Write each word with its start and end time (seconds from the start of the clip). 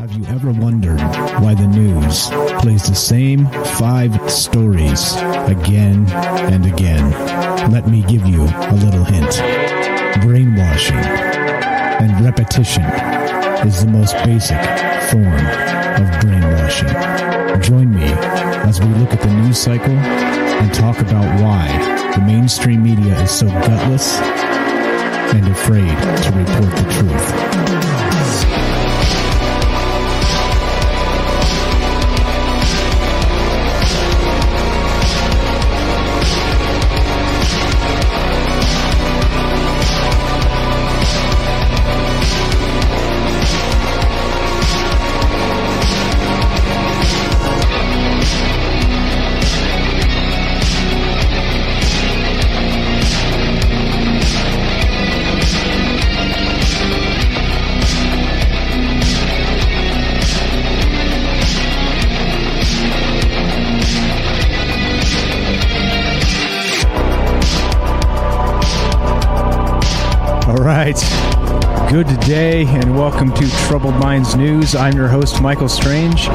Have 0.00 0.12
you 0.12 0.24
ever 0.26 0.50
wondered 0.52 1.00
why 1.42 1.54
the 1.54 1.66
news 1.66 2.28
plays 2.62 2.82
the 2.84 2.94
same 2.94 3.46
five 3.76 4.30
stories 4.30 5.14
again 5.46 6.08
and 6.52 6.66
again? 6.66 7.10
Let 7.70 7.88
me 7.88 8.02
give 8.02 8.26
you 8.26 8.42
a 8.42 8.74
little 8.76 9.04
hint. 9.04 9.30
Brainwashing 10.22 10.96
and 10.96 12.24
repetition 12.24 12.84
is 13.66 13.84
the 13.84 13.90
most 13.90 14.14
basic 14.24 14.58
form 15.10 15.26
of 15.26 16.20
brainwashing. 16.20 17.62
Join 17.62 17.94
me 17.94 18.04
as 18.66 18.80
we 18.80 18.88
look 18.94 19.12
at 19.12 19.20
the 19.20 19.32
news 19.32 19.58
cycle 19.58 19.92
and 19.92 20.72
talk 20.74 20.98
about 21.00 21.40
why 21.40 21.68
the 22.14 22.22
mainstream 22.22 22.82
media 22.82 23.20
is 23.22 23.30
so 23.30 23.46
gutless 23.46 24.20
and 25.34 25.46
afraid 25.48 25.88
to 25.88 26.32
report 26.32 26.76
the 26.76 26.92
truth. 26.92 27.51
Day 72.32 72.64
and 72.64 72.96
welcome 72.96 73.30
to 73.30 73.46
Troubled 73.66 73.94
Minds 73.96 74.34
News. 74.36 74.74
I'm 74.74 74.96
your 74.96 75.06
host, 75.06 75.42
Michael 75.42 75.68
Strange. 75.68 76.28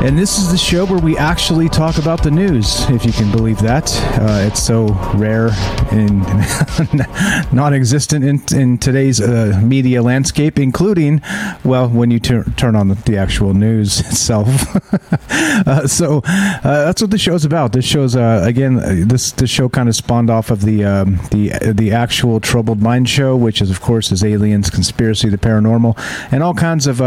And 0.00 0.16
this 0.16 0.38
is 0.38 0.52
the 0.52 0.56
show 0.56 0.86
where 0.86 1.00
we 1.00 1.18
actually 1.18 1.68
talk 1.68 1.98
about 1.98 2.22
the 2.22 2.30
news, 2.30 2.88
if 2.88 3.04
you 3.04 3.10
can 3.10 3.32
believe 3.32 3.58
that. 3.58 3.92
Uh, 4.16 4.46
it's 4.46 4.62
so 4.62 4.86
rare 5.16 5.50
and 5.90 6.22
non 7.52 7.74
existent 7.74 8.24
in, 8.24 8.40
in 8.56 8.78
today's 8.78 9.20
uh, 9.20 9.60
media 9.60 10.00
landscape, 10.00 10.56
including, 10.56 11.20
well, 11.64 11.88
when 11.88 12.12
you 12.12 12.20
tur- 12.20 12.44
turn 12.56 12.76
on 12.76 12.86
the, 12.86 12.94
the 12.94 13.16
actual 13.16 13.54
news 13.54 13.98
itself. 14.08 14.48
uh, 15.32 15.88
so 15.88 16.20
uh, 16.24 16.60
that's 16.62 17.02
what 17.02 17.10
the 17.10 17.18
show's 17.18 17.44
about. 17.44 17.72
This 17.72 17.84
show's, 17.84 18.14
uh, 18.14 18.42
again, 18.44 18.76
uh, 18.78 19.02
this, 19.04 19.32
this 19.32 19.50
show 19.50 19.68
kind 19.68 19.88
of 19.88 19.96
spawned 19.96 20.30
off 20.30 20.52
of 20.52 20.64
the, 20.64 20.84
um, 20.84 21.16
the, 21.32 21.72
the 21.76 21.90
actual 21.90 22.38
Troubled 22.38 22.80
Mind 22.80 23.08
show, 23.08 23.34
which 23.34 23.60
is, 23.60 23.68
of 23.68 23.80
course, 23.80 24.12
is 24.12 24.22
aliens, 24.22 24.70
conspiracy, 24.70 25.28
the 25.28 25.38
paranormal, 25.38 25.98
and 26.30 26.44
all 26.44 26.54
kinds 26.54 26.86
of 26.86 26.98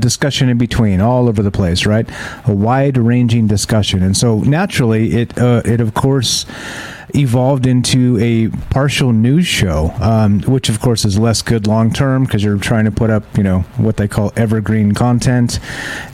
discussion 0.00 0.48
in 0.48 0.56
between, 0.56 1.02
all 1.02 1.28
over 1.28 1.42
the 1.42 1.50
place, 1.50 1.84
right? 1.84 2.08
A 2.48 2.54
wide 2.54 2.96
ranging 2.96 3.46
discussion. 3.46 4.02
And 4.02 4.16
so 4.16 4.40
naturally, 4.40 5.12
it, 5.14 5.38
uh, 5.38 5.62
it 5.64 5.80
of 5.80 5.94
course, 5.94 6.46
evolved 7.14 7.66
into 7.66 8.18
a 8.18 8.48
partial 8.70 9.12
news 9.12 9.46
show, 9.46 9.94
um, 10.00 10.40
which 10.42 10.68
of 10.68 10.80
course 10.80 11.04
is 11.04 11.18
less 11.18 11.42
good 11.42 11.66
long 11.66 11.92
term 11.92 12.24
because 12.24 12.44
you're 12.44 12.58
trying 12.58 12.84
to 12.84 12.90
put 12.90 13.10
up, 13.10 13.24
you 13.36 13.42
know, 13.42 13.60
what 13.76 13.96
they 13.96 14.08
call 14.08 14.32
evergreen 14.36 14.92
content. 14.92 15.58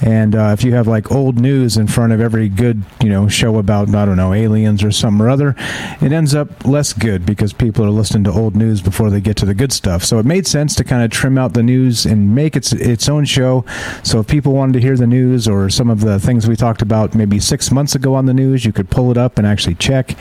And 0.03 0.35
uh, 0.35 0.55
if 0.57 0.65
you 0.65 0.75
have 0.75 0.87
like 0.87 1.11
old 1.11 1.39
news 1.39 1.77
in 1.77 1.87
front 1.87 2.13
of 2.13 2.21
every 2.21 2.49
good, 2.49 2.83
you 3.03 3.09
know, 3.09 3.29
show 3.29 3.59
about, 3.59 3.95
I 3.95 4.05
don't 4.05 4.17
know, 4.17 4.33
aliens 4.33 4.83
or 4.83 4.93
something 4.93 5.21
or 5.21 5.29
other, 5.29 5.55
it 6.01 6.13
ends 6.13 6.35
up 6.35 6.67
less 6.67 6.93
good 6.93 7.27
because 7.27 7.53
people 7.53 7.85
are 7.85 7.91
listening 7.91 8.25
to 8.25 8.33
old 8.33 8.55
news 8.55 8.81
before 8.81 9.11
they 9.11 9.21
get 9.21 9.37
to 9.39 9.47
the 9.47 9.55
good 9.55 9.73
stuff. 9.73 10.05
So 10.05 10.19
it 10.19 10.27
made 10.27 10.47
sense 10.47 10.75
to 10.77 10.85
kind 10.85 11.03
of 11.03 11.11
trim 11.11 11.39
out 11.39 11.55
the 11.55 11.63
news 11.63 12.07
and 12.07 12.35
make 12.35 12.57
its 12.57 12.73
its 12.73 13.09
own 13.09 13.25
show. 13.25 13.65
So 14.03 14.21
if 14.21 14.27
people 14.27 14.53
wanted 14.53 14.75
to 14.75 14.81
hear 14.81 14.97
the 14.97 15.07
news 15.07 15.49
or 15.49 15.71
some 15.71 15.91
of 15.91 16.01
the 16.01 16.21
things 16.21 16.49
we 16.49 16.57
talked 16.57 16.83
about 16.83 17.15
maybe 17.15 17.41
six 17.41 17.71
months 17.71 17.95
ago 17.95 18.15
on 18.15 18.27
the 18.27 18.35
news, 18.35 18.65
you 18.65 18.73
could 18.73 18.91
pull 18.91 19.11
it 19.11 19.19
up 19.19 19.39
and 19.39 19.47
actually 19.47 19.75
check. 19.75 20.17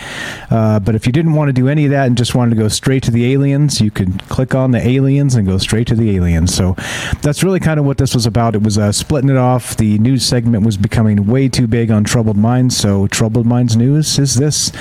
Uh, 0.49 0.62
uh, 0.63 0.79
but 0.79 0.95
if 0.95 1.05
you 1.05 1.11
didn't 1.11 1.33
want 1.33 1.49
to 1.49 1.53
do 1.53 1.67
any 1.67 1.83
of 1.83 1.91
that 1.91 2.07
and 2.07 2.17
just 2.17 2.35
wanted 2.35 2.51
to 2.51 2.55
go 2.55 2.69
straight 2.69 3.03
to 3.03 3.11
the 3.11 3.33
aliens, 3.33 3.81
you 3.81 3.91
could 3.91 4.17
click 4.29 4.55
on 4.55 4.71
the 4.71 4.87
aliens 4.87 5.35
and 5.35 5.45
go 5.45 5.57
straight 5.57 5.87
to 5.87 5.95
the 5.95 6.15
aliens. 6.15 6.55
So 6.55 6.75
that's 7.21 7.43
really 7.43 7.59
kind 7.59 7.81
of 7.81 7.85
what 7.85 7.97
this 7.97 8.13
was 8.13 8.25
about. 8.25 8.55
It 8.55 8.63
was 8.63 8.77
uh, 8.77 8.93
splitting 8.93 9.29
it 9.29 9.35
off. 9.35 9.75
The 9.75 9.97
news 9.99 10.25
segment 10.25 10.65
was 10.65 10.77
becoming 10.77 11.27
way 11.27 11.49
too 11.49 11.67
big 11.67 11.91
on 11.91 12.05
Troubled 12.05 12.37
Minds. 12.37 12.77
So 12.77 13.07
Troubled 13.07 13.45
Minds 13.45 13.75
News 13.75 14.17
is 14.17 14.35
this. 14.35 14.71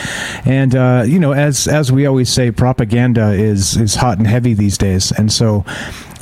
And, 0.47 0.76
uh, 0.76 1.03
you 1.04 1.19
know, 1.19 1.32
as, 1.32 1.66
as 1.66 1.91
we 1.91 2.06
always 2.06 2.28
say, 2.28 2.53
propaganda 2.53 3.32
is, 3.32 3.76
is 3.76 3.97
hot 3.97 4.19
and 4.19 4.26
heavy 4.28 4.54
these 4.54 4.78
days. 4.78 5.10
And 5.10 5.32
so 5.32 5.64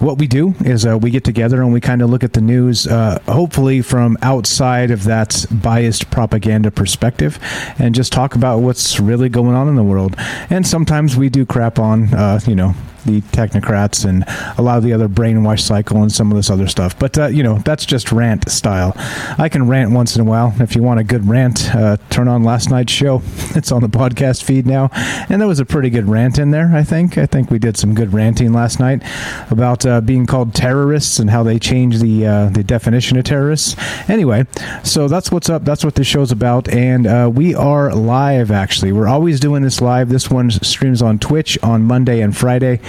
what 0.00 0.18
we 0.18 0.26
do 0.26 0.54
is 0.60 0.86
uh, 0.86 0.96
we 0.96 1.10
get 1.10 1.24
together 1.24 1.60
and 1.60 1.72
we 1.72 1.80
kind 1.80 2.00
of 2.00 2.08
look 2.08 2.24
at 2.24 2.32
the 2.32 2.40
news, 2.40 2.86
uh, 2.86 3.18
hopefully 3.28 3.82
from 3.82 4.16
outside 4.22 4.90
of 4.90 5.04
that 5.04 5.44
biased 5.50 6.10
propaganda 6.10 6.70
perspective, 6.70 7.38
and 7.78 7.94
just 7.94 8.12
talk 8.12 8.34
about 8.34 8.60
what's 8.60 8.98
really 8.98 9.28
going 9.28 9.49
on 9.54 9.68
in 9.68 9.76
the 9.76 9.84
world. 9.84 10.14
And 10.50 10.66
sometimes 10.66 11.16
we 11.16 11.28
do 11.28 11.46
crap 11.46 11.78
on, 11.78 12.12
uh, 12.14 12.40
you 12.46 12.54
know, 12.54 12.74
the 13.04 13.20
technocrats 13.32 14.04
and 14.04 14.24
a 14.58 14.62
lot 14.62 14.78
of 14.78 14.84
the 14.84 14.92
other 14.92 15.08
brainwash 15.08 15.60
cycle 15.60 16.02
and 16.02 16.12
some 16.12 16.30
of 16.30 16.36
this 16.36 16.50
other 16.50 16.68
stuff. 16.68 16.98
But 16.98 17.18
uh, 17.18 17.26
you 17.26 17.42
know, 17.42 17.58
that's 17.58 17.86
just 17.86 18.12
rant 18.12 18.50
style. 18.50 18.92
I 18.96 19.48
can 19.48 19.68
rant 19.68 19.92
once 19.92 20.16
in 20.16 20.22
a 20.22 20.24
while. 20.24 20.54
If 20.58 20.76
you 20.76 20.82
want 20.82 21.00
a 21.00 21.04
good 21.04 21.28
rant, 21.28 21.74
uh, 21.74 21.96
turn 22.10 22.28
on 22.28 22.42
last 22.44 22.70
night's 22.70 22.92
show. 22.92 23.22
It's 23.60 23.72
on 23.72 23.82
the 23.82 23.88
podcast 23.88 24.44
feed 24.44 24.64
now, 24.64 24.90
and 25.28 25.40
there 25.40 25.48
was 25.48 25.58
a 25.58 25.64
pretty 25.64 25.90
good 25.90 26.08
rant 26.08 26.38
in 26.38 26.50
there. 26.52 26.70
I 26.72 26.84
think. 26.84 27.18
I 27.18 27.26
think 27.26 27.50
we 27.50 27.58
did 27.58 27.76
some 27.76 27.94
good 27.94 28.14
ranting 28.14 28.52
last 28.52 28.78
night 28.78 29.02
about 29.50 29.84
uh, 29.84 30.00
being 30.00 30.24
called 30.24 30.54
terrorists 30.54 31.18
and 31.18 31.28
how 31.28 31.42
they 31.42 31.58
changed 31.58 32.00
the 32.00 32.26
uh, 32.26 32.48
the 32.50 32.62
definition 32.62 33.18
of 33.18 33.24
terrorists. 33.24 33.74
Anyway, 34.08 34.46
so 34.84 35.08
that's 35.08 35.32
what's 35.32 35.50
up. 35.50 35.64
That's 35.64 35.84
what 35.84 35.96
this 35.96 36.06
show's 36.06 36.30
about, 36.30 36.68
and 36.68 37.06
uh, 37.06 37.30
we 37.32 37.54
are 37.54 37.92
live. 37.92 38.50
Actually, 38.50 38.92
we're 38.92 39.08
always 39.08 39.40
doing 39.40 39.62
this 39.62 39.80
live. 39.80 40.08
This 40.08 40.30
one 40.30 40.50
streams 40.50 41.02
on 41.02 41.18
Twitch 41.18 41.58
on 41.62 41.82
Monday 41.82 42.20
and 42.20 42.36
Friday 42.36 42.80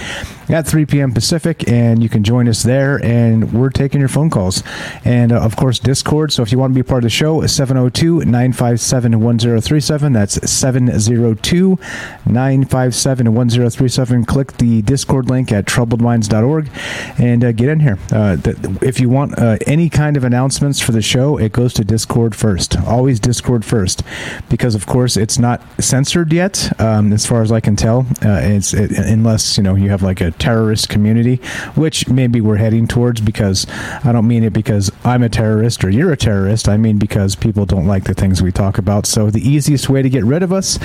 at 0.48 0.66
3 0.66 0.86
p.m. 0.86 1.12
Pacific, 1.12 1.68
and 1.68 2.02
you 2.02 2.08
can 2.08 2.22
join 2.22 2.48
us 2.48 2.62
there. 2.62 3.02
And 3.04 3.52
we're 3.52 3.70
taking 3.70 4.00
your 4.00 4.08
phone 4.08 4.30
calls. 4.30 4.62
And 5.04 5.32
uh, 5.32 5.40
of 5.40 5.56
course, 5.56 5.78
Discord. 5.78 6.32
So 6.32 6.42
if 6.42 6.52
you 6.52 6.58
want 6.58 6.72
to 6.72 6.74
be 6.74 6.82
part 6.82 6.98
of 6.98 7.04
the 7.04 7.10
show, 7.10 7.44
702 7.46 8.20
957 8.20 9.20
1037. 9.20 10.12
That's 10.12 10.50
702 10.50 11.78
957 12.26 13.34
1037. 13.34 14.24
Click 14.24 14.56
the 14.58 14.82
Discord 14.82 15.30
link 15.30 15.52
at 15.52 15.64
troubledminds.org 15.66 16.70
and 17.18 17.44
uh, 17.44 17.52
get 17.52 17.68
in 17.68 17.80
here. 17.80 17.98
Uh, 18.10 18.36
if 18.82 19.00
you 19.00 19.08
want 19.08 19.38
uh, 19.38 19.58
any 19.66 19.88
kind 19.88 20.16
of 20.16 20.24
announcements 20.24 20.80
for 20.80 20.92
the 20.92 21.02
show, 21.02 21.38
it 21.38 21.52
goes 21.52 21.72
to 21.74 21.84
Discord 21.84 22.34
first. 22.34 22.78
Always 22.80 23.20
Discord 23.20 23.64
first. 23.64 24.02
Because, 24.48 24.74
of 24.74 24.86
course, 24.86 25.16
it's 25.16 25.38
not 25.38 25.62
censored 25.80 26.32
yet, 26.32 26.80
um, 26.80 27.12
as 27.12 27.26
far 27.26 27.42
as 27.42 27.52
I 27.52 27.60
can 27.60 27.76
tell. 27.76 28.06
Uh, 28.22 28.40
it's 28.42 28.74
it, 28.74 28.90
Unless, 28.92 29.56
you 29.56 29.62
know, 29.62 29.74
you 29.74 29.90
have 29.92 30.02
like 30.02 30.20
a 30.20 30.32
terrorist 30.32 30.88
community, 30.88 31.36
which 31.74 32.08
maybe 32.08 32.40
we're 32.40 32.56
heading 32.56 32.88
towards 32.88 33.20
because 33.20 33.66
I 34.04 34.10
don't 34.12 34.26
mean 34.26 34.42
it 34.42 34.52
because 34.52 34.90
I'm 35.04 35.22
a 35.22 35.28
terrorist 35.28 35.84
or 35.84 35.90
you're 35.90 36.12
a 36.12 36.16
terrorist. 36.16 36.68
I 36.68 36.76
mean 36.76 36.98
because 36.98 37.36
people 37.36 37.66
don't 37.66 37.86
like 37.86 38.04
the 38.04 38.14
things 38.14 38.42
we 38.42 38.50
talk 38.52 38.78
about. 38.78 39.06
So 39.06 39.30
the 39.30 39.46
easiest 39.46 39.88
way 39.88 40.02
to 40.02 40.10
get 40.10 40.24
rid 40.24 40.42
of 40.42 40.52
us 40.52 40.78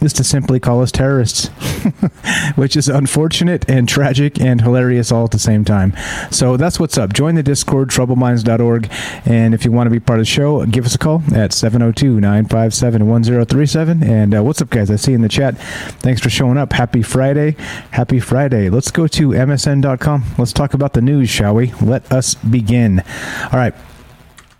is 0.00 0.12
to 0.14 0.24
simply 0.24 0.60
call 0.60 0.82
us 0.82 0.92
terrorists, 0.92 1.48
which 2.56 2.76
is 2.76 2.88
unfortunate 2.88 3.68
and 3.68 3.88
tragic 3.88 4.40
and 4.40 4.60
hilarious 4.60 5.10
all 5.10 5.24
at 5.24 5.30
the 5.30 5.38
same 5.38 5.64
time. 5.64 5.92
So 6.30 6.56
that's 6.56 6.78
what's 6.78 6.96
up. 6.98 7.12
Join 7.12 7.34
the 7.34 7.42
Discord, 7.42 7.90
troubleminds.org. 7.90 8.88
And 9.24 9.54
if 9.54 9.64
you 9.64 9.72
want 9.72 9.86
to 9.86 9.90
be 9.90 10.00
part 10.00 10.18
of 10.18 10.22
the 10.22 10.30
show, 10.30 10.64
give 10.66 10.86
us 10.86 10.94
a 10.94 10.98
call 10.98 11.22
at 11.34 11.52
702 11.52 12.20
957 12.20 13.06
1037. 13.06 14.02
And 14.02 14.34
uh, 14.34 14.42
what's 14.42 14.62
up, 14.62 14.70
guys? 14.70 14.90
I 14.90 14.96
see 14.96 15.12
in 15.12 15.22
the 15.22 15.28
chat. 15.28 15.58
Thanks 16.00 16.20
for 16.20 16.30
showing 16.30 16.58
up. 16.58 16.72
Happy 16.72 17.02
Friday. 17.02 17.56
Happy 17.90 18.20
Friday. 18.20 18.70
Let's 18.70 18.90
go 18.90 19.06
to 19.08 19.30
MSN.com. 19.30 20.24
Let's 20.38 20.52
talk 20.52 20.74
about 20.74 20.92
the 20.92 21.02
news, 21.02 21.28
shall 21.28 21.54
we? 21.54 21.72
Let 21.80 22.10
us 22.12 22.34
begin. 22.34 23.00
All 23.44 23.58
right. 23.58 23.74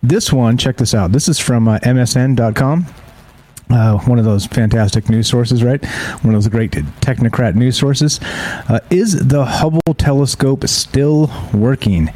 this 0.03 0.33
one, 0.33 0.57
check 0.57 0.77
this 0.77 0.95
out. 0.95 1.13
This 1.13 1.29
is 1.29 1.39
from 1.39 1.69
uh, 1.69 1.79
MSN.com. 1.81 2.87
Uh, 3.71 3.99
one 4.07 4.19
of 4.19 4.25
those 4.25 4.47
fantastic 4.47 5.11
news 5.11 5.29
sources, 5.29 5.63
right? 5.63 5.85
One 6.23 6.35
of 6.35 6.43
those 6.43 6.49
great 6.49 6.71
technocrat 6.71 7.55
news 7.55 7.77
sources. 7.77 8.19
Uh, 8.69 8.81
is 8.89 9.29
the 9.29 9.45
Hubble 9.45 9.95
telescope 9.97 10.67
still 10.67 11.31
working? 11.53 12.07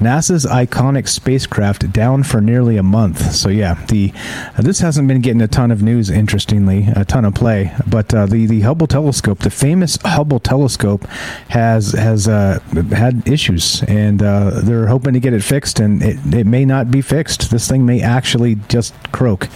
NASA's 0.00 0.46
iconic 0.46 1.08
spacecraft 1.08 1.92
down 1.92 2.22
for 2.22 2.40
nearly 2.40 2.78
a 2.78 2.82
month. 2.82 3.34
So 3.34 3.50
yeah, 3.50 3.74
the 3.86 4.12
uh, 4.56 4.62
this 4.62 4.80
hasn't 4.80 5.06
been 5.06 5.20
getting 5.20 5.42
a 5.42 5.48
ton 5.48 5.70
of 5.70 5.82
news. 5.82 6.08
Interestingly, 6.08 6.88
a 6.96 7.04
ton 7.04 7.26
of 7.26 7.34
play. 7.34 7.72
But 7.86 8.14
uh, 8.14 8.24
the 8.24 8.46
the 8.46 8.62
Hubble 8.62 8.86
telescope, 8.86 9.40
the 9.40 9.50
famous 9.50 9.98
Hubble 10.02 10.40
telescope, 10.40 11.06
has 11.48 11.92
has 11.92 12.26
uh, 12.26 12.60
had 12.90 13.28
issues, 13.28 13.82
and 13.82 14.22
uh, 14.22 14.60
they're 14.62 14.86
hoping 14.86 15.12
to 15.12 15.20
get 15.20 15.34
it 15.34 15.44
fixed. 15.44 15.78
And 15.78 16.02
it, 16.02 16.18
it 16.32 16.46
may 16.46 16.64
not 16.64 16.90
be 16.90 17.02
fixed. 17.02 17.50
This 17.50 17.68
thing 17.68 17.84
may 17.84 18.00
actually 18.00 18.54
just 18.68 18.94
croak, 19.12 19.48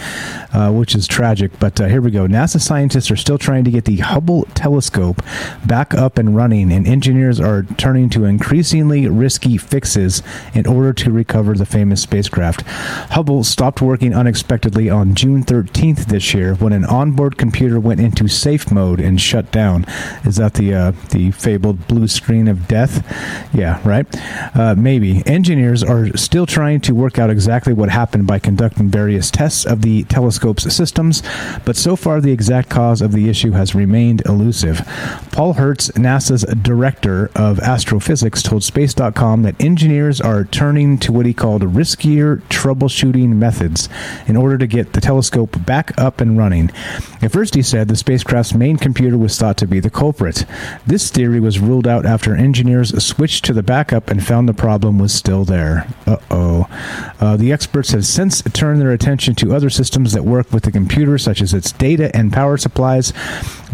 which 0.53 0.93
is 0.93 1.07
tragic 1.07 1.46
but 1.59 1.79
uh, 1.79 1.85
here 1.87 2.01
we 2.01 2.11
go. 2.11 2.27
NASA 2.27 2.59
scientists 2.59 3.11
are 3.11 3.15
still 3.15 3.37
trying 3.37 3.63
to 3.63 3.71
get 3.71 3.85
the 3.85 3.97
Hubble 3.97 4.45
telescope 4.53 5.21
back 5.65 5.93
up 5.93 6.17
and 6.17 6.35
running, 6.35 6.71
and 6.71 6.87
engineers 6.87 7.39
are 7.39 7.63
turning 7.77 8.09
to 8.11 8.25
increasingly 8.25 9.07
risky 9.07 9.57
fixes 9.57 10.23
in 10.53 10.65
order 10.67 10.93
to 10.93 11.11
recover 11.11 11.55
the 11.55 11.65
famous 11.65 12.01
spacecraft. 12.01 12.61
Hubble 13.11 13.43
stopped 13.43 13.81
working 13.81 14.13
unexpectedly 14.13 14.89
on 14.89 15.15
June 15.15 15.43
13th 15.43 16.05
this 16.05 16.33
year 16.33 16.55
when 16.55 16.73
an 16.73 16.85
onboard 16.85 17.37
computer 17.37 17.79
went 17.79 17.99
into 17.99 18.27
safe 18.27 18.71
mode 18.71 18.99
and 18.99 19.19
shut 19.19 19.51
down. 19.51 19.85
Is 20.23 20.37
that 20.37 20.55
the 20.55 20.73
uh, 20.73 20.91
the 21.09 21.31
fabled 21.31 21.87
blue 21.87 22.07
screen 22.07 22.47
of 22.47 22.67
death? 22.67 23.05
Yeah, 23.53 23.81
right. 23.87 24.07
Uh, 24.55 24.75
maybe 24.75 25.23
engineers 25.25 25.83
are 25.83 26.15
still 26.17 26.45
trying 26.45 26.81
to 26.81 26.93
work 26.93 27.19
out 27.19 27.29
exactly 27.29 27.73
what 27.73 27.89
happened 27.89 28.27
by 28.27 28.39
conducting 28.39 28.89
various 28.89 29.31
tests 29.31 29.65
of 29.65 29.81
the 29.81 30.03
telescope's 30.05 30.73
systems 30.73 31.21
but 31.65 31.75
so 31.75 31.95
far 31.95 32.21
the 32.21 32.31
exact 32.31 32.69
cause 32.69 33.01
of 33.01 33.11
the 33.11 33.29
issue 33.29 33.51
has 33.51 33.75
remained 33.75 34.21
elusive. 34.25 34.81
Paul 35.31 35.53
Hertz, 35.53 35.89
NASA's 35.91 36.43
director 36.61 37.29
of 37.35 37.59
astrophysics, 37.59 38.41
told 38.41 38.63
Space.com 38.63 39.43
that 39.43 39.61
engineers 39.61 40.19
are 40.21 40.45
turning 40.45 40.97
to 40.99 41.11
what 41.11 41.25
he 41.25 41.33
called 41.33 41.61
riskier 41.61 42.41
troubleshooting 42.43 43.35
methods 43.35 43.89
in 44.27 44.35
order 44.35 44.57
to 44.57 44.67
get 44.67 44.93
the 44.93 45.01
telescope 45.01 45.65
back 45.65 45.97
up 45.99 46.21
and 46.21 46.37
running. 46.37 46.71
At 47.21 47.31
first, 47.31 47.55
he 47.55 47.61
said 47.61 47.87
the 47.87 47.95
spacecraft's 47.95 48.53
main 48.53 48.77
computer 48.77 49.17
was 49.17 49.37
thought 49.37 49.57
to 49.57 49.67
be 49.67 49.79
the 49.79 49.89
culprit. 49.89 50.45
This 50.85 51.09
theory 51.09 51.39
was 51.39 51.59
ruled 51.59 51.87
out 51.87 52.05
after 52.05 52.35
engineers 52.35 53.03
switched 53.03 53.45
to 53.45 53.53
the 53.53 53.63
backup 53.63 54.09
and 54.09 54.25
found 54.25 54.47
the 54.47 54.53
problem 54.53 54.99
was 54.99 55.13
still 55.13 55.43
there. 55.43 55.87
Uh-oh. 56.05 56.67
Uh, 57.19 57.37
the 57.37 57.51
experts 57.51 57.91
have 57.91 58.05
since 58.05 58.41
turned 58.53 58.81
their 58.81 58.91
attention 58.91 59.35
to 59.35 59.55
other 59.55 59.69
systems 59.69 60.13
that 60.13 60.23
work 60.23 60.51
with 60.51 60.63
the 60.63 60.71
computer, 60.71 61.17
such 61.27 61.41
as 61.41 61.53
its 61.53 61.73
data 61.73 62.09
and 62.15 62.31
power 62.31 62.55
supplies, 62.55 63.11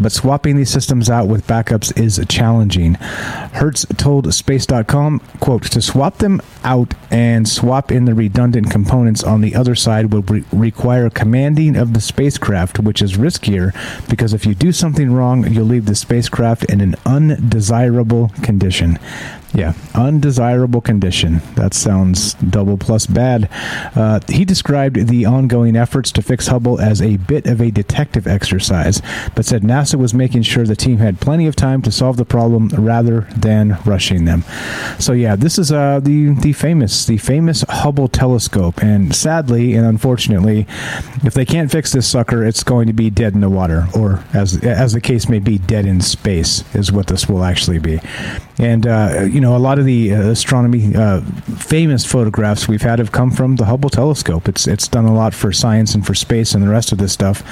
but 0.00 0.10
swapping 0.10 0.56
these 0.56 0.70
systems 0.70 1.08
out 1.08 1.28
with 1.28 1.46
backups 1.46 1.96
is 1.96 2.20
challenging. 2.28 2.94
Hertz 2.94 3.86
told 3.96 4.34
Space.com, 4.34 5.20
quote, 5.38 5.62
to 5.70 5.80
swap 5.80 6.18
them 6.18 6.42
out 6.64 6.94
and 7.12 7.48
swap 7.48 7.92
in 7.92 8.06
the 8.06 8.14
redundant 8.14 8.72
components 8.72 9.22
on 9.22 9.40
the 9.40 9.54
other 9.54 9.76
side 9.76 10.12
would 10.12 10.28
re- 10.28 10.44
require 10.50 11.08
commanding 11.08 11.76
of 11.76 11.92
the 11.92 12.00
spacecraft, 12.00 12.80
which 12.80 13.00
is 13.00 13.12
riskier 13.12 13.72
because 14.10 14.34
if 14.34 14.44
you 14.44 14.56
do 14.56 14.72
something 14.72 15.12
wrong, 15.12 15.46
you'll 15.46 15.64
leave 15.64 15.86
the 15.86 15.94
spacecraft 15.94 16.64
in 16.64 16.80
an 16.80 16.96
undesirable 17.06 18.32
condition. 18.42 18.98
Yeah, 19.54 19.74
undesirable 19.94 20.80
condition. 20.80 21.40
That 21.54 21.74
sounds 21.74 22.34
double 22.34 22.76
plus 22.76 23.06
bad. 23.06 23.48
Uh, 23.94 24.18
he 24.28 24.44
described 24.44 25.06
the 25.06 25.24
ongoing 25.26 25.76
efforts 25.76 26.10
to 26.12 26.22
fix 26.22 26.48
Hubble 26.48 26.80
as 26.80 27.00
a 27.00 27.18
bit 27.18 27.46
of 27.46 27.60
a 27.60 27.70
detective 27.70 28.26
exercise, 28.26 29.00
but 29.36 29.44
said 29.44 29.62
NASA 29.62 29.94
was 29.94 30.12
making 30.12 30.42
sure 30.42 30.64
the 30.64 30.74
team 30.74 30.98
had 30.98 31.20
plenty 31.20 31.46
of 31.46 31.54
time 31.54 31.82
to 31.82 31.92
solve 31.92 32.16
the 32.16 32.24
problem 32.24 32.68
rather 32.70 33.28
than 33.36 33.78
rushing 33.84 34.24
them. 34.24 34.42
So 34.98 35.12
yeah, 35.12 35.36
this 35.36 35.56
is 35.56 35.70
uh, 35.70 36.00
the 36.00 36.30
the 36.34 36.52
famous 36.52 37.06
the 37.06 37.18
famous 37.18 37.64
Hubble 37.68 38.08
telescope, 38.08 38.82
and 38.82 39.14
sadly 39.14 39.74
and 39.74 39.86
unfortunately, 39.86 40.66
if 41.22 41.34
they 41.34 41.44
can't 41.44 41.70
fix 41.70 41.92
this 41.92 42.08
sucker, 42.08 42.44
it's 42.44 42.64
going 42.64 42.88
to 42.88 42.92
be 42.92 43.08
dead 43.08 43.34
in 43.34 43.40
the 43.40 43.50
water, 43.50 43.86
or 43.94 44.24
as 44.32 44.64
as 44.64 44.94
the 44.94 45.00
case 45.00 45.28
may 45.28 45.38
be, 45.38 45.58
dead 45.58 45.86
in 45.86 46.00
space 46.00 46.64
is 46.74 46.90
what 46.90 47.06
this 47.06 47.28
will 47.28 47.44
actually 47.44 47.78
be. 47.78 48.00
And 48.58 48.86
uh, 48.86 49.28
you 49.30 49.40
know, 49.40 49.43
a 49.44 49.58
lot 49.58 49.78
of 49.78 49.84
the 49.84 50.14
uh, 50.14 50.30
astronomy 50.30 50.94
uh, 50.94 51.20
famous 51.58 52.04
photographs 52.04 52.68
we've 52.68 52.82
had 52.82 52.98
have 52.98 53.12
come 53.12 53.30
from 53.30 53.56
the 53.56 53.64
Hubble 53.64 53.90
telescope. 53.90 54.48
It's 54.48 54.66
it's 54.66 54.86
done 54.86 55.04
a 55.04 55.14
lot 55.14 55.34
for 55.34 55.52
science 55.52 55.94
and 55.94 56.06
for 56.06 56.14
space 56.14 56.54
and 56.54 56.62
the 56.62 56.68
rest 56.68 56.92
of 56.92 56.98
this 56.98 57.12
stuff. 57.12 57.42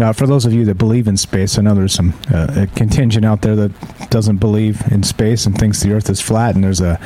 Uh, 0.00 0.12
for 0.12 0.26
those 0.26 0.46
of 0.46 0.52
you 0.52 0.64
that 0.64 0.76
believe 0.76 1.06
in 1.06 1.16
space, 1.16 1.58
I 1.58 1.62
know 1.62 1.74
there's 1.74 1.94
some 1.94 2.14
uh, 2.32 2.66
contingent 2.74 3.24
out 3.24 3.42
there 3.42 3.56
that 3.56 4.10
doesn't 4.10 4.38
believe 4.38 4.80
in 4.90 5.02
space 5.02 5.44
and 5.46 5.56
thinks 5.56 5.80
the 5.80 5.92
Earth 5.92 6.08
is 6.08 6.20
flat, 6.20 6.54
and 6.54 6.64
there's 6.64 6.80
a 6.80 6.98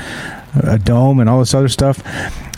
a 0.55 0.79
dome 0.79 1.21
and 1.21 1.29
all 1.29 1.39
this 1.39 1.55
other 1.55 1.69
stuff. 1.69 2.03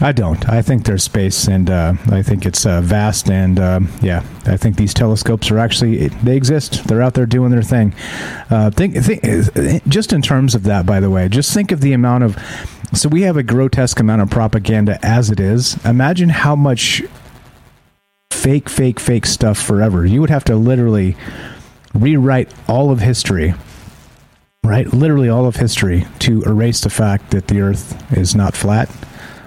I 0.02 0.12
don't. 0.12 0.48
I 0.48 0.62
think 0.62 0.84
there's 0.84 1.04
space, 1.04 1.46
and 1.46 1.70
uh, 1.70 1.94
I 2.10 2.22
think 2.22 2.44
it's 2.44 2.66
uh, 2.66 2.80
vast. 2.80 3.30
And 3.30 3.58
uh, 3.58 3.80
yeah, 4.02 4.24
I 4.46 4.56
think 4.56 4.76
these 4.76 4.92
telescopes 4.92 5.50
are 5.50 5.58
actually 5.58 6.08
they 6.08 6.36
exist. 6.36 6.84
They're 6.88 7.02
out 7.02 7.14
there 7.14 7.26
doing 7.26 7.50
their 7.50 7.62
thing. 7.62 7.94
Uh, 8.50 8.70
think, 8.70 8.96
think, 8.96 9.86
just 9.88 10.12
in 10.12 10.22
terms 10.22 10.54
of 10.54 10.64
that, 10.64 10.86
by 10.86 11.00
the 11.00 11.10
way, 11.10 11.28
just 11.28 11.54
think 11.54 11.72
of 11.72 11.80
the 11.80 11.92
amount 11.92 12.24
of. 12.24 12.36
So 12.92 13.08
we 13.08 13.22
have 13.22 13.36
a 13.36 13.42
grotesque 13.42 13.98
amount 13.98 14.22
of 14.22 14.30
propaganda 14.30 14.98
as 15.02 15.30
it 15.30 15.40
is. 15.40 15.82
Imagine 15.84 16.28
how 16.28 16.54
much 16.54 17.02
fake, 18.30 18.68
fake, 18.68 19.00
fake 19.00 19.26
stuff 19.26 19.58
forever. 19.60 20.04
You 20.04 20.20
would 20.20 20.30
have 20.30 20.44
to 20.44 20.56
literally 20.56 21.16
rewrite 21.94 22.52
all 22.68 22.90
of 22.90 23.00
history 23.00 23.54
right? 24.64 24.92
Literally 24.92 25.28
all 25.28 25.46
of 25.46 25.56
history 25.56 26.06
to 26.20 26.42
erase 26.42 26.80
the 26.80 26.90
fact 26.90 27.30
that 27.30 27.48
the 27.48 27.60
Earth 27.60 28.12
is 28.16 28.34
not 28.34 28.56
flat, 28.56 28.90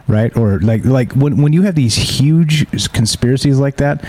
right? 0.08 0.36
Or 0.38 0.60
like 0.60 0.86
like 0.86 1.14
when 1.14 1.42
when 1.42 1.54
you 1.54 1.64
have 1.64 1.76
these 1.76 1.96
huge 1.96 2.66
conspiracies 2.94 3.60
like 3.60 3.78
that, 3.78 4.06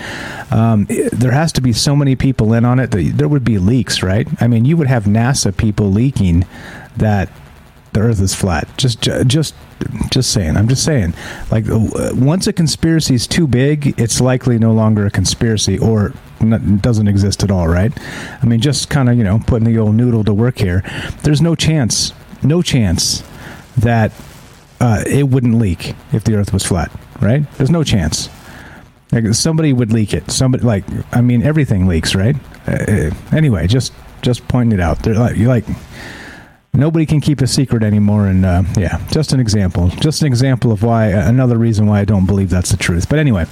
um, 0.53 0.85
there 1.11 1.31
has 1.31 1.51
to 1.53 1.61
be 1.61 1.73
so 1.73 1.95
many 1.95 2.15
people 2.15 2.53
in 2.53 2.63
on 2.63 2.79
it 2.79 2.91
that 2.91 3.13
there 3.15 3.27
would 3.27 3.43
be 3.43 3.57
leaks, 3.57 4.03
right? 4.03 4.27
I 4.41 4.47
mean, 4.47 4.65
you 4.65 4.77
would 4.77 4.87
have 4.87 5.05
NASA 5.05 5.55
people 5.55 5.91
leaking 5.91 6.45
that 6.95 7.29
the 7.93 8.01
Earth 8.01 8.21
is 8.21 8.35
flat. 8.35 8.67
Just 8.77 9.01
just 9.01 9.55
just 10.11 10.31
saying. 10.31 10.57
I'm 10.57 10.67
just 10.67 10.83
saying. 10.83 11.15
Like 11.49 11.65
once 11.67 12.45
a 12.45 12.53
conspiracy 12.53 13.15
is 13.15 13.25
too 13.25 13.47
big, 13.47 13.99
it's 13.99 14.21
likely 14.21 14.59
no 14.59 14.73
longer 14.73 15.07
a 15.07 15.11
conspiracy 15.11 15.79
or 15.79 16.13
doesn't 16.81 17.07
exist 17.07 17.43
at 17.43 17.51
all, 17.51 17.67
right? 17.67 17.91
I 18.41 18.45
mean, 18.45 18.59
just 18.59 18.89
kind 18.89 19.09
of 19.09 19.17
you 19.17 19.23
know 19.23 19.39
putting 19.45 19.71
the 19.71 19.77
old 19.79 19.95
noodle 19.95 20.23
to 20.23 20.33
work 20.33 20.57
here. 20.57 20.83
There's 21.23 21.41
no 21.41 21.55
chance, 21.55 22.13
no 22.43 22.61
chance 22.61 23.23
that 23.77 24.11
uh, 24.79 25.03
it 25.05 25.29
wouldn't 25.29 25.55
leak 25.55 25.95
if 26.11 26.23
the 26.23 26.35
Earth 26.35 26.53
was 26.53 26.65
flat, 26.65 26.91
right? 27.21 27.49
There's 27.53 27.71
no 27.71 27.83
chance. 27.83 28.29
Like 29.11 29.33
somebody 29.33 29.73
would 29.73 29.91
leak 29.91 30.13
it. 30.13 30.29
Somebody 30.31 30.63
like 30.63 30.83
I 31.11 31.21
mean, 31.21 31.41
everything 31.41 31.87
leaks, 31.87 32.15
right? 32.15 32.35
Uh, 32.67 32.71
uh 32.71 33.11
anyway, 33.35 33.67
just 33.67 33.93
just 34.21 34.47
pointing 34.47 34.79
it 34.79 34.81
out. 34.81 34.99
They're 34.99 35.15
like 35.15 35.35
you 35.35 35.47
like 35.47 35.65
nobody 36.73 37.05
can 37.05 37.19
keep 37.19 37.41
a 37.41 37.47
secret 37.47 37.83
anymore 37.83 38.27
and 38.27 38.45
uh, 38.45 38.63
yeah 38.77 39.05
just 39.11 39.33
an 39.33 39.39
example. 39.39 39.89
Just 39.89 40.21
an 40.21 40.27
example 40.27 40.71
of 40.71 40.83
why 40.83 41.07
another 41.07 41.57
reason 41.57 41.87
why 41.87 41.99
i 41.99 42.05
don't 42.05 42.25
believe 42.25 42.49
that's 42.49 42.71
the 42.71 42.77
truth. 42.77 43.09
But 43.09 43.19
anyway 43.19 43.45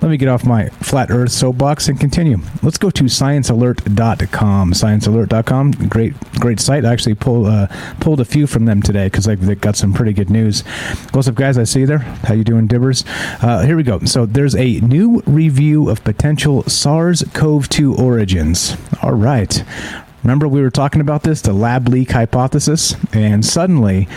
let 0.00 0.10
me 0.10 0.16
get 0.16 0.28
off 0.28 0.44
my 0.44 0.68
flat 0.68 1.10
earth 1.10 1.32
soapbox 1.32 1.88
and 1.88 1.98
continue. 1.98 2.38
Let's 2.62 2.78
go 2.78 2.90
to 2.90 3.04
sciencealert.com 3.04 4.72
sciencealert.com 4.72 5.70
great 5.88 6.14
great 6.40 6.60
site. 6.60 6.84
I 6.84 6.92
actually 6.92 7.14
pulled 7.14 7.46
uh, 7.46 7.66
pulled 8.00 8.20
a 8.20 8.24
few 8.24 8.46
from 8.46 8.64
them 8.64 8.82
today 8.82 9.06
because 9.06 9.24
they've 9.24 9.60
got 9.60 9.76
some 9.76 9.92
pretty 9.92 10.12
good 10.12 10.30
news. 10.30 10.62
What's 11.12 11.28
up 11.28 11.34
guys? 11.34 11.58
I 11.58 11.64
see 11.64 11.80
you 11.80 11.86
there. 11.86 11.98
How 11.98 12.34
you 12.34 12.44
doing 12.44 12.68
dibbers? 12.68 13.04
Uh, 13.42 13.62
here 13.62 13.76
we 13.76 13.82
go. 13.82 14.00
So 14.00 14.26
there's 14.26 14.54
a 14.54 14.80
new 14.80 15.22
review 15.26 15.88
of 15.88 16.04
potential 16.04 16.62
sars-cov-2 16.64 17.98
origins. 17.98 18.76
All 19.02 19.12
right 19.12 19.64
Remember, 20.22 20.48
we 20.48 20.60
were 20.60 20.70
talking 20.70 21.00
about 21.00 21.22
this, 21.22 21.42
the 21.42 21.52
lab 21.52 21.88
leak 21.88 22.10
hypothesis, 22.10 22.96
and 23.12 23.44
suddenly 23.44 24.08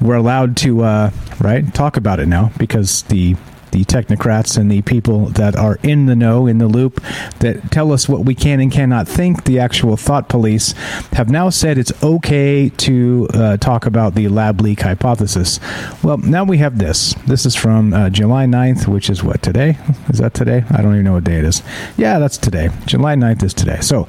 we're 0.00 0.16
allowed 0.16 0.56
to 0.58 0.82
uh, 0.82 1.10
right 1.40 1.74
talk 1.74 1.96
about 1.96 2.20
it 2.20 2.26
now 2.26 2.52
because 2.58 3.02
the 3.04 3.36
the 3.70 3.84
technocrats 3.84 4.56
and 4.56 4.70
the 4.70 4.82
people 4.82 5.26
that 5.26 5.56
are 5.56 5.78
in 5.82 6.06
the 6.06 6.16
know, 6.16 6.46
in 6.46 6.58
the 6.58 6.66
loop, 6.66 7.02
that 7.40 7.70
tell 7.70 7.92
us 7.92 8.08
what 8.08 8.24
we 8.24 8.34
can 8.34 8.60
and 8.60 8.72
cannot 8.72 9.06
think, 9.06 9.44
the 9.44 9.58
actual 9.58 9.96
thought 9.96 10.28
police, 10.28 10.72
have 11.12 11.28
now 11.28 11.50
said 11.50 11.78
it's 11.78 11.92
okay 12.02 12.70
to 12.70 13.28
uh, 13.34 13.56
talk 13.58 13.86
about 13.86 14.14
the 14.14 14.28
lab 14.28 14.60
leak 14.60 14.80
hypothesis. 14.80 15.60
Well, 16.02 16.18
now 16.18 16.44
we 16.44 16.58
have 16.58 16.78
this. 16.78 17.14
This 17.26 17.46
is 17.46 17.54
from 17.54 17.92
uh, 17.92 18.10
July 18.10 18.46
9th, 18.46 18.86
which 18.88 19.10
is 19.10 19.22
what, 19.22 19.42
today? 19.42 19.76
Is 20.08 20.18
that 20.18 20.34
today? 20.34 20.64
I 20.70 20.82
don't 20.82 20.94
even 20.94 21.04
know 21.04 21.14
what 21.14 21.24
day 21.24 21.38
it 21.38 21.44
is. 21.44 21.62
Yeah, 21.96 22.18
that's 22.18 22.38
today. 22.38 22.70
July 22.86 23.14
9th 23.16 23.42
is 23.42 23.54
today. 23.54 23.80
So, 23.80 24.06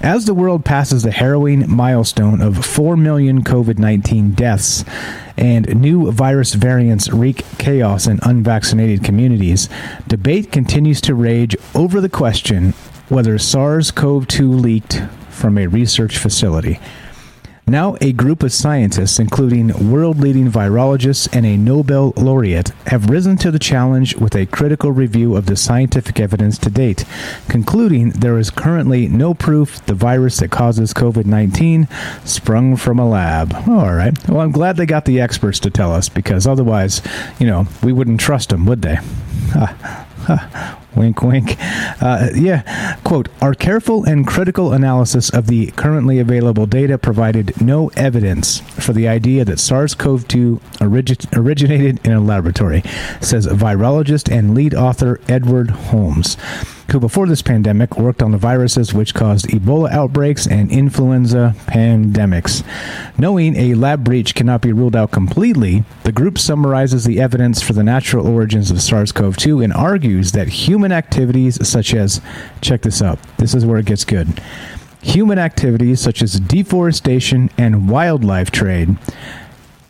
As 0.00 0.26
the 0.26 0.34
world 0.34 0.64
passes 0.64 1.02
the 1.02 1.10
harrowing 1.10 1.68
milestone 1.68 2.40
of 2.40 2.64
4 2.64 2.96
million 2.96 3.42
COVID 3.42 3.78
19 3.78 4.30
deaths 4.30 4.84
and 5.36 5.80
new 5.80 6.12
virus 6.12 6.54
variants 6.54 7.08
wreak 7.10 7.44
chaos 7.58 8.06
in 8.06 8.20
unvaccinated 8.22 9.02
communities, 9.02 9.68
debate 10.06 10.52
continues 10.52 11.00
to 11.00 11.16
rage 11.16 11.56
over 11.74 12.00
the 12.00 12.08
question 12.08 12.74
whether 13.08 13.38
SARS 13.38 13.90
CoV 13.90 14.28
2 14.28 14.52
leaked 14.52 15.02
from 15.30 15.58
a 15.58 15.66
research 15.66 16.16
facility. 16.16 16.78
Now, 17.68 17.96
a 18.00 18.12
group 18.12 18.42
of 18.42 18.52
scientists, 18.52 19.18
including 19.18 19.90
world 19.90 20.18
leading 20.18 20.50
virologists 20.50 21.28
and 21.36 21.44
a 21.44 21.58
Nobel 21.58 22.14
laureate, 22.16 22.70
have 22.86 23.10
risen 23.10 23.36
to 23.38 23.50
the 23.50 23.58
challenge 23.58 24.16
with 24.16 24.34
a 24.34 24.46
critical 24.46 24.90
review 24.90 25.36
of 25.36 25.44
the 25.44 25.54
scientific 25.54 26.18
evidence 26.18 26.56
to 26.58 26.70
date, 26.70 27.04
concluding 27.48 28.10
there 28.10 28.38
is 28.38 28.48
currently 28.48 29.06
no 29.06 29.34
proof 29.34 29.84
the 29.84 29.92
virus 29.92 30.38
that 30.38 30.50
causes 30.50 30.94
COVID 30.94 31.26
19 31.26 31.88
sprung 32.24 32.74
from 32.74 32.98
a 32.98 33.08
lab. 33.08 33.52
All 33.68 33.92
right. 33.92 34.16
Well, 34.26 34.40
I'm 34.40 34.52
glad 34.52 34.78
they 34.78 34.86
got 34.86 35.04
the 35.04 35.20
experts 35.20 35.60
to 35.60 35.70
tell 35.70 35.92
us 35.92 36.08
because 36.08 36.46
otherwise, 36.46 37.02
you 37.38 37.46
know, 37.46 37.66
we 37.82 37.92
wouldn't 37.92 38.20
trust 38.20 38.48
them, 38.48 38.64
would 38.64 38.80
they? 38.80 38.96
wink, 40.98 41.22
wink. 41.22 41.56
Uh, 42.02 42.28
yeah, 42.34 42.96
quote, 43.04 43.28
our 43.40 43.54
careful 43.54 44.04
and 44.04 44.26
critical 44.26 44.72
analysis 44.72 45.30
of 45.30 45.46
the 45.46 45.70
currently 45.72 46.18
available 46.18 46.66
data 46.66 46.98
provided 46.98 47.60
no 47.60 47.88
evidence 47.96 48.60
for 48.60 48.92
the 48.92 49.08
idea 49.08 49.44
that 49.44 49.58
SARS 49.58 49.94
CoV 49.94 50.26
2 50.28 50.60
origi- 50.74 51.36
originated 51.38 52.04
in 52.06 52.12
a 52.12 52.20
laboratory, 52.20 52.82
says 53.20 53.46
virologist 53.46 54.30
and 54.30 54.54
lead 54.54 54.74
author 54.74 55.20
Edward 55.28 55.70
Holmes 55.70 56.36
who 56.90 56.98
before 56.98 57.26
this 57.26 57.42
pandemic 57.42 57.98
worked 57.98 58.22
on 58.22 58.32
the 58.32 58.38
viruses 58.38 58.94
which 58.94 59.14
caused 59.14 59.46
Ebola 59.48 59.90
outbreaks 59.90 60.46
and 60.46 60.70
influenza 60.70 61.54
pandemics. 61.66 62.64
Knowing 63.18 63.56
a 63.56 63.74
lab 63.74 64.04
breach 64.04 64.34
cannot 64.34 64.62
be 64.62 64.72
ruled 64.72 64.96
out 64.96 65.10
completely, 65.10 65.84
the 66.04 66.12
group 66.12 66.38
summarizes 66.38 67.04
the 67.04 67.20
evidence 67.20 67.62
for 67.62 67.74
the 67.74 67.84
natural 67.84 68.26
origins 68.26 68.70
of 68.70 68.80
SARS 68.80 69.12
CoV 69.12 69.36
2 69.36 69.60
and 69.60 69.72
argues 69.72 70.32
that 70.32 70.48
human 70.48 70.92
activities 70.92 71.66
such 71.68 71.94
as, 71.94 72.20
check 72.60 72.82
this 72.82 73.02
out, 73.02 73.18
this 73.36 73.54
is 73.54 73.66
where 73.66 73.78
it 73.78 73.86
gets 73.86 74.04
good. 74.04 74.40
Human 75.02 75.38
activities 75.38 76.00
such 76.00 76.22
as 76.22 76.40
deforestation 76.40 77.50
and 77.58 77.88
wildlife 77.88 78.50
trade 78.50 78.96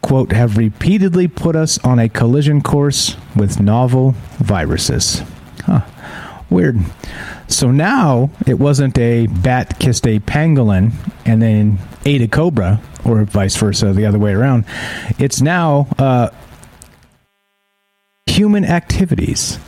quote, 0.02 0.32
have 0.32 0.56
repeatedly 0.56 1.28
put 1.28 1.54
us 1.54 1.76
on 1.84 1.98
a 1.98 2.08
collision 2.08 2.62
course 2.62 3.16
with 3.36 3.60
novel 3.60 4.14
viruses. 4.38 5.22
Huh. 5.66 5.82
Weird. 6.50 6.78
So 7.46 7.70
now 7.70 8.30
it 8.46 8.58
wasn't 8.58 8.96
a 8.98 9.26
bat 9.26 9.78
kissed 9.78 10.06
a 10.06 10.18
pangolin 10.20 10.92
and 11.24 11.42
then 11.42 11.78
ate 12.06 12.22
a 12.22 12.28
cobra, 12.28 12.80
or 13.04 13.24
vice 13.24 13.56
versa, 13.56 13.92
the 13.92 14.06
other 14.06 14.18
way 14.18 14.32
around. 14.32 14.64
It's 15.18 15.40
now 15.40 15.88
uh, 15.98 16.30
human 18.26 18.64
activities 18.64 19.58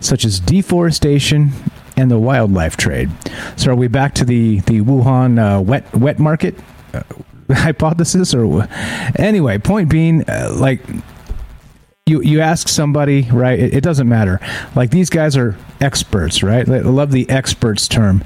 such 0.00 0.24
as 0.24 0.40
deforestation 0.40 1.52
and 1.96 2.10
the 2.10 2.18
wildlife 2.18 2.76
trade. 2.76 3.10
So 3.56 3.72
are 3.72 3.74
we 3.74 3.88
back 3.88 4.14
to 4.14 4.24
the 4.24 4.60
the 4.60 4.80
Wuhan 4.80 5.38
uh, 5.38 5.60
wet 5.60 5.92
wet 5.94 6.18
market 6.18 6.54
uh, 6.94 7.02
hypothesis, 7.52 8.32
or 8.34 8.66
anyway? 9.16 9.58
Point 9.58 9.90
being, 9.90 10.28
uh, 10.28 10.54
like 10.56 10.80
you 12.10 12.22
you 12.22 12.40
ask 12.40 12.68
somebody, 12.68 13.22
right? 13.30 13.58
It, 13.58 13.74
it, 13.74 13.80
doesn't 13.82 14.08
matter. 14.08 14.40
Like 14.74 14.90
these 14.90 15.08
guys 15.08 15.36
are 15.36 15.56
experts, 15.80 16.42
right? 16.42 16.68
I 16.68 16.80
love 16.80 17.12
the 17.12 17.28
experts 17.30 17.86
term. 17.86 18.22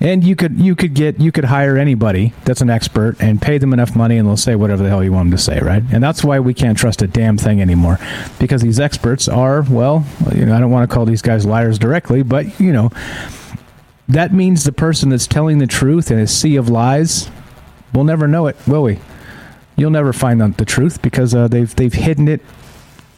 And 0.00 0.24
you 0.24 0.34
could 0.34 0.58
you 0.58 0.74
could 0.74 0.94
get 0.94 1.20
you 1.20 1.30
could 1.30 1.44
hire 1.44 1.76
anybody 1.76 2.32
that's 2.44 2.62
an 2.62 2.70
expert 2.70 3.16
and 3.20 3.40
pay 3.40 3.58
them 3.58 3.74
enough 3.74 3.94
money 3.94 4.16
and 4.16 4.26
they'll 4.26 4.38
say 4.38 4.54
whatever 4.54 4.82
the 4.82 4.88
hell 4.88 5.04
you 5.04 5.12
want 5.12 5.28
them 5.30 5.36
to 5.36 5.42
say, 5.42 5.60
right? 5.60 5.82
And 5.92 6.02
that's 6.02 6.24
why 6.24 6.40
we 6.40 6.54
can't 6.54 6.78
trust 6.78 7.02
a 7.02 7.06
damn 7.06 7.36
thing 7.36 7.60
anymore, 7.60 7.98
because 8.38 8.62
these 8.62 8.80
experts 8.80 9.28
are 9.28 9.62
well, 9.68 10.06
you 10.34 10.46
know, 10.46 10.56
I 10.56 10.60
don't 10.60 10.70
want 10.70 10.88
to 10.88 10.94
call 10.94 11.04
these 11.04 11.20
guys 11.20 11.44
liars 11.44 11.78
directly, 11.78 12.22
but 12.22 12.58
you 12.58 12.72
know, 12.72 12.90
that 14.08 14.32
means 14.32 14.64
the 14.64 14.72
person 14.72 15.10
that's 15.10 15.26
telling 15.26 15.58
the 15.58 15.66
truth 15.66 16.10
in 16.10 16.18
a 16.18 16.26
sea 16.26 16.56
of 16.56 16.70
lies, 16.70 17.30
we'll 17.92 18.04
never 18.04 18.26
know 18.26 18.46
it, 18.46 18.56
will 18.66 18.82
we? 18.82 18.98
You'll 19.76 19.90
never 19.90 20.14
find 20.14 20.42
out 20.42 20.56
the 20.56 20.64
truth 20.64 21.02
because 21.02 21.34
uh, 21.34 21.46
they've 21.46 21.74
they've 21.76 21.92
hidden 21.92 22.26
it 22.26 22.40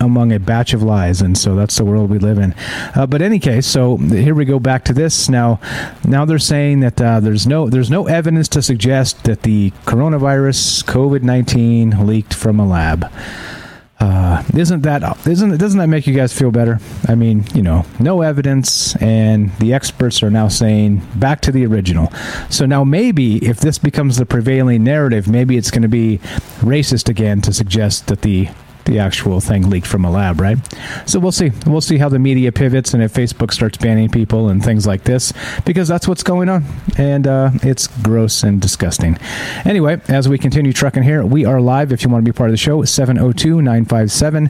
among 0.03 0.33
a 0.33 0.39
batch 0.39 0.75
of 0.75 0.83
lies, 0.83 1.23
and 1.23 1.39
so 1.39 1.55
that's 1.55 1.77
the 1.77 1.85
world 1.85 2.11
we 2.11 2.19
live 2.19 2.39
in. 2.39 2.55
Uh, 2.95 3.07
but 3.07 3.23
any 3.23 3.39
case, 3.39 3.67
so 3.67 3.97
here 3.97 4.35
we 4.35 4.45
go 4.45 4.59
back 4.59 4.85
to 4.85 4.93
this 4.93 5.29
now. 5.29 5.61
Now 6.05 6.25
they're 6.25 6.39
saying 6.39 6.81
that 6.81 7.01
uh, 7.01 7.21
there's 7.21 7.47
no 7.47 7.69
there's 7.69 7.91
no 7.91 8.07
evidence 8.07 8.49
to 8.49 8.63
suggest 8.63 9.25
that 9.25 9.43
the 9.43 9.71
coronavirus 9.87 10.85
COVID 10.85 11.23
nineteen 11.23 12.07
leaked 12.07 12.35
from 12.35 12.61
a 12.61 12.67
lab. 12.67 13.11
Uh, 14.01 14.43
isn't 14.57 14.83
that 14.83 15.03
isn't 15.29 15.57
doesn't 15.59 15.79
that 15.79 15.87
make 15.87 16.09
you 16.09 16.15
guys 16.15 16.37
feel 16.37 16.51
better? 16.51 16.81
I 17.07 17.15
mean, 17.15 17.45
you 17.55 17.63
know, 17.63 17.87
no 18.01 18.23
evidence, 18.23 18.97
and 18.97 19.57
the 19.59 19.73
experts 19.73 20.25
are 20.25 20.31
now 20.31 20.49
saying 20.49 21.03
back 21.15 21.41
to 21.43 21.53
the 21.53 21.65
original. 21.67 22.13
So 22.51 22.67
now 22.67 22.83
maybe 22.83 23.37
if 23.47 23.61
this 23.61 23.79
becomes 23.79 24.17
the 24.17 24.27
prevailing 24.27 24.83
narrative, 24.83 25.29
maybe 25.29 25.57
it's 25.57 25.71
going 25.71 25.83
to 25.83 25.89
be 25.89 26.19
racist 26.63 27.09
again 27.09 27.43
to 27.43 27.53
suggest 27.53 28.09
that 28.09 28.23
the 28.23 28.49
the 28.85 28.99
actual 28.99 29.41
thing 29.41 29.71
leaked 29.71 29.87
from 29.87 30.05
a 30.05 30.11
lab, 30.11 30.41
right? 30.41 30.59
So 31.07 31.19
we'll 31.19 31.33
see. 31.33 31.51
We'll 31.67 31.81
see 31.81 31.99
how 31.99 32.09
the 32.09 32.19
media 32.19 32.53
pivots 32.53 32.95
and 32.95 33.03
if 33.03 33.13
Facebook 33.13 33.53
starts 33.53 33.79
banning 33.79 34.09
people 34.09 34.49
and 34.49 34.63
things 34.63 34.87
like 34.87 35.05
this, 35.05 35.33
because 35.65 35.89
that's 35.89 36.09
what's 36.09 36.23
going 36.23 36.49
on. 36.49 36.65
And 36.99 37.27
uh, 37.27 37.51
it's 37.63 37.87
gross 38.03 38.43
and 38.43 38.61
disgusting. 38.61 39.19
Anyway, 39.65 40.01
as 40.09 40.29
we 40.29 40.39
continue 40.39 40.73
trucking 40.73 41.03
here, 41.03 41.25
we 41.25 41.45
are 41.45 41.61
live. 41.61 41.93
If 41.93 42.03
you 42.03 42.11
want 42.11 42.25
to 42.25 42.33
be 42.33 42.37
part 42.37 42.51
of 42.51 42.53
the 42.53 42.59
show, 42.59 42.85
702 42.85 43.63
957 43.63 44.47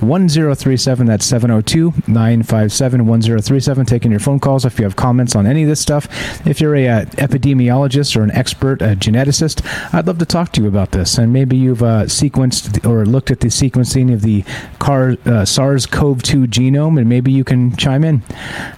1037. 0.00 1.06
That's 1.06 1.24
702 1.24 1.92
957 2.06 3.06
1037. 3.06 3.86
Taking 3.86 4.10
your 4.10 4.20
phone 4.20 4.40
calls 4.40 4.64
if 4.64 4.78
you 4.78 4.84
have 4.84 4.96
comments 4.96 5.34
on 5.36 5.46
any 5.46 5.62
of 5.62 5.68
this 5.68 5.80
stuff. 5.80 6.06
If 6.46 6.60
you're 6.60 6.74
a 6.76 6.88
uh, 6.88 7.04
epidemiologist 7.16 8.16
or 8.16 8.22
an 8.22 8.30
expert, 8.32 8.82
a 8.82 8.96
geneticist, 8.96 9.64
I'd 9.94 10.06
love 10.06 10.18
to 10.18 10.26
talk 10.26 10.52
to 10.52 10.62
you 10.62 10.68
about 10.68 10.92
this. 10.92 11.18
And 11.18 11.32
maybe 11.32 11.56
you've 11.56 11.82
uh, 11.82 12.04
sequenced 12.04 12.88
or 12.88 13.04
looked 13.04 13.30
at 13.30 13.40
the 13.40 13.50
sequence 13.50 13.73
sequencing 13.74 14.12
of 14.12 14.22
the 14.22 14.44
car, 14.78 15.16
uh, 15.26 15.44
SARS-CoV-2 15.44 16.46
genome, 16.46 16.98
and 16.98 17.08
maybe 17.08 17.32
you 17.32 17.42
can 17.44 17.74
chime 17.76 18.04
in. 18.04 18.22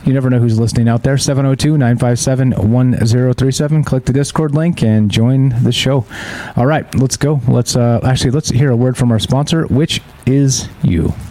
You 0.05 0.13
never 0.13 0.29
know 0.31 0.39
who's 0.39 0.59
listening 0.59 0.89
out 0.89 1.03
there. 1.03 1.17
702-957-1037. 1.17 3.85
Click 3.85 4.05
the 4.05 4.13
Discord 4.13 4.55
link 4.55 4.81
and 4.83 5.11
join 5.11 5.51
the 5.63 5.73
show. 5.73 6.07
All 6.57 6.67
right, 6.67 6.93
let's 6.95 7.17
go. 7.17 7.41
Let's 7.49 7.75
uh, 7.77 8.01
actually 8.05 8.31
let's 8.31 8.51
hear 8.51 8.71
a 8.71 8.77
word 8.77 8.97
from 8.97 9.11
our 9.13 9.19
sponsor, 9.19 9.67
which 9.67 10.01
is 10.27 10.69
you. 10.83 11.13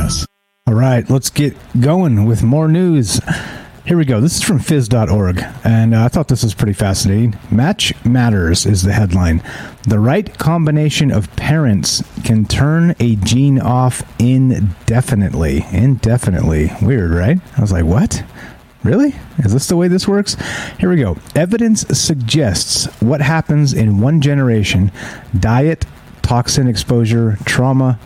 us. 0.00 0.26
All 0.66 0.74
right, 0.74 1.08
let's 1.08 1.30
get 1.30 1.56
going 1.80 2.26
with 2.26 2.42
more 2.42 2.68
news. 2.68 3.20
Here 3.86 3.96
we 3.96 4.04
go. 4.04 4.20
This 4.20 4.36
is 4.36 4.42
from 4.42 4.60
phys.org, 4.60 5.42
and 5.64 5.94
uh, 5.94 6.04
I 6.04 6.08
thought 6.08 6.28
this 6.28 6.44
was 6.44 6.54
pretty 6.54 6.74
fascinating. 6.74 7.36
Match 7.50 7.92
Matters 8.04 8.66
is 8.66 8.82
the 8.82 8.92
headline. 8.92 9.42
The 9.88 9.98
right 9.98 10.36
combination 10.38 11.10
of 11.10 11.34
parents 11.34 12.04
can 12.24 12.44
turn 12.44 12.94
a 13.00 13.16
gene 13.16 13.58
off 13.58 14.02
indefinitely. 14.20 15.64
Indefinitely. 15.72 16.70
Weird, 16.82 17.10
right? 17.10 17.38
I 17.56 17.60
was 17.60 17.72
like, 17.72 17.84
what? 17.84 18.22
Really? 18.84 19.14
Is 19.38 19.52
this 19.52 19.66
the 19.66 19.76
way 19.76 19.88
this 19.88 20.06
works? 20.06 20.36
Here 20.78 20.88
we 20.88 20.96
go. 20.96 21.16
Evidence 21.34 21.80
suggests 21.98 22.86
what 23.00 23.20
happens 23.20 23.72
in 23.72 24.00
one 24.00 24.20
generation 24.20 24.92
diet, 25.38 25.84
toxin 26.22 26.68
exposure, 26.68 27.38
trauma, 27.44 27.98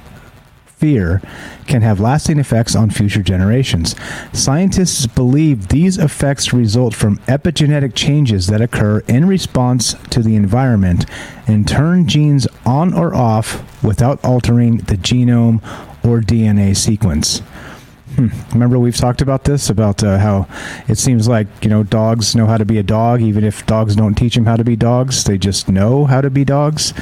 fear 0.84 1.22
can 1.66 1.80
have 1.80 1.98
lasting 1.98 2.38
effects 2.38 2.76
on 2.76 2.90
future 2.90 3.22
generations. 3.22 3.96
Scientists 4.34 5.06
believe 5.06 5.68
these 5.68 5.96
effects 5.96 6.52
result 6.52 6.94
from 6.94 7.16
epigenetic 7.20 7.94
changes 7.94 8.48
that 8.48 8.60
occur 8.60 8.98
in 9.08 9.26
response 9.26 9.94
to 10.10 10.20
the 10.20 10.36
environment 10.36 11.06
and 11.46 11.66
turn 11.66 12.06
genes 12.06 12.46
on 12.66 12.92
or 12.92 13.14
off 13.14 13.82
without 13.82 14.22
altering 14.22 14.76
the 14.76 14.96
genome 14.98 15.62
or 16.04 16.20
DNA 16.20 16.76
sequence. 16.76 17.40
Hmm. 18.16 18.28
Remember, 18.52 18.78
we've 18.78 18.96
talked 18.96 19.22
about 19.22 19.42
this 19.42 19.70
about 19.70 20.04
uh, 20.04 20.18
how 20.18 20.46
it 20.86 20.98
seems 20.98 21.26
like 21.26 21.48
you 21.62 21.68
know 21.68 21.82
dogs 21.82 22.36
know 22.36 22.46
how 22.46 22.56
to 22.56 22.64
be 22.64 22.78
a 22.78 22.82
dog, 22.82 23.22
even 23.22 23.42
if 23.42 23.66
dogs 23.66 23.96
don't 23.96 24.14
teach 24.14 24.36
them 24.36 24.46
how 24.46 24.54
to 24.54 24.62
be 24.62 24.76
dogs. 24.76 25.24
They 25.24 25.36
just 25.36 25.68
know 25.68 26.04
how 26.04 26.20
to 26.20 26.30
be 26.30 26.44
dogs, 26.44 26.94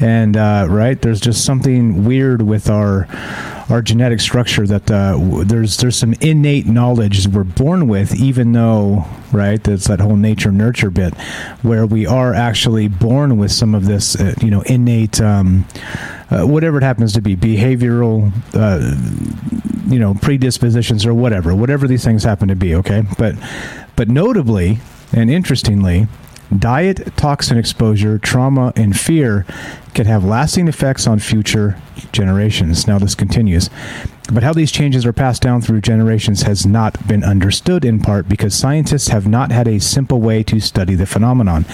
and 0.00 0.36
uh, 0.36 0.66
right 0.68 1.00
there's 1.00 1.20
just 1.20 1.44
something 1.44 2.04
weird 2.04 2.42
with 2.42 2.68
our 2.68 3.06
our 3.68 3.82
genetic 3.82 4.20
structure 4.20 4.66
that 4.66 4.90
uh, 4.90 5.44
there's 5.44 5.76
there's 5.76 5.96
some 5.96 6.14
innate 6.14 6.66
knowledge 6.66 7.28
we're 7.28 7.44
born 7.44 7.86
with, 7.86 8.14
even 8.16 8.50
though 8.50 9.04
right 9.32 9.62
that's 9.62 9.86
that 9.86 10.00
whole 10.00 10.16
nature 10.16 10.50
nurture 10.50 10.90
bit, 10.90 11.14
where 11.62 11.86
we 11.86 12.06
are 12.06 12.34
actually 12.34 12.88
born 12.88 13.36
with 13.36 13.52
some 13.52 13.72
of 13.72 13.86
this 13.86 14.16
uh, 14.16 14.34
you 14.40 14.50
know 14.50 14.62
innate. 14.62 15.20
Um, 15.20 15.64
uh, 16.30 16.44
whatever 16.44 16.78
it 16.78 16.82
happens 16.82 17.12
to 17.12 17.20
be, 17.20 17.36
behavioral, 17.36 18.32
uh, 18.54 19.90
you 19.90 19.98
know, 19.98 20.14
predispositions 20.14 21.06
or 21.06 21.14
whatever, 21.14 21.54
whatever 21.54 21.86
these 21.86 22.04
things 22.04 22.24
happen 22.24 22.48
to 22.48 22.56
be. 22.56 22.74
Okay, 22.74 23.04
but 23.18 23.34
but 23.94 24.08
notably 24.08 24.78
and 25.12 25.30
interestingly, 25.30 26.08
diet, 26.56 27.16
toxin 27.16 27.58
exposure, 27.58 28.18
trauma, 28.18 28.72
and 28.76 28.98
fear 28.98 29.46
can 29.94 30.06
have 30.06 30.24
lasting 30.24 30.68
effects 30.68 31.06
on 31.06 31.18
future 31.18 31.80
generations. 32.12 32.86
Now, 32.86 32.98
this 32.98 33.14
continues. 33.14 33.70
But 34.32 34.42
how 34.42 34.52
these 34.52 34.72
changes 34.72 35.06
are 35.06 35.12
passed 35.12 35.40
down 35.40 35.62
through 35.62 35.80
generations 35.82 36.42
has 36.42 36.66
not 36.66 37.06
been 37.06 37.22
understood 37.22 37.84
in 37.84 38.00
part 38.00 38.28
because 38.28 38.54
scientists 38.54 39.08
have 39.08 39.26
not 39.26 39.52
had 39.52 39.68
a 39.68 39.78
simple 39.78 40.20
way 40.20 40.42
to 40.44 40.58
study 40.60 40.96
the 40.96 41.06
phenomenon. 41.06 41.64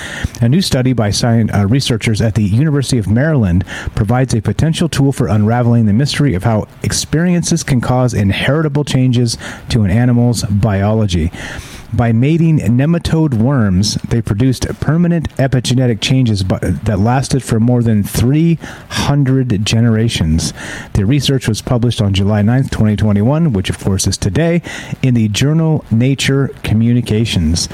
A 0.41 0.49
new 0.49 0.61
study 0.61 0.93
by 0.93 1.11
science, 1.11 1.50
uh, 1.52 1.67
researchers 1.67 2.21
at 2.21 2.35
the 2.35 2.45
University 2.45 2.99
of 2.99 3.09
Maryland 3.09 3.64
provides 3.95 4.35
a 4.35 4.43
potential 4.43 4.88
tool 4.88 5.12
for 5.12 5.29
unraveling 5.29 5.87
the 5.87 5.93
mystery 5.93 6.35
of 6.35 6.45
how 6.45 6.69
experiences 6.83 7.62
can 7.62 7.81
cause 7.81 8.12
inheritable 8.12 8.85
changes 8.85 9.38
to 9.71 9.83
an 9.83 9.91
animal's 9.91 10.45
biology. 10.45 11.33
By 11.94 12.12
mating 12.12 12.58
nematode 12.58 13.34
worms, 13.34 13.96
they 14.08 14.22
produced 14.22 14.66
permanent 14.80 15.28
epigenetic 15.37 16.00
changes 16.00 16.42
that 16.42 16.99
lasted 16.99 17.42
for 17.42 17.61
more 17.61 17.82
than 17.82 18.02
300 18.02 19.64
generations. 19.64 20.54
The 20.94 21.04
research 21.04 21.46
was 21.46 21.61
published 21.61 22.00
on 22.00 22.14
July 22.14 22.40
9th, 22.40 22.70
2021, 22.70 23.52
which 23.52 23.68
of 23.68 23.78
course 23.78 24.06
is 24.06 24.16
today, 24.16 24.62
in 25.02 25.12
the 25.12 25.28
journal 25.28 25.84
Nature 25.90 26.49
Communications. 26.62 27.68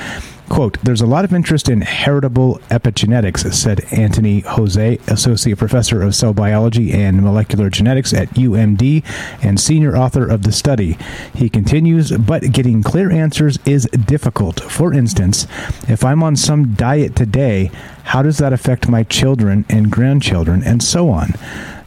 Quote, 0.48 0.78
there's 0.82 1.02
a 1.02 1.06
lot 1.06 1.24
of 1.24 1.34
interest 1.34 1.68
in 1.68 1.82
heritable 1.82 2.58
epigenetics, 2.70 3.52
said 3.52 3.80
Anthony 3.92 4.40
Jose, 4.40 4.98
Associate 5.06 5.56
Professor 5.56 6.02
of 6.02 6.14
Cell 6.14 6.32
Biology 6.32 6.92
and 6.92 7.22
Molecular 7.22 7.70
Genetics 7.70 8.14
at 8.14 8.28
UMD 8.30 9.04
and 9.42 9.60
senior 9.60 9.96
author 9.96 10.26
of 10.26 10.42
the 10.42 10.52
study. 10.52 10.96
He 11.34 11.48
continues, 11.48 12.12
but 12.12 12.50
getting 12.50 12.82
clear 12.82 13.10
answers 13.10 13.58
is 13.66 13.84
difficult. 14.06 14.60
For 14.60 14.92
instance, 14.92 15.46
if 15.86 16.04
I'm 16.04 16.22
on 16.22 16.34
some 16.34 16.74
diet 16.74 17.14
today, 17.14 17.70
how 18.04 18.22
does 18.22 18.38
that 18.38 18.54
affect 18.54 18.88
my 18.88 19.02
children 19.04 19.66
and 19.68 19.92
grandchildren 19.92 20.62
and 20.64 20.82
so 20.82 21.10
on? 21.10 21.34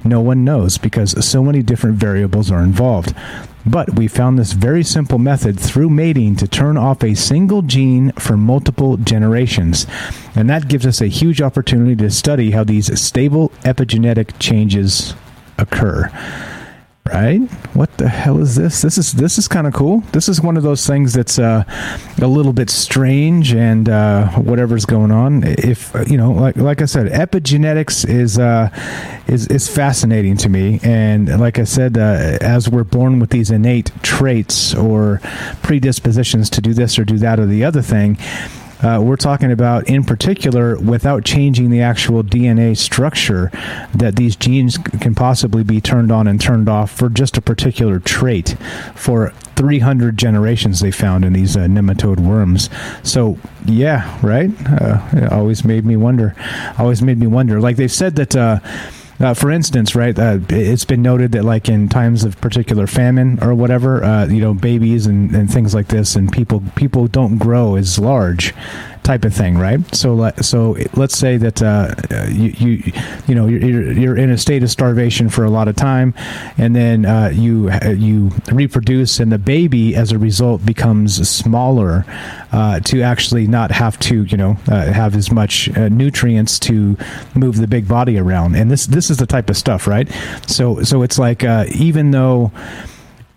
No 0.03 0.21
one 0.21 0.43
knows 0.43 0.77
because 0.77 1.25
so 1.25 1.43
many 1.43 1.61
different 1.63 1.97
variables 1.97 2.51
are 2.51 2.61
involved. 2.61 3.13
But 3.65 3.95
we 3.95 4.07
found 4.07 4.39
this 4.39 4.53
very 4.53 4.83
simple 4.83 5.19
method 5.19 5.59
through 5.59 5.89
mating 5.89 6.35
to 6.37 6.47
turn 6.47 6.77
off 6.77 7.03
a 7.03 7.15
single 7.15 7.61
gene 7.61 8.11
for 8.13 8.35
multiple 8.35 8.97
generations. 8.97 9.85
And 10.35 10.49
that 10.49 10.67
gives 10.67 10.85
us 10.85 11.01
a 11.01 11.07
huge 11.07 11.41
opportunity 11.41 11.95
to 11.97 12.09
study 12.09 12.51
how 12.51 12.63
these 12.63 12.99
stable 12.99 13.49
epigenetic 13.63 14.33
changes 14.39 15.13
occur 15.57 16.09
right? 17.05 17.39
What 17.73 17.97
the 17.97 18.07
hell 18.07 18.39
is 18.39 18.55
this? 18.55 18.81
This 18.81 18.97
is 18.97 19.13
this 19.13 19.37
is 19.37 19.47
kind 19.47 19.67
of 19.67 19.73
cool. 19.73 19.99
This 20.11 20.29
is 20.29 20.41
one 20.41 20.57
of 20.57 20.63
those 20.63 20.85
things 20.85 21.13
that's 21.13 21.39
uh, 21.39 21.63
a 22.21 22.27
little 22.27 22.53
bit 22.53 22.69
strange 22.69 23.53
and 23.53 23.89
uh, 23.89 24.29
whatever's 24.29 24.85
going 24.85 25.11
on. 25.11 25.43
If 25.43 25.93
you 26.07 26.17
know, 26.17 26.31
like 26.31 26.57
like 26.57 26.81
I 26.81 26.85
said, 26.85 27.07
epigenetics 27.07 28.07
is 28.07 28.37
uh, 28.37 28.69
is 29.27 29.47
is 29.47 29.67
fascinating 29.67 30.37
to 30.37 30.49
me. 30.49 30.79
And 30.83 31.39
like 31.39 31.59
I 31.59 31.63
said, 31.63 31.97
uh, 31.97 32.37
as 32.41 32.69
we're 32.69 32.83
born 32.83 33.19
with 33.19 33.31
these 33.31 33.51
innate 33.51 33.91
traits 34.03 34.73
or 34.75 35.19
predispositions 35.63 36.49
to 36.51 36.61
do 36.61 36.73
this 36.73 36.99
or 36.99 37.05
do 37.05 37.17
that 37.17 37.39
or 37.39 37.45
the 37.45 37.63
other 37.63 37.81
thing 37.81 38.17
uh, 38.81 38.99
we're 39.01 39.15
talking 39.15 39.51
about, 39.51 39.87
in 39.87 40.03
particular, 40.03 40.77
without 40.79 41.23
changing 41.23 41.69
the 41.69 41.81
actual 41.81 42.23
DNA 42.23 42.75
structure, 42.75 43.51
that 43.93 44.15
these 44.15 44.35
genes 44.35 44.77
can 44.77 45.15
possibly 45.15 45.63
be 45.63 45.79
turned 45.79 46.11
on 46.11 46.27
and 46.27 46.41
turned 46.41 46.67
off 46.67 46.91
for 46.91 47.09
just 47.09 47.37
a 47.37 47.41
particular 47.41 47.99
trait 47.99 48.55
for 48.95 49.31
300 49.55 50.17
generations 50.17 50.79
they 50.79 50.91
found 50.91 51.23
in 51.23 51.33
these 51.33 51.55
uh, 51.55 51.61
nematode 51.61 52.19
worms. 52.19 52.69
So, 53.03 53.37
yeah, 53.65 54.17
right? 54.25 54.49
Uh, 54.67 55.07
it 55.13 55.31
always 55.31 55.63
made 55.63 55.85
me 55.85 55.95
wonder. 55.95 56.35
Always 56.79 57.01
made 57.01 57.19
me 57.19 57.27
wonder. 57.27 57.59
Like 57.59 57.77
they've 57.77 57.91
said 57.91 58.15
that. 58.15 58.35
Uh, 59.21 59.35
for 59.35 59.51
instance, 59.51 59.93
right, 59.93 60.17
uh, 60.17 60.39
it's 60.49 60.83
been 60.83 61.03
noted 61.03 61.31
that 61.33 61.45
like 61.45 61.69
in 61.69 61.87
times 61.87 62.23
of 62.23 62.41
particular 62.41 62.87
famine 62.87 63.37
or 63.43 63.53
whatever, 63.53 64.03
uh, 64.03 64.25
you 64.25 64.41
know, 64.41 64.53
babies 64.53 65.05
and, 65.05 65.35
and 65.35 65.51
things 65.51 65.75
like 65.75 65.89
this, 65.89 66.15
and 66.15 66.31
people 66.31 66.63
people 66.75 67.05
don't 67.05 67.37
grow 67.37 67.75
as 67.75 67.99
large 67.99 68.53
type 69.03 69.25
of 69.25 69.33
thing, 69.33 69.57
right? 69.57 69.79
So, 69.95 70.31
so 70.41 70.77
let's 70.93 71.17
say 71.17 71.37
that 71.37 71.61
uh, 71.61 71.93
you, 72.29 72.53
you, 72.57 72.93
you 73.27 73.35
know, 73.35 73.47
you're, 73.47 73.91
you're 73.91 74.17
in 74.17 74.29
a 74.29 74.37
state 74.37 74.63
of 74.63 74.69
starvation 74.69 75.29
for 75.29 75.43
a 75.43 75.49
lot 75.49 75.67
of 75.67 75.75
time, 75.75 76.13
and 76.57 76.75
then 76.75 77.05
uh, 77.05 77.31
you 77.33 77.71
you 77.71 78.31
reproduce, 78.51 79.19
and 79.19 79.31
the 79.31 79.37
baby, 79.37 79.95
as 79.95 80.11
a 80.11 80.19
result, 80.19 80.65
becomes 80.65 81.27
smaller 81.27 82.05
uh, 82.51 82.79
to 82.81 83.01
actually 83.01 83.47
not 83.47 83.71
have 83.71 83.99
to, 83.99 84.23
you 84.23 84.37
know, 84.37 84.57
uh, 84.67 84.91
have 84.91 85.15
as 85.15 85.31
much 85.31 85.69
uh, 85.77 85.89
nutrients 85.89 86.59
to 86.59 86.97
move 87.35 87.57
the 87.57 87.67
big 87.67 87.87
body 87.87 88.17
around. 88.17 88.55
And 88.55 88.69
this 88.69 88.85
this 88.85 89.09
is 89.09 89.17
the 89.17 89.27
type 89.27 89.49
of 89.49 89.57
stuff, 89.57 89.87
right? 89.87 90.09
So 90.47 90.83
so 90.83 91.01
it's 91.01 91.17
like 91.17 91.43
uh, 91.43 91.65
even 91.73 92.11
though 92.11 92.51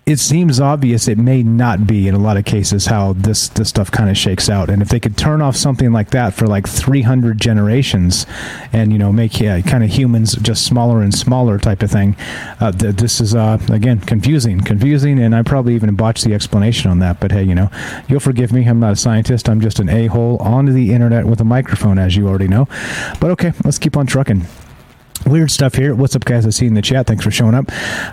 it 0.06 0.18
seems 0.18 0.60
obvious 0.60 1.08
it 1.08 1.16
may 1.16 1.42
not 1.42 1.86
be 1.86 2.06
in 2.06 2.14
a 2.14 2.18
lot 2.18 2.36
of 2.36 2.44
cases 2.44 2.86
how 2.86 3.14
this 3.14 3.48
this 3.48 3.70
stuff 3.70 3.90
kind 3.90 4.10
of 4.10 4.16
shakes 4.18 4.50
out. 4.50 4.68
And 4.68 4.82
if 4.82 4.88
they 4.88 5.00
could 5.00 5.16
turn 5.16 5.40
off 5.40 5.56
something 5.56 5.92
like 5.92 6.10
that 6.10 6.34
for 6.34 6.46
like 6.46 6.68
300 6.68 7.40
generations 7.40 8.26
and 8.72 8.92
you 8.92 8.98
know 8.98 9.12
make 9.12 9.40
yeah, 9.40 9.60
kind 9.62 9.82
of 9.82 9.90
humans 9.90 10.34
just 10.34 10.66
smaller 10.66 11.00
and 11.00 11.14
smaller 11.14 11.58
type 11.58 11.82
of 11.82 11.90
thing 11.90 12.16
uh, 12.60 12.70
th- 12.70 12.96
this 12.96 13.20
is 13.20 13.34
uh, 13.34 13.58
again 13.70 13.98
confusing 14.00 14.60
confusing 14.60 15.18
and 15.18 15.34
i 15.34 15.42
probably 15.42 15.74
even 15.74 15.94
botched 15.94 16.24
the 16.24 16.34
explanation 16.34 16.90
on 16.90 16.98
that. 16.98 17.18
But 17.20 17.32
hey 17.32 17.42
you 17.42 17.54
know 17.54 17.70
you'll 18.08 18.20
forgive 18.20 18.52
me. 18.52 18.66
I'm 18.66 18.80
not 18.80 18.92
a 18.92 18.96
scientist. 18.96 19.48
I'm 19.48 19.60
just 19.60 19.78
an 19.78 19.88
a-hole 19.88 20.36
onto 20.38 20.72
the 20.72 20.92
internet 20.92 21.26
with 21.26 21.40
a 21.40 21.44
microphone 21.44 21.98
as 21.98 22.14
you 22.14 22.28
already 22.28 22.48
know. 22.48 22.68
But 23.20 23.30
okay 23.30 23.52
let's 23.64 23.78
keep 23.78 23.96
on 23.96 24.06
trucking 24.06 24.46
Weird 25.26 25.50
stuff 25.50 25.74
here. 25.74 25.94
What's 25.94 26.14
up, 26.14 26.26
guys? 26.26 26.44
I 26.46 26.50
see 26.50 26.66
in 26.66 26.74
the 26.74 26.82
chat. 26.82 27.06
Thanks 27.06 27.24
for 27.24 27.30
showing 27.30 27.54
up. 27.54 27.64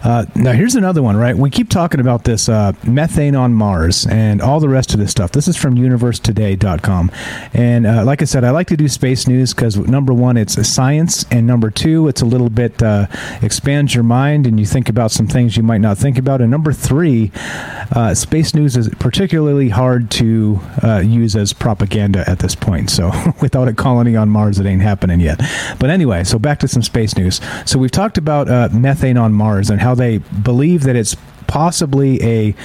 Uh, 0.02 0.26
now, 0.34 0.54
here's 0.54 0.76
another 0.76 1.04
one, 1.04 1.18
right? 1.18 1.36
We 1.36 1.50
keep 1.50 1.68
talking 1.70 2.00
about 2.00 2.24
this 2.24 2.48
uh, 2.48 2.72
methane 2.86 3.36
on 3.36 3.54
Mars 3.54 4.08
and 4.08 4.42
all 4.42 4.62
the 4.62 4.70
rest 4.70 4.94
of 4.94 5.00
this 5.00 5.12
stuff. 5.12 5.34
This 5.34 5.50
is 5.50 5.58
from 5.58 5.76
universetoday.com. 5.76 7.12
And 7.54 7.86
uh, 7.86 8.06
like 8.06 8.22
I 8.22 8.26
said, 8.26 8.46
I 8.46 8.52
like 8.52 8.68
to 8.68 8.78
do 8.78 8.88
space 8.88 9.28
news 9.28 9.54
because, 9.54 9.78
number 9.78 10.14
one, 10.14 10.38
it's 10.38 10.56
science. 10.66 11.26
And 11.32 11.46
number 11.46 11.70
two, 11.70 12.08
it's 12.08 12.22
a 12.22 12.26
little 12.26 12.50
bit 12.50 12.82
uh, 12.82 13.08
expands 13.42 13.94
your 13.94 14.06
mind 14.06 14.48
and 14.48 14.58
you 14.58 14.66
think 14.66 14.88
about 14.88 15.12
some 15.12 15.28
things 15.28 15.58
you 15.58 15.64
might 15.64 15.82
not 15.82 15.98
think 15.98 16.18
about. 16.18 16.40
And 16.40 16.50
number 16.50 16.72
three, 16.72 17.32
uh, 17.92 18.14
space 18.14 18.56
news 18.56 18.78
is 18.78 18.88
particularly 19.00 19.68
hard 19.68 20.10
to 20.12 20.62
uh, 20.82 21.00
use 21.00 21.36
as 21.36 21.52
propaganda 21.52 22.24
at 22.30 22.40
this 22.40 22.56
point. 22.56 22.90
So 22.90 23.12
without 23.42 23.68
a 23.68 23.74
colony 23.74 24.16
on 24.16 24.30
Mars, 24.30 24.60
it 24.60 24.66
ain't 24.66 24.82
happening 24.82 25.20
yet. 25.20 25.42
But 25.78 25.90
anyway, 25.90 26.24
so 26.24 26.40
back 26.40 26.60
to 26.60 26.70
some 26.70 26.82
space 26.92 27.16
news. 27.16 27.40
So 27.66 27.80
we've 27.80 27.92
talked 27.92 28.18
about 28.18 28.50
uh, 28.50 28.68
methane 28.74 29.18
on 29.18 29.32
Mars 29.34 29.70
and 29.70 29.80
how 29.80 29.96
they 29.96 30.18
believe 30.18 30.84
that 30.84 30.98
it's 30.98 31.16
possibly 31.48 32.22
a, 32.22 32.56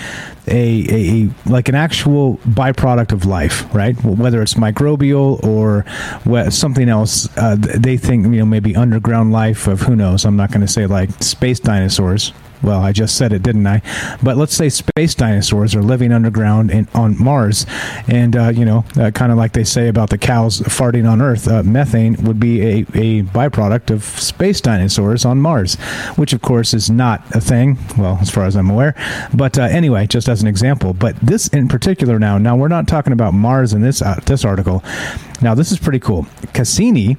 a, 0.49 0.87
a, 0.91 1.31
like 1.49 1.69
an 1.69 1.75
actual 1.75 2.39
byproduct 2.39 3.12
of 3.12 3.25
life, 3.25 3.73
right? 3.75 3.97
Whether 4.05 4.43
it's 4.43 4.55
microbial 4.55 5.43
or 5.45 5.85
something 6.51 6.89
else, 6.89 7.29
uh, 7.37 7.57
they 7.57 7.97
think 7.97 8.27
you 8.27 8.41
know 8.41 8.47
maybe 8.47 8.75
underground 8.75 9.33
life 9.33 9.69
of 9.69 9.81
who 9.83 9.95
knows. 9.95 10.25
I'm 10.25 10.37
not 10.37 10.51
going 10.51 10.67
to 10.67 10.73
say 10.73 10.87
like 10.87 11.11
space 11.23 11.61
dinosaurs, 11.61 12.33
well, 12.62 12.81
I 12.81 12.92
just 12.92 13.16
said 13.16 13.33
it, 13.33 13.42
didn't 13.42 13.66
I? 13.66 13.83
But 14.23 14.37
let's 14.37 14.55
say 14.55 14.69
space 14.69 15.14
dinosaurs 15.14 15.75
are 15.75 15.83
living 15.83 16.12
underground 16.12 16.71
in, 16.71 16.88
on 16.95 17.23
Mars, 17.23 17.66
and 18.09 18.37
uh, 18.37 18.49
you 18.49 18.64
know, 18.64 18.85
uh, 18.97 19.11
kind 19.11 19.33
of 19.33 19.38
like 19.38 19.53
they 19.53 19.64
say 19.64 19.88
about 19.88 20.11
the 20.11 20.19
cows 20.19 20.61
farting 20.61 21.11
on 21.11 21.21
Earth, 21.21 21.49
uh, 21.49 21.62
methane 21.62 22.16
would 22.25 22.40
be 22.40 22.62
a, 22.62 22.79
a 22.95 23.23
byproduct 23.23 23.90
of 23.90 24.05
space 24.05 24.61
dinosaurs 24.61 25.25
on 25.25 25.40
Mars, 25.40 25.75
which 26.16 26.33
of 26.33 26.42
course 26.42 26.75
is 26.75 26.90
not 26.90 27.23
a 27.35 27.40
thing. 27.40 27.79
Well, 27.99 28.19
as 28.21 28.31
far 28.31 28.45
as 28.45 28.57
I'm 28.57 28.71
aware, 28.71 28.95
but 29.35 29.59
uh, 29.59 29.62
anyway, 29.62 30.07
just 30.07 30.29
as 30.29 30.42
an 30.42 30.49
example. 30.49 30.92
But 30.92 31.16
this 31.21 31.49
in 31.49 31.69
particular, 31.69 32.19
now, 32.19 32.38
now 32.38 32.57
we're 32.57 32.69
not 32.69 32.88
talking 32.88 33.12
about 33.12 33.35
Mars 33.35 33.73
in 33.73 33.83
this 33.83 34.03
uh, 34.03 34.21
this 34.27 34.45
article. 34.45 34.83
Now, 35.42 35.55
this 35.55 35.71
is 35.71 35.79
pretty 35.79 36.01
cool. 36.01 36.27
Cassini 36.55 37.16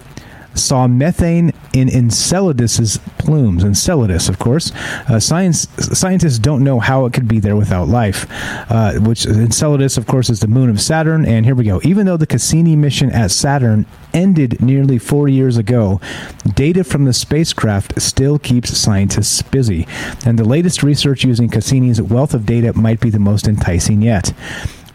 saw 0.57 0.87
methane 0.87 1.53
in 1.73 1.89
Enceladus's 1.89 2.99
plumes. 3.17 3.63
Enceladus, 3.63 4.29
of 4.29 4.39
course. 4.39 4.71
Uh, 5.09 5.19
science 5.19 5.67
scientists 5.97 6.39
don't 6.39 6.63
know 6.63 6.79
how 6.79 7.05
it 7.05 7.13
could 7.13 7.27
be 7.27 7.39
there 7.39 7.55
without 7.55 7.87
life. 7.87 8.25
Uh, 8.69 8.93
which 8.99 9.25
Enceladus, 9.25 9.97
of 9.97 10.07
course, 10.07 10.29
is 10.29 10.39
the 10.39 10.47
moon 10.47 10.69
of 10.69 10.81
Saturn. 10.81 11.25
And 11.25 11.45
here 11.45 11.55
we 11.55 11.63
go. 11.63 11.79
Even 11.83 12.05
though 12.05 12.17
the 12.17 12.27
Cassini 12.27 12.75
mission 12.75 13.11
at 13.11 13.31
Saturn 13.31 13.85
ended 14.13 14.61
nearly 14.61 14.97
four 14.97 15.27
years 15.27 15.57
ago, 15.57 16.01
data 16.53 16.83
from 16.83 17.05
the 17.05 17.13
spacecraft 17.13 18.01
still 18.01 18.39
keeps 18.39 18.77
scientists 18.77 19.41
busy. 19.41 19.87
And 20.25 20.39
the 20.39 20.45
latest 20.45 20.83
research 20.83 21.23
using 21.23 21.49
Cassini's 21.49 22.01
wealth 22.01 22.33
of 22.33 22.45
data 22.45 22.73
might 22.73 22.99
be 22.99 23.09
the 23.09 23.19
most 23.19 23.47
enticing 23.47 24.01
yet. 24.01 24.33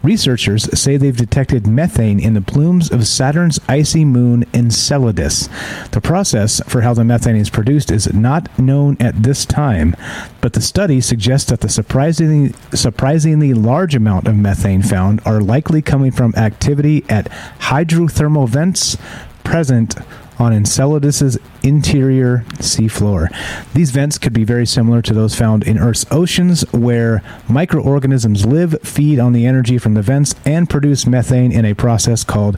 Researchers 0.03 0.63
say 0.77 0.97
they've 0.97 1.15
detected 1.15 1.65
methane 1.65 2.19
in 2.19 2.33
the 2.33 2.41
plumes 2.41 2.91
of 2.91 3.07
Saturn's 3.07 3.57
icy 3.69 4.03
moon 4.03 4.43
Enceladus. 4.53 5.47
The 5.91 6.01
process 6.01 6.61
for 6.67 6.81
how 6.81 6.93
the 6.93 7.05
methane 7.05 7.37
is 7.37 7.49
produced 7.49 7.89
is 7.89 8.13
not 8.13 8.59
known 8.59 8.97
at 8.99 9.23
this 9.23 9.45
time, 9.45 9.95
but 10.41 10.51
the 10.51 10.61
study 10.61 10.99
suggests 10.99 11.49
that 11.49 11.61
the 11.61 11.69
surprisingly, 11.69 12.53
surprisingly 12.73 13.53
large 13.53 13.95
amount 13.95 14.27
of 14.27 14.35
methane 14.35 14.83
found 14.83 15.21
are 15.25 15.39
likely 15.39 15.81
coming 15.81 16.11
from 16.11 16.35
activity 16.35 17.05
at 17.07 17.29
hydrothermal 17.59 18.49
vents 18.49 18.97
present 19.45 19.95
on 20.39 20.53
Enceladus's 20.53 21.37
interior 21.63 22.43
seafloor. 22.55 23.29
These 23.73 23.91
vents 23.91 24.17
could 24.17 24.33
be 24.33 24.43
very 24.43 24.65
similar 24.65 25.01
to 25.01 25.13
those 25.13 25.35
found 25.35 25.63
in 25.63 25.77
Earth's 25.77 26.05
oceans, 26.11 26.61
where 26.73 27.21
microorganisms 27.47 28.45
live, 28.45 28.75
feed 28.83 29.19
on 29.19 29.33
the 29.33 29.45
energy 29.45 29.77
from 29.77 29.93
the 29.93 30.01
vents, 30.01 30.35
and 30.45 30.69
produce 30.69 31.07
methane 31.07 31.51
in 31.51 31.65
a 31.65 31.73
process 31.73 32.23
called 32.23 32.57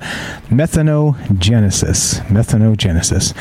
methanogenesis. 0.50 2.22
Methanogenesis. 2.28 3.34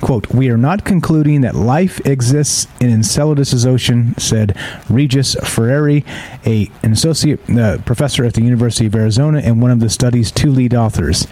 Quote, 0.00 0.34
We 0.34 0.50
are 0.50 0.56
not 0.56 0.84
concluding 0.84 1.42
that 1.42 1.54
life 1.54 2.04
exists 2.04 2.66
in 2.80 2.90
Enceladus's 2.90 3.64
ocean, 3.64 4.14
said 4.18 4.56
Regis 4.88 5.36
Ferrière, 5.36 6.04
a, 6.44 6.70
an 6.82 6.92
associate 6.92 7.38
uh, 7.50 7.78
professor 7.78 8.24
at 8.24 8.34
the 8.34 8.42
University 8.42 8.86
of 8.86 8.94
Arizona 8.96 9.38
and 9.38 9.62
one 9.62 9.70
of 9.70 9.80
the 9.80 9.88
study's 9.88 10.32
two 10.32 10.50
lead 10.50 10.74
authors. 10.74 11.26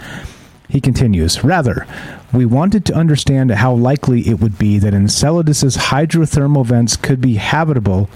He 0.71 0.81
continues, 0.81 1.43
Rather, 1.43 1.87
we 2.33 2.47
wanted 2.47 2.85
to 2.87 2.95
understand 2.95 3.51
how 3.51 3.75
likely 3.75 4.29
it 4.29 4.41
would 4.41 4.57
be 4.59 4.79
that 4.79 4.95
Enceladus's 4.95 5.77
hydrothermal 5.77 6.65
vents 6.65 6.97
could 6.97 7.21
be 7.21 7.35
habitable 7.35 8.09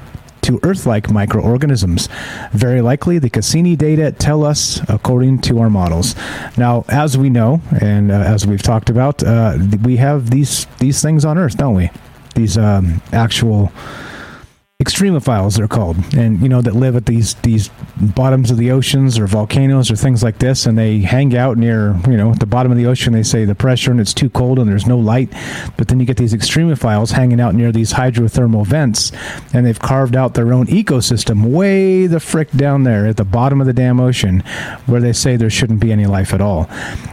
to 0.43 0.61
Earth-like 0.63 1.11
microorganisms. 1.11 2.09
Very 2.53 2.83
likely, 2.83 3.19
the 3.19 3.31
Cassini 3.31 3.77
data 3.77 4.13
tell 4.13 4.45
us 4.45 4.81
according 4.89 5.41
to 5.43 5.59
our 5.59 5.71
models. 5.71 6.15
Now, 6.57 6.85
as 6.89 7.17
we 7.17 7.31
know, 7.31 7.63
and 7.81 8.13
uh, 8.13 8.17
as 8.17 8.47
we've 8.47 8.63
talked 8.63 8.91
about, 8.91 9.23
uh, 9.23 9.59
we 9.83 9.97
have 9.97 10.31
these 10.31 10.67
these 10.79 11.01
things 11.03 11.25
on 11.25 11.39
Earth, 11.39 11.57
don't 11.57 11.75
we? 11.75 11.91
These 12.35 12.59
um, 12.59 13.01
actual 13.13 13.73
extremophiles 14.85 15.57
they're 15.57 15.69
called. 15.69 15.97
And 16.15 16.41
you 16.43 16.49
know 16.49 16.61
that 16.61 16.75
live 16.75 16.95
at 16.97 17.07
these 17.07 17.35
these 17.37 17.71
bottoms 17.97 18.51
of 18.51 18.59
the 18.59 18.71
oceans 18.71 19.19
or 19.19 19.27
volcanoes 19.27 19.91
or 19.91 19.97
things 19.97 20.23
like 20.23 20.39
this 20.39 20.67
and 20.67 20.77
they 20.77 20.99
hang 20.99 21.37
out 21.37 21.57
near 21.57 21.97
you 22.07 22.17
know 22.17 22.33
at 22.33 22.41
the 22.41 22.47
bottom 22.47 22.71
of 22.71 22.79
the 22.79 22.87
ocean. 22.87 23.13
They 23.13 23.23
say 23.23 23.45
the 23.45 23.55
pressure 23.55 23.91
and 23.91 24.01
it's 24.01 24.13
too 24.15 24.29
cold 24.31 24.59
and 24.59 24.69
there's 24.69 24.87
no 24.87 24.99
light. 24.99 25.33
But 25.77 25.89
then 25.89 26.01
you 26.01 26.07
get 26.07 26.19
these 26.19 26.35
extremophiles 26.35 27.13
hanging 27.13 27.41
out 27.41 27.55
near 27.55 27.73
these 27.73 27.93
hydrothermal 27.95 28.67
vents 28.67 29.13
and 29.53 29.65
they've 29.65 29.79
carved 29.79 30.17
out 30.17 30.35
their 30.35 30.53
own 30.53 30.67
ecosystem 30.67 31.51
way 31.51 32.07
the 32.07 32.21
frick 32.21 32.51
down 32.51 32.85
there 32.85 33.07
at 33.07 33.17
the 33.17 33.25
bottom 33.25 33.61
of 33.61 33.67
the 33.67 33.73
damn 33.73 34.01
ocean 34.01 34.41
where 34.87 35.01
they 35.01 35.13
say 35.13 35.37
there 35.37 35.51
shouldn't 35.51 35.81
be 35.81 35.93
any 35.93 36.07
life 36.07 36.35
at 36.35 36.41
all. 36.41 36.67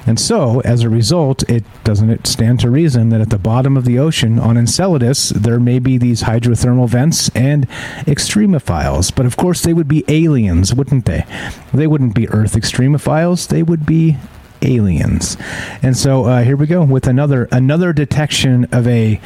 And 0.05 0.19
so 0.19 0.59
as 0.61 0.83
a 0.83 0.89
result 0.89 1.49
it 1.49 1.63
doesn't 1.83 2.09
it 2.09 2.27
stand 2.27 2.59
to 2.59 2.69
reason 2.69 3.09
that 3.09 3.21
at 3.21 3.29
the 3.29 3.37
bottom 3.37 3.77
of 3.77 3.85
the 3.85 3.97
ocean 3.97 4.39
on 4.39 4.57
Enceladus 4.57 5.29
there 5.29 5.59
may 5.59 5.79
be 5.79 5.97
these 5.97 6.23
hydrothermal 6.23 6.89
vents 6.89 7.29
and 7.35 7.60
and 7.61 8.07
extremophiles. 8.07 9.13
But 9.13 9.25
of 9.25 9.37
course, 9.37 9.61
they 9.61 9.73
would 9.73 9.87
be 9.87 10.03
aliens, 10.07 10.73
wouldn't 10.73 11.05
they? 11.05 11.25
They 11.73 11.87
wouldn't 11.87 12.15
be 12.15 12.29
Earth 12.29 12.53
extremophiles. 12.53 13.47
They 13.47 13.63
would 13.63 13.85
be 13.85 14.17
aliens. 14.61 15.37
And 15.81 15.97
so 15.97 16.25
uh, 16.25 16.43
here 16.43 16.55
we 16.55 16.67
go 16.67 16.83
with 16.83 17.07
another 17.07 17.47
another 17.51 17.93
detection 17.93 18.65
of 18.71 18.87
a 18.87 19.19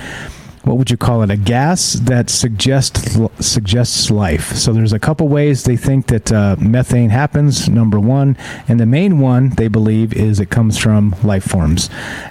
what 0.63 0.77
would 0.77 0.89
you 0.89 0.97
call 0.97 1.21
it? 1.21 1.29
A 1.29 1.37
gas 1.37 1.93
that 1.93 2.29
suggests 2.29 3.19
suggests 3.39 4.09
life. 4.09 4.53
So 4.53 4.73
there's 4.73 4.93
a 4.93 4.99
couple 4.99 5.27
ways 5.27 5.63
they 5.63 5.77
think 5.77 6.07
that 6.07 6.31
uh, 6.31 6.55
methane 6.59 7.11
happens. 7.11 7.69
Number 7.69 7.99
one, 7.99 8.35
and 8.67 8.79
the 8.79 8.87
main 8.87 9.19
one 9.19 9.49
they 9.51 9.67
believe 9.67 10.13
is 10.13 10.39
it 10.39 10.49
comes 10.49 10.77
from 10.79 11.15
life 11.23 11.43
forms, 11.43 11.89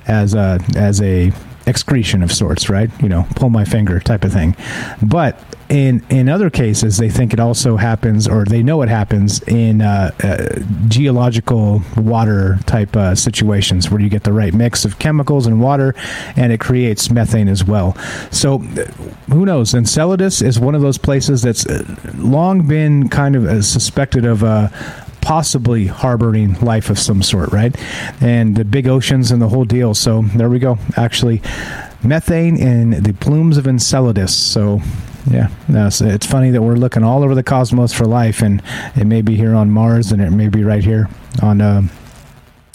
as 0.09 0.35
a 0.35 0.59
as 0.75 1.01
a 1.01 1.33
excretion 1.67 2.23
of 2.23 2.33
sorts, 2.33 2.69
right? 2.69 2.91
You 3.03 3.09
know, 3.09 3.27
pull 3.37 3.51
my 3.51 3.65
finger 3.65 4.01
type 4.01 4.25
of 4.25 4.33
thing. 4.33 4.57
But 5.03 5.41
in 5.69 6.05
in 6.11 6.29
other 6.29 6.51
cases, 6.51 6.99
they 6.99 7.09
think 7.09 7.33
it 7.33 7.41
also 7.41 7.77
happens, 7.77 8.29
or 8.29 8.45
they 8.45 8.63
know 8.63 8.83
it 8.83 8.89
happens 8.89 9.43
in 9.43 9.81
uh, 9.81 10.11
uh, 10.23 10.61
geological 10.89 11.83
water 11.97 12.59
type 12.67 12.95
uh, 12.97 13.15
situations 13.15 13.91
where 13.91 14.01
you 14.01 14.09
get 14.09 14.25
the 14.25 14.33
right 14.33 14.53
mix 14.53 14.85
of 14.85 14.99
chemicals 14.99 15.47
and 15.47 15.61
water, 15.61 15.95
and 16.37 16.53
it 16.53 16.61
creates 16.61 17.11
methane 17.11 17.49
as 17.49 17.65
well. 17.65 17.97
So, 18.31 18.59
who 19.29 19.47
knows? 19.47 19.75
Enceladus 19.75 20.43
is 20.43 20.61
one 20.61 20.75
of 20.75 20.83
those 20.83 20.99
places 20.99 21.43
that's 21.43 21.67
uh, 21.67 21.85
long 22.17 22.67
been 22.67 23.09
kind 23.09 23.35
of 23.35 23.47
uh, 23.47 23.63
suspected 23.63 24.25
of 24.25 24.45
uh, 24.45 24.69
possibly 25.25 25.87
harboring 25.87 26.53
life 26.61 26.91
of 26.91 26.99
some 26.99 27.23
sort, 27.23 27.51
right? 27.51 27.75
And 28.23 28.57
the 28.57 28.65
big 28.65 28.87
oceans 28.87 29.31
and 29.31 29.41
the 29.41 29.49
whole 29.49 29.65
deal. 29.65 29.95
So 29.95 30.23
there 30.37 30.51
we 30.51 30.59
go. 30.59 30.79
Actually, 30.97 31.41
methane 32.03 32.59
in 32.59 33.03
the 33.03 33.15
plumes 33.15 33.57
of 33.57 33.67
Enceladus. 33.67 34.37
So 34.37 34.83
yeah, 35.31 35.49
so 35.89 36.05
it's 36.05 36.27
funny 36.27 36.51
that 36.51 36.61
we're 36.61 36.77
looking 36.77 37.03
all 37.03 37.25
over 37.25 37.35
the 37.35 37.43
cosmos 37.43 37.95
for 37.95 38.05
life, 38.05 38.43
and 38.43 38.63
it 38.95 39.07
may 39.07 39.23
be 39.23 39.35
here 39.37 39.55
on 39.55 39.71
Mars, 39.71 40.13
and 40.13 40.21
it 40.21 40.31
may 40.31 40.49
be 40.49 40.63
right 40.63 40.85
here 40.85 41.09
on. 41.43 41.61
Uh, 41.61 41.83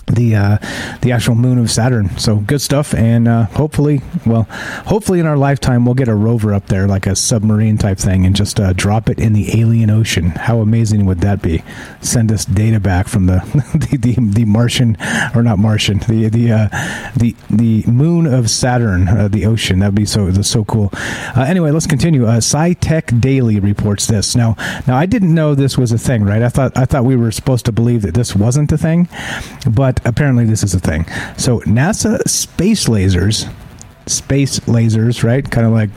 the 0.09 0.35
uh, 0.35 0.57
the 1.01 1.11
actual 1.11 1.35
moon 1.35 1.57
of 1.57 1.71
Saturn. 1.71 2.17
So 2.17 2.37
good 2.37 2.61
stuff, 2.61 2.93
and 2.93 3.27
uh, 3.27 3.43
hopefully, 3.45 4.01
well, 4.25 4.43
hopefully 4.87 5.19
in 5.19 5.25
our 5.25 5.37
lifetime 5.37 5.85
we'll 5.85 5.95
get 5.95 6.07
a 6.07 6.15
rover 6.15 6.53
up 6.53 6.67
there, 6.67 6.87
like 6.87 7.07
a 7.07 7.15
submarine 7.15 7.77
type 7.77 7.97
thing, 7.97 8.25
and 8.25 8.35
just 8.35 8.59
uh, 8.59 8.73
drop 8.73 9.09
it 9.09 9.19
in 9.19 9.33
the 9.33 9.59
alien 9.59 9.89
ocean. 9.89 10.31
How 10.31 10.59
amazing 10.59 11.05
would 11.05 11.19
that 11.21 11.41
be? 11.41 11.63
Send 12.01 12.31
us 12.31 12.45
data 12.45 12.79
back 12.79 13.07
from 13.07 13.27
the 13.27 13.39
the, 13.91 13.97
the, 13.97 14.15
the 14.19 14.45
Martian, 14.45 14.97
or 15.35 15.43
not 15.43 15.59
Martian, 15.59 15.99
the 15.99 16.29
the 16.29 16.51
uh, 16.51 17.11
the 17.15 17.35
the 17.49 17.83
moon 17.89 18.25
of 18.25 18.49
Saturn, 18.49 19.07
uh, 19.07 19.27
the 19.27 19.45
ocean. 19.45 19.79
That'd 19.79 19.95
be 19.95 20.05
so 20.05 20.31
so 20.41 20.65
cool. 20.65 20.89
Uh, 20.93 21.45
anyway, 21.47 21.71
let's 21.71 21.87
continue. 21.87 22.25
Uh, 22.25 22.39
SciTech 22.39 23.19
Daily 23.21 23.59
reports 23.59 24.07
this. 24.07 24.35
Now, 24.35 24.55
now 24.87 24.97
I 24.97 25.05
didn't 25.05 25.33
know 25.33 25.55
this 25.55 25.77
was 25.77 25.91
a 25.91 25.97
thing, 25.97 26.23
right? 26.23 26.41
I 26.41 26.49
thought 26.49 26.77
I 26.77 26.85
thought 26.85 27.05
we 27.05 27.15
were 27.15 27.31
supposed 27.31 27.65
to 27.65 27.71
believe 27.71 28.01
that 28.03 28.13
this 28.13 28.35
wasn't 28.35 28.71
a 28.71 28.77
thing, 28.77 29.07
but 29.69 29.98
apparently 30.05 30.45
this 30.45 30.63
is 30.63 30.73
a 30.73 30.79
thing. 30.79 31.05
So 31.37 31.59
NASA 31.61 32.27
space 32.27 32.87
lasers, 32.87 33.51
space 34.07 34.59
lasers, 34.61 35.23
right? 35.23 35.49
Kind 35.49 35.65
of 35.67 35.73
like 35.73 35.89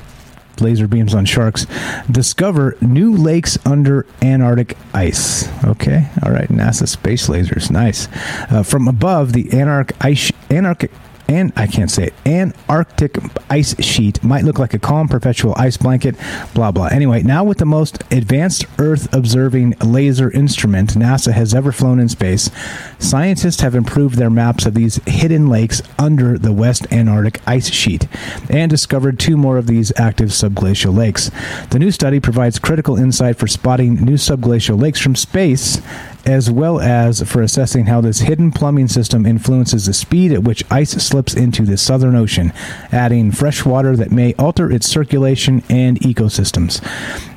laser 0.60 0.86
beams 0.86 1.14
on 1.14 1.24
sharks, 1.24 1.66
discover 2.10 2.76
new 2.80 3.16
lakes 3.16 3.58
under 3.66 4.06
Antarctic 4.20 4.76
ice. 4.94 5.48
Okay, 5.64 6.08
all 6.22 6.32
right, 6.32 6.48
NASA 6.48 6.86
space 6.86 7.28
lasers, 7.28 7.70
nice. 7.70 8.08
Uh, 8.50 8.62
from 8.62 8.88
above, 8.88 9.32
the 9.32 9.52
Antarctic 9.52 9.96
ice, 10.04 10.30
Antarctic 10.50 10.90
and 11.32 11.50
I 11.56 11.66
can't 11.66 11.90
say 11.90 12.08
it, 12.08 12.14
Antarctic 12.26 13.16
ice 13.48 13.74
sheet 13.82 14.22
might 14.22 14.44
look 14.44 14.58
like 14.58 14.74
a 14.74 14.78
calm 14.78 15.08
perpetual 15.08 15.54
ice 15.56 15.78
blanket, 15.78 16.14
blah, 16.52 16.70
blah. 16.70 16.86
Anyway, 16.86 17.22
now 17.22 17.42
with 17.42 17.56
the 17.56 17.64
most 17.64 18.02
advanced 18.12 18.66
Earth 18.78 19.12
observing 19.14 19.74
laser 19.82 20.30
instrument 20.30 20.94
NASA 20.94 21.32
has 21.32 21.54
ever 21.54 21.72
flown 21.72 21.98
in 21.98 22.10
space, 22.10 22.50
scientists 22.98 23.62
have 23.62 23.74
improved 23.74 24.16
their 24.16 24.28
maps 24.28 24.66
of 24.66 24.74
these 24.74 24.96
hidden 25.06 25.48
lakes 25.48 25.80
under 25.98 26.36
the 26.36 26.52
West 26.52 26.86
Antarctic 26.92 27.40
ice 27.46 27.70
sheet 27.70 28.06
and 28.50 28.70
discovered 28.70 29.18
two 29.18 29.38
more 29.38 29.56
of 29.56 29.66
these 29.66 29.90
active 29.98 30.28
subglacial 30.28 30.94
lakes. 30.94 31.30
The 31.70 31.78
new 31.78 31.90
study 31.90 32.20
provides 32.20 32.58
critical 32.58 32.98
insight 32.98 33.36
for 33.36 33.46
spotting 33.46 33.94
new 33.94 34.16
subglacial 34.16 34.78
lakes 34.78 35.00
from 35.00 35.16
space 35.16 35.80
as 36.24 36.50
well 36.50 36.80
as 36.80 37.22
for 37.28 37.42
assessing 37.42 37.86
how 37.86 38.00
this 38.00 38.20
hidden 38.20 38.52
plumbing 38.52 38.88
system 38.88 39.26
influences 39.26 39.86
the 39.86 39.92
speed 39.92 40.32
at 40.32 40.44
which 40.44 40.64
ice 40.70 40.90
slips 40.90 41.34
into 41.34 41.64
the 41.64 41.76
Southern 41.76 42.14
Ocean, 42.14 42.52
adding 42.90 43.32
fresh 43.32 43.64
water 43.64 43.96
that 43.96 44.10
may 44.10 44.34
alter 44.34 44.70
its 44.70 44.86
circulation 44.86 45.62
and 45.68 45.98
ecosystems. 46.00 46.80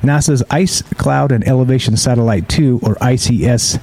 NASA's 0.02 0.42
Ice 0.50 0.82
Cloud 0.82 1.32
and 1.32 1.46
Elevation 1.46 1.96
Satellite 1.96 2.48
2, 2.48 2.80
or 2.82 2.94
ICS 2.96 3.80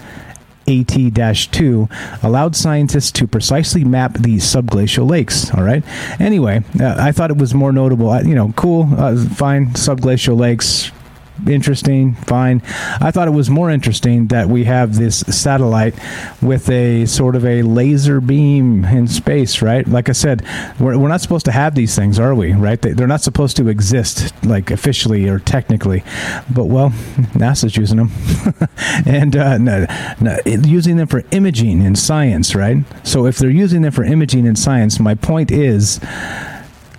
AT 0.68 1.52
2 1.52 1.89
allowed 2.22 2.56
scientists 2.56 3.12
to 3.12 3.28
precisely 3.28 3.84
map 3.84 4.13
these 4.13 4.44
subglacial 4.44 5.10
lakes. 5.10 5.54
All 5.54 5.63
right. 5.63 5.84
Anyway, 6.20 6.63
uh, 6.80 6.96
I 6.98 7.12
thought 7.12 7.32
it 7.32 7.38
was 7.38 7.54
more 7.54 7.72
notable. 7.72 8.16
You 8.24 8.36
know, 8.36 8.54
cool, 8.56 8.89
uh, 8.98 9.18
fine, 9.26 9.68
subglacial 9.72 10.38
lakes, 10.38 10.92
interesting, 11.48 12.15
fine. 12.15 12.62
I 13.02 13.12
thought 13.12 13.28
it 13.28 13.32
was 13.32 13.50
more 13.50 13.69
interesting 13.69 14.28
that 14.28 14.48
we 14.48 14.63
have 14.65 14.96
this 14.96 15.19
satellite 15.22 15.96
with 16.41 16.69
a 16.69 17.06
sort 17.06 17.36
of 17.36 17.46
a 17.46 17.62
laser 17.62 18.22
beam 18.22 18.86
in 18.86 19.08
space, 19.08 19.62
right? 19.62 19.88
Like 19.88 20.10
I 20.10 20.13
said, 20.13 20.46
we're, 20.80 20.98
we're 20.98 21.08
not 21.08 21.22
supposed 21.22 21.46
to 21.46 21.52
have 21.52 21.76
these 21.76 21.96
things, 21.96 22.19
are 22.19 22.36
we? 22.36 22.54
Right? 22.54 22.82
They, 22.82 22.91
they're 22.91 23.08
not 23.08 23.22
supposed 23.22 23.58
to 23.58 23.67
exist, 23.67 24.34
like 24.46 24.72
officially 24.72 25.28
or 25.28 25.39
technically. 25.39 26.04
But, 26.54 26.65
well, 26.65 26.89
NASA's 27.34 27.78
using 27.78 27.98
them. 27.98 28.12
and 29.06 29.36
uh, 29.36 29.58
no, 29.58 29.86
no, 30.22 30.38
using 30.46 30.98
them 30.98 31.08
for 31.08 31.24
imaging 31.32 31.82
in 31.82 31.96
science, 31.96 32.56
right? 32.56 32.78
So 33.04 33.26
if 33.26 33.38
they're 33.38 33.50
using 33.50 33.82
them 33.82 33.91
for 33.91 34.04
imaging 34.04 34.46
in 34.46 34.56
science, 34.56 35.00
my 35.00 35.15
point 35.15 35.52
is 35.52 36.00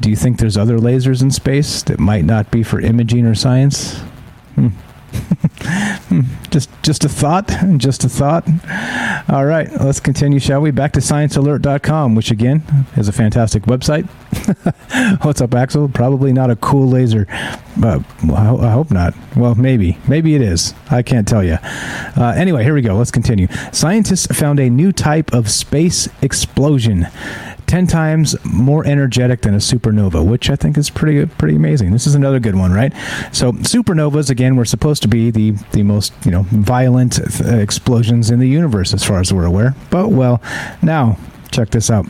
do 0.01 0.11
you 0.11 0.17
think 0.17 0.39
there's 0.39 0.57
other 0.57 0.79
lasers 0.79 1.23
in 1.23 1.31
space 1.31 1.83
that 1.85 1.99
might 1.99 2.25
not 2.25 2.51
be 2.51 2.63
for 2.63 2.81
imaging 2.81 3.25
or 3.25 3.35
science? 3.35 4.03
Just 6.51 6.71
just 6.83 7.05
a 7.05 7.09
thought 7.09 7.49
just 7.77 8.05
a 8.05 8.09
thought. 8.09 8.47
All 9.29 9.45
right 9.45 9.69
let's 9.81 10.01
continue 10.01 10.39
shall 10.39 10.61
we? 10.61 10.71
Back 10.71 10.93
to 10.93 11.01
sciencealert.com 11.01 12.15
which 12.15 12.31
again 12.31 12.63
is 12.97 13.09
a 13.09 13.13
fantastic 13.13 13.65
website. 13.65 14.07
What's 15.25 15.41
up 15.41 15.55
axel? 15.55 15.89
Probably 15.89 16.33
not 16.33 16.51
a 16.51 16.57
cool 16.57 16.89
laser 16.89 17.27
but 17.77 18.03
i 18.33 18.71
hope 18.71 18.91
not. 18.91 19.15
Well 19.37 19.55
maybe 19.55 19.99
maybe 20.07 20.35
it 20.35 20.43
is. 20.43 20.75
I 20.91 21.03
can't 21.03 21.27
tell 21.27 21.43
you 21.43 21.59
uh, 22.17 22.35
anyway 22.37 22.63
here 22.63 22.75
we 22.75 22.83
go. 22.83 22.97
Let's 22.97 23.11
continue. 23.11 23.49
Scientists 23.73 24.27
found 24.27 24.61
a 24.61 24.71
new 24.71 24.93
type 24.93 25.33
of 25.33 25.51
space 25.51 26.09
explosion 26.23 27.09
10 27.67 27.87
times 27.87 28.37
more 28.45 28.87
energetic 28.87 29.43
than 29.43 29.55
a 29.55 29.59
supernova, 29.59 30.25
which 30.25 30.51
I 30.51 30.57
think 30.57 30.77
is 30.77 30.91
pretty 30.91 31.27
pretty 31.27 31.57
amazing. 31.57 31.93
This 31.93 32.07
is 32.07 32.15
another 32.15 32.41
good 32.41 32.55
one, 32.55 32.73
right? 32.73 32.93
So 33.33 33.53
supernovas 33.53 34.31
again 34.31 34.57
were 34.57 34.65
supposed 34.65 35.03
to 35.03 35.09
be 35.09 35.31
the 35.31 35.53
the 35.73 35.83
most, 35.83 36.13
you 36.25 36.31
know, 36.31 36.43
violent 36.51 37.19
uh, 37.21 37.57
explosions 37.57 38.31
in 38.31 38.39
the 38.39 38.49
universe 38.49 38.93
as 38.95 39.05
far 39.05 39.21
as 39.21 39.33
we're 39.33 39.47
aware. 39.47 39.75
But 39.91 40.09
well, 40.09 40.43
now 40.83 41.19
check 41.51 41.71
this 41.71 41.91
out. 41.91 42.07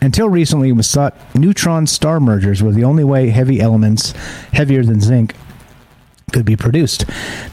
Until 0.00 0.28
recently, 0.28 0.68
it 0.68 0.72
was 0.72 0.92
thought 0.92 1.16
neutron 1.34 1.86
star 1.86 2.20
mergers 2.20 2.62
were 2.62 2.72
the 2.72 2.84
only 2.84 3.04
way 3.04 3.30
heavy 3.30 3.60
elements 3.60 4.12
heavier 4.52 4.84
than 4.84 5.00
zinc 5.00 5.34
could 6.32 6.44
be 6.44 6.56
produced. 6.56 7.04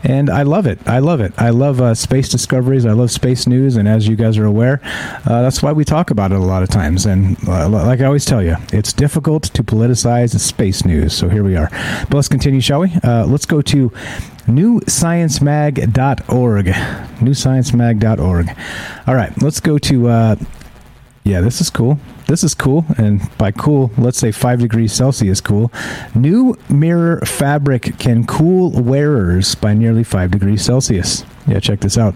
And 0.03 0.31
I 0.31 0.41
love 0.41 0.65
it. 0.65 0.79
I 0.87 0.97
love 0.97 1.21
it. 1.21 1.31
I 1.37 1.51
love 1.51 1.79
uh, 1.79 1.93
space 1.93 2.27
discoveries. 2.27 2.87
I 2.87 2.93
love 2.93 3.11
space 3.11 3.45
news. 3.45 3.75
And 3.75 3.87
as 3.87 4.07
you 4.07 4.15
guys 4.15 4.39
are 4.39 4.45
aware, 4.45 4.81
uh, 5.27 5.43
that's 5.43 5.61
why 5.61 5.71
we 5.71 5.85
talk 5.85 6.09
about 6.09 6.31
it 6.31 6.39
a 6.39 6.43
lot 6.43 6.63
of 6.63 6.69
times. 6.69 7.05
And 7.05 7.37
uh, 7.47 7.69
like 7.69 8.01
I 8.01 8.05
always 8.05 8.25
tell 8.25 8.41
you, 8.41 8.55
it's 8.73 8.93
difficult 8.93 9.43
to 9.43 9.61
politicize 9.61 10.35
space 10.39 10.85
news. 10.85 11.13
So 11.13 11.29
here 11.29 11.43
we 11.43 11.55
are. 11.55 11.69
But 12.09 12.15
let's 12.15 12.29
continue, 12.29 12.61
shall 12.61 12.79
we? 12.79 12.91
Uh, 13.03 13.27
let's 13.27 13.45
go 13.45 13.61
to 13.61 13.91
newsciencemag.org. 14.47 16.65
Newsciencemag.org. 16.65 18.49
All 19.05 19.15
right, 19.15 19.43
let's 19.43 19.59
go 19.59 19.77
to. 19.77 20.09
Yeah, 21.23 21.41
this 21.41 21.61
is 21.61 21.69
cool 21.69 21.99
this 22.29 22.43
is 22.43 22.53
cool. 22.53 22.85
And 22.97 23.27
by 23.37 23.51
cool, 23.51 23.91
let's 23.97 24.19
say 24.19 24.31
5 24.31 24.59
degrees 24.59 24.93
Celsius 24.93 25.41
cool. 25.41 25.71
New 26.13 26.55
mirror 26.69 27.19
fabric 27.21 27.97
can 27.97 28.25
cool 28.25 28.71
wearers 28.71 29.55
by 29.55 29.73
nearly 29.73 30.03
5 30.03 30.31
degrees 30.31 30.61
Celsius. 30.61 31.25
Yeah, 31.49 31.59
check 31.59 31.79
this 31.79 31.97
out. 31.97 32.15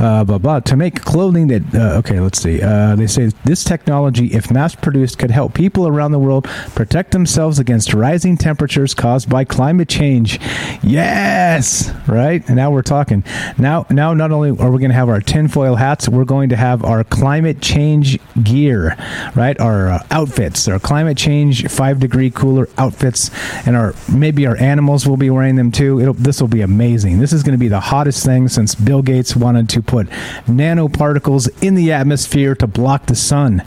Uh, 0.00 0.24
blah, 0.24 0.38
blah. 0.38 0.60
To 0.60 0.76
make 0.76 1.02
clothing 1.02 1.48
that, 1.48 1.74
uh, 1.74 1.98
okay, 1.98 2.20
let's 2.20 2.40
see. 2.40 2.62
Uh, 2.62 2.96
they 2.96 3.06
say 3.06 3.30
this 3.44 3.64
technology, 3.64 4.28
if 4.28 4.50
mass 4.50 4.74
produced, 4.74 5.18
could 5.18 5.30
help 5.30 5.52
people 5.52 5.86
around 5.86 6.12
the 6.12 6.18
world 6.18 6.44
protect 6.74 7.10
themselves 7.10 7.58
against 7.58 7.92
rising 7.92 8.36
temperatures 8.38 8.94
caused 8.94 9.28
by 9.28 9.44
climate 9.44 9.88
change. 9.88 10.40
Yes, 10.82 11.90
right? 12.06 12.46
And 12.46 12.56
now 12.56 12.70
we're 12.70 12.82
talking. 12.82 13.24
Now, 13.58 13.86
now 13.90 14.14
not 14.14 14.32
only 14.32 14.50
are 14.50 14.70
we 14.70 14.78
going 14.78 14.90
to 14.90 14.94
have 14.94 15.08
our 15.08 15.20
tinfoil 15.20 15.74
hats, 15.74 16.08
we're 16.08 16.24
going 16.24 16.48
to 16.48 16.56
have 16.56 16.84
our 16.84 17.04
climate 17.04 17.60
change 17.60 18.18
gear, 18.42 18.96
right? 19.34 19.58
Our 19.60 19.90
uh, 19.90 20.06
outfits, 20.10 20.66
our 20.68 20.78
climate 20.78 21.18
change 21.18 21.68
five 21.68 22.00
degree 22.00 22.30
cooler 22.30 22.68
outfits, 22.78 23.30
and 23.66 23.76
our 23.76 23.94
maybe 24.10 24.46
our 24.46 24.56
animals 24.56 25.06
will 25.06 25.16
be 25.16 25.28
wearing 25.28 25.56
them 25.56 25.70
too. 25.70 26.14
this 26.18 26.40
will 26.40 26.48
be 26.48 26.62
amazing. 26.62 27.18
This 27.18 27.32
is 27.32 27.42
going 27.42 27.52
to 27.52 27.58
be 27.58 27.68
the 27.68 27.80
hottest 27.80 28.24
thing 28.24 28.48
since 28.48 28.61
since 28.62 28.76
Bill 28.76 29.02
Gates 29.02 29.34
wanted 29.34 29.68
to 29.70 29.82
put 29.82 30.06
nanoparticles 30.46 31.50
in 31.64 31.74
the 31.74 31.90
atmosphere 31.90 32.54
to 32.54 32.68
block 32.68 33.06
the 33.06 33.16
sun. 33.16 33.60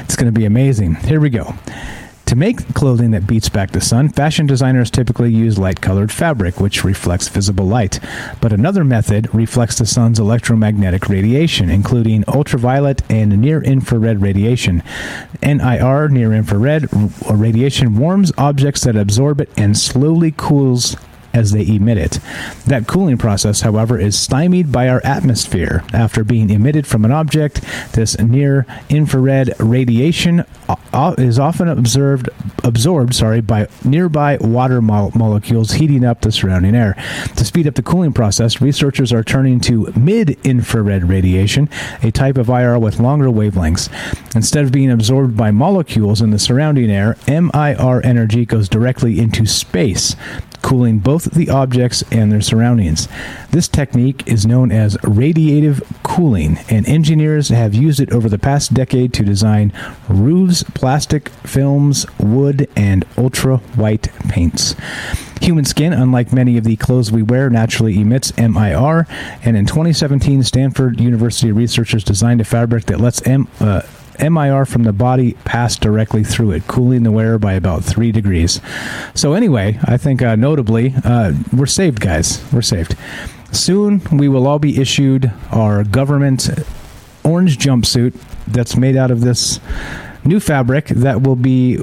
It's 0.00 0.16
going 0.16 0.26
to 0.26 0.36
be 0.36 0.44
amazing. 0.44 0.96
Here 0.96 1.20
we 1.20 1.30
go. 1.30 1.54
To 2.26 2.34
make 2.34 2.74
clothing 2.74 3.12
that 3.12 3.28
beats 3.28 3.48
back 3.48 3.70
the 3.70 3.80
sun, 3.80 4.08
fashion 4.08 4.46
designers 4.46 4.90
typically 4.90 5.32
use 5.32 5.56
light 5.56 5.80
colored 5.80 6.10
fabric, 6.10 6.58
which 6.58 6.82
reflects 6.82 7.28
visible 7.28 7.64
light. 7.64 8.00
But 8.40 8.52
another 8.52 8.82
method 8.82 9.32
reflects 9.32 9.78
the 9.78 9.86
sun's 9.86 10.18
electromagnetic 10.18 11.08
radiation, 11.08 11.70
including 11.70 12.24
ultraviolet 12.26 13.02
and 13.08 13.40
near 13.40 13.62
infrared 13.62 14.20
radiation. 14.20 14.82
NIR, 15.44 16.08
near 16.08 16.32
infrared 16.32 16.88
radiation, 17.30 17.96
warms 17.96 18.32
objects 18.36 18.82
that 18.82 18.96
absorb 18.96 19.40
it 19.40 19.50
and 19.56 19.78
slowly 19.78 20.34
cools 20.36 20.96
as 21.32 21.52
they 21.52 21.66
emit 21.66 21.98
it. 21.98 22.18
That 22.66 22.86
cooling 22.86 23.18
process, 23.18 23.60
however, 23.60 23.98
is 23.98 24.18
stymied 24.18 24.72
by 24.72 24.88
our 24.88 25.00
atmosphere. 25.04 25.84
After 25.92 26.24
being 26.24 26.50
emitted 26.50 26.86
from 26.86 27.04
an 27.04 27.12
object, 27.12 27.60
this 27.92 28.18
near 28.18 28.66
infrared 28.88 29.54
radiation 29.58 30.40
uh, 30.68 30.76
uh, 30.92 31.14
is 31.18 31.38
often 31.38 31.68
observed 31.68 32.28
absorbed 32.64 33.14
sorry 33.14 33.40
by 33.40 33.66
nearby 33.84 34.36
water 34.40 34.82
mo- 34.82 35.10
molecules 35.14 35.72
heating 35.72 36.04
up 36.04 36.20
the 36.20 36.32
surrounding 36.32 36.74
air. 36.74 36.94
To 37.36 37.44
speed 37.44 37.66
up 37.66 37.74
the 37.74 37.82
cooling 37.82 38.12
process, 38.12 38.60
researchers 38.60 39.12
are 39.12 39.22
turning 39.22 39.60
to 39.60 39.92
mid-infrared 39.96 41.08
radiation, 41.08 41.68
a 42.02 42.10
type 42.10 42.36
of 42.36 42.48
IR 42.48 42.78
with 42.78 43.00
longer 43.00 43.28
wavelengths. 43.28 43.88
Instead 44.34 44.64
of 44.64 44.72
being 44.72 44.90
absorbed 44.90 45.36
by 45.36 45.50
molecules 45.50 46.20
in 46.20 46.30
the 46.30 46.38
surrounding 46.38 46.90
air, 46.90 47.16
MIR 47.26 48.04
energy 48.04 48.44
goes 48.44 48.68
directly 48.68 49.18
into 49.18 49.46
space 49.46 50.16
cooling 50.62 50.98
both 50.98 51.24
the 51.32 51.50
objects 51.50 52.02
and 52.10 52.30
their 52.30 52.40
surroundings. 52.40 53.08
This 53.50 53.68
technique 53.68 54.22
is 54.26 54.46
known 54.46 54.70
as 54.72 54.96
radiative 54.98 55.82
cooling, 56.02 56.58
and 56.68 56.86
engineers 56.88 57.48
have 57.48 57.74
used 57.74 58.00
it 58.00 58.12
over 58.12 58.28
the 58.28 58.38
past 58.38 58.74
decade 58.74 59.12
to 59.14 59.24
design 59.24 59.72
roofs, 60.08 60.62
plastic 60.62 61.28
films, 61.28 62.06
wood, 62.18 62.68
and 62.76 63.04
ultra 63.16 63.58
white 63.76 64.12
paints. 64.28 64.74
Human 65.40 65.64
skin, 65.64 65.92
unlike 65.92 66.32
many 66.32 66.58
of 66.58 66.64
the 66.64 66.76
clothes 66.76 67.10
we 67.10 67.22
wear, 67.22 67.48
naturally 67.48 67.98
emits 67.98 68.36
MIR, 68.36 69.06
and 69.42 69.56
in 69.56 69.64
2017, 69.64 70.42
Stanford 70.42 71.00
University 71.00 71.50
researchers 71.50 72.04
designed 72.04 72.42
a 72.42 72.44
fabric 72.44 72.84
that 72.86 73.00
lets 73.00 73.26
M, 73.26 73.48
uh, 73.58 73.80
MIR 74.20 74.64
from 74.64 74.84
the 74.84 74.92
body 74.92 75.34
pass 75.44 75.76
directly 75.76 76.24
through 76.24 76.52
it, 76.52 76.66
cooling 76.66 77.02
the 77.02 77.12
wearer 77.12 77.38
by 77.38 77.54
about 77.54 77.84
three 77.84 78.12
degrees. 78.12 78.60
So, 79.14 79.32
anyway, 79.32 79.78
I 79.84 79.96
think 79.96 80.22
uh, 80.22 80.36
notably, 80.36 80.94
uh, 81.04 81.32
we're 81.52 81.66
saved, 81.66 82.00
guys. 82.00 82.44
We're 82.52 82.62
saved. 82.62 82.96
Soon, 83.52 84.02
we 84.12 84.28
will 84.28 84.46
all 84.46 84.58
be 84.58 84.80
issued 84.80 85.32
our 85.50 85.82
government 85.84 86.48
orange 87.24 87.58
jumpsuit 87.58 88.14
that's 88.46 88.76
made 88.76 88.96
out 88.96 89.10
of 89.10 89.20
this 89.20 89.60
new 90.24 90.40
fabric 90.40 90.86
that 90.86 91.22
will 91.22 91.36
be 91.36 91.82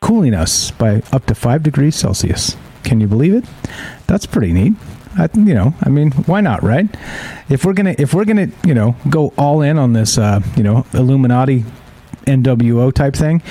cooling 0.00 0.34
us 0.34 0.70
by 0.72 1.02
up 1.12 1.26
to 1.26 1.34
5 1.34 1.62
degrees 1.62 1.96
Celsius. 1.96 2.56
Can 2.84 3.00
you 3.00 3.06
believe 3.06 3.34
it? 3.34 3.44
That's 4.06 4.26
pretty 4.26 4.52
neat. 4.52 4.74
I, 5.18 5.28
you 5.34 5.54
know, 5.54 5.74
I 5.82 5.88
mean, 5.88 6.12
why 6.12 6.40
not, 6.40 6.62
right? 6.62 6.86
If 7.48 7.64
we're 7.64 7.72
gonna, 7.72 7.96
if 7.98 8.14
we're 8.14 8.24
gonna, 8.24 8.48
you 8.64 8.74
know, 8.74 8.96
go 9.10 9.32
all 9.36 9.62
in 9.62 9.76
on 9.76 9.92
this, 9.92 10.16
uh, 10.16 10.40
you 10.56 10.62
know, 10.62 10.86
Illuminati, 10.94 11.64
NWO 12.26 12.92
type 12.92 13.14
thing, 13.14 13.42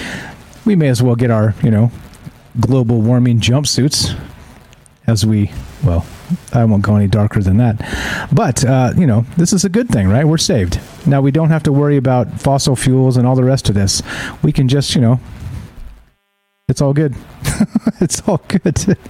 we 0.65 0.75
may 0.75 0.87
as 0.87 1.03
well 1.03 1.15
get 1.15 1.29
our, 1.29 1.53
you 1.63 1.71
know, 1.71 1.91
global 2.59 3.01
warming 3.01 3.39
jumpsuits 3.39 4.17
as 5.07 5.25
we, 5.25 5.51
well, 5.83 6.05
I 6.53 6.65
won't 6.65 6.83
go 6.83 6.95
any 6.95 7.07
darker 7.07 7.41
than 7.41 7.57
that. 7.57 8.27
But, 8.33 8.65
uh, 8.65 8.93
you 8.97 9.07
know, 9.07 9.25
this 9.37 9.53
is 9.53 9.63
a 9.63 9.69
good 9.69 9.89
thing, 9.89 10.09
right? 10.09 10.25
We're 10.25 10.37
saved. 10.37 10.79
Now, 11.05 11.21
we 11.21 11.31
don't 11.31 11.49
have 11.49 11.63
to 11.63 11.71
worry 11.71 11.95
about 11.95 12.41
fossil 12.41 12.75
fuels 12.75 13.15
and 13.15 13.25
all 13.25 13.35
the 13.35 13.43
rest 13.43 13.69
of 13.69 13.75
this. 13.75 14.01
We 14.43 14.51
can 14.51 14.67
just, 14.67 14.95
you 14.95 15.01
know, 15.01 15.19
it's 16.69 16.81
all 16.81 16.91
good. 16.91 17.15
it's 18.01 18.21
all 18.27 18.41
good. 18.47 18.97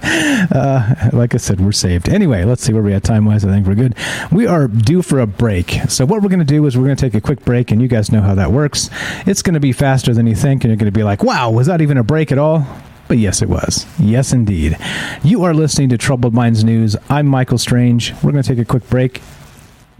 Uh, 0.50 1.10
like 1.12 1.34
I 1.34 1.36
said, 1.38 1.60
we're 1.60 1.72
saved. 1.72 2.08
Anyway, 2.08 2.42
let's 2.44 2.62
see 2.62 2.72
where 2.72 2.82
we 2.82 2.94
at 2.94 3.04
time 3.04 3.26
wise. 3.26 3.44
I 3.44 3.48
think 3.48 3.66
we're 3.66 3.74
good. 3.74 3.94
We 4.32 4.46
are 4.46 4.66
due 4.66 5.02
for 5.02 5.20
a 5.20 5.26
break. 5.26 5.78
So, 5.88 6.06
what 6.06 6.22
we're 6.22 6.30
going 6.30 6.38
to 6.38 6.44
do 6.44 6.64
is 6.64 6.76
we're 6.76 6.84
going 6.84 6.96
to 6.96 7.00
take 7.00 7.14
a 7.14 7.20
quick 7.20 7.44
break, 7.44 7.70
and 7.70 7.82
you 7.82 7.88
guys 7.88 8.10
know 8.10 8.22
how 8.22 8.34
that 8.36 8.50
works. 8.50 8.88
It's 9.26 9.42
going 9.42 9.54
to 9.54 9.60
be 9.60 9.72
faster 9.72 10.14
than 10.14 10.26
you 10.26 10.34
think, 10.34 10.64
and 10.64 10.70
you're 10.70 10.78
going 10.78 10.90
to 10.90 10.98
be 10.98 11.02
like, 11.02 11.22
wow, 11.22 11.50
was 11.50 11.66
that 11.66 11.82
even 11.82 11.98
a 11.98 12.02
break 12.02 12.32
at 12.32 12.38
all? 12.38 12.66
But 13.08 13.18
yes, 13.18 13.42
it 13.42 13.48
was. 13.48 13.86
Yes, 13.98 14.32
indeed. 14.32 14.78
You 15.22 15.44
are 15.44 15.52
listening 15.52 15.90
to 15.90 15.98
Troubled 15.98 16.32
Minds 16.34 16.64
News. 16.64 16.96
I'm 17.10 17.26
Michael 17.26 17.58
Strange. 17.58 18.14
We're 18.22 18.32
going 18.32 18.42
to 18.42 18.48
take 18.48 18.58
a 18.58 18.64
quick 18.64 18.88
break. 18.88 19.20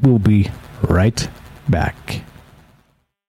We'll 0.01 0.19
be 0.19 0.51
right 0.83 1.29
back. 1.69 2.23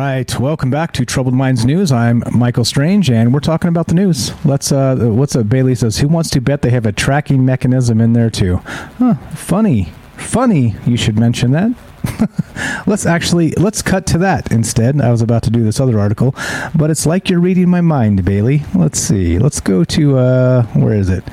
Right, 0.00 0.40
welcome 0.40 0.70
back 0.70 0.92
to 0.92 1.04
Troubled 1.04 1.34
Minds 1.34 1.66
News. 1.66 1.92
I'm 1.92 2.22
Michael 2.32 2.64
Strange, 2.64 3.10
and 3.10 3.34
we're 3.34 3.40
talking 3.40 3.68
about 3.68 3.86
the 3.86 3.92
news. 3.92 4.32
Let's. 4.46 4.72
Uh, 4.72 4.96
what's 4.96 5.36
up? 5.36 5.50
Bailey 5.50 5.74
says, 5.74 5.98
"Who 5.98 6.08
wants 6.08 6.30
to 6.30 6.40
bet 6.40 6.62
they 6.62 6.70
have 6.70 6.86
a 6.86 6.92
tracking 6.92 7.44
mechanism 7.44 8.00
in 8.00 8.14
there 8.14 8.30
too?" 8.30 8.62
Huh, 8.98 9.16
funny, 9.34 9.92
funny. 10.20 10.74
You 10.86 10.96
should 10.96 11.18
mention 11.18 11.50
that. 11.52 11.72
let's 12.86 13.06
actually 13.06 13.50
let's 13.52 13.82
cut 13.82 14.06
to 14.06 14.18
that 14.18 14.50
instead. 14.52 15.00
I 15.00 15.10
was 15.10 15.22
about 15.22 15.42
to 15.44 15.50
do 15.50 15.62
this 15.62 15.80
other 15.80 15.98
article, 15.98 16.34
but 16.74 16.90
it's 16.90 17.06
like 17.06 17.28
you're 17.28 17.40
reading 17.40 17.68
my 17.68 17.80
mind, 17.80 18.24
Bailey. 18.24 18.62
Let's 18.74 18.98
see. 18.98 19.38
Let's 19.38 19.60
go 19.60 19.84
to 19.84 20.18
uh, 20.18 20.62
where 20.74 20.94
is 20.94 21.08
it? 21.08 21.24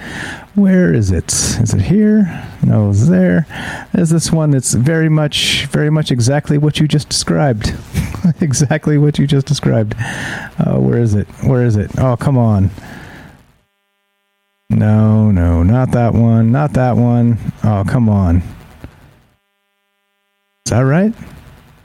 Where 0.56 0.94
is 0.94 1.12
it? 1.12 1.32
Is 1.32 1.74
it 1.74 1.82
here? 1.82 2.48
No, 2.64 2.90
it's 2.90 3.08
there. 3.08 3.46
There's 3.94 4.10
this 4.10 4.32
one 4.32 4.52
that's 4.52 4.74
very 4.74 5.10
much, 5.10 5.68
very 5.68 5.90
much 5.90 6.12
exactly 6.12 6.58
what 6.58 6.80
you 6.80 6.88
just 6.88 7.10
described. 7.10 7.76
exactly 8.42 8.98
what 8.98 9.20
you 9.20 9.28
just 9.28 9.46
described. 9.46 9.96
Uh, 10.00 10.78
where 10.80 11.00
is 11.00 11.14
it? 11.14 11.28
Where 11.44 11.64
is 11.64 11.76
it? 11.76 11.92
Oh, 12.00 12.18
come 12.18 12.38
on. 12.38 12.72
No, 14.70 15.32
no, 15.32 15.64
not 15.64 15.92
that 15.92 16.14
one. 16.14 16.52
Not 16.52 16.74
that 16.74 16.98
one. 16.98 17.38
Oh, 17.64 17.84
come 17.88 18.10
on. 18.10 18.42
Is 20.68 20.72
that 20.72 20.82
right? 20.82 21.14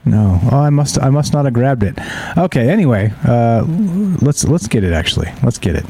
No. 0.03 0.41
Oh, 0.51 0.59
I 0.59 0.69
must. 0.69 1.01
I 1.01 1.09
must 1.09 1.31
not 1.31 1.45
have 1.45 1.53
grabbed 1.53 1.83
it. 1.83 1.97
Okay. 2.37 2.69
Anyway, 2.69 3.13
uh, 3.23 3.63
let's 4.21 4.43
let's 4.43 4.67
get 4.67 4.83
it. 4.83 4.91
Actually, 4.91 5.31
let's 5.41 5.57
get 5.57 5.77
it. 5.77 5.85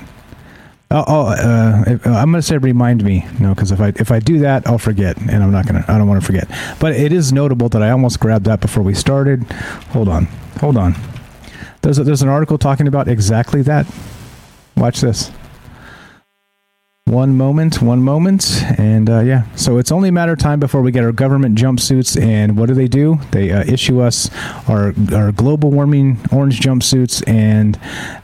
Oh, 0.91 1.03
oh 1.07 1.25
uh, 1.25 1.97
I'm 2.05 2.29
going 2.29 2.33
to 2.33 2.43
say 2.43 2.59
remind 2.59 3.03
me. 3.03 3.25
No, 3.39 3.55
because 3.55 3.71
if 3.71 3.81
I 3.81 3.93
if 3.95 4.11
I 4.11 4.19
do 4.19 4.37
that, 4.41 4.67
I'll 4.67 4.77
forget, 4.77 5.17
and 5.17 5.43
I'm 5.43 5.51
not 5.51 5.65
going 5.65 5.81
to. 5.81 5.91
I 5.91 5.97
don't 5.97 6.07
want 6.07 6.21
to 6.21 6.25
forget. 6.27 6.47
But 6.79 6.93
it 6.93 7.11
is 7.11 7.33
notable 7.33 7.67
that 7.69 7.81
I 7.81 7.89
almost 7.89 8.19
grabbed 8.19 8.45
that 8.45 8.61
before 8.61 8.83
we 8.83 8.93
started. 8.93 9.41
Hold 9.89 10.07
on. 10.07 10.25
Hold 10.59 10.77
on. 10.77 10.93
There's 11.81 11.97
a, 11.97 12.03
there's 12.03 12.21
an 12.21 12.29
article 12.29 12.59
talking 12.59 12.87
about 12.87 13.07
exactly 13.07 13.63
that. 13.63 13.87
Watch 14.77 15.01
this. 15.01 15.31
One 17.05 17.35
moment, 17.35 17.81
one 17.81 18.01
moment, 18.01 18.63
and 18.79 19.09
uh, 19.09 19.19
yeah. 19.19 19.43
So 19.57 19.77
it's 19.77 19.91
only 19.91 20.07
a 20.07 20.11
matter 20.13 20.31
of 20.31 20.39
time 20.39 20.61
before 20.61 20.81
we 20.81 20.89
get 20.89 21.03
our 21.03 21.11
government 21.11 21.57
jumpsuits. 21.57 22.19
And 22.19 22.57
what 22.57 22.67
do 22.67 22.73
they 22.73 22.87
do? 22.87 23.19
They 23.31 23.51
uh, 23.51 23.65
issue 23.65 23.99
us 23.99 24.29
our 24.69 24.93
our 25.13 25.33
global 25.33 25.69
warming 25.69 26.17
orange 26.31 26.61
jumpsuits, 26.61 27.21
and 27.27 27.77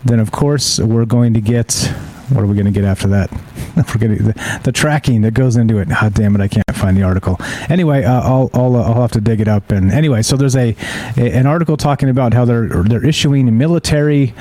then 0.05 0.21
of 0.21 0.31
course 0.31 0.79
we're 0.79 1.03
going 1.05 1.33
to 1.33 1.41
get 1.41 1.93
what 2.29 2.43
are 2.43 2.47
we 2.47 2.53
going 2.53 2.65
to 2.65 2.71
get 2.71 2.83
after 2.83 3.07
that? 3.09 3.31
We're 3.75 4.07
the, 4.07 4.59
the, 4.63 4.71
tracking 4.71 5.21
that 5.21 5.33
goes 5.33 5.55
into 5.55 5.77
it. 5.79 5.89
God 5.89 6.13
damn 6.13 6.35
it, 6.35 6.41
I 6.41 6.47
can't 6.47 6.65
find 6.73 6.97
the 6.97 7.03
article. 7.03 7.37
Anyway, 7.69 8.03
uh, 8.03 8.21
I'll 8.21 8.49
I'll, 8.53 8.75
uh, 8.75 8.83
I'll 8.83 9.01
have 9.01 9.11
to 9.13 9.21
dig 9.21 9.41
it 9.41 9.47
up. 9.47 9.71
And 9.71 9.91
anyway, 9.91 10.21
so 10.21 10.35
there's 10.35 10.55
a, 10.55 10.75
a 11.17 11.31
an 11.31 11.45
article 11.45 11.77
talking 11.77 12.09
about 12.09 12.33
how 12.33 12.45
they're 12.45 12.67
they're 12.67 13.05
issuing 13.05 13.57
military 13.57 14.33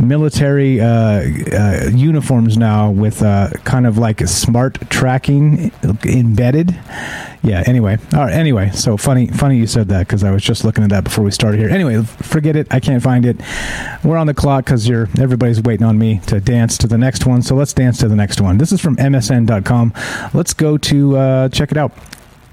military 0.00 0.80
uh, 0.80 0.86
uh 0.86 1.90
uniforms 1.92 2.56
now 2.56 2.90
with 2.90 3.22
uh, 3.22 3.50
kind 3.64 3.86
of 3.86 3.98
like 3.98 4.20
a 4.20 4.26
smart 4.26 4.78
tracking 4.90 5.72
embedded 6.04 6.78
yeah. 7.42 7.62
Anyway, 7.66 7.98
all 8.12 8.20
right. 8.20 8.32
Anyway, 8.32 8.70
so 8.70 8.96
funny, 8.96 9.28
funny 9.28 9.58
you 9.58 9.66
said 9.66 9.88
that 9.88 10.06
because 10.06 10.24
I 10.24 10.30
was 10.30 10.42
just 10.42 10.64
looking 10.64 10.82
at 10.82 10.90
that 10.90 11.04
before 11.04 11.24
we 11.24 11.30
started 11.30 11.58
here. 11.58 11.68
Anyway, 11.68 12.02
forget 12.02 12.56
it. 12.56 12.66
I 12.70 12.80
can't 12.80 13.02
find 13.02 13.24
it. 13.24 13.40
We're 14.02 14.16
on 14.16 14.26
the 14.26 14.34
clock 14.34 14.64
because 14.64 14.88
you're 14.88 15.08
everybody's 15.18 15.62
waiting 15.62 15.86
on 15.86 15.98
me 15.98 16.20
to 16.26 16.40
dance 16.40 16.76
to 16.78 16.86
the 16.86 16.98
next 16.98 17.26
one. 17.28 17.42
So 17.42 17.54
let's 17.54 17.72
dance 17.72 17.98
to 17.98 18.08
the 18.08 18.16
next 18.16 18.40
one. 18.40 18.58
This 18.58 18.72
is 18.72 18.80
from 18.80 18.96
MSN.com. 18.96 19.92
Let's 20.34 20.54
go 20.54 20.78
to 20.78 21.16
uh, 21.16 21.48
check 21.50 21.70
it 21.70 21.76
out. 21.76 21.92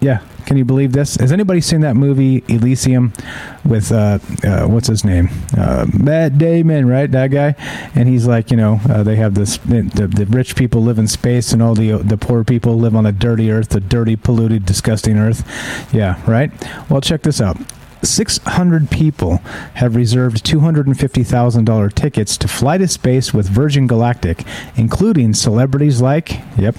Yeah, 0.01 0.21
can 0.45 0.57
you 0.57 0.65
believe 0.65 0.91
this? 0.91 1.15
Has 1.15 1.31
anybody 1.31 1.61
seen 1.61 1.81
that 1.81 1.95
movie 1.95 2.43
Elysium 2.47 3.13
with 3.63 3.91
uh, 3.91 4.19
uh, 4.43 4.67
what's 4.67 4.87
his 4.87 5.03
name? 5.03 5.29
Uh, 5.57 5.87
Matt 5.97 6.37
Damon, 6.37 6.87
right? 6.87 7.09
That 7.09 7.31
guy, 7.31 7.55
and 7.95 8.07
he's 8.07 8.27
like, 8.27 8.51
you 8.51 8.57
know, 8.57 8.79
uh, 8.87 9.01
they 9.01 9.15
have 9.15 9.33
this 9.33 9.57
the, 9.57 9.81
the 9.81 10.25
rich 10.29 10.55
people 10.55 10.81
live 10.81 10.99
in 10.99 11.07
space, 11.07 11.53
and 11.53 11.61
all 11.63 11.73
the 11.73 11.93
the 12.03 12.17
poor 12.17 12.43
people 12.43 12.77
live 12.77 12.95
on 12.95 13.05
a 13.05 13.11
dirty 13.11 13.49
Earth, 13.49 13.69
the 13.69 13.79
dirty, 13.79 14.15
polluted, 14.15 14.65
disgusting 14.65 15.17
Earth. 15.17 15.43
Yeah, 15.93 16.21
right. 16.29 16.51
Well, 16.89 17.01
check 17.01 17.23
this 17.23 17.41
out. 17.41 17.57
600 18.01 18.89
people 18.89 19.37
have 19.75 19.95
reserved 19.95 20.45
$250,000 20.45 21.93
tickets 21.93 22.37
to 22.37 22.47
fly 22.47 22.77
to 22.77 22.87
space 22.87 23.33
with 23.33 23.47
Virgin 23.47 23.87
Galactic, 23.87 24.43
including 24.75 25.33
celebrities 25.33 26.01
like, 26.01 26.41
yep, 26.57 26.75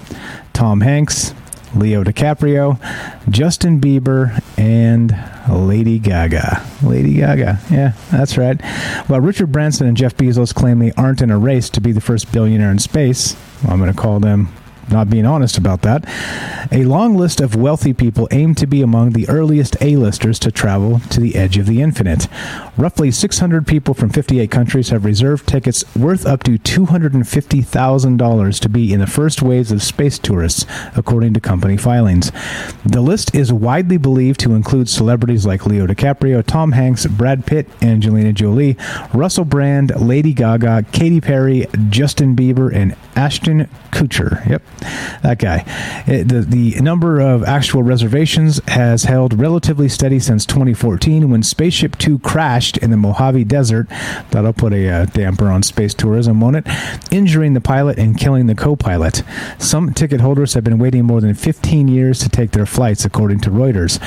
Tom 0.52 0.80
Hanks, 0.80 1.34
Leo 1.74 2.04
DiCaprio, 2.04 2.80
Justin 3.28 3.80
Bieber, 3.80 4.42
and 4.56 5.16
Lady 5.50 5.98
Gaga. 5.98 6.64
Lady 6.82 7.14
Gaga. 7.14 7.60
Yeah, 7.70 7.92
that's 8.10 8.38
right. 8.38 8.60
While 9.08 9.20
Richard 9.20 9.52
Branson 9.52 9.86
and 9.86 9.96
Jeff 9.96 10.16
Bezos 10.16 10.54
claim 10.54 10.78
they 10.78 10.92
aren't 10.92 11.22
in 11.22 11.30
a 11.30 11.38
race 11.38 11.68
to 11.70 11.80
be 11.80 11.92
the 11.92 12.00
first 12.00 12.32
billionaire 12.32 12.70
in 12.70 12.78
space, 12.78 13.36
well, 13.62 13.72
I'm 13.72 13.78
going 13.78 13.92
to 13.92 13.98
call 13.98 14.20
them 14.20 14.48
not 14.90 15.10
being 15.10 15.26
honest 15.26 15.58
about 15.58 15.82
that. 15.82 16.04
A 16.72 16.84
long 16.84 17.16
list 17.16 17.40
of 17.40 17.54
wealthy 17.54 17.92
people 17.92 18.26
aim 18.30 18.54
to 18.56 18.66
be 18.66 18.82
among 18.82 19.10
the 19.10 19.28
earliest 19.28 19.76
A-listers 19.80 20.38
to 20.40 20.50
travel 20.50 21.00
to 21.10 21.20
the 21.20 21.36
edge 21.36 21.58
of 21.58 21.66
the 21.66 21.82
infinite. 21.82 22.28
Roughly 22.76 23.10
600 23.10 23.66
people 23.66 23.94
from 23.94 24.10
58 24.10 24.50
countries 24.50 24.90
have 24.90 25.04
reserved 25.04 25.48
tickets 25.48 25.84
worth 25.96 26.26
up 26.26 26.42
to 26.44 26.58
$250,000 26.58 28.60
to 28.60 28.68
be 28.68 28.92
in 28.92 29.00
the 29.00 29.06
first 29.06 29.42
waves 29.42 29.72
of 29.72 29.82
space 29.82 30.18
tourists, 30.18 30.66
according 30.96 31.34
to 31.34 31.40
company 31.40 31.76
filings. 31.76 32.30
The 32.84 33.00
list 33.00 33.34
is 33.34 33.52
widely 33.52 33.96
believed 33.96 34.40
to 34.40 34.54
include 34.54 34.88
celebrities 34.88 35.46
like 35.46 35.66
Leo 35.66 35.86
DiCaprio, 35.86 36.44
Tom 36.44 36.72
Hanks, 36.72 37.06
Brad 37.06 37.46
Pitt, 37.46 37.68
Angelina 37.82 38.32
Jolie, 38.32 38.76
Russell 39.12 39.44
Brand, 39.44 39.92
Lady 40.00 40.32
Gaga, 40.32 40.84
Katy 40.92 41.20
Perry, 41.20 41.66
Justin 41.88 42.36
Bieber, 42.36 42.74
and 42.74 42.96
Ashton 43.14 43.68
Kutcher. 43.90 44.46
Yep, 44.48 44.62
that 45.22 45.38
guy. 45.38 45.64
It, 46.06 46.28
the, 46.28 46.40
the 46.40 46.80
number 46.80 47.20
of 47.20 47.44
actual 47.44 47.82
reservations 47.82 48.60
has 48.68 49.04
held 49.04 49.38
relatively 49.38 49.88
steady 49.88 50.18
since 50.18 50.46
2014 50.46 51.30
when 51.30 51.42
Spaceship 51.42 51.96
Two 51.98 52.18
crashed 52.18 52.76
in 52.78 52.90
the 52.90 52.96
Mojave 52.96 53.44
Desert. 53.44 53.88
That'll 54.30 54.52
put 54.52 54.72
a 54.72 54.88
uh, 54.88 55.04
damper 55.06 55.48
on 55.48 55.62
space 55.62 55.94
tourism, 55.94 56.40
won't 56.40 56.56
it? 56.56 56.66
Injuring 57.10 57.54
the 57.54 57.60
pilot 57.60 57.98
and 57.98 58.18
killing 58.18 58.46
the 58.46 58.54
co 58.54 58.76
pilot. 58.76 59.22
Some 59.58 59.92
ticket 59.92 60.20
holders 60.20 60.54
have 60.54 60.64
been 60.64 60.78
waiting 60.78 61.04
more 61.04 61.20
than 61.20 61.34
15 61.34 61.88
years 61.88 62.20
to 62.20 62.28
take 62.28 62.52
their 62.52 62.66
flights, 62.66 63.04
according 63.04 63.40
to 63.40 63.50
Reuters. 63.50 64.00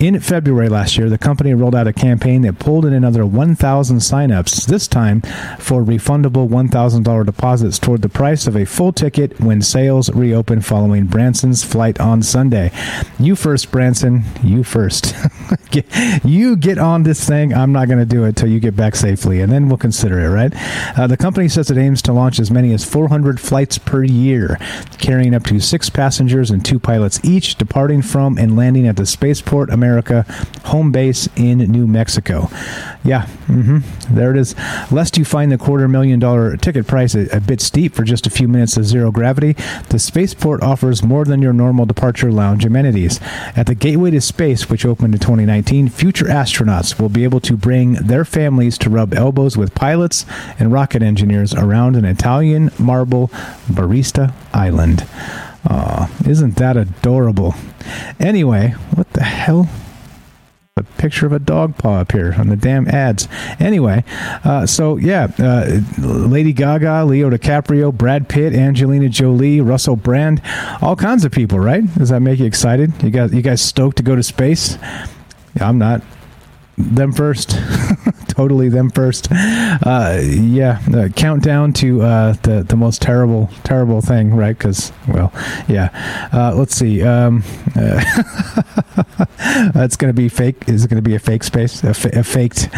In 0.00 0.20
February 0.20 0.68
last 0.68 0.98
year, 0.98 1.08
the 1.08 1.18
company 1.18 1.54
rolled 1.54 1.74
out 1.74 1.86
a 1.86 1.92
campaign 1.92 2.42
that 2.42 2.58
pulled 2.58 2.84
in 2.84 2.92
another 2.92 3.24
1,000 3.24 3.98
signups, 3.98 4.66
this 4.66 4.86
time 4.88 5.20
for 5.58 5.82
refundable 5.82 6.48
$1,000 6.48 7.26
deposits 7.26 7.78
toward 7.78 8.02
the 8.02 8.08
price 8.08 8.46
of 8.46 8.56
a 8.56 8.64
full 8.64 8.92
ticket 8.92 9.38
when 9.40 9.62
sales 9.62 10.10
reopen 10.16 10.60
following 10.60 11.06
Branson's 11.06 11.62
flight 11.62 12.00
on 12.00 12.22
Sunday. 12.22 12.72
You 13.18 13.36
first, 13.36 13.70
Branson. 13.70 14.24
You 14.42 14.64
first. 14.64 15.14
you 16.24 16.56
get 16.56 16.78
on 16.78 17.02
this 17.02 17.26
thing. 17.26 17.54
I'm 17.54 17.72
not 17.72 17.88
going 17.88 17.98
to 17.98 18.06
do 18.06 18.24
it 18.24 18.36
till 18.36 18.48
you 18.48 18.60
get 18.60 18.74
back 18.74 18.96
safely, 18.96 19.40
and 19.40 19.52
then 19.52 19.68
we'll 19.68 19.76
consider 19.76 20.20
it, 20.20 20.28
right? 20.28 20.52
Uh, 20.98 21.06
the 21.06 21.16
company 21.16 21.48
says 21.48 21.70
it 21.70 21.76
aims 21.76 22.02
to 22.02 22.12
launch 22.12 22.38
as 22.38 22.50
many 22.50 22.72
as 22.72 22.84
400 22.84 23.40
flights 23.40 23.78
per 23.78 24.02
year, 24.02 24.58
carrying 24.98 25.34
up 25.34 25.44
to 25.44 25.60
six 25.60 25.90
passengers 25.90 26.50
and 26.50 26.64
two 26.64 26.78
pilots 26.78 27.22
each, 27.24 27.56
departing 27.56 28.02
from 28.02 28.38
and 28.38 28.56
landing 28.56 28.86
at 28.86 28.96
the 28.96 29.06
Spaceport 29.06 29.70
America 29.70 30.24
home 30.64 30.92
base 30.92 31.28
in 31.36 31.58
New 31.58 31.86
Mexico. 31.86 32.48
Yeah, 33.04 33.26
mm-hmm, 33.46 34.14
there 34.14 34.32
it 34.32 34.36
is. 34.36 34.54
Lest 34.90 35.16
you 35.16 35.24
find 35.24 35.52
the 35.52 35.58
quarter 35.58 35.86
million 35.86 36.18
dollar 36.18 36.56
ticket 36.56 36.86
price 36.86 37.14
a, 37.14 37.28
a 37.36 37.40
bit 37.40 37.60
steep 37.60 37.94
for 37.94 38.02
just 38.02 38.26
a 38.26 38.30
few 38.30 38.48
minutes 38.48 38.76
of 38.76 38.84
zero 38.84 39.12
gravity, 39.12 39.52
the 39.90 39.98
spaceport 40.06 40.62
offers 40.62 41.02
more 41.02 41.24
than 41.24 41.42
your 41.42 41.52
normal 41.52 41.84
departure 41.86 42.32
lounge 42.32 42.64
amenities. 42.64 43.20
At 43.54 43.66
the 43.66 43.74
Gateway 43.74 44.12
to 44.12 44.20
Space, 44.20 44.70
which 44.70 44.86
opened 44.86 45.14
in 45.14 45.20
2019, 45.20 45.88
future 45.88 46.26
astronauts 46.26 47.00
will 47.00 47.08
be 47.08 47.24
able 47.24 47.40
to 47.40 47.56
bring 47.56 47.94
their 47.94 48.24
families 48.24 48.78
to 48.78 48.90
rub 48.90 49.12
elbows 49.12 49.56
with 49.56 49.74
pilots 49.74 50.24
and 50.58 50.72
rocket 50.72 51.02
engineers 51.02 51.52
around 51.54 51.96
an 51.96 52.04
Italian 52.04 52.70
marble 52.78 53.28
barista 53.68 54.32
island. 54.54 55.06
Aw, 55.68 56.10
isn't 56.26 56.56
that 56.56 56.76
adorable? 56.76 57.54
Anyway, 58.20 58.74
what 58.94 59.12
the 59.12 59.24
hell? 59.24 59.68
A 60.78 60.82
picture 60.98 61.24
of 61.24 61.32
a 61.32 61.38
dog 61.38 61.74
paw 61.78 62.00
up 62.00 62.12
here 62.12 62.34
on 62.36 62.48
the 62.48 62.56
damn 62.56 62.86
ads. 62.86 63.28
Anyway, 63.58 64.04
uh, 64.44 64.66
so 64.66 64.98
yeah, 64.98 65.28
uh, 65.38 65.80
Lady 65.96 66.52
Gaga, 66.52 67.06
Leo 67.06 67.30
DiCaprio, 67.30 67.94
Brad 67.94 68.28
Pitt, 68.28 68.52
Angelina 68.52 69.08
Jolie, 69.08 69.62
Russell 69.62 69.96
Brand, 69.96 70.42
all 70.82 70.94
kinds 70.94 71.24
of 71.24 71.32
people, 71.32 71.58
right? 71.58 71.82
Does 71.94 72.10
that 72.10 72.20
make 72.20 72.40
you 72.40 72.44
excited? 72.44 72.92
You 73.02 73.08
guys, 73.08 73.32
you 73.32 73.40
guys 73.40 73.62
stoked 73.62 73.96
to 73.96 74.02
go 74.02 74.16
to 74.16 74.22
space? 74.22 74.76
I'm 75.58 75.78
not. 75.78 76.02
Them 76.76 77.12
first. 77.12 77.58
totally 78.36 78.68
them 78.68 78.90
first. 78.90 79.28
Uh, 79.30 80.20
yeah, 80.22 80.80
uh, 80.94 81.08
countdown 81.08 81.72
to 81.72 82.02
uh, 82.02 82.32
the 82.42 82.62
the 82.62 82.76
most 82.76 83.00
terrible 83.00 83.50
terrible 83.64 84.00
thing, 84.00 84.34
right? 84.34 84.56
Because 84.56 84.92
well, 85.08 85.32
yeah. 85.68 86.28
Uh, 86.32 86.54
let's 86.54 86.76
see. 86.76 87.02
Um, 87.02 87.42
it's 89.74 89.96
going 89.96 90.10
to 90.10 90.16
be 90.16 90.28
fake. 90.28 90.68
Is 90.68 90.84
it 90.84 90.88
going 90.88 91.02
to 91.02 91.08
be 91.08 91.14
a 91.14 91.18
fake 91.18 91.44
space? 91.44 91.82
A, 91.82 91.94
fa- 91.94 92.18
a, 92.18 92.22
faked 92.22 92.70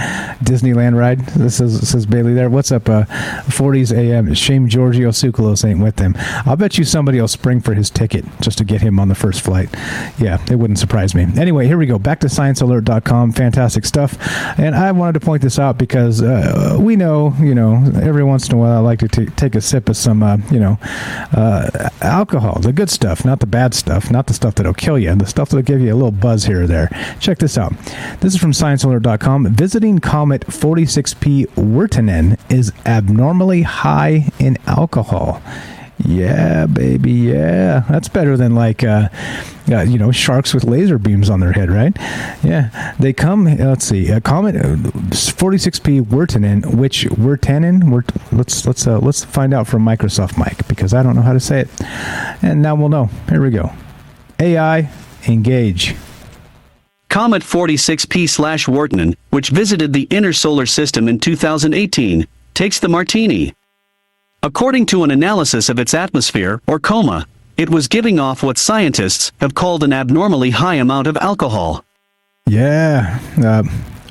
Disneyland 0.44 0.96
ride? 0.96 1.20
This 1.26 1.61
is 1.61 1.94
is 1.94 2.07
Bailey 2.07 2.34
there. 2.34 2.51
What's 2.51 2.70
up? 2.70 2.84
40s 2.84 3.92
uh, 3.92 3.96
AM. 4.01 4.32
Shame 4.34 4.68
Giorgio 4.68 5.11
Tsoukalos 5.11 5.68
ain't 5.68 5.80
with 5.80 5.96
them. 5.96 6.14
I'll 6.46 6.57
bet 6.57 6.78
you 6.78 6.84
somebody 6.84 7.20
will 7.20 7.28
spring 7.28 7.61
for 7.61 7.74
his 7.74 7.90
ticket 7.90 8.24
just 8.40 8.59
to 8.59 8.64
get 8.64 8.80
him 8.80 9.01
on 9.01 9.09
the 9.09 9.14
first 9.14 9.40
flight. 9.40 9.68
Yeah, 10.18 10.44
it 10.51 10.57
wouldn't 10.57 10.78
surprise 10.78 11.14
me. 11.14 11.26
Anyway, 11.36 11.66
here 11.66 11.78
we 11.78 11.86
go. 11.86 11.99
Back 11.99 12.20
to 12.20 12.28
sciencealert.com. 12.28 13.32
Fantastic 13.32 13.84
stuff. 13.89 14.16
And 14.59 14.74
I 14.74 14.93
wanted 14.93 15.14
to 15.14 15.20
point 15.20 15.43
this 15.43 15.59
out 15.59 15.78
because 15.78 16.22
uh, 16.22 16.76
we 16.80 16.97
know, 16.97 17.34
you 17.41 17.55
know, 17.55 17.82
every 18.01 18.22
once 18.22 18.49
in 18.49 18.55
a 18.55 18.59
while 18.59 18.76
I 18.76 18.78
like 18.78 19.01
to 19.01 19.09
t- 19.09 19.26
take 19.26 19.55
a 19.55 19.61
sip 19.61 19.89
of 19.89 19.97
some, 19.97 20.22
uh, 20.22 20.36
you 20.51 20.61
know, 20.61 20.78
uh, 21.32 21.89
alcohol, 22.03 22.61
the 22.61 22.72
good 22.72 22.91
stuff, 22.91 23.24
not 23.24 23.41
the 23.41 23.47
bad 23.47 23.74
stuff, 23.74 24.11
not 24.11 24.26
the 24.26 24.34
stuff 24.34 24.55
that'll 24.55 24.74
kill 24.74 24.99
you, 24.99 25.14
the 25.14 25.26
stuff 25.26 25.51
that'll 25.51 25.62
give 25.62 25.80
you 25.80 25.93
a 25.93 25.97
little 25.97 26.12
buzz 26.12 26.45
here 26.45 26.62
or 26.62 26.66
there. 26.66 26.89
Check 27.18 27.39
this 27.39 27.59
out. 27.59 27.72
This 28.20 28.34
is 28.34 28.41
from 28.41 28.53
ScienceAlert.com. 28.53 29.55
Visiting 29.55 29.99
comet 29.99 30.47
46P 30.47 31.47
Wirtanen 31.57 32.39
is 32.51 32.72
abnormally 32.86 33.62
high 33.62 34.30
in 34.39 34.59
alcohol. 34.66 35.43
Yeah, 36.05 36.66
baby. 36.66 37.11
Yeah, 37.11 37.84
that's 37.88 38.09
better 38.09 38.36
than 38.36 38.55
like, 38.55 38.84
uh, 38.84 39.09
uh, 39.70 39.82
you 39.82 39.99
know, 39.99 40.12
sharks 40.12 40.55
with 40.55 40.64
laser 40.64 40.99
beams 40.99 41.28
on 41.28 41.40
their 41.40 41.53
head, 41.53 41.70
right? 41.70 41.94
Yeah, 42.42 42.94
they 42.99 43.12
come. 43.12 43.44
Let's 43.44 43.84
see, 43.84 44.09
a 44.09 44.20
comet 44.20 44.55
46p 44.55 46.03
Wirtanen, 46.03 46.74
which 46.76 47.05
Wirtanen. 47.07 47.90
Wirt, 47.90 48.12
let's 48.32 48.66
let's 48.66 48.86
uh, 48.86 48.99
let's 48.99 49.24
find 49.24 49.53
out 49.53 49.66
from 49.66 49.84
Microsoft 49.84 50.38
Mike 50.38 50.66
because 50.68 50.94
I 50.94 51.03
don't 51.03 51.16
know 51.16 51.22
how 51.22 51.32
to 51.32 51.40
say 51.40 51.61
it, 51.62 51.68
and 52.42 52.62
now 52.62 52.74
we'll 52.74 52.88
know. 52.88 53.11
Here 53.28 53.42
we 53.42 53.51
go. 53.51 53.72
AI 54.38 54.88
engage. 55.26 55.96
Comet 57.09 57.42
46p 57.42 58.28
slash 58.28 58.66
Wirtanen, 58.66 59.16
which 59.30 59.49
visited 59.49 59.92
the 59.92 60.03
inner 60.11 60.32
solar 60.32 60.66
system 60.66 61.09
in 61.09 61.18
2018, 61.18 62.26
takes 62.55 62.78
the 62.78 62.88
martini. 62.88 63.55
According 64.43 64.86
to 64.86 65.03
an 65.03 65.11
analysis 65.11 65.68
of 65.68 65.80
its 65.80 65.93
atmosphere, 65.95 66.61
or 66.68 66.78
coma, 66.78 67.26
it 67.57 67.68
was 67.68 67.89
giving 67.89 68.20
off 68.20 68.41
what 68.41 68.57
scientists 68.57 69.32
have 69.41 69.55
called 69.55 69.82
an 69.82 69.93
abnormally 69.93 70.51
high 70.51 70.76
amount 70.76 71.09
of 71.09 71.16
alcohol. 71.16 71.84
Yeah. 72.47 73.18
Uh, 73.36 73.64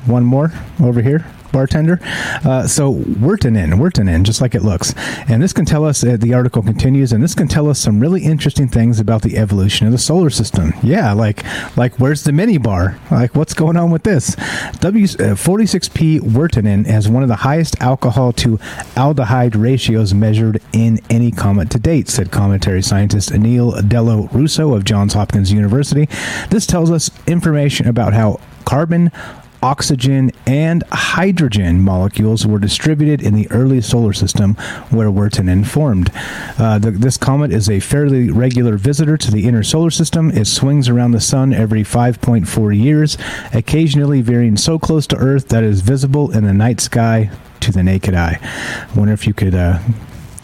one 0.05 0.25
more 0.25 0.51
over 0.81 1.01
here 1.01 1.25
bartender. 1.51 1.99
Uh, 2.43 2.67
so 2.67 2.93
Wirtanen, 2.93 3.73
Wirtanen, 3.73 4.23
just 4.23 4.41
like 4.41 4.55
it 4.55 4.63
looks. 4.63 4.93
And 5.27 5.41
this 5.41 5.53
can 5.53 5.65
tell 5.65 5.85
us, 5.85 6.03
uh, 6.03 6.17
the 6.17 6.33
article 6.33 6.61
continues, 6.61 7.11
and 7.11 7.23
this 7.23 7.35
can 7.35 7.47
tell 7.47 7.69
us 7.69 7.79
some 7.79 7.99
really 7.99 8.23
interesting 8.23 8.67
things 8.67 8.99
about 8.99 9.21
the 9.21 9.37
evolution 9.37 9.87
of 9.87 9.91
the 9.91 9.99
solar 9.99 10.29
system. 10.29 10.73
Yeah, 10.83 11.13
like, 11.13 11.43
like 11.77 11.99
where's 11.99 12.23
the 12.23 12.31
mini 12.31 12.57
bar? 12.57 12.97
Like, 13.11 13.35
what's 13.35 13.53
going 13.53 13.77
on 13.77 13.91
with 13.91 14.03
this? 14.03 14.35
W 14.79 15.05
uh, 15.05 15.35
46P 15.35 16.19
Wirtanen 16.21 16.85
has 16.85 17.09
one 17.09 17.23
of 17.23 17.29
the 17.29 17.35
highest 17.37 17.81
alcohol 17.81 18.31
to 18.33 18.57
aldehyde 18.95 19.61
ratios 19.61 20.13
measured 20.13 20.61
in 20.73 20.99
any 21.09 21.31
comet 21.31 21.69
to 21.71 21.79
date, 21.79 22.09
said 22.09 22.31
cometary 22.31 22.81
scientist 22.81 23.31
Anil 23.31 23.87
Dello 23.87 24.29
Russo 24.31 24.73
of 24.73 24.85
Johns 24.85 25.13
Hopkins 25.13 25.51
University. 25.51 26.07
This 26.49 26.65
tells 26.65 26.91
us 26.91 27.09
information 27.27 27.87
about 27.87 28.13
how 28.13 28.39
carbon, 28.65 29.11
oxygen, 29.61 30.31
and 30.45 30.83
hydrogen 30.91 31.81
molecules 31.81 32.45
were 32.45 32.59
distributed 32.59 33.21
in 33.21 33.33
the 33.33 33.49
early 33.51 33.81
solar 33.81 34.13
system 34.13 34.55
where 34.89 35.09
Wirtanen 35.09 35.51
informed. 35.51 36.11
Uh, 36.57 36.79
the, 36.79 36.91
this 36.91 37.17
comet 37.17 37.51
is 37.51 37.69
a 37.69 37.79
fairly 37.79 38.29
regular 38.29 38.77
visitor 38.77 39.17
to 39.17 39.31
the 39.31 39.47
inner 39.47 39.63
solar 39.63 39.91
system. 39.91 40.31
It 40.31 40.45
swings 40.45 40.89
around 40.89 41.11
the 41.11 41.21
sun 41.21 41.53
every 41.53 41.83
5.4 41.83 42.77
years, 42.77 43.17
occasionally 43.53 44.21
veering 44.21 44.57
so 44.57 44.77
close 44.79 45.07
to 45.07 45.17
Earth 45.17 45.49
that 45.49 45.63
it 45.63 45.69
is 45.69 45.81
visible 45.81 46.31
in 46.31 46.43
the 46.45 46.53
night 46.53 46.81
sky 46.81 47.29
to 47.61 47.71
the 47.71 47.83
naked 47.83 48.13
eye. 48.13 48.39
I 48.41 48.87
wonder 48.97 49.13
if 49.13 49.27
you 49.27 49.33
could 49.33 49.55
uh, 49.55 49.79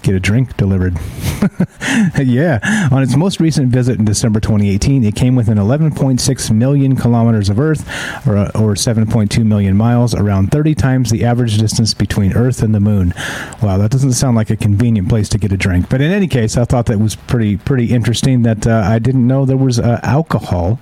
get 0.03 0.15
a 0.15 0.19
drink 0.19 0.55
delivered. 0.57 0.97
yeah. 2.21 2.87
On 2.91 3.01
its 3.01 3.15
most 3.15 3.39
recent 3.39 3.69
visit 3.69 3.97
in 3.97 4.05
December 4.05 4.39
2018, 4.39 5.03
it 5.03 5.15
came 5.15 5.35
within 5.35 5.57
11.6 5.57 6.51
million 6.51 6.95
kilometers 6.95 7.49
of 7.49 7.59
Earth, 7.59 7.87
or, 8.27 8.37
or 8.37 8.75
7.2 8.75 9.45
million 9.45 9.75
miles, 9.75 10.13
around 10.13 10.51
30 10.51 10.75
times 10.75 11.09
the 11.09 11.23
average 11.23 11.57
distance 11.57 11.93
between 11.93 12.33
Earth 12.33 12.61
and 12.61 12.75
the 12.75 12.79
Moon. 12.79 13.13
Wow, 13.61 13.77
that 13.77 13.91
doesn't 13.91 14.13
sound 14.13 14.35
like 14.35 14.49
a 14.49 14.57
convenient 14.57 15.09
place 15.09 15.29
to 15.29 15.37
get 15.37 15.51
a 15.51 15.57
drink. 15.57 15.89
But 15.89 16.01
in 16.01 16.11
any 16.11 16.27
case, 16.27 16.57
I 16.57 16.65
thought 16.65 16.85
that 16.87 16.99
was 16.99 17.15
pretty 17.15 17.57
pretty 17.57 17.91
interesting. 17.91 18.43
That 18.43 18.67
uh, 18.67 18.83
I 18.85 18.99
didn't 18.99 19.25
know 19.25 19.45
there 19.45 19.57
was 19.57 19.79
uh, 19.79 19.99
alcohol 20.03 20.79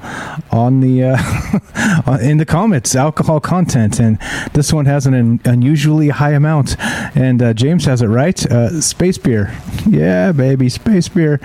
on 0.51 0.79
the 0.81 1.03
uh, 1.03 2.17
in 2.21 2.37
the 2.37 2.45
comets, 2.45 2.95
alcohol 2.95 3.39
content, 3.39 3.99
and 3.99 4.17
this 4.53 4.73
one 4.73 4.85
has 4.85 5.05
an 5.05 5.39
unusually 5.45 6.09
high 6.09 6.31
amount. 6.31 6.75
And 7.15 7.41
uh, 7.41 7.53
James 7.53 7.85
has 7.85 8.01
it 8.01 8.07
right. 8.07 8.43
Uh, 8.45 8.81
space 8.81 9.10
space 9.11 9.23
beer. 9.23 9.53
Yeah, 9.89 10.31
baby, 10.31 10.69
space 10.69 11.09
beer. 11.09 11.39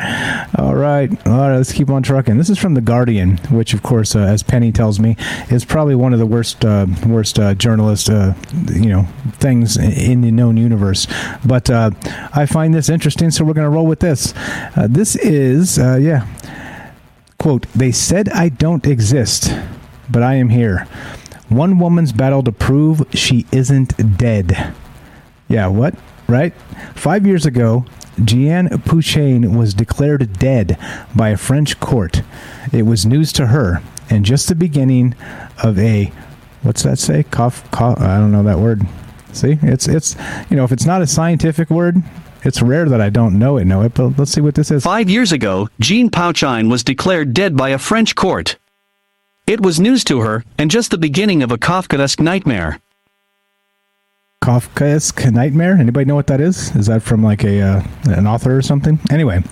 All 0.57 0.77
right, 0.77 1.11
all 1.27 1.33
right. 1.33 1.57
Let's 1.57 1.73
keep 1.73 1.91
on 1.91 2.03
trucking. 2.03 2.39
This 2.39 2.49
is 2.49 2.59
from 2.59 2.75
the 2.75 2.81
Guardian, 2.81 3.39
which, 3.51 3.75
of 3.75 3.83
course, 3.83 4.15
uh, 4.15 4.21
as 4.21 4.45
Penny 4.45 4.71
tells 4.71 5.01
me, 5.01 5.17
is 5.51 5.65
probably 5.65 5.97
one 5.97 6.13
of 6.13 6.21
the 6.21 6.27
worst, 6.27 6.65
uh, 6.65 6.87
worst 7.05 7.41
uh, 7.41 7.55
journalist, 7.55 8.09
uh, 8.09 8.35
you 8.73 8.89
know, 8.89 9.09
things 9.33 9.77
in 9.77 10.21
the 10.21 10.31
known 10.31 10.57
universe. 10.57 11.09
But 11.45 11.69
uh, 11.69 11.91
I 12.33 12.47
find 12.47 12.73
this 12.73 12.89
interesting, 12.89 13.33
so 13.33 13.45
we're 13.45 13.55
going 13.55 13.65
to 13.65 13.71
roll 13.71 13.87
with 13.87 14.01
this. 14.01 14.33
Uh, 14.77 14.87
this 14.89 15.17
is, 15.17 15.79
yeah, 15.79 16.27
quote. 17.39 17.67
They 17.73 17.91
said 17.91 18.29
I 18.29 18.49
don't 18.49 18.87
exist, 18.87 19.53
but 20.09 20.23
I 20.23 20.35
am 20.35 20.51
here. 20.51 20.87
One 21.49 21.81
woman's 21.81 22.13
battle 22.13 22.45
to 22.45 22.53
prove 22.53 23.05
she 23.13 23.45
isn't 23.51 24.19
dead. 24.19 24.73
Yeah, 25.49 25.67
what? 25.67 25.95
Right? 26.29 26.55
Five 26.95 27.27
years 27.27 27.47
ago, 27.47 27.85
Jeanne 28.25 28.69
Pouchain 28.69 29.57
was 29.57 29.75
declared 29.75 30.39
dead 30.39 30.79
by 31.15 31.29
a 31.29 31.37
French 31.37 31.79
court. 31.81 32.23
It 32.73 32.83
was 32.83 33.07
news 33.07 33.33
to 33.35 33.49
her, 33.49 33.83
and 34.11 34.25
just 34.25 34.49
the 34.49 34.55
beginning 34.55 35.15
of 35.63 35.79
a 35.79 36.13
what's 36.63 36.83
that 36.83 36.99
say? 36.99 37.23
Cough, 37.23 37.71
cough. 37.71 38.01
I 38.01 38.19
don't 38.19 38.33
know 38.33 38.43
that 38.43 38.59
word. 38.59 38.87
See, 39.33 39.59
it's 39.63 39.87
it's 39.87 40.17
you 40.51 40.57
know 40.57 40.65
if 40.65 40.73
it's 40.73 40.87
not 40.87 41.03
a 41.03 41.07
scientific 41.07 41.71
word, 41.71 42.03
it's 42.43 42.63
rare 42.63 42.89
that 42.89 43.01
I 43.01 43.11
don't 43.11 43.39
know 43.39 43.57
it. 43.59 43.67
Know 43.67 43.83
it, 43.83 43.95
but 43.95 44.19
let's 44.19 44.33
see 44.33 44.41
what 44.41 44.55
this 44.55 44.71
is. 44.71 44.83
Five 44.83 45.11
years 45.11 45.33
ago, 45.33 45.69
Jeanne 45.81 46.11
Pouchain 46.11 46.71
was 46.71 46.83
declared 46.83 47.35
dead 47.35 47.57
by 47.57 47.69
a 47.71 47.79
French 47.79 48.15
court. 48.15 48.57
It 49.47 49.61
was 49.61 49.79
news 49.79 50.03
to 50.05 50.21
her, 50.21 50.45
and 50.59 50.71
just 50.71 50.91
the 50.91 50.99
beginning 50.99 51.43
of 51.43 51.53
a 51.53 51.59
Kafkaesque 51.59 52.21
nightmare. 52.21 52.81
Kafkaesque 54.47 55.33
nightmare? 55.33 55.73
Anybody 55.73 56.05
know 56.05 56.15
what 56.15 56.29
that 56.29 56.41
is? 56.41 56.75
Is 56.77 56.87
that 56.87 57.03
from 57.03 57.21
like 57.21 57.43
a 57.43 57.61
uh, 57.61 57.83
an 58.05 58.29
author 58.29 58.57
or 58.57 58.63
something? 58.63 59.01
Anyway, 59.11 59.43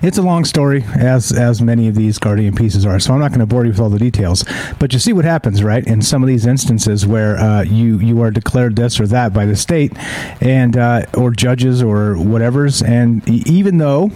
it's 0.00 0.16
a 0.16 0.22
long 0.22 0.44
story, 0.44 0.84
as 0.94 1.32
as 1.32 1.60
many 1.60 1.88
of 1.88 1.96
these 1.96 2.20
Guardian 2.20 2.54
pieces 2.54 2.86
are. 2.86 3.00
So 3.00 3.12
I'm 3.12 3.18
not 3.18 3.30
going 3.30 3.40
to 3.40 3.46
bore 3.46 3.64
you 3.64 3.72
with 3.72 3.80
all 3.80 3.90
the 3.90 3.98
details. 3.98 4.44
But 4.78 4.92
you 4.92 5.00
see 5.00 5.12
what 5.12 5.24
happens, 5.24 5.64
right? 5.64 5.84
In 5.84 6.02
some 6.02 6.22
of 6.22 6.28
these 6.28 6.46
instances 6.46 7.04
where 7.04 7.36
uh, 7.36 7.62
you 7.62 7.98
you 7.98 8.22
are 8.22 8.30
declared 8.30 8.76
this 8.76 9.00
or 9.00 9.08
that 9.08 9.32
by 9.32 9.44
the 9.44 9.56
state, 9.56 9.92
and 10.40 10.76
uh, 10.76 11.06
or 11.14 11.32
judges 11.32 11.82
or 11.82 12.14
whatever's, 12.14 12.80
and 12.80 13.28
even 13.28 13.78
though 13.78 14.12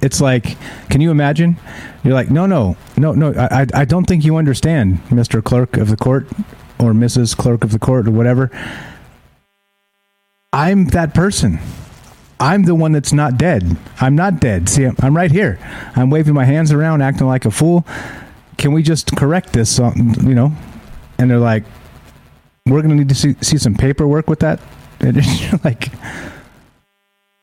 it's 0.00 0.20
like, 0.20 0.56
can 0.90 1.00
you 1.00 1.10
imagine? 1.10 1.56
You're 2.04 2.14
like, 2.14 2.30
no, 2.30 2.46
no, 2.46 2.76
no, 2.96 3.14
no. 3.14 3.34
I, 3.34 3.66
I 3.74 3.84
don't 3.84 4.04
think 4.04 4.24
you 4.24 4.36
understand, 4.36 5.00
Mister 5.10 5.42
Clerk 5.42 5.76
of 5.76 5.90
the 5.90 5.96
Court 5.96 6.28
or 6.78 6.92
Mrs. 6.92 7.36
Clerk 7.36 7.64
of 7.64 7.72
the 7.72 7.78
Court 7.78 8.06
or 8.06 8.10
whatever. 8.10 8.50
I'm 10.52 10.86
that 10.86 11.14
person. 11.14 11.58
I'm 12.38 12.64
the 12.64 12.74
one 12.74 12.92
that's 12.92 13.12
not 13.12 13.38
dead. 13.38 13.76
I'm 14.00 14.14
not 14.14 14.40
dead. 14.40 14.68
See, 14.68 14.86
I'm 15.00 15.16
right 15.16 15.30
here. 15.30 15.58
I'm 15.94 16.10
waving 16.10 16.34
my 16.34 16.44
hands 16.44 16.72
around, 16.72 17.02
acting 17.02 17.26
like 17.26 17.44
a 17.44 17.50
fool. 17.50 17.86
Can 18.58 18.72
we 18.72 18.82
just 18.82 19.16
correct 19.16 19.52
this? 19.52 19.80
Uh, 19.80 19.92
you 19.96 20.34
know? 20.34 20.52
And 21.18 21.30
they're 21.30 21.38
like, 21.38 21.64
we're 22.66 22.82
going 22.82 22.90
to 22.90 22.96
need 22.96 23.08
to 23.08 23.14
see, 23.14 23.36
see 23.40 23.58
some 23.58 23.74
paperwork 23.74 24.28
with 24.28 24.40
that. 24.40 24.60
And 25.00 25.16
you're 25.40 25.60
like, 25.64 25.88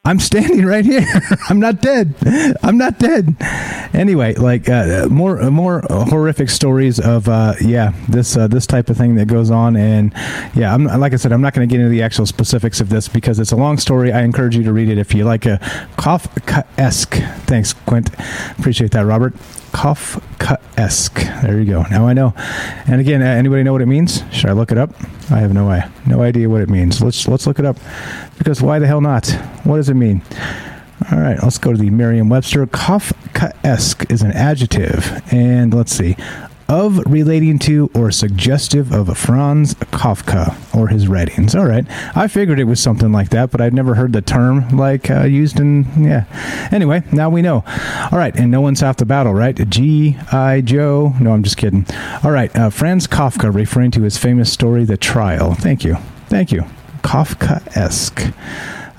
I'm 0.05 0.19
standing 0.19 0.65
right 0.65 0.83
here. 0.83 1.05
I'm 1.49 1.61
not 1.61 1.81
dead. 1.81 2.13
I'm 2.61 2.77
not 2.77 2.99
dead. 2.99 3.37
Anyway, 3.93 4.33
like 4.33 4.67
uh, 4.67 5.07
more 5.09 5.49
more 5.49 5.79
horrific 5.89 6.49
stories 6.49 6.99
of 6.99 7.29
uh, 7.29 7.53
yeah 7.61 7.93
this 8.09 8.35
uh, 8.35 8.47
this 8.47 8.67
type 8.67 8.89
of 8.89 8.97
thing 8.97 9.15
that 9.15 9.29
goes 9.29 9.49
on, 9.49 9.77
and 9.77 10.11
yeah, 10.55 10.73
I'm 10.73 10.83
like 10.83 11.13
I 11.13 11.15
said, 11.15 11.31
I'm 11.31 11.39
not 11.39 11.53
going 11.53 11.65
to 11.65 11.71
get 11.71 11.79
into 11.79 11.89
the 11.89 12.01
actual 12.01 12.25
specifics 12.25 12.81
of 12.81 12.89
this 12.89 13.07
because 13.07 13.39
it's 13.39 13.53
a 13.53 13.55
long 13.55 13.77
story. 13.77 14.11
I 14.11 14.23
encourage 14.23 14.57
you 14.57 14.63
to 14.63 14.73
read 14.73 14.89
it 14.89 14.97
if 14.97 15.13
you 15.13 15.23
like 15.23 15.45
a 15.45 15.57
Kafka-esque. 15.95 17.15
Thanks, 17.45 17.71
Quint. 17.71 18.09
Appreciate 18.59 18.91
that, 18.91 19.05
Robert. 19.05 19.33
Kafka-esque. 19.73 21.19
There 21.41 21.59
you 21.59 21.65
go. 21.65 21.83
Now 21.89 22.07
I 22.07 22.13
know. 22.13 22.33
And 22.87 23.01
again, 23.01 23.21
uh, 23.21 23.25
anybody 23.25 23.63
know 23.63 23.73
what 23.73 23.81
it 23.81 23.87
means? 23.87 24.23
Should 24.31 24.49
I 24.49 24.53
look 24.53 24.71
it 24.71 24.77
up? 24.77 24.91
I 25.29 25.39
have 25.39 25.53
no 25.53 25.69
idea. 25.69 25.91
No 26.05 26.21
idea 26.21 26.49
what 26.49 26.61
it 26.61 26.69
means. 26.69 27.01
Let's 27.01 27.27
let's 27.27 27.47
look 27.47 27.59
it 27.59 27.65
up. 27.65 27.77
Because 28.37 28.61
why 28.61 28.79
the 28.79 28.87
hell 28.87 29.01
not? 29.01 29.27
What 29.63 29.77
does 29.77 29.89
it 29.89 29.95
mean? 29.95 30.21
All 31.11 31.19
right, 31.19 31.37
let's 31.43 31.57
go 31.57 31.71
to 31.73 31.77
the 31.77 31.89
Merriam-Webster. 31.89 32.65
Kafkaesque 32.67 34.09
is 34.11 34.21
an 34.21 34.31
adjective, 34.31 35.21
and 35.33 35.73
let's 35.73 35.91
see, 35.91 36.15
of 36.67 36.99
relating 37.05 37.59
to 37.59 37.89
or 37.93 38.11
suggestive 38.11 38.91
of 38.91 39.15
Franz 39.17 39.73
Kafka 39.75 40.55
or 40.75 40.87
his 40.87 41.07
writings. 41.07 41.55
All 41.55 41.65
right, 41.65 41.85
I 42.15 42.27
figured 42.27 42.59
it 42.59 42.65
was 42.65 42.79
something 42.79 43.11
like 43.11 43.29
that, 43.29 43.51
but 43.51 43.61
I'd 43.61 43.73
never 43.73 43.95
heard 43.95 44.13
the 44.13 44.21
term 44.21 44.69
like 44.69 45.09
uh, 45.09 45.23
used 45.23 45.59
in 45.59 45.85
yeah. 45.97 46.25
Anyway, 46.71 47.03
now 47.11 47.29
we 47.29 47.41
know. 47.41 47.63
All 48.11 48.17
right, 48.17 48.35
and 48.35 48.51
no 48.51 48.61
one's 48.61 48.81
half 48.81 48.97
the 48.97 49.05
battle, 49.05 49.33
right? 49.33 49.55
G 49.69 50.17
I 50.31 50.61
Joe. 50.61 51.13
No, 51.19 51.33
I'm 51.33 51.43
just 51.43 51.57
kidding. 51.57 51.85
All 52.23 52.31
right, 52.31 52.55
uh, 52.55 52.69
Franz 52.69 53.07
Kafka, 53.07 53.53
referring 53.53 53.91
to 53.91 54.01
his 54.01 54.17
famous 54.17 54.51
story, 54.51 54.83
The 54.83 54.97
Trial. 54.97 55.53
Thank 55.53 55.83
you, 55.83 55.95
thank 56.27 56.51
you. 56.51 56.65
Kafkaesque. 57.01 58.33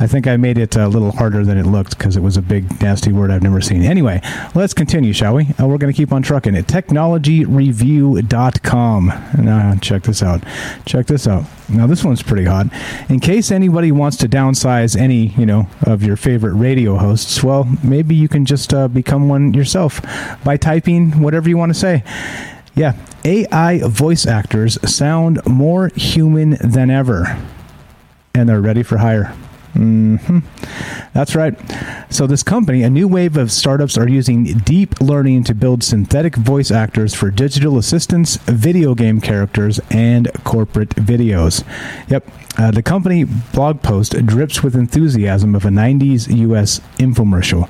I 0.01 0.07
think 0.07 0.27
I 0.27 0.37
made 0.37 0.59
it 0.59 0.77
a 0.77 0.89
little 0.89 1.13
harder 1.13 1.45
than 1.45 1.57
it 1.57 1.67
looked 1.67 1.97
because 1.97 2.17
it 2.17 2.21
was 2.21 2.37
a 2.37 2.43
big, 2.43 2.83
nasty 2.83 3.13
word 3.13 3.31
I've 3.31 3.43
never 3.43 3.61
seen. 3.61 3.83
Anyway, 3.83 4.21
let's 4.55 4.75
continue, 4.75 5.13
shall 5.13 5.35
we? 5.35 5.47
Uh, 5.61 5.67
we're 5.67 5.79
going 5.79 5.93
to 5.93 5.97
keep 5.97 6.13
on 6.13 6.23
trucking 6.23 6.55
it. 6.55 6.67
TechnologyReview.com. 6.67 9.07
Now, 9.39 9.75
check 9.81 10.03
this 10.03 10.23
out. 10.23 10.43
Check 10.85 11.07
this 11.07 11.29
out. 11.29 11.45
Now, 11.69 11.87
this 11.87 12.03
one's 12.05 12.23
pretty 12.23 12.45
hot. 12.45 12.67
In 13.09 13.21
case 13.21 13.51
anybody 13.51 13.93
wants 13.93 14.17
to 14.19 14.29
downsize 14.29 14.97
any, 14.97 15.29
you 15.29 15.47
know, 15.47 15.69
of 15.83 16.03
your 16.03 16.17
favorite 16.17 16.55
radio 16.55 16.97
hosts, 16.97 17.45
well, 17.45 17.65
maybe 17.83 18.15
you 18.15 18.29
can 18.29 18.45
just 18.45 18.75
uh, 18.75 18.89
become 18.89 19.29
one 19.29 19.55
yourself 19.55 20.01
by 20.45 20.57
typing 20.57 21.21
whatever 21.21 21.49
you 21.49 21.57
want 21.57 21.71
to 21.71 21.79
say. 21.79 22.03
Yeah, 22.75 22.95
AI 23.25 23.79
voice 23.87 24.27
actors 24.27 24.79
sound 24.91 25.41
more 25.47 25.93
human 25.95 26.57
than 26.61 26.91
ever 26.91 27.41
and 28.35 28.49
they're 28.49 28.61
ready 28.61 28.83
for 28.83 28.99
hire. 28.99 29.33
Mm-hmm. 29.75 30.39
That's 31.13 31.35
right. 31.35 31.55
So, 32.11 32.27
this 32.27 32.43
company, 32.43 32.83
a 32.83 32.91
new 32.91 33.09
wave 33.09 33.37
of 33.37 33.51
startups 33.51 33.99
are 33.99 34.09
using 34.09 34.45
deep 34.45 35.01
learning 35.01 35.45
to 35.45 35.55
build 35.55 35.83
synthetic 35.83 36.37
voice 36.37 36.71
actors 36.71 37.13
for 37.13 37.31
digital 37.31 37.77
assistants, 37.77 38.37
video 38.45 38.95
game 38.95 39.21
characters, 39.21 39.81
and 39.91 40.31
corporate 40.45 40.91
videos. 40.91 41.65
Yep. 42.09 42.29
Uh, 42.57 42.71
the 42.71 42.83
company 42.83 43.25
blog 43.25 43.83
post 43.83 44.13
drips 44.25 44.63
with 44.63 44.77
enthusiasm 44.77 45.57
of 45.57 45.65
a 45.65 45.71
90s 45.71 46.35
U.S. 46.37 46.81
infomercial. 46.99 47.69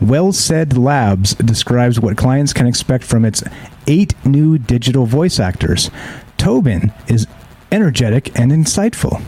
WellSaid 0.00 0.78
Labs 0.78 1.34
describes 1.34 1.98
what 2.00 2.16
clients 2.16 2.52
can 2.52 2.66
expect 2.66 3.04
from 3.04 3.24
its 3.24 3.42
eight 3.86 4.14
new 4.24 4.56
digital 4.56 5.04
voice 5.04 5.40
actors. 5.40 5.90
Tobin 6.38 6.92
is 7.08 7.26
energetic 7.72 8.38
and 8.38 8.50
insightful. 8.52 9.22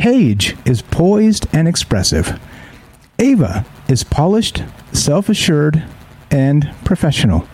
Paige 0.00 0.56
is 0.64 0.80
poised 0.80 1.46
and 1.52 1.68
expressive. 1.68 2.40
Ava 3.18 3.66
is 3.86 4.02
polished, 4.02 4.62
self 4.94 5.28
assured, 5.28 5.84
and 6.30 6.74
professional. 6.86 7.46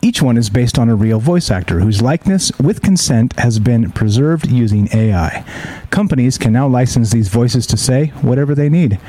Each 0.00 0.22
one 0.22 0.36
is 0.36 0.48
based 0.48 0.78
on 0.78 0.88
a 0.88 0.94
real 0.94 1.18
voice 1.18 1.50
actor 1.50 1.80
whose 1.80 2.00
likeness, 2.00 2.52
with 2.60 2.82
consent, 2.82 3.36
has 3.36 3.58
been 3.58 3.90
preserved 3.90 4.48
using 4.48 4.88
AI. 4.94 5.44
Companies 5.90 6.38
can 6.38 6.52
now 6.52 6.68
license 6.68 7.10
these 7.10 7.26
voices 7.26 7.66
to 7.66 7.76
say 7.76 8.12
whatever 8.22 8.54
they 8.54 8.68
need. 8.68 9.00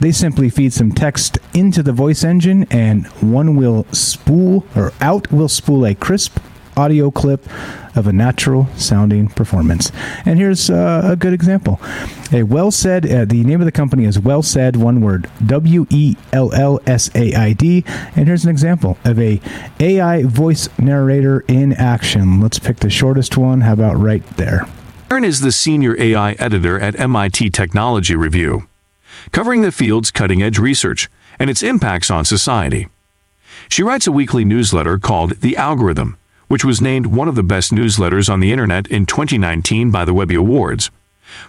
They 0.00 0.10
simply 0.10 0.48
feed 0.48 0.72
some 0.72 0.92
text 0.92 1.38
into 1.52 1.82
the 1.82 1.92
voice 1.92 2.24
engine, 2.24 2.66
and 2.70 3.06
one 3.20 3.56
will 3.56 3.84
spool, 3.92 4.64
or 4.74 4.94
out 5.02 5.30
will 5.30 5.50
spool 5.50 5.84
a 5.84 5.94
crisp 5.94 6.38
audio 6.76 7.10
clip 7.10 7.46
of 7.94 8.06
a 8.06 8.12
natural 8.12 8.66
sounding 8.76 9.28
performance. 9.28 9.92
And 10.24 10.38
here's 10.38 10.70
uh, 10.70 11.02
a 11.04 11.16
good 11.16 11.32
example. 11.32 11.80
A 12.32 12.42
well 12.42 12.70
said, 12.70 13.10
uh, 13.10 13.24
the 13.24 13.44
name 13.44 13.60
of 13.60 13.66
the 13.66 13.72
company 13.72 14.04
is 14.04 14.18
WellSaid, 14.18 14.76
one 14.76 15.00
word, 15.00 15.28
W 15.44 15.86
E 15.90 16.16
L 16.32 16.52
L 16.54 16.80
S 16.86 17.10
A 17.14 17.34
I 17.34 17.52
D. 17.52 17.84
And 18.16 18.26
here's 18.26 18.44
an 18.44 18.50
example 18.50 18.96
of 19.04 19.18
a 19.18 19.40
AI 19.80 20.22
voice 20.24 20.68
narrator 20.78 21.44
in 21.48 21.72
action. 21.74 22.40
Let's 22.40 22.58
pick 22.58 22.78
the 22.78 22.90
shortest 22.90 23.36
one. 23.36 23.60
How 23.60 23.74
about 23.74 23.98
right 23.98 24.26
there? 24.36 24.66
Aaron 25.10 25.24
is 25.24 25.40
the 25.40 25.52
senior 25.52 25.94
AI 26.00 26.32
editor 26.32 26.80
at 26.80 26.98
MIT 26.98 27.50
Technology 27.50 28.16
Review, 28.16 28.66
covering 29.30 29.60
the 29.60 29.72
field's 29.72 30.10
cutting 30.10 30.42
edge 30.42 30.58
research 30.58 31.10
and 31.38 31.50
its 31.50 31.62
impacts 31.62 32.10
on 32.10 32.24
society. 32.24 32.88
She 33.68 33.82
writes 33.82 34.06
a 34.06 34.12
weekly 34.12 34.44
newsletter 34.44 34.98
called 34.98 35.40
The 35.40 35.56
Algorithm 35.56 36.16
which 36.52 36.66
was 36.66 36.82
named 36.82 37.06
one 37.06 37.28
of 37.28 37.34
the 37.34 37.42
best 37.42 37.72
newsletters 37.72 38.28
on 38.28 38.38
the 38.38 38.52
internet 38.52 38.86
in 38.88 39.06
2019 39.06 39.90
by 39.90 40.04
the 40.04 40.12
Webby 40.12 40.34
Awards. 40.34 40.90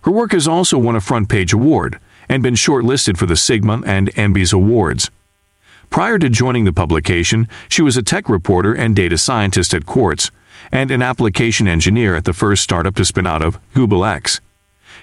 Her 0.04 0.12
work 0.12 0.32
has 0.32 0.48
also 0.48 0.78
won 0.78 0.96
a 0.96 1.02
front 1.02 1.28
page 1.28 1.52
award 1.52 2.00
and 2.30 2.42
been 2.42 2.54
shortlisted 2.54 3.18
for 3.18 3.26
the 3.26 3.36
Sigma 3.36 3.82
and 3.86 4.14
Ambies 4.16 4.54
Awards. 4.54 5.12
Prior 5.90 6.18
to 6.20 6.30
joining 6.30 6.64
the 6.64 6.72
publication, 6.72 7.50
she 7.68 7.82
was 7.82 7.98
a 7.98 8.02
tech 8.02 8.30
reporter 8.30 8.74
and 8.74 8.96
data 8.96 9.18
scientist 9.18 9.74
at 9.74 9.86
Quartz 9.86 10.32
and 10.72 10.90
an 10.90 11.02
application 11.02 11.68
engineer 11.68 12.16
at 12.16 12.24
the 12.24 12.32
first 12.32 12.64
startup 12.64 12.96
to 12.96 13.04
spin 13.04 13.28
out 13.28 13.42
of 13.42 13.60
Google 13.74 14.06
X. 14.06 14.40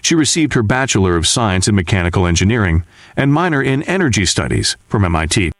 She 0.01 0.15
received 0.15 0.55
her 0.55 0.63
Bachelor 0.63 1.15
of 1.15 1.27
Science 1.27 1.69
in 1.69 1.75
Mechanical 1.75 2.27
Engineering 2.27 2.85
and 3.19 3.35
minor 3.35 3.63
in 3.63 3.83
energy 3.83 4.25
studies 4.25 4.79
from 4.89 5.05
MIT. 5.05 5.53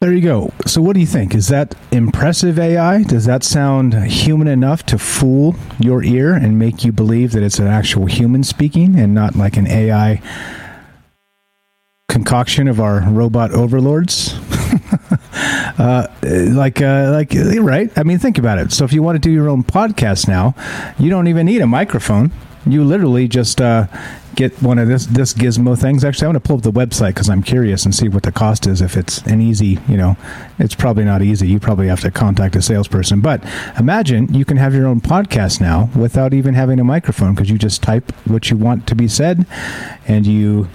There 0.00 0.12
you 0.12 0.20
go. 0.20 0.52
So, 0.66 0.82
what 0.82 0.94
do 0.94 1.00
you 1.00 1.06
think? 1.06 1.34
Is 1.34 1.48
that 1.48 1.74
impressive 1.90 2.58
AI? 2.58 3.04
Does 3.04 3.24
that 3.24 3.42
sound 3.42 3.94
human 4.04 4.48
enough 4.48 4.84
to 4.86 4.98
fool 4.98 5.56
your 5.78 6.02
ear 6.02 6.34
and 6.34 6.58
make 6.58 6.84
you 6.84 6.92
believe 6.92 7.32
that 7.32 7.42
it's 7.42 7.58
an 7.58 7.68
actual 7.68 8.04
human 8.06 8.44
speaking 8.44 8.98
and 8.98 9.14
not 9.14 9.34
like 9.34 9.56
an 9.56 9.66
AI 9.66 10.20
concoction 12.08 12.68
of 12.68 12.80
our 12.80 13.00
robot 13.08 13.52
overlords? 13.52 14.34
uh, 15.78 16.06
like, 16.22 16.82
uh, 16.82 17.10
like, 17.12 17.32
right? 17.60 17.90
I 17.96 18.02
mean, 18.02 18.18
think 18.18 18.36
about 18.36 18.58
it. 18.58 18.72
So, 18.72 18.84
if 18.84 18.92
you 18.92 19.02
want 19.02 19.16
to 19.16 19.20
do 19.20 19.30
your 19.30 19.48
own 19.48 19.62
podcast 19.64 20.28
now, 20.28 20.54
you 20.98 21.08
don't 21.08 21.28
even 21.28 21.46
need 21.46 21.62
a 21.62 21.66
microphone. 21.66 22.30
You 22.66 22.84
literally 22.84 23.26
just 23.26 23.60
uh, 23.60 23.86
get 24.34 24.52
one 24.62 24.78
of 24.78 24.88
this 24.88 25.06
this 25.06 25.32
gizmo 25.32 25.78
things. 25.78 26.04
Actually, 26.04 26.26
I'm 26.26 26.32
going 26.32 26.42
to 26.42 26.46
pull 26.46 26.56
up 26.56 26.62
the 26.62 26.72
website 26.72 27.08
because 27.08 27.28
I'm 27.28 27.42
curious 27.42 27.84
and 27.84 27.94
see 27.94 28.08
what 28.08 28.22
the 28.22 28.32
cost 28.32 28.66
is. 28.66 28.80
If 28.80 28.96
it's 28.96 29.18
an 29.22 29.40
easy, 29.40 29.78
you 29.88 29.96
know, 29.96 30.16
it's 30.58 30.74
probably 30.74 31.04
not 31.04 31.22
easy. 31.22 31.48
You 31.48 31.60
probably 31.60 31.88
have 31.88 32.00
to 32.00 32.10
contact 32.10 32.56
a 32.56 32.62
salesperson. 32.62 33.20
But 33.20 33.42
imagine 33.78 34.32
you 34.32 34.44
can 34.44 34.56
have 34.56 34.74
your 34.74 34.86
own 34.86 35.00
podcast 35.00 35.60
now 35.60 35.90
without 35.96 36.34
even 36.34 36.54
having 36.54 36.80
a 36.80 36.84
microphone 36.84 37.34
because 37.34 37.50
you 37.50 37.58
just 37.58 37.82
type 37.82 38.12
what 38.26 38.50
you 38.50 38.56
want 38.56 38.86
to 38.88 38.94
be 38.94 39.08
said, 39.08 39.46
and 40.06 40.26
you 40.26 40.68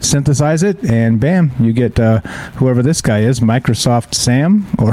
synthesize 0.00 0.62
it, 0.62 0.82
and 0.84 1.20
bam, 1.20 1.52
you 1.58 1.72
get 1.72 1.98
uh, 1.98 2.20
whoever 2.56 2.82
this 2.82 3.00
guy 3.00 3.20
is, 3.20 3.40
Microsoft 3.40 4.14
Sam, 4.14 4.66
or 4.78 4.92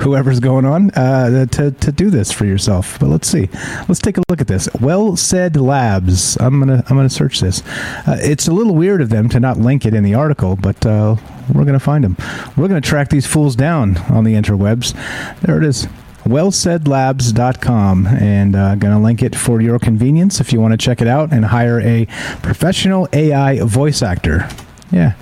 whoever's 0.00 0.40
going 0.40 0.64
on, 0.64 0.90
uh, 0.90 1.46
to, 1.46 1.70
to 1.70 1.92
do 1.92 2.10
this 2.10 2.32
for 2.32 2.44
yourself. 2.44 2.98
But 2.98 3.08
let's 3.08 3.28
see. 3.28 3.48
Let's 3.88 4.00
take 4.00 4.18
a 4.18 4.22
look 4.28 4.40
at 4.40 4.46
this. 4.46 4.68
WellSaid 4.68 5.56
Labs. 5.60 6.36
I'm 6.40 6.58
gonna 6.58 6.84
I'm 6.88 6.96
gonna 6.96 7.08
search 7.10 7.40
this. 7.40 7.62
Uh, 8.06 8.18
it's 8.20 8.48
a 8.48 8.52
little 8.52 8.74
weird 8.74 9.00
of 9.00 9.08
them 9.10 9.28
to 9.30 9.40
not 9.40 9.58
link 9.58 9.86
it 9.86 9.94
in 9.94 10.04
the 10.04 10.14
article, 10.14 10.56
but 10.56 10.84
uh, 10.86 11.16
we're 11.54 11.64
gonna 11.64 11.80
find 11.80 12.04
them. 12.04 12.16
We're 12.56 12.68
gonna 12.68 12.80
track 12.80 13.08
these 13.08 13.26
fools 13.26 13.56
down 13.56 13.96
on 14.08 14.24
the 14.24 14.34
interwebs. 14.34 14.94
There 15.40 15.58
it 15.58 15.64
is 15.64 15.88
wellsaidlabs.com 16.24 18.06
and 18.06 18.56
I'm 18.56 18.72
uh, 18.72 18.74
going 18.76 18.94
to 18.94 19.02
link 19.02 19.22
it 19.22 19.34
for 19.34 19.60
your 19.60 19.78
convenience 19.78 20.40
if 20.40 20.52
you 20.52 20.60
want 20.60 20.72
to 20.72 20.78
check 20.78 21.00
it 21.00 21.08
out 21.08 21.32
and 21.32 21.44
hire 21.46 21.80
a 21.80 22.06
professional 22.42 23.08
AI 23.12 23.60
voice 23.60 24.02
actor. 24.02 24.48
Yeah. 24.92 25.14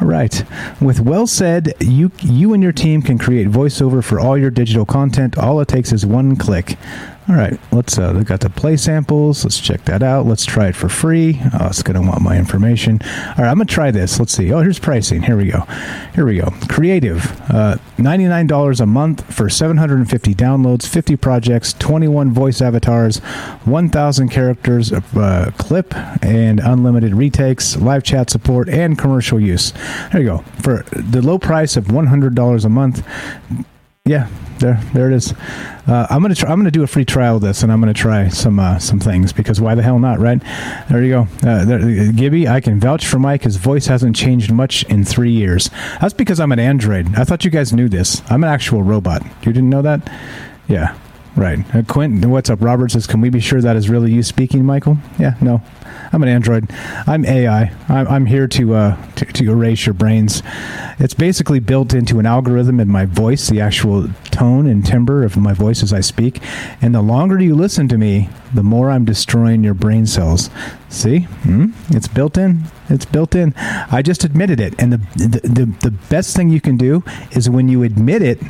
All 0.00 0.08
right. 0.08 0.44
With 0.80 1.00
well 1.00 1.26
said, 1.26 1.72
you 1.80 2.10
you 2.20 2.52
and 2.52 2.62
your 2.62 2.72
team 2.72 3.00
can 3.00 3.16
create 3.16 3.46
voiceover 3.46 4.02
for 4.02 4.18
all 4.18 4.36
your 4.36 4.50
digital 4.50 4.84
content. 4.84 5.38
All 5.38 5.60
it 5.60 5.68
takes 5.68 5.92
is 5.92 6.04
one 6.04 6.34
click. 6.34 6.76
All 7.26 7.36
right, 7.36 7.58
let's. 7.72 7.96
Uh, 7.96 8.12
they 8.12 8.22
got 8.22 8.40
the 8.40 8.50
play 8.50 8.76
samples. 8.76 9.44
Let's 9.44 9.58
check 9.58 9.84
that 9.86 10.02
out. 10.02 10.26
Let's 10.26 10.44
try 10.44 10.68
it 10.68 10.76
for 10.76 10.90
free. 10.90 11.40
Oh, 11.58 11.68
it's 11.68 11.82
gonna 11.82 12.02
want 12.02 12.20
my 12.20 12.36
information. 12.36 13.00
All 13.02 13.44
right, 13.44 13.50
I'm 13.50 13.56
gonna 13.56 13.64
try 13.64 13.90
this. 13.90 14.18
Let's 14.18 14.32
see. 14.32 14.52
Oh, 14.52 14.60
here's 14.60 14.78
pricing. 14.78 15.22
Here 15.22 15.36
we 15.36 15.50
go. 15.50 15.60
Here 16.14 16.26
we 16.26 16.36
go. 16.36 16.52
Creative, 16.68 17.24
uh, 17.50 17.76
ninety 17.98 18.26
nine 18.26 18.46
dollars 18.46 18.80
a 18.80 18.86
month 18.86 19.32
for 19.32 19.48
seven 19.48 19.76
hundred 19.76 19.98
and 19.98 20.10
fifty 20.10 20.34
downloads, 20.34 20.86
fifty 20.86 21.16
projects, 21.16 21.72
twenty 21.72 22.08
one 22.08 22.32
voice 22.32 22.60
avatars, 22.60 23.18
one 23.64 23.88
thousand 23.88 24.28
characters 24.30 24.92
uh, 24.92 25.50
clip, 25.58 25.94
and 26.22 26.60
unlimited 26.60 27.14
retakes, 27.14 27.76
live 27.76 28.02
chat 28.02 28.30
support, 28.30 28.68
and 28.68 28.98
commercial 28.98 29.40
use. 29.40 29.72
There 30.12 30.20
you 30.20 30.26
go. 30.26 30.38
For 30.62 30.84
the 30.92 31.22
low 31.22 31.38
price 31.38 31.76
of 31.76 31.90
one 31.90 32.06
hundred 32.06 32.34
dollars 32.34 32.64
a 32.64 32.68
month. 32.68 33.06
Yeah, 34.06 34.28
there, 34.58 34.78
there 34.92 35.10
it 35.10 35.14
is. 35.14 35.32
Uh, 35.86 36.06
I'm 36.10 36.20
gonna, 36.20 36.34
try, 36.34 36.50
I'm 36.50 36.58
gonna 36.58 36.70
do 36.70 36.82
a 36.82 36.86
free 36.86 37.06
trial 37.06 37.36
of 37.36 37.40
this, 37.40 37.62
and 37.62 37.72
I'm 37.72 37.80
gonna 37.80 37.94
try 37.94 38.28
some, 38.28 38.60
uh, 38.60 38.78
some 38.78 39.00
things 39.00 39.32
because 39.32 39.62
why 39.62 39.74
the 39.74 39.82
hell 39.82 39.98
not, 39.98 40.18
right? 40.18 40.42
There 40.90 41.02
you 41.02 41.08
go, 41.08 41.28
uh, 41.42 41.64
there, 41.64 42.12
Gibby. 42.12 42.46
I 42.46 42.60
can 42.60 42.78
vouch 42.78 43.06
for 43.06 43.18
Mike. 43.18 43.44
His 43.44 43.56
voice 43.56 43.86
hasn't 43.86 44.14
changed 44.14 44.52
much 44.52 44.82
in 44.90 45.06
three 45.06 45.30
years. 45.30 45.70
That's 46.02 46.12
because 46.12 46.38
I'm 46.38 46.52
an 46.52 46.58
android. 46.58 47.16
I 47.16 47.24
thought 47.24 47.46
you 47.46 47.50
guys 47.50 47.72
knew 47.72 47.88
this. 47.88 48.20
I'm 48.28 48.44
an 48.44 48.50
actual 48.50 48.82
robot. 48.82 49.22
You 49.40 49.54
didn't 49.54 49.70
know 49.70 49.80
that? 49.80 50.06
Yeah, 50.68 50.94
right. 51.36 51.58
Uh, 51.74 51.82
Quentin, 51.82 52.30
what's 52.30 52.50
up? 52.50 52.60
Robert 52.62 52.90
says, 52.90 53.06
"Can 53.06 53.20
we 53.20 53.30
be 53.30 53.40
sure 53.40 53.60
that 53.60 53.76
is 53.76 53.88
really 53.88 54.12
you 54.12 54.22
speaking, 54.22 54.64
Michael?" 54.64 54.98
Yeah, 55.18 55.34
no, 55.40 55.62
I'm 56.12 56.22
an 56.22 56.28
android. 56.28 56.70
I'm 57.06 57.24
AI. 57.24 57.72
I'm, 57.88 58.08
I'm 58.08 58.26
here 58.26 58.46
to, 58.48 58.74
uh, 58.74 59.14
to, 59.16 59.24
to 59.24 59.50
erase 59.50 59.86
your 59.86 59.94
brains. 59.94 60.42
It's 60.98 61.14
basically 61.14 61.60
built 61.60 61.92
into 61.92 62.18
an 62.18 62.26
algorithm 62.26 62.80
in 62.80 62.88
my 62.88 63.04
voice, 63.04 63.48
the 63.48 63.60
actual 63.60 64.08
tone 64.30 64.66
and 64.66 64.84
timbre 64.84 65.24
of 65.24 65.36
my 65.36 65.52
voice 65.52 65.82
as 65.82 65.92
I 65.92 66.00
speak. 66.00 66.40
And 66.80 66.94
the 66.94 67.02
longer 67.02 67.40
you 67.40 67.54
listen 67.54 67.88
to 67.88 67.98
me, 67.98 68.28
the 68.52 68.62
more 68.62 68.90
I'm 68.90 69.04
destroying 69.04 69.64
your 69.64 69.74
brain 69.74 70.06
cells. 70.06 70.50
See? 70.88 71.20
Hmm? 71.20 71.72
It's 71.90 72.08
built 72.08 72.36
in. 72.38 72.64
It's 72.88 73.04
built 73.04 73.34
in. 73.34 73.54
I 73.56 74.02
just 74.02 74.24
admitted 74.24 74.60
it. 74.60 74.74
And 74.78 74.92
the, 74.92 74.96
the, 75.16 75.40
the, 75.42 75.74
the 75.80 75.90
best 75.90 76.36
thing 76.36 76.50
you 76.50 76.60
can 76.60 76.76
do 76.76 77.02
is 77.32 77.48
when 77.48 77.68
you 77.68 77.82
admit 77.82 78.22
it, 78.22 78.40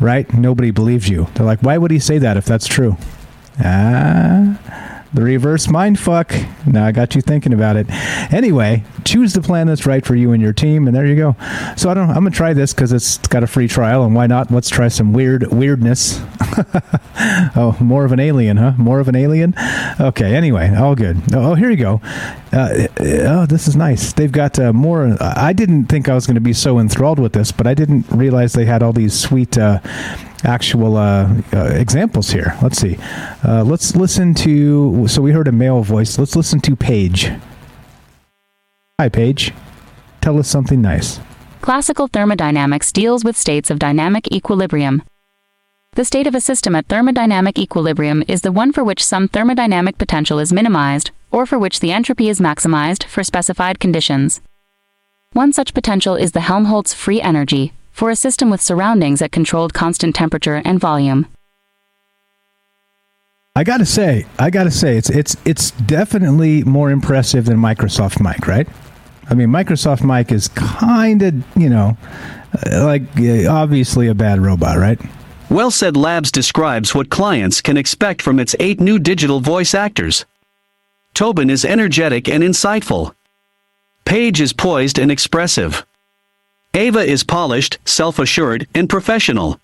right? 0.00 0.32
Nobody 0.34 0.70
believes 0.70 1.08
you. 1.08 1.28
They're 1.34 1.46
like, 1.46 1.60
why 1.60 1.78
would 1.78 1.90
he 1.90 1.98
say 1.98 2.18
that 2.18 2.36
if 2.36 2.44
that's 2.44 2.66
true? 2.66 2.96
Ah 3.64 4.87
the 5.12 5.22
reverse 5.22 5.68
mind 5.68 5.98
fuck. 5.98 6.34
Now 6.66 6.84
I 6.84 6.92
got 6.92 7.14
you 7.14 7.22
thinking 7.22 7.52
about 7.52 7.76
it. 7.76 7.86
Anyway, 8.32 8.84
choose 9.04 9.32
the 9.32 9.40
plan 9.40 9.66
that's 9.66 9.86
right 9.86 10.04
for 10.04 10.14
you 10.14 10.32
and 10.32 10.42
your 10.42 10.52
team, 10.52 10.86
and 10.86 10.94
there 10.94 11.06
you 11.06 11.16
go. 11.16 11.36
So 11.76 11.88
I 11.90 11.94
don't. 11.94 12.10
I'm 12.10 12.16
gonna 12.16 12.30
try 12.30 12.52
this 12.52 12.74
because 12.74 12.92
it's 12.92 13.18
got 13.18 13.42
a 13.42 13.46
free 13.46 13.68
trial, 13.68 14.04
and 14.04 14.14
why 14.14 14.26
not? 14.26 14.50
Let's 14.50 14.68
try 14.68 14.88
some 14.88 15.12
weird 15.12 15.46
weirdness. 15.52 16.20
oh, 17.56 17.76
more 17.80 18.04
of 18.04 18.12
an 18.12 18.20
alien, 18.20 18.56
huh? 18.58 18.72
More 18.76 19.00
of 19.00 19.08
an 19.08 19.16
alien. 19.16 19.54
Okay. 20.00 20.34
Anyway, 20.34 20.74
all 20.74 20.94
good. 20.94 21.22
Oh, 21.32 21.54
here 21.54 21.70
you 21.70 21.76
go. 21.76 22.00
Uh, 22.52 22.86
oh, 23.00 23.46
this 23.46 23.68
is 23.68 23.76
nice. 23.76 24.12
They've 24.12 24.32
got 24.32 24.58
uh, 24.58 24.72
more. 24.72 25.16
I 25.20 25.52
didn't 25.52 25.86
think 25.86 26.08
I 26.08 26.14
was 26.14 26.26
going 26.26 26.34
to 26.34 26.40
be 26.40 26.52
so 26.52 26.78
enthralled 26.78 27.18
with 27.18 27.32
this, 27.32 27.52
but 27.52 27.66
I 27.66 27.74
didn't 27.74 28.06
realize 28.10 28.52
they 28.52 28.66
had 28.66 28.82
all 28.82 28.92
these 28.92 29.18
sweet. 29.18 29.56
Uh, 29.56 29.80
actual 30.44 30.96
uh, 30.96 31.28
uh, 31.52 31.64
examples 31.74 32.30
here. 32.30 32.56
Let's 32.62 32.78
see. 32.78 32.96
Uh, 33.44 33.64
let's 33.64 33.96
listen 33.96 34.34
to. 34.34 35.08
So 35.08 35.22
we 35.22 35.32
heard 35.32 35.48
a 35.48 35.52
male 35.52 35.82
voice. 35.82 36.18
Let's 36.18 36.36
listen 36.36 36.60
to 36.60 36.76
Paige. 36.76 37.32
Hi, 39.00 39.08
Paige. 39.08 39.52
Tell 40.20 40.38
us 40.38 40.48
something 40.48 40.80
nice. 40.80 41.20
Classical 41.60 42.08
thermodynamics 42.08 42.92
deals 42.92 43.24
with 43.24 43.36
states 43.36 43.70
of 43.70 43.78
dynamic 43.78 44.32
equilibrium. 44.32 45.02
The 45.92 46.04
state 46.04 46.26
of 46.26 46.34
a 46.34 46.40
system 46.40 46.76
at 46.76 46.86
thermodynamic 46.86 47.58
equilibrium 47.58 48.22
is 48.28 48.42
the 48.42 48.52
one 48.52 48.72
for 48.72 48.84
which 48.84 49.04
some 49.04 49.28
thermodynamic 49.28 49.98
potential 49.98 50.38
is 50.38 50.52
minimized, 50.52 51.10
or 51.32 51.46
for 51.46 51.58
which 51.58 51.80
the 51.80 51.92
entropy 51.92 52.28
is 52.28 52.40
maximized 52.40 53.04
for 53.04 53.24
specified 53.24 53.80
conditions. 53.80 54.40
One 55.32 55.52
such 55.52 55.74
potential 55.74 56.14
is 56.14 56.32
the 56.32 56.40
Helmholtz 56.40 56.94
free 56.94 57.20
energy, 57.20 57.72
for 57.98 58.10
a 58.10 58.16
system 58.16 58.48
with 58.48 58.62
surroundings 58.62 59.20
at 59.20 59.32
controlled 59.32 59.74
constant 59.74 60.14
temperature 60.14 60.62
and 60.64 60.78
volume. 60.78 61.26
I 63.56 63.64
gotta 63.64 63.86
say, 63.86 64.24
I 64.38 64.50
gotta 64.50 64.70
say, 64.70 64.96
it's 64.96 65.10
it's 65.10 65.36
it's 65.44 65.72
definitely 65.72 66.62
more 66.62 66.92
impressive 66.92 67.46
than 67.46 67.58
Microsoft 67.58 68.20
Mike, 68.20 68.46
right? 68.46 68.68
I 69.28 69.34
mean, 69.34 69.48
Microsoft 69.48 70.04
Mike 70.04 70.30
is 70.30 70.46
kind 70.46 71.22
of, 71.22 71.34
you 71.56 71.68
know, 71.68 71.96
uh, 72.64 72.84
like 72.84 73.02
obviously 73.48 74.06
a 74.06 74.14
bad 74.14 74.40
robot, 74.40 74.78
right? 74.78 75.00
WellSaid 75.50 75.96
Labs 75.96 76.30
describes 76.30 76.94
what 76.94 77.10
clients 77.10 77.60
can 77.60 77.76
expect 77.76 78.22
from 78.22 78.38
its 78.38 78.54
eight 78.60 78.78
new 78.78 79.00
digital 79.00 79.40
voice 79.40 79.74
actors. 79.74 80.24
Tobin 81.14 81.50
is 81.50 81.64
energetic 81.64 82.28
and 82.28 82.44
insightful. 82.44 83.12
Paige 84.04 84.40
is 84.40 84.52
poised 84.52 85.00
and 85.00 85.10
expressive. 85.10 85.84
Ava 86.74 87.00
is 87.00 87.24
polished, 87.24 87.78
self-assured, 87.84 88.66
and 88.74 88.88
professional. 88.88 89.60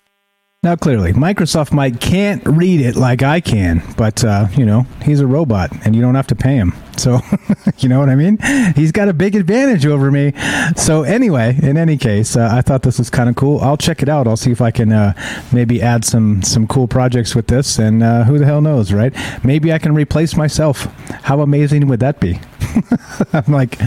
Now, 0.62 0.76
clearly, 0.76 1.12
Microsoft 1.12 1.72
Mike 1.72 2.00
can't 2.00 2.42
read 2.46 2.80
it 2.80 2.96
like 2.96 3.22
I 3.22 3.40
can, 3.40 3.82
but, 3.98 4.24
uh, 4.24 4.48
you 4.57 4.64
know, 4.64 4.86
he's 5.02 5.20
a 5.20 5.26
robot 5.26 5.70
and 5.84 5.94
you 5.94 6.00
don't 6.00 6.14
have 6.14 6.26
to 6.28 6.34
pay 6.34 6.57
him. 6.57 6.72
So, 6.99 7.20
you 7.78 7.88
know 7.88 8.01
what 8.01 8.09
I 8.09 8.14
mean? 8.14 8.38
He's 8.74 8.92
got 8.92 9.09
a 9.09 9.12
big 9.12 9.34
advantage 9.34 9.86
over 9.86 10.11
me. 10.11 10.32
So, 10.76 11.03
anyway, 11.03 11.59
in 11.62 11.76
any 11.76 11.97
case, 11.97 12.36
uh, 12.36 12.49
I 12.51 12.62
thought 12.62 12.82
this 12.82 12.99
was 12.99 13.11
kind 13.11 13.28
of 13.28 13.36
cool. 13.36 13.61
I'll 13.61 13.76
check 13.76 14.03
it 14.03 14.09
out. 14.09 14.26
I'll 14.26 14.36
see 14.36 14.51
if 14.51 14.61
I 14.61 14.70
can 14.70 14.92
uh, 14.92 15.12
maybe 15.53 15.82
add 15.82 16.05
some, 16.05 16.42
some 16.42 16.66
cool 16.66 16.88
projects 16.88 17.34
with 17.34 17.47
this. 17.47 17.78
And 17.78 18.03
uh, 18.03 18.24
who 18.24 18.38
the 18.38 18.47
hell 18.47 18.61
knows, 18.61 18.92
right? 18.92 19.14
Maybe 19.45 19.72
I 19.72 19.78
can 19.78 19.95
replace 19.95 20.36
myself. 20.36 20.84
How 21.22 21.40
amazing 21.40 21.86
would 21.88 22.01
that 22.01 22.20
be? 22.20 22.38
I'm 23.32 23.53
like, 23.53 23.78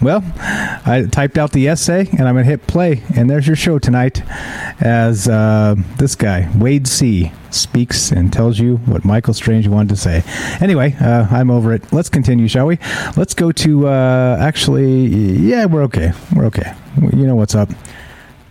well, 0.00 0.22
I 0.38 1.06
typed 1.10 1.38
out 1.38 1.52
the 1.52 1.68
essay 1.68 2.08
and 2.10 2.28
I'm 2.28 2.34
going 2.34 2.44
to 2.44 2.50
hit 2.50 2.66
play. 2.66 3.02
And 3.16 3.28
there's 3.30 3.46
your 3.46 3.56
show 3.56 3.78
tonight 3.78 4.22
as 4.80 5.28
uh, 5.28 5.76
this 5.98 6.14
guy, 6.14 6.50
Wade 6.56 6.86
C., 6.86 7.32
speaks 7.54 8.10
and 8.10 8.32
tells 8.32 8.58
you 8.58 8.76
what 8.78 9.04
Michael 9.04 9.34
Strange 9.34 9.68
wanted 9.68 9.90
to 9.90 9.96
say. 9.96 10.22
Anyway, 10.60 10.94
uh, 11.00 11.26
I'm 11.30 11.50
over 11.50 11.72
it. 11.72 11.92
Let's 11.92 12.08
continue, 12.08 12.48
shall 12.48 12.66
we? 12.66 12.78
Let's 13.16 13.34
go 13.34 13.52
to, 13.52 13.88
uh, 13.88 14.36
actually, 14.40 15.06
yeah, 15.06 15.66
we're 15.66 15.82
okay. 15.84 16.12
We're 16.34 16.46
okay. 16.46 16.74
You 16.96 17.26
know 17.26 17.36
what's 17.36 17.54
up. 17.54 17.70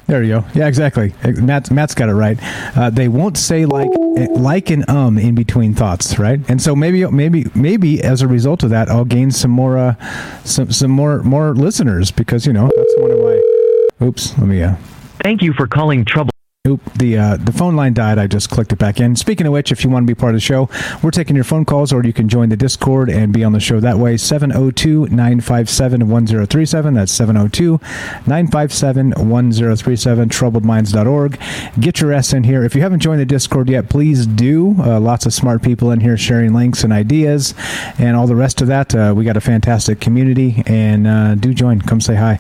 There 0.08 0.22
you 0.22 0.42
go. 0.42 0.46
Yeah, 0.54 0.68
exactly. 0.68 1.14
Matt, 1.24 1.72
Matt's 1.72 1.96
got 1.96 2.10
it 2.10 2.14
right. 2.14 2.38
Uh, 2.78 2.90
they 2.90 3.08
won't 3.08 3.38
say 3.38 3.66
like 3.66 3.90
like 4.36 4.70
and 4.70 4.88
um 4.90 5.18
in 5.18 5.34
between 5.34 5.74
thoughts, 5.74 6.20
right? 6.20 6.40
And 6.50 6.62
so 6.62 6.76
maybe 6.76 7.06
maybe 7.08 7.46
maybe 7.56 8.04
as 8.04 8.22
a 8.22 8.28
result 8.28 8.64
of 8.64 8.70
that, 8.72 8.90
I'll 8.90 9.06
gain 9.06 9.32
some 9.32 9.52
more 9.52 9.78
uh, 9.78 9.96
some 10.44 10.72
some 10.72 10.92
more 10.92 11.24
more 11.24 11.56
listeners 11.56 12.12
because 12.12 12.46
you 12.46 12.52
know 12.52 12.70
that's 12.76 12.96
one 12.98 13.12
of 13.12 13.20
my. 13.20 14.06
Oops, 14.06 14.38
let 14.38 14.48
me. 14.48 14.62
Uh, 14.62 14.76
Thank 15.24 15.42
you 15.42 15.54
for 15.54 15.68
calling 15.68 16.04
Trouble. 16.04 16.33
Oop, 16.66 16.94
the 16.94 17.18
uh, 17.18 17.36
the 17.36 17.52
phone 17.52 17.76
line 17.76 17.94
died. 17.94 18.18
I 18.18 18.26
just 18.26 18.50
clicked 18.50 18.72
it 18.72 18.80
back 18.80 19.02
in. 19.02 19.18
Speaking 19.18 19.46
of 19.46 19.52
which, 19.52 19.70
if 19.70 19.84
you 19.84 19.90
want 19.90 20.08
to 20.08 20.08
be 20.08 20.16
part 20.18 20.30
of 20.30 20.38
the 20.38 20.40
show, 20.40 20.70
we're 21.04 21.12
taking 21.12 21.36
your 21.36 21.44
phone 21.44 21.66
calls, 21.66 21.92
or 21.92 22.02
you 22.06 22.14
can 22.14 22.30
join 22.30 22.48
the 22.48 22.56
Discord 22.56 23.10
and 23.10 23.34
be 23.34 23.44
on 23.44 23.52
the 23.52 23.60
show 23.60 23.82
that 23.82 23.98
way. 23.98 24.16
702 24.16 25.08
957 25.08 26.08
1037. 26.08 26.94
That's 26.94 27.12
702 27.12 27.82
957 28.28 29.12
1037. 29.12 30.30
Troubledminds.org. 30.30 31.40
Get 31.82 32.00
your 32.00 32.14
S 32.14 32.32
in 32.32 32.46
here. 32.46 32.64
If 32.64 32.76
you 32.76 32.82
haven't 32.82 33.02
joined 33.02 33.20
the 33.20 33.26
Discord 33.26 33.70
yet, 33.70 33.90
please 33.90 34.26
do. 34.26 34.74
Uh, 34.80 35.02
lots 35.02 35.26
of 35.26 35.34
smart 35.34 35.64
people 35.64 35.92
in 35.92 36.00
here 36.00 36.16
sharing 36.16 36.54
links 36.54 36.86
and 36.86 36.94
ideas 36.94 37.54
and 38.00 38.16
all 38.16 38.26
the 38.26 38.38
rest 38.38 38.62
of 38.62 38.70
that. 38.70 38.96
Uh, 38.96 39.14
we 39.14 39.26
got 39.26 39.36
a 39.36 39.42
fantastic 39.42 40.00
community, 40.00 40.64
and 40.66 41.08
uh, 41.08 41.36
do 41.36 41.54
join. 41.54 41.82
Come 41.82 42.00
say 42.00 42.16
hi. 42.16 42.40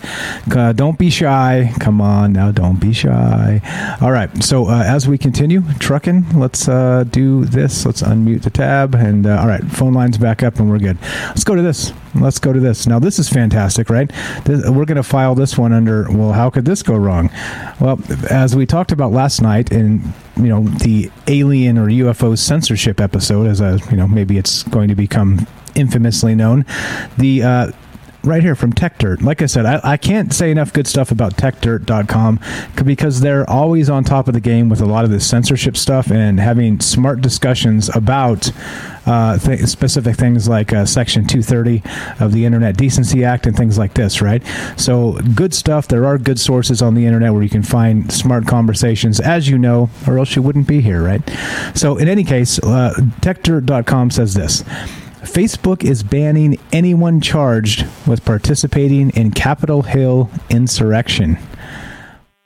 Uh, 0.49 0.71
don't 0.71 0.97
be 0.97 1.09
shy. 1.09 1.73
Come 1.81 1.99
on 1.99 2.31
now, 2.31 2.53
don't 2.53 2.79
be 2.79 2.93
shy. 2.93 3.59
All 4.01 4.12
right. 4.13 4.43
So 4.43 4.69
uh, 4.69 4.83
as 4.83 5.07
we 5.07 5.17
continue 5.17 5.61
trucking, 5.79 6.39
let's 6.39 6.67
uh, 6.67 7.03
do 7.09 7.45
this. 7.45 7.85
Let's 7.85 8.01
unmute 8.01 8.43
the 8.43 8.49
tab. 8.49 8.95
And 8.95 9.25
uh, 9.25 9.39
all 9.39 9.47
right, 9.47 9.63
phone 9.63 9.93
lines 9.93 10.17
back 10.17 10.43
up, 10.43 10.59
and 10.59 10.69
we're 10.69 10.79
good. 10.79 10.97
Let's 11.01 11.43
go 11.43 11.55
to 11.55 11.61
this. 11.61 11.91
Let's 12.15 12.39
go 12.39 12.53
to 12.53 12.59
this. 12.59 12.85
Now 12.87 12.99
this 12.99 13.19
is 13.19 13.29
fantastic, 13.29 13.89
right? 13.89 14.11
This, 14.45 14.69
we're 14.69 14.85
going 14.85 14.97
to 14.97 15.03
file 15.03 15.35
this 15.35 15.57
one 15.57 15.73
under. 15.73 16.09
Well, 16.11 16.31
how 16.31 16.49
could 16.49 16.65
this 16.65 16.83
go 16.83 16.95
wrong? 16.95 17.29
Well, 17.79 17.99
as 18.29 18.55
we 18.55 18.65
talked 18.65 18.91
about 18.91 19.11
last 19.11 19.41
night, 19.41 19.71
in 19.71 20.13
you 20.37 20.47
know 20.47 20.63
the 20.63 21.11
alien 21.27 21.77
or 21.77 21.87
UFO 21.87 22.37
censorship 22.37 23.01
episode, 23.01 23.47
as 23.47 23.61
a 23.61 23.79
you 23.89 23.97
know 23.97 24.07
maybe 24.07 24.37
it's 24.37 24.63
going 24.63 24.89
to 24.89 24.95
become 24.95 25.47
infamously 25.75 26.35
known. 26.35 26.65
The 27.17 27.43
uh, 27.43 27.71
right 28.23 28.41
here 28.41 28.55
from 28.55 28.71
TechDirt. 28.73 29.21
Like 29.21 29.41
I 29.41 29.47
said, 29.47 29.65
I, 29.65 29.79
I 29.83 29.97
can't 29.97 30.33
say 30.33 30.49
enough 30.49 30.71
good 30.71 30.87
stuff 30.87 31.11
about 31.11 31.35
TechDirt.com 31.35 32.39
because 32.83 33.19
they're 33.19 33.49
always 33.49 33.89
on 33.89 34.03
top 34.03 34.27
of 34.27 34.33
the 34.33 34.39
game 34.39 34.69
with 34.69 34.81
a 34.81 34.85
lot 34.85 35.03
of 35.03 35.11
this 35.11 35.29
censorship 35.29 35.75
stuff 35.75 36.09
and 36.09 36.39
having 36.39 36.79
smart 36.79 37.21
discussions 37.21 37.93
about 37.95 38.51
uh, 39.05 39.37
th- 39.37 39.59
specific 39.61 40.15
things 40.15 40.47
like 40.47 40.71
uh, 40.71 40.85
Section 40.85 41.25
230 41.27 41.83
of 42.23 42.31
the 42.31 42.45
Internet 42.45 42.77
Decency 42.77 43.23
Act 43.25 43.45
and 43.45 43.55
things 43.55 43.77
like 43.77 43.93
this, 43.93 44.21
right? 44.21 44.41
So, 44.77 45.19
good 45.35 45.53
stuff. 45.53 45.87
There 45.87 46.05
are 46.05 46.17
good 46.17 46.39
sources 46.39 46.81
on 46.81 46.93
the 46.93 47.05
internet 47.05 47.33
where 47.33 47.43
you 47.43 47.49
can 47.49 47.63
find 47.63 48.11
smart 48.11 48.47
conversations, 48.47 49.19
as 49.19 49.49
you 49.49 49.57
know, 49.57 49.89
or 50.07 50.19
else 50.19 50.35
you 50.35 50.41
wouldn't 50.41 50.67
be 50.67 50.79
here, 50.79 51.03
right? 51.03 51.21
So, 51.75 51.97
in 51.97 52.07
any 52.07 52.23
case, 52.23 52.59
uh, 52.59 52.93
TechDirt.com 53.19 54.11
says 54.11 54.33
this. 54.33 54.63
Facebook 55.23 55.83
is 55.83 56.03
banning 56.03 56.59
anyone 56.71 57.21
charged 57.21 57.87
with 58.05 58.23
participating 58.25 59.09
in 59.11 59.31
Capitol 59.31 59.81
Hill 59.81 60.29
insurrection. 60.49 61.37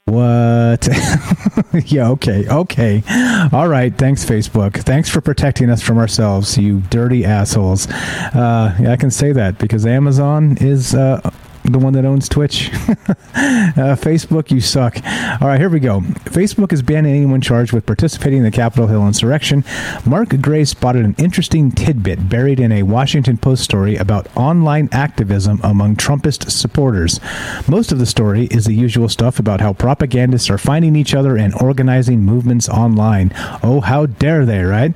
What? 0.05 0.87
yeah, 1.85 2.09
okay, 2.11 2.47
okay. 2.47 3.03
All 3.51 3.67
right, 3.67 3.93
thanks, 3.93 4.23
Facebook. 4.23 4.77
Thanks 4.77 5.09
for 5.09 5.19
protecting 5.19 5.69
us 5.69 5.81
from 5.81 5.97
ourselves, 5.97 6.57
you 6.57 6.79
dirty 6.89 7.25
assholes. 7.25 7.89
Uh, 7.89 8.73
I 8.87 8.95
can 8.95 9.11
say 9.11 9.33
that 9.33 9.57
because 9.57 9.85
Amazon 9.85 10.55
is 10.61 10.95
uh, 10.95 11.29
the 11.67 11.79
one 11.79 11.93
that 11.93 12.05
owns 12.05 12.29
Twitch. 12.29 12.69
uh, 12.73 13.95
Facebook, 13.95 14.51
you 14.51 14.61
suck. 14.61 14.95
All 15.41 15.47
right, 15.47 15.59
here 15.59 15.69
we 15.69 15.79
go. 15.79 15.99
Facebook 15.99 16.71
is 16.71 16.81
banning 16.81 17.15
anyone 17.15 17.41
charged 17.41 17.73
with 17.73 17.85
participating 17.85 18.39
in 18.39 18.43
the 18.43 18.51
Capitol 18.51 18.87
Hill 18.87 19.05
insurrection. 19.05 19.63
Mark 20.05 20.29
Gray 20.41 20.63
spotted 20.65 21.03
an 21.03 21.15
interesting 21.17 21.71
tidbit 21.71 22.29
buried 22.29 22.59
in 22.59 22.71
a 22.71 22.83
Washington 22.83 23.37
Post 23.37 23.63
story 23.63 23.97
about 23.97 24.27
online 24.35 24.87
activism 24.91 25.59
among 25.63 25.97
Trumpist 25.97 26.49
supporters. 26.49 27.19
Most 27.67 27.91
of 27.91 27.99
the 27.99 28.05
story 28.05 28.45
is 28.45 28.65
the 28.65 28.73
usual 28.73 29.09
stuff 29.09 29.39
about 29.39 29.61
how 29.61 29.73
propagandists 29.73 30.49
are 30.49 30.57
finding 30.57 30.95
each 30.95 31.13
other 31.13 31.37
and 31.37 31.53
organizing 31.61 32.21
movements 32.21 32.69
online. 32.69 33.31
Oh, 33.61 33.81
how 33.81 34.05
dare 34.05 34.45
they, 34.45 34.63
right? 34.63 34.95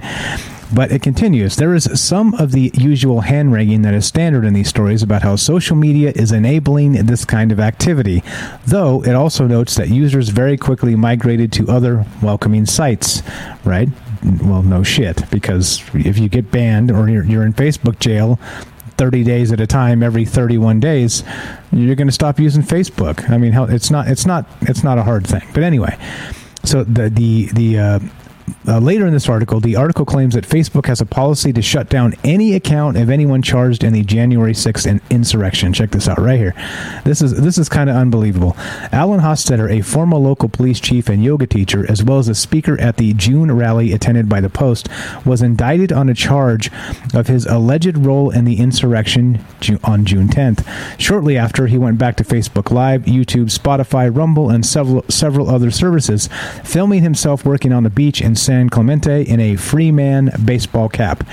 But 0.73 0.91
it 0.91 1.01
continues. 1.01 1.57
There 1.57 1.75
is 1.75 1.99
some 1.99 2.33
of 2.35 2.53
the 2.53 2.71
usual 2.73 3.21
hand 3.21 3.51
wringing 3.51 3.81
that 3.81 3.93
is 3.93 4.05
standard 4.05 4.45
in 4.45 4.53
these 4.53 4.69
stories 4.69 5.03
about 5.03 5.21
how 5.21 5.35
social 5.35 5.75
media 5.75 6.11
is 6.15 6.31
enabling 6.31 6.93
this 7.05 7.25
kind 7.25 7.51
of 7.51 7.59
activity, 7.59 8.23
though 8.65 9.03
it 9.03 9.13
also 9.13 9.47
notes 9.47 9.75
that 9.75 9.89
users 9.89 10.29
very 10.29 10.57
quickly 10.57 10.95
migrated 10.95 11.51
to 11.53 11.67
other 11.67 12.05
welcoming 12.21 12.65
sites, 12.65 13.21
right? 13.65 13.89
Well, 14.43 14.63
no 14.63 14.83
shit, 14.83 15.29
because 15.29 15.83
if 15.93 16.17
you 16.17 16.29
get 16.29 16.51
banned 16.51 16.91
or 16.91 17.09
you're, 17.09 17.25
you're 17.25 17.45
in 17.45 17.53
Facebook 17.53 17.99
jail, 17.99 18.39
30 18.97 19.23
days 19.23 19.51
at 19.51 19.59
a 19.59 19.65
time 19.65 20.03
every 20.03 20.25
31 20.25 20.79
days 20.79 21.23
you're 21.71 21.95
going 21.95 22.07
to 22.07 22.13
stop 22.13 22.39
using 22.39 22.61
facebook 22.61 23.27
i 23.31 23.37
mean 23.37 23.51
it's 23.73 23.89
not 23.89 24.07
it's 24.07 24.27
not 24.27 24.45
it's 24.61 24.83
not 24.83 24.99
a 24.99 25.03
hard 25.03 25.25
thing 25.25 25.41
but 25.55 25.63
anyway 25.63 25.97
so 26.63 26.83
the 26.83 27.09
the 27.09 27.47
the 27.53 27.79
uh, 27.79 27.99
uh, 28.67 28.79
later 28.79 29.07
in 29.07 29.13
this 29.13 29.27
article, 29.27 29.59
the 29.59 29.75
article 29.75 30.05
claims 30.05 30.35
that 30.35 30.47
Facebook 30.47 30.85
has 30.85 31.01
a 31.01 31.05
policy 31.05 31.51
to 31.53 31.61
shut 31.61 31.89
down 31.89 32.13
any 32.23 32.53
account 32.53 32.97
of 32.97 33.09
anyone 33.09 33.41
charged 33.41 33.83
in 33.83 33.93
the 33.93 34.03
January 34.03 34.53
6th 34.53 35.01
insurrection. 35.09 35.73
Check 35.73 35.91
this 35.91 36.07
out 36.07 36.19
right 36.19 36.37
here. 36.37 36.53
This 37.03 37.21
is 37.21 37.39
this 37.41 37.57
is 37.57 37.69
kind 37.69 37.89
of 37.89 37.95
unbelievable. 37.95 38.55
Alan 38.91 39.19
Hostetter, 39.19 39.69
a 39.71 39.81
former 39.81 40.17
local 40.17 40.49
police 40.49 40.79
chief 40.79 41.09
and 41.09 41.23
yoga 41.23 41.47
teacher, 41.47 41.89
as 41.89 42.03
well 42.03 42.19
as 42.19 42.27
a 42.27 42.35
speaker 42.35 42.79
at 42.79 42.97
the 42.97 43.13
June 43.13 43.51
rally 43.51 43.93
attended 43.93 44.29
by 44.29 44.41
the 44.41 44.49
Post, 44.49 44.89
was 45.25 45.41
indicted 45.41 45.91
on 45.91 46.09
a 46.09 46.13
charge 46.13 46.69
of 47.13 47.27
his 47.27 47.45
alleged 47.45 47.97
role 47.97 48.29
in 48.29 48.45
the 48.45 48.59
insurrection 48.59 49.43
on 49.83 50.05
June 50.05 50.27
10th. 50.27 50.65
Shortly 50.99 51.37
after, 51.37 51.67
he 51.67 51.77
went 51.77 51.97
back 51.97 52.15
to 52.17 52.23
Facebook 52.23 52.71
Live, 52.71 53.03
YouTube, 53.03 53.57
Spotify, 53.57 54.15
Rumble, 54.15 54.49
and 54.49 54.65
several 54.65 55.03
several 55.09 55.49
other 55.49 55.71
services, 55.71 56.29
filming 56.63 57.01
himself 57.01 57.45
working 57.45 57.73
on 57.73 57.83
the 57.83 57.89
beach 57.89 58.21
in 58.21 58.35
San 58.51 58.69
Clemente 58.69 59.21
in 59.21 59.39
a 59.39 59.55
free 59.55 59.91
man 59.91 60.29
baseball 60.43 60.89
cap. 60.89 61.25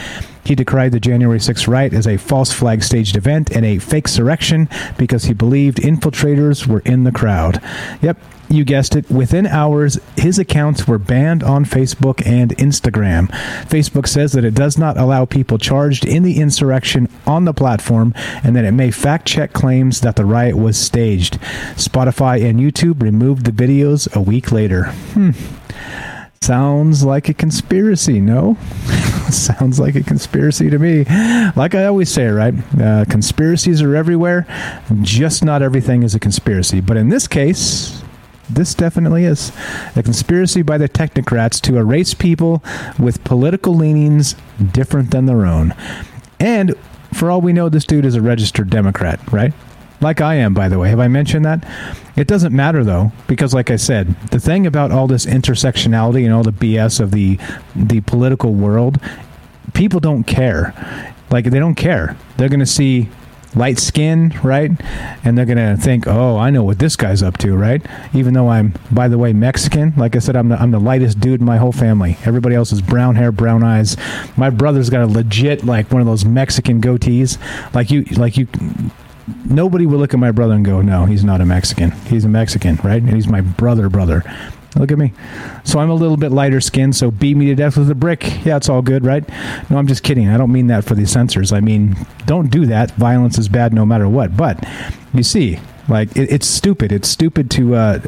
He 0.44 0.54
decried 0.54 0.92
the 0.92 1.00
January 1.00 1.40
6th 1.40 1.66
riot 1.66 1.92
as 1.92 2.06
a 2.06 2.16
false 2.16 2.52
flag 2.52 2.84
staged 2.84 3.16
event 3.16 3.50
and 3.50 3.66
a 3.66 3.80
fake 3.80 4.06
surrection 4.06 4.68
because 4.96 5.24
he 5.24 5.34
believed 5.34 5.78
infiltrators 5.78 6.68
were 6.68 6.78
in 6.84 7.02
the 7.02 7.10
crowd. 7.10 7.60
Yep, 8.02 8.18
you 8.48 8.64
guessed 8.64 8.94
it, 8.94 9.10
within 9.10 9.48
hours, 9.48 9.98
his 10.16 10.38
accounts 10.38 10.86
were 10.86 11.00
banned 11.00 11.42
on 11.42 11.64
Facebook 11.64 12.24
and 12.24 12.56
Instagram. 12.56 13.28
Facebook 13.66 14.06
says 14.06 14.30
that 14.30 14.44
it 14.44 14.54
does 14.54 14.78
not 14.78 14.96
allow 14.96 15.24
people 15.24 15.58
charged 15.58 16.06
in 16.06 16.22
the 16.22 16.38
insurrection 16.38 17.08
on 17.26 17.46
the 17.46 17.52
platform 17.52 18.14
and 18.44 18.54
that 18.54 18.64
it 18.64 18.72
may 18.72 18.92
fact 18.92 19.26
check 19.26 19.52
claims 19.52 20.02
that 20.02 20.14
the 20.14 20.24
riot 20.24 20.56
was 20.56 20.78
staged. 20.78 21.40
Spotify 21.74 22.48
and 22.48 22.60
YouTube 22.60 23.02
removed 23.02 23.44
the 23.44 23.50
videos 23.50 24.06
a 24.14 24.20
week 24.20 24.52
later. 24.52 24.84
Hmm. 25.14 25.32
Sounds 26.40 27.04
like 27.04 27.28
a 27.28 27.34
conspiracy, 27.34 28.20
no? 28.20 28.54
Sounds 29.30 29.78
like 29.78 29.94
a 29.96 30.02
conspiracy 30.02 30.70
to 30.70 30.78
me. 30.78 31.04
Like 31.56 31.74
I 31.74 31.84
always 31.84 32.10
say, 32.10 32.26
right? 32.28 32.54
Uh, 32.80 33.04
conspiracies 33.08 33.82
are 33.82 33.94
everywhere, 33.94 34.46
just 35.02 35.44
not 35.44 35.62
everything 35.62 36.02
is 36.02 36.14
a 36.14 36.20
conspiracy. 36.20 36.80
But 36.80 36.96
in 36.96 37.10
this 37.10 37.28
case, 37.28 38.02
this 38.48 38.74
definitely 38.74 39.24
is 39.24 39.52
a 39.94 40.02
conspiracy 40.02 40.62
by 40.62 40.78
the 40.78 40.88
technocrats 40.88 41.60
to 41.62 41.76
erase 41.76 42.14
people 42.14 42.62
with 42.98 43.22
political 43.24 43.74
leanings 43.74 44.34
different 44.72 45.10
than 45.10 45.26
their 45.26 45.44
own. 45.44 45.74
And 46.40 46.74
for 47.12 47.30
all 47.30 47.40
we 47.40 47.52
know, 47.52 47.68
this 47.68 47.84
dude 47.84 48.06
is 48.06 48.14
a 48.14 48.22
registered 48.22 48.70
Democrat, 48.70 49.20
right? 49.32 49.52
Like 50.00 50.20
I 50.20 50.36
am, 50.36 50.54
by 50.54 50.68
the 50.68 50.78
way. 50.78 50.90
Have 50.90 51.00
I 51.00 51.08
mentioned 51.08 51.44
that? 51.44 51.66
It 52.16 52.28
doesn't 52.28 52.54
matter 52.54 52.84
though, 52.84 53.12
because 53.26 53.52
like 53.52 53.70
I 53.70 53.76
said, 53.76 54.14
the 54.30 54.40
thing 54.40 54.66
about 54.66 54.92
all 54.92 55.06
this 55.06 55.26
intersectionality 55.26 56.24
and 56.24 56.32
all 56.32 56.42
the 56.42 56.52
BS 56.52 57.00
of 57.00 57.10
the 57.10 57.38
the 57.74 58.00
political 58.02 58.54
world, 58.54 59.00
people 59.74 60.00
don't 60.00 60.24
care. 60.24 60.74
Like 61.30 61.46
they 61.46 61.58
don't 61.58 61.74
care. 61.74 62.16
They're 62.36 62.48
going 62.48 62.60
to 62.60 62.66
see 62.66 63.08
light 63.54 63.78
skin, 63.78 64.32
right? 64.42 64.70
And 65.24 65.36
they're 65.36 65.46
going 65.46 65.58
to 65.58 65.76
think, 65.80 66.06
"Oh, 66.06 66.36
I 66.36 66.50
know 66.50 66.62
what 66.62 66.78
this 66.78 66.96
guy's 66.96 67.22
up 67.22 67.38
to," 67.38 67.56
right? 67.56 67.84
Even 68.14 68.34
though 68.34 68.48
I'm 68.48 68.74
by 68.90 69.08
the 69.08 69.18
way 69.18 69.32
Mexican, 69.32 69.94
like 69.96 70.16
I 70.16 70.20
said 70.20 70.36
I'm 70.36 70.48
the 70.48 70.60
I'm 70.60 70.70
the 70.70 70.80
lightest 70.80 71.20
dude 71.20 71.40
in 71.40 71.46
my 71.46 71.56
whole 71.56 71.72
family. 71.72 72.18
Everybody 72.24 72.54
else 72.54 72.72
is 72.72 72.80
brown 72.80 73.16
hair, 73.16 73.32
brown 73.32 73.62
eyes. 73.62 73.96
My 74.36 74.50
brother's 74.50 74.90
got 74.90 75.02
a 75.02 75.06
legit 75.06 75.64
like 75.64 75.90
one 75.90 76.00
of 76.00 76.06
those 76.06 76.24
Mexican 76.24 76.80
goatees. 76.80 77.38
Like 77.74 77.90
you 77.90 78.04
like 78.04 78.36
you 78.36 78.46
nobody 79.44 79.86
would 79.86 79.98
look 79.98 80.14
at 80.14 80.20
my 80.20 80.30
brother 80.30 80.54
and 80.54 80.64
go, 80.64 80.80
"No, 80.80 81.06
he's 81.06 81.24
not 81.24 81.40
a 81.40 81.46
Mexican. 81.46 81.90
He's 82.06 82.24
a 82.24 82.28
Mexican, 82.28 82.76
right? 82.82 83.02
He's 83.02 83.28
my 83.28 83.40
brother, 83.40 83.88
brother." 83.88 84.22
Look 84.76 84.92
at 84.92 84.98
me. 84.98 85.12
So 85.64 85.78
I'm 85.80 85.90
a 85.90 85.94
little 85.94 86.18
bit 86.18 86.30
lighter 86.30 86.60
skinned, 86.60 86.94
so 86.94 87.10
beat 87.10 87.36
me 87.36 87.46
to 87.46 87.54
death 87.54 87.76
with 87.76 87.90
a 87.90 87.94
brick. 87.94 88.44
Yeah, 88.44 88.58
it's 88.58 88.68
all 88.68 88.82
good, 88.82 89.04
right? 89.04 89.26
No, 89.70 89.78
I'm 89.78 89.86
just 89.86 90.02
kidding. 90.02 90.28
I 90.28 90.36
don't 90.36 90.52
mean 90.52 90.66
that 90.66 90.84
for 90.84 90.94
the 90.94 91.06
censors. 91.06 91.52
I 91.52 91.60
mean, 91.60 91.96
don't 92.26 92.50
do 92.50 92.66
that. 92.66 92.92
Violence 92.92 93.38
is 93.38 93.48
bad 93.48 93.72
no 93.72 93.86
matter 93.86 94.08
what. 94.08 94.36
But 94.36 94.62
you 95.14 95.22
see, 95.22 95.58
like, 95.88 96.14
it, 96.16 96.30
it's 96.30 96.46
stupid. 96.46 96.92
It's 96.92 97.08
stupid 97.08 97.50
to 97.52 97.74
uh, 97.74 98.00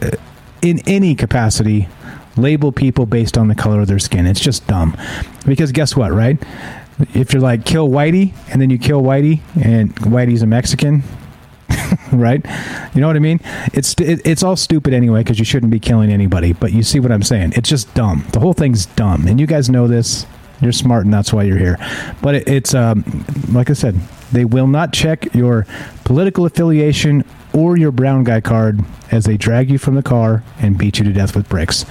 in 0.62 0.81
any 0.87 1.14
capacity 1.14 1.89
label 2.37 2.73
people 2.73 3.07
based 3.07 3.37
on 3.39 3.49
the 3.49 3.55
color 3.55 3.81
of 3.81 3.89
their 3.89 3.99
skin. 3.99 4.27
It's 4.27 4.41
just 4.41 4.66
dumb. 4.66 4.97
Because 5.47 5.73
guess 5.73 5.97
what, 5.97 6.12
right? 6.12 6.39
If 7.14 7.32
you're 7.32 7.42
like 7.42 7.64
kill 7.64 7.88
Whitey 7.88 8.34
and 8.51 8.61
then 8.61 8.70
you 8.70 8.78
kill 8.78 9.03
Whitey 9.03 9.40
and 9.62 9.94
Whitey's 9.96 10.42
a 10.42 10.46
Mexican, 10.46 11.03
right? 12.12 12.44
You 12.94 13.01
know 13.01 13.07
what 13.07 13.16
I 13.16 13.20
mean? 13.20 13.40
It's 13.72 13.94
it, 13.94 14.20
it's 14.24 14.42
all 14.42 14.57
stupid 14.57 14.94
anyway 14.94 15.20
because 15.20 15.38
you 15.38 15.44
shouldn't 15.44 15.72
be 15.72 15.80
killing 15.80 16.11
anybody. 16.11 16.53
But 16.53 16.72
you 16.72 16.82
see 16.82 17.01
what 17.01 17.12
I'm 17.12 17.22
saying? 17.22 17.53
It's 17.57 17.68
just 17.68 17.92
dumb. 17.94 18.24
The 18.32 18.40
whole 18.40 18.53
thing's 18.53 18.86
dumb, 18.86 19.26
and 19.26 19.40
you 19.40 19.46
guys 19.46 19.68
know 19.70 19.86
this. 19.86 20.26
You're 20.61 20.72
smart, 20.72 21.07
and 21.07 21.14
that's 21.14 21.32
why 21.32 21.44
you're 21.44 21.59
here. 21.59 21.78
But 22.20 22.34
it, 22.34 22.48
it's 22.48 22.74
um, 22.74 23.24
like 23.51 23.70
I 23.70 23.72
said, 23.72 23.98
they 24.30 24.44
will 24.44 24.66
not 24.66 24.92
check 24.92 25.34
your 25.34 25.66
political 26.05 26.44
affiliation 26.44 27.24
or 27.53 27.76
your 27.76 27.92
brown 27.92 28.24
guy 28.24 28.40
card 28.40 28.80
as 29.11 29.24
they 29.24 29.36
drag 29.36 29.70
you 29.70 29.78
from 29.78 29.94
the 29.94 30.03
car 30.03 30.42
and 30.59 30.76
beat 30.76 30.98
you 30.98 31.05
to 31.05 31.12
death 31.12 31.34
with 31.34 31.48
bricks. 31.48 31.84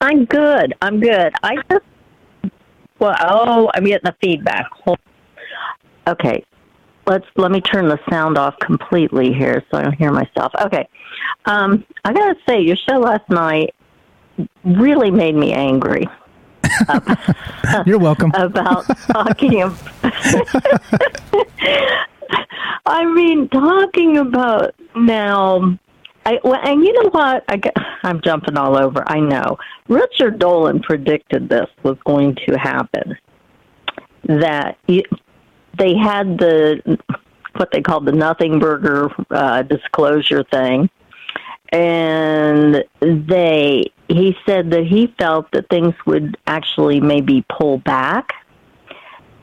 I'm 0.02 0.26
good. 0.26 0.74
I'm 0.82 1.00
good. 1.00 1.34
I 1.44 1.58
just 1.70 1.84
well, 3.00 3.16
oh, 3.22 3.72
I'm 3.74 3.86
getting 3.86 4.04
the 4.04 4.16
feedback. 4.22 4.70
Okay, 6.10 6.44
let's 7.06 7.26
let 7.36 7.52
me 7.52 7.62
turn 7.62 7.88
the 7.88 8.00
sound 8.10 8.38
off 8.38 8.58
completely 8.60 9.34
here 9.34 9.64
so 9.70 9.78
I 9.78 9.84
don't 9.84 9.94
hear 9.94 10.12
myself. 10.12 10.52
Okay, 10.62 10.88
um, 11.46 11.86
I 12.04 12.14
gotta 12.14 12.36
say, 12.48 12.62
your 12.62 12.76
show 12.76 13.00
last 13.00 13.30
night 13.30 13.76
really 14.64 15.12
made 15.12 15.36
me 15.36 15.54
angry. 15.54 16.08
You're 17.86 18.00
welcome. 18.00 18.32
about 18.36 18.86
talking. 19.12 19.64
I 22.86 23.06
mean, 23.14 23.50
talking 23.50 24.18
about 24.18 24.76
now 24.96 25.78
I, 26.26 26.40
well, 26.44 26.60
and 26.64 26.84
you 26.84 26.94
know 26.94 27.10
what? 27.10 27.44
I, 27.48 27.60
I'm 28.04 28.22
jumping 28.22 28.58
all 28.58 28.78
over. 28.78 29.04
I 29.08 29.20
know. 29.20 29.58
Richard 29.88 30.38
Dolan 30.38 30.82
predicted 30.82 31.50
this 31.50 31.68
was 31.84 31.98
going 32.06 32.36
to 32.48 32.56
happen. 32.56 33.18
That 34.26 34.78
you, 34.88 35.02
they 35.80 35.96
had 35.96 36.38
the 36.38 37.00
what 37.56 37.70
they 37.72 37.82
called 37.82 38.06
the 38.06 38.12
nothing 38.12 38.60
burger 38.60 39.10
uh, 39.32 39.64
disclosure 39.64 40.44
thing, 40.44 40.90
and 41.70 42.84
they 43.02 43.86
he 44.08 44.36
said 44.46 44.72
that 44.72 44.86
he 44.86 45.14
felt 45.20 45.52
that 45.52 45.68
things 45.70 45.94
would 46.06 46.38
actually 46.46 47.00
maybe 47.00 47.44
pull 47.50 47.80
back, 47.80 48.34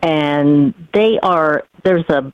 and 0.03 0.75
they 0.95 1.19
are 1.23 1.65
there's 1.85 2.09
a 2.09 2.33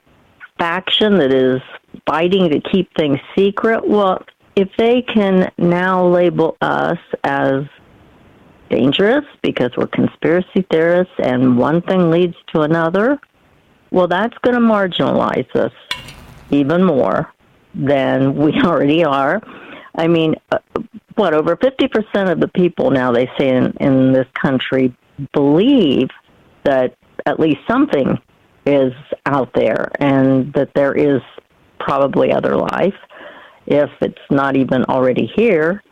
faction 0.59 1.19
that 1.19 1.33
is 1.33 1.61
fighting 2.07 2.51
to 2.51 2.61
keep 2.61 2.95
things 2.97 3.19
secret. 3.37 3.87
Well, 3.87 4.25
if 4.57 4.69
they 4.77 5.03
can 5.03 5.51
now 5.59 6.07
label 6.07 6.57
us 6.61 6.99
as 7.25 7.65
dangerous 8.71 9.25
because 9.43 9.71
we're 9.77 9.87
conspiracy 9.87 10.67
theorists 10.71 11.13
and 11.19 11.59
one 11.59 11.83
thing 11.83 12.11
leads 12.11 12.37
to 12.55 12.63
another, 12.63 13.19
well, 13.93 14.09
that's 14.09 14.37
going 14.39 14.55
to 14.55 14.61
marginalize 14.61 15.55
us 15.55 15.73
even 16.51 16.83
more 16.83 17.33
than 17.75 18.35
we 18.37 18.53
already 18.65 19.05
are. 19.05 19.41
I 19.95 20.09
mean, 20.09 20.35
uh, 20.51 20.59
what, 21.15 21.35
over 21.35 21.57
50% 21.57 22.33
of 22.33 22.41
the 22.41 22.49
people 22.49 22.91
now, 22.91 23.13
they 23.13 23.31
say 23.39 23.51
in, 23.51 23.77
in 23.79 24.13
this 24.13 24.27
country, 24.35 24.95
believe 25.35 26.09
that 26.65 26.97
at 27.27 27.39
least 27.39 27.61
something 27.69 28.19
is 28.65 28.93
out 29.27 29.53
there 29.55 29.91
and 30.01 30.53
that 30.55 30.73
there 30.75 30.95
is 30.95 31.21
probably 31.79 32.33
other 32.33 32.57
life 32.57 32.95
if 33.67 33.91
it's 34.01 34.21
not 34.31 34.57
even 34.57 34.85
already 34.85 35.31
here. 35.37 35.83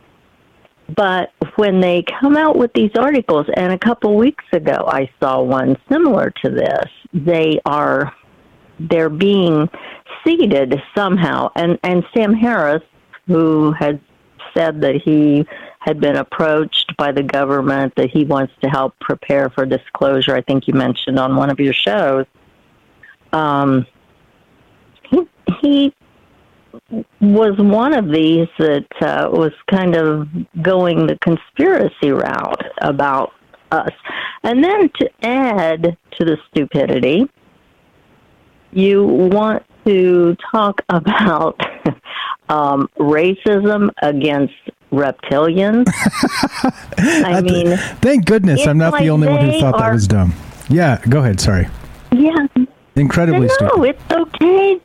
But 0.95 1.31
when 1.55 1.79
they 1.79 2.03
come 2.03 2.35
out 2.35 2.57
with 2.57 2.73
these 2.73 2.91
articles, 2.97 3.47
and 3.55 3.71
a 3.73 3.77
couple 3.77 4.15
weeks 4.15 4.45
ago 4.51 4.85
I 4.87 5.09
saw 5.19 5.41
one 5.41 5.77
similar 5.89 6.31
to 6.43 6.49
this, 6.49 6.85
they 7.13 7.59
are 7.65 8.13
they're 8.79 9.09
being 9.09 9.69
seeded 10.23 10.81
somehow. 10.95 11.51
And 11.55 11.79
and 11.83 12.03
Sam 12.13 12.33
Harris, 12.33 12.83
who 13.27 13.71
had 13.73 13.99
said 14.53 14.81
that 14.81 14.95
he 14.95 15.45
had 15.79 15.99
been 15.99 16.15
approached 16.15 16.95
by 16.97 17.11
the 17.11 17.23
government 17.23 17.93
that 17.95 18.09
he 18.11 18.23
wants 18.23 18.53
to 18.61 18.69
help 18.69 18.97
prepare 18.99 19.49
for 19.49 19.65
disclosure. 19.65 20.35
I 20.35 20.41
think 20.41 20.67
you 20.67 20.73
mentioned 20.73 21.17
on 21.17 21.35
one 21.35 21.49
of 21.49 21.59
your 21.59 21.73
shows. 21.73 22.25
Um, 23.33 23.85
he 25.09 25.27
he 25.61 25.93
was 27.19 27.57
one 27.57 27.93
of 27.93 28.11
these 28.11 28.47
that 28.59 28.87
uh, 29.01 29.29
was 29.31 29.51
kind 29.69 29.95
of 29.95 30.27
going 30.61 31.07
the 31.07 31.17
conspiracy 31.19 32.11
route 32.11 32.63
about 32.81 33.31
us. 33.71 33.91
And 34.43 34.63
then 34.63 34.89
to 34.99 35.09
add 35.23 35.97
to 36.17 36.25
the 36.25 36.37
stupidity, 36.49 37.29
you 38.71 39.05
want 39.05 39.63
to 39.85 40.35
talk 40.51 40.81
about 40.89 41.59
um, 42.49 42.89
racism 42.99 43.89
against 44.01 44.53
reptilians. 44.91 45.85
I 46.97 47.41
mean, 47.41 47.77
thank 48.01 48.25
goodness 48.25 48.67
I'm 48.67 48.77
not 48.77 48.93
like 48.93 49.03
the 49.03 49.09
only 49.09 49.27
one 49.27 49.49
who 49.49 49.59
thought 49.59 49.75
are, 49.75 49.79
that 49.79 49.93
was 49.93 50.07
dumb. 50.07 50.33
Yeah, 50.69 51.01
go 51.07 51.19
ahead. 51.19 51.39
Sorry. 51.39 51.67
Yeah. 52.11 52.47
Incredibly 52.95 53.47
no, 53.47 53.53
stupid. 53.53 53.95
it's 53.95 54.13
okay 54.13 54.81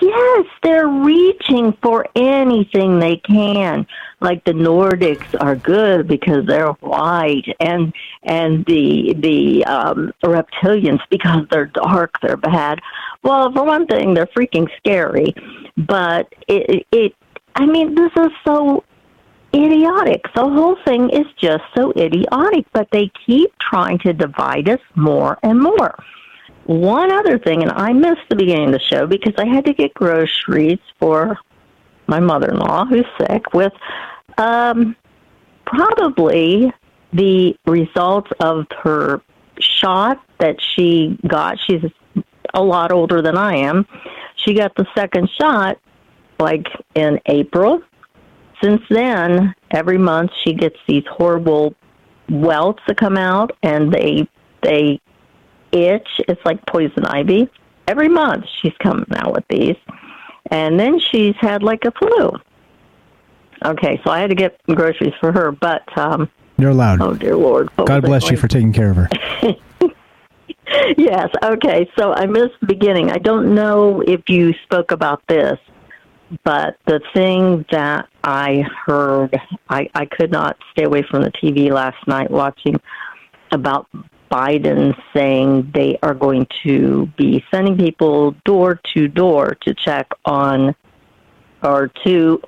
Yes, 0.00 0.46
they're 0.62 0.88
reaching 0.88 1.76
for 1.82 2.06
anything 2.16 2.98
they 2.98 3.16
can. 3.18 3.86
Like 4.20 4.42
the 4.44 4.52
Nordics 4.52 5.26
are 5.40 5.56
good 5.56 6.08
because 6.08 6.46
they're 6.46 6.72
white, 6.80 7.44
and 7.60 7.92
and 8.22 8.64
the 8.64 9.14
the 9.18 9.64
um, 9.66 10.12
reptilians 10.24 11.00
because 11.10 11.46
they're 11.50 11.66
dark, 11.66 12.18
they're 12.22 12.38
bad. 12.38 12.80
Well, 13.22 13.52
for 13.52 13.64
one 13.64 13.86
thing, 13.86 14.14
they're 14.14 14.26
freaking 14.26 14.68
scary. 14.78 15.34
But 15.76 16.32
it 16.48 16.86
it 16.90 17.14
I 17.54 17.66
mean, 17.66 17.94
this 17.94 18.12
is 18.16 18.32
so 18.46 18.84
idiotic. 19.54 20.22
The 20.34 20.48
whole 20.48 20.78
thing 20.86 21.10
is 21.10 21.26
just 21.38 21.62
so 21.76 21.92
idiotic. 21.94 22.64
But 22.72 22.88
they 22.90 23.10
keep 23.26 23.52
trying 23.58 23.98
to 23.98 24.14
divide 24.14 24.70
us 24.70 24.80
more 24.94 25.38
and 25.42 25.60
more 25.60 25.94
one 26.66 27.12
other 27.12 27.38
thing, 27.38 27.62
and 27.62 27.72
I 27.72 27.92
missed 27.92 28.22
the 28.28 28.36
beginning 28.36 28.66
of 28.66 28.72
the 28.72 28.80
show 28.80 29.06
because 29.06 29.34
I 29.38 29.46
had 29.46 29.64
to 29.66 29.74
get 29.74 29.92
groceries 29.94 30.78
for 30.98 31.38
my 32.06 32.20
mother 32.20 32.50
in 32.50 32.58
law 32.58 32.84
who's 32.84 33.06
sick 33.18 33.52
with 33.52 33.72
um, 34.38 34.96
probably 35.66 36.72
the 37.12 37.56
results 37.66 38.30
of 38.40 38.66
her 38.82 39.22
shot 39.60 40.22
that 40.38 40.56
she 40.60 41.18
got. 41.26 41.58
She's 41.66 41.82
a 42.54 42.62
lot 42.62 42.92
older 42.92 43.22
than 43.22 43.36
I 43.36 43.56
am. 43.56 43.86
She 44.36 44.54
got 44.54 44.74
the 44.76 44.86
second 44.94 45.30
shot 45.40 45.78
like 46.38 46.66
in 46.94 47.20
April. 47.26 47.80
Since 48.62 48.82
then, 48.90 49.54
every 49.70 49.98
month 49.98 50.30
she 50.44 50.54
gets 50.54 50.76
these 50.88 51.04
horrible 51.10 51.74
welts 52.30 52.82
that 52.86 52.96
come 52.96 53.16
out 53.16 53.56
and 53.62 53.92
they 53.92 54.28
they 54.62 55.00
itch. 55.74 56.08
It's 56.28 56.40
like 56.44 56.64
poison 56.66 57.04
ivy. 57.04 57.48
Every 57.86 58.08
month 58.08 58.46
she's 58.62 58.72
coming 58.82 59.06
out 59.16 59.32
with 59.32 59.44
these. 59.48 59.76
And 60.50 60.78
then 60.78 60.98
she's 60.98 61.34
had 61.40 61.62
like 61.62 61.84
a 61.84 61.92
flu. 61.92 62.32
Okay, 63.64 64.00
so 64.04 64.10
I 64.10 64.20
had 64.20 64.30
to 64.30 64.36
get 64.36 64.58
groceries 64.66 65.14
for 65.20 65.32
her, 65.32 65.52
but 65.52 65.86
um 65.96 66.30
You're 66.58 66.70
allowed. 66.70 67.00
Oh 67.00 67.14
dear 67.14 67.36
Lord. 67.36 67.70
God 67.76 68.02
bless 68.02 68.30
you 68.30 68.36
for 68.36 68.48
taking 68.48 68.72
care 68.72 68.90
of 68.90 68.96
her. 68.96 69.08
yes, 70.96 71.28
okay. 71.42 71.90
So 71.98 72.12
I 72.12 72.26
missed 72.26 72.60
the 72.60 72.66
beginning. 72.66 73.10
I 73.10 73.18
don't 73.18 73.54
know 73.54 74.02
if 74.02 74.28
you 74.28 74.52
spoke 74.64 74.90
about 74.90 75.22
this, 75.28 75.58
but 76.42 76.76
the 76.86 77.00
thing 77.14 77.64
that 77.70 78.08
I 78.22 78.64
heard 78.86 79.38
I, 79.68 79.88
I 79.94 80.06
could 80.06 80.30
not 80.30 80.56
stay 80.72 80.84
away 80.84 81.02
from 81.02 81.22
the 81.22 81.30
TV 81.30 81.70
last 81.70 82.06
night 82.06 82.30
watching 82.30 82.80
about 83.52 83.88
Biden 84.34 85.00
saying 85.14 85.70
they 85.74 85.96
are 86.02 86.12
going 86.12 86.48
to 86.64 87.06
be 87.16 87.44
sending 87.52 87.78
people 87.78 88.34
door 88.44 88.80
to 88.92 89.06
door 89.06 89.56
to 89.62 89.72
check 89.74 90.08
on 90.24 90.74
or 91.62 91.88
to 92.04 92.42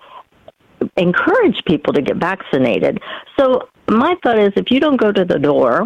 encourage 0.96 1.64
people 1.64 1.92
to 1.92 2.02
get 2.02 2.16
vaccinated. 2.16 3.00
So 3.38 3.68
my 3.88 4.16
thought 4.24 4.36
is 4.36 4.52
if 4.56 4.72
you 4.72 4.80
don't 4.80 4.96
go 4.96 5.12
to 5.12 5.24
the 5.24 5.38
door, 5.38 5.84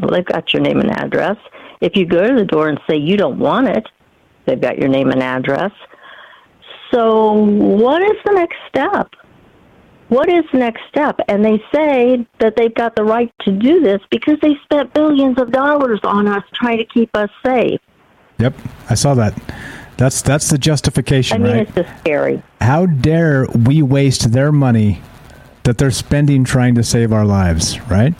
well, 0.00 0.10
they've 0.12 0.24
got 0.24 0.52
your 0.52 0.62
name 0.62 0.78
and 0.78 0.92
address. 0.92 1.36
If 1.80 1.96
you 1.96 2.06
go 2.06 2.28
to 2.28 2.34
the 2.34 2.44
door 2.44 2.68
and 2.68 2.78
say 2.88 2.96
you 2.96 3.16
don't 3.16 3.40
want 3.40 3.66
it, 3.68 3.88
they've 4.46 4.60
got 4.60 4.78
your 4.78 4.88
name 4.88 5.10
and 5.10 5.22
address. 5.22 5.72
So 6.92 7.32
what 7.32 8.02
is 8.02 8.16
the 8.24 8.34
next 8.34 8.56
step? 8.68 9.10
What 10.14 10.28
is 10.28 10.44
next 10.52 10.82
step? 10.88 11.18
And 11.26 11.44
they 11.44 11.60
say 11.74 12.24
that 12.38 12.54
they've 12.54 12.72
got 12.72 12.94
the 12.94 13.02
right 13.02 13.32
to 13.40 13.50
do 13.50 13.80
this 13.80 14.00
because 14.12 14.38
they 14.42 14.54
spent 14.62 14.94
billions 14.94 15.40
of 15.40 15.50
dollars 15.50 15.98
on 16.04 16.28
us 16.28 16.44
trying 16.54 16.78
to 16.78 16.84
keep 16.84 17.10
us 17.16 17.30
safe. 17.44 17.80
Yep, 18.38 18.54
I 18.88 18.94
saw 18.94 19.14
that. 19.14 19.34
That's 19.96 20.22
that's 20.22 20.50
the 20.50 20.56
justification, 20.56 21.42
I 21.42 21.44
mean, 21.44 21.52
right? 21.56 21.66
it's 21.66 21.74
just 21.74 21.98
scary. 21.98 22.40
How 22.60 22.86
dare 22.86 23.48
we 23.66 23.82
waste 23.82 24.30
their 24.30 24.52
money 24.52 25.02
that 25.64 25.78
they're 25.78 25.90
spending 25.90 26.44
trying 26.44 26.76
to 26.76 26.84
save 26.84 27.12
our 27.12 27.24
lives, 27.24 27.80
right? 27.90 28.14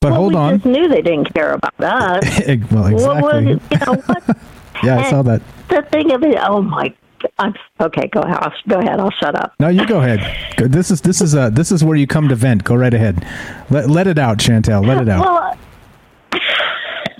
But 0.00 0.12
well, 0.12 0.20
hold 0.20 0.32
we 0.32 0.38
on. 0.38 0.54
just 0.54 0.64
knew 0.64 0.88
they 0.88 1.02
didn't 1.02 1.34
care 1.34 1.52
about 1.52 1.74
us. 1.80 2.46
well, 2.70 2.86
exactly. 2.86 3.60
You 3.70 3.78
know, 3.84 4.02
yeah, 4.82 5.00
I 5.00 5.10
saw 5.10 5.20
that. 5.20 5.42
The 5.68 5.82
thing 5.92 6.12
of 6.12 6.22
it, 6.22 6.38
oh 6.40 6.62
my. 6.62 6.94
I'm, 7.38 7.54
okay, 7.80 8.08
go 8.08 8.20
ahead. 8.20 8.38
I'll, 8.40 8.52
go 8.68 8.78
ahead. 8.78 9.00
I'll 9.00 9.10
shut 9.10 9.34
up. 9.34 9.54
No, 9.58 9.68
you 9.68 9.86
go 9.86 10.00
ahead. 10.00 10.20
This 10.58 10.90
is 10.90 11.00
this 11.00 11.20
is 11.20 11.34
uh 11.34 11.50
this 11.50 11.72
is 11.72 11.84
where 11.84 11.96
you 11.96 12.06
come 12.06 12.28
to 12.28 12.34
vent. 12.34 12.64
Go 12.64 12.74
right 12.74 12.94
ahead. 12.94 13.26
Let 13.70 13.88
let 13.90 14.06
it 14.06 14.18
out, 14.18 14.38
Chantel. 14.38 14.86
Let 14.86 15.02
it 15.02 15.08
out. 15.08 15.24
Well, 15.24 15.58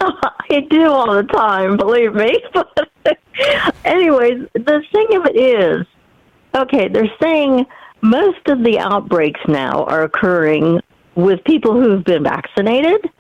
I 0.51 0.61
do 0.71 0.91
all 0.91 1.15
the 1.15 1.25
time, 1.25 1.77
believe 1.77 2.15
me. 2.15 2.43
But 2.53 2.91
anyways, 3.85 4.49
the 4.55 4.83
thing 4.93 5.17
of 5.17 5.27
it 5.27 5.37
is, 5.37 5.87
okay, 6.55 6.89
they're 6.89 7.13
saying 7.21 7.67
most 8.03 8.47
of 8.49 8.63
the 8.63 8.79
outbreaks 8.79 9.41
now 9.49 9.85
are 9.85 10.03
occurring 10.03 10.81
with 11.15 11.43
people 11.45 11.73
who've 11.81 12.05
been 12.05 12.23
vaccinated. 12.23 13.11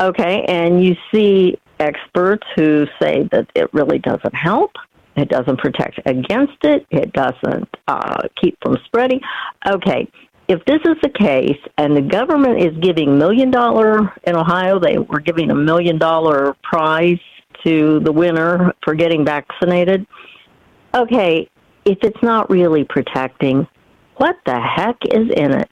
Okay, 0.00 0.44
and 0.48 0.82
you 0.82 0.96
see 1.12 1.58
experts 1.78 2.46
who 2.56 2.86
say 3.00 3.28
that 3.32 3.50
it 3.54 3.72
really 3.74 3.98
doesn't 3.98 4.34
help. 4.34 4.72
It 5.16 5.28
doesn't 5.28 5.58
protect 5.58 6.00
against 6.06 6.64
it. 6.64 6.86
It 6.90 7.12
doesn't 7.12 7.68
uh, 7.88 8.28
keep 8.40 8.56
from 8.62 8.76
spreading. 8.86 9.20
Okay, 9.66 10.08
if 10.48 10.64
this 10.64 10.80
is 10.84 10.96
the 11.02 11.10
case 11.10 11.58
and 11.78 11.96
the 11.96 12.02
government 12.02 12.60
is 12.60 12.76
giving 12.82 13.18
million 13.18 13.50
dollar 13.50 14.12
in 14.24 14.36
Ohio, 14.36 14.78
they 14.78 14.98
were 14.98 15.20
giving 15.20 15.50
a 15.50 15.54
million 15.54 15.98
dollar 15.98 16.56
prize 16.62 17.18
to 17.64 18.00
the 18.00 18.12
winner 18.12 18.72
for 18.82 18.94
getting 18.94 19.24
vaccinated. 19.24 20.06
Okay, 20.94 21.48
if 21.84 21.98
it's 22.02 22.22
not 22.22 22.50
really 22.50 22.84
protecting, 22.84 23.66
what 24.16 24.36
the 24.44 24.60
heck 24.60 24.96
is 25.12 25.30
in 25.36 25.52
it? 25.52 25.70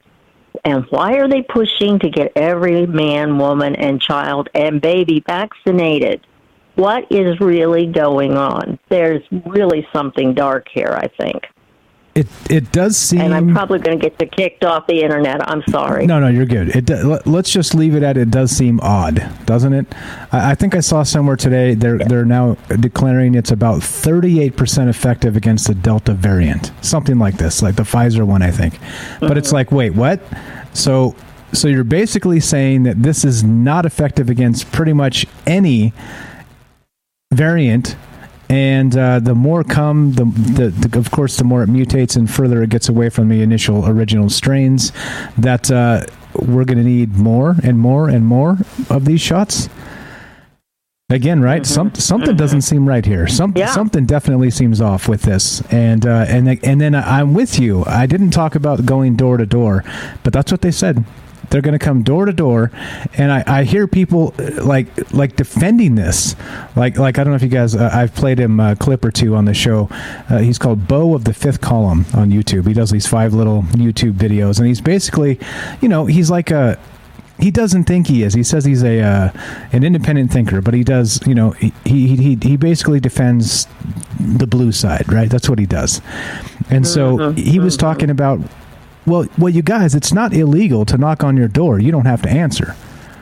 And 0.65 0.85
why 0.89 1.13
are 1.15 1.27
they 1.27 1.41
pushing 1.41 1.99
to 1.99 2.09
get 2.09 2.31
every 2.35 2.85
man, 2.85 3.37
woman, 3.37 3.75
and 3.75 4.01
child 4.01 4.49
and 4.53 4.81
baby 4.81 5.23
vaccinated? 5.25 6.25
What 6.79 7.11
is 7.11 7.37
really 7.41 7.87
going 7.87 8.37
on? 8.37 8.79
There's 8.87 9.21
really 9.45 9.85
something 9.91 10.33
dark 10.33 10.69
here, 10.73 10.97
I 10.97 11.09
think. 11.21 11.43
It 12.15 12.27
it 12.49 12.71
does 12.71 12.95
seem. 12.95 13.19
And 13.19 13.33
I'm 13.33 13.53
probably 13.53 13.79
going 13.79 13.99
to 13.99 14.09
get 14.09 14.19
you 14.21 14.27
kicked 14.27 14.63
off 14.63 14.87
the 14.87 15.01
internet. 15.01 15.47
I'm 15.49 15.61
sorry. 15.69 16.07
No, 16.07 16.21
no, 16.21 16.27
you're 16.27 16.45
good. 16.45 16.73
It 16.73 16.89
let- 16.89 17.27
let's 17.27 17.51
just 17.51 17.75
leave 17.75 17.95
it 17.95 18.03
at 18.03 18.15
it 18.15 18.31
does 18.31 18.51
seem 18.51 18.79
odd, 18.79 19.29
doesn't 19.45 19.73
it? 19.73 19.93
I, 20.31 20.51
I 20.51 20.55
think 20.55 20.73
I 20.73 20.79
saw 20.79 21.03
somewhere 21.03 21.35
today 21.35 21.75
they're 21.75 21.97
they're 21.97 22.23
now 22.23 22.55
declaring 22.79 23.35
it's 23.35 23.51
about 23.51 23.83
38 23.83 24.55
percent 24.55 24.89
effective 24.89 25.35
against 25.35 25.67
the 25.67 25.75
Delta 25.75 26.13
variant, 26.13 26.71
something 26.79 27.19
like 27.19 27.35
this, 27.35 27.61
like 27.61 27.75
the 27.75 27.83
Pfizer 27.83 28.25
one, 28.25 28.41
I 28.41 28.51
think. 28.51 28.79
But 29.19 29.37
it's 29.37 29.49
mm-hmm. 29.49 29.55
like, 29.55 29.71
wait, 29.73 29.95
what? 29.95 30.21
So 30.71 31.13
so 31.51 31.67
you're 31.67 31.83
basically 31.83 32.39
saying 32.39 32.83
that 32.83 33.03
this 33.03 33.25
is 33.25 33.43
not 33.43 33.85
effective 33.85 34.29
against 34.29 34.71
pretty 34.71 34.93
much 34.93 35.25
any 35.45 35.93
variant 37.31 37.95
and 38.49 38.97
uh, 38.97 39.19
the 39.19 39.35
more 39.35 39.63
come 39.63 40.13
the, 40.13 40.25
the, 40.25 40.69
the 40.69 40.97
of 40.97 41.11
course 41.11 41.37
the 41.37 41.43
more 41.43 41.61
it 41.61 41.69
mutates 41.69 42.15
and 42.17 42.29
further 42.31 42.63
it 42.63 42.71
gets 42.71 42.89
away 42.89 43.07
from 43.09 43.29
the 43.29 43.41
initial 43.43 43.87
original 43.87 44.29
strains 44.29 44.91
that 45.37 45.69
uh, 45.69 46.03
we're 46.33 46.65
going 46.65 46.79
to 46.79 46.83
need 46.83 47.15
more 47.17 47.55
and 47.63 47.77
more 47.77 48.09
and 48.09 48.25
more 48.25 48.57
of 48.89 49.05
these 49.05 49.21
shots. 49.21 49.69
Again 51.11 51.41
right? 51.41 51.65
Some, 51.65 51.93
something 51.95 52.35
doesn't 52.35 52.61
seem 52.61 52.87
right 52.87 53.03
here. 53.05 53.27
Some, 53.27 53.53
Yeah. 53.55 53.67
something 53.67 54.05
definitely 54.05 54.51
seems 54.51 54.79
off 54.79 55.07
with 55.07 55.23
this. 55.23 55.61
And 55.71 56.05
uh, 56.05 56.25
and 56.27 56.63
and 56.63 56.79
then 56.81 56.93
i'm 56.95 57.33
with 57.35 57.59
you. 57.59 57.83
I 57.85 58.05
didn't 58.07 58.29
talk 58.31 58.55
about 58.55 58.85
going 58.85 59.15
door 59.15 59.37
to 59.37 59.45
door 59.45 59.83
but 60.23 60.33
that's 60.33 60.51
what 60.51 60.61
they 60.61 60.71
said 60.71 61.03
they're 61.49 61.61
going 61.61 61.77
to 61.77 61.83
come 61.83 62.03
door 62.03 62.25
to 62.25 62.33
door, 62.33 62.71
and 63.17 63.31
I, 63.31 63.43
I 63.45 63.63
hear 63.63 63.87
people 63.87 64.33
uh, 64.39 64.63
like 64.63 65.11
like 65.13 65.35
defending 65.35 65.95
this. 65.95 66.35
Like 66.75 66.97
like 66.97 67.17
I 67.17 67.23
don't 67.23 67.31
know 67.31 67.37
if 67.37 67.43
you 67.43 67.49
guys. 67.49 67.75
Uh, 67.75 67.89
I've 67.93 68.13
played 68.13 68.39
him 68.39 68.59
a 68.59 68.75
clip 68.75 69.03
or 69.03 69.11
two 69.11 69.35
on 69.35 69.45
the 69.45 69.53
show. 69.53 69.89
Uh, 70.29 70.39
he's 70.39 70.57
called 70.57 70.87
Beau 70.87 71.15
of 71.15 71.23
the 71.23 71.33
Fifth 71.33 71.61
Column 71.61 72.05
on 72.13 72.31
YouTube. 72.31 72.67
He 72.67 72.73
does 72.73 72.91
these 72.91 73.07
five 73.07 73.33
little 73.33 73.63
YouTube 73.63 74.13
videos, 74.13 74.59
and 74.59 74.67
he's 74.67 74.81
basically, 74.81 75.39
you 75.81 75.89
know, 75.89 76.05
he's 76.05 76.29
like 76.29 76.51
a 76.51 76.79
he 77.39 77.51
doesn't 77.51 77.85
think 77.85 78.07
he 78.07 78.23
is. 78.23 78.33
He 78.33 78.43
says 78.43 78.65
he's 78.65 78.83
a 78.83 79.01
uh, 79.01 79.31
an 79.71 79.83
independent 79.83 80.31
thinker, 80.31 80.61
but 80.61 80.73
he 80.73 80.83
does. 80.83 81.25
You 81.25 81.35
know, 81.35 81.51
he, 81.51 81.73
he 81.85 82.15
he 82.15 82.37
he 82.41 82.57
basically 82.57 82.99
defends 82.99 83.67
the 84.19 84.45
blue 84.47 84.71
side, 84.71 85.11
right? 85.11 85.29
That's 85.29 85.49
what 85.49 85.59
he 85.59 85.65
does. 85.65 86.01
And 86.69 86.85
so 86.85 87.31
he 87.31 87.59
was 87.59 87.77
talking 87.77 88.09
about, 88.09 88.39
well, 89.09 89.27
well, 89.37 89.49
you 89.49 89.61
guys, 89.61 89.95
it's 89.95 90.13
not 90.13 90.33
illegal 90.33 90.85
to 90.85 90.97
knock 90.97 91.23
on 91.23 91.35
your 91.35 91.47
door. 91.47 91.79
You 91.79 91.91
don't 91.91 92.05
have 92.05 92.21
to 92.23 92.29
answer. 92.29 92.75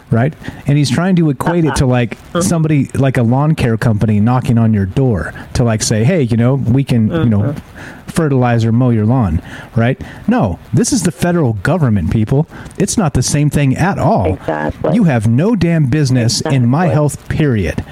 Right, 0.10 0.34
and 0.66 0.78
he's 0.78 0.90
trying 0.90 1.18
to 1.18 1.30
equate 1.30 1.66
it 1.66 1.76
to 1.76 1.86
like 1.98 2.18
somebody 2.40 2.86
like 2.94 3.18
a 3.18 3.24
lawn 3.24 3.56
care 3.56 3.76
company 3.76 4.22
knocking 4.22 4.58
on 4.58 4.74
your 4.74 4.86
door 4.86 5.34
to 5.56 5.66
like 5.66 5.84
say, 5.84 6.06
hey, 6.06 6.22
you 6.22 6.38
know, 6.38 6.56
we 6.56 6.86
can, 6.86 7.12
you 7.12 7.26
know, 7.26 7.44
uh-huh. 7.44 7.60
fertilize 8.08 8.64
or 8.64 8.72
mow 8.72 8.90
your 8.90 9.06
lawn, 9.06 9.42
right? 9.76 10.02
No, 10.26 10.60
this 10.72 10.94
is 10.94 11.04
the 11.04 11.12
federal 11.12 11.54
government, 11.56 12.10
people. 12.10 12.48
It's 12.78 12.98
not 12.98 13.16
the 13.16 13.22
same 13.22 13.50
thing 13.50 13.76
at 13.76 14.00
all. 14.00 14.36
Exactly. 14.36 14.96
You 14.96 15.04
have 15.04 15.28
no 15.28 15.58
damn 15.58 15.88
business 15.88 16.40
in 16.40 16.68
my 16.68 16.88
health, 16.88 17.28
period. 17.28 17.84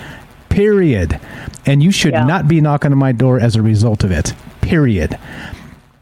Period. 0.48 1.20
And 1.66 1.84
you 1.84 1.91
should 1.91 2.14
Yeah. 2.14 2.24
not 2.24 2.48
be 2.48 2.62
knocking 2.62 2.93
on 2.93 2.98
my 2.98 3.12
door 3.12 3.41
as 3.41 3.58
a 3.58 3.62
result 3.62 4.06
of 4.06 4.12
it. 4.12 4.34
Period. 4.62 5.18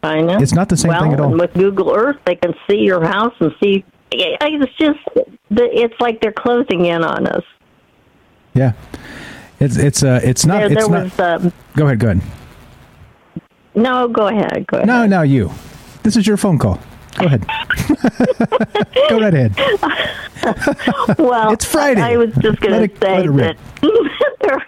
I 0.04 0.22
know. 0.22 0.38
It's 0.38 0.54
not 0.54 0.70
the 0.70 0.78
same 0.78 0.90
well, 0.90 1.02
thing 1.02 1.14
at 1.14 1.20
all. 1.20 1.32
and 1.32 1.40
with 1.40 1.54
Google 1.54 1.96
Earth, 1.96 2.18
they 2.26 2.36
can 2.36 2.54
see 2.70 2.80
your 2.80 3.06
house 3.06 3.34
and 3.40 3.52
see. 3.62 3.86
It's 4.12 4.78
just, 4.78 5.00
it's 5.50 6.00
like 6.00 6.22
they're 6.22 6.32
closing 6.32 6.86
in 6.86 7.04
on 7.04 7.28
us. 7.28 7.44
Yeah. 8.54 8.74
It's 9.60 9.78
it's 9.78 10.04
uh 10.04 10.20
it's 10.24 10.46
not 10.46 10.58
there 10.58 10.72
it's 10.72 10.76
there 10.76 10.90
not 10.90 11.04
was, 11.04 11.20
um, 11.46 11.54
Go 11.76 11.86
ahead, 11.86 12.00
go 12.00 12.10
ahead. 12.10 12.22
no, 13.76 14.08
go 14.10 14.28
ahead, 14.28 14.68
go 14.68 14.78
ahead. 14.78 14.88
No, 14.88 15.06
no, 15.06 15.22
you. 15.22 15.52
This 16.04 16.18
is 16.18 16.28
your 16.28 16.38
phone 16.38 16.60
call. 16.60 16.80
Go 17.18 17.28
ahead. 17.28 17.46
go 19.10 19.20
right 19.20 19.34
ahead. 19.34 19.56
well, 21.18 21.54
It's 21.54 21.66
Friday. 21.66 22.02
I 22.02 22.18
was 22.18 22.34
just 22.42 22.60
going 22.60 22.90
to 22.90 22.96
say 23.00 23.28
that 23.28 23.58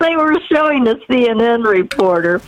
they 0.00 0.16
were 0.16 0.34
showing 0.52 0.82
the 0.84 0.96
CNN 1.08 1.64
reporter 1.64 2.40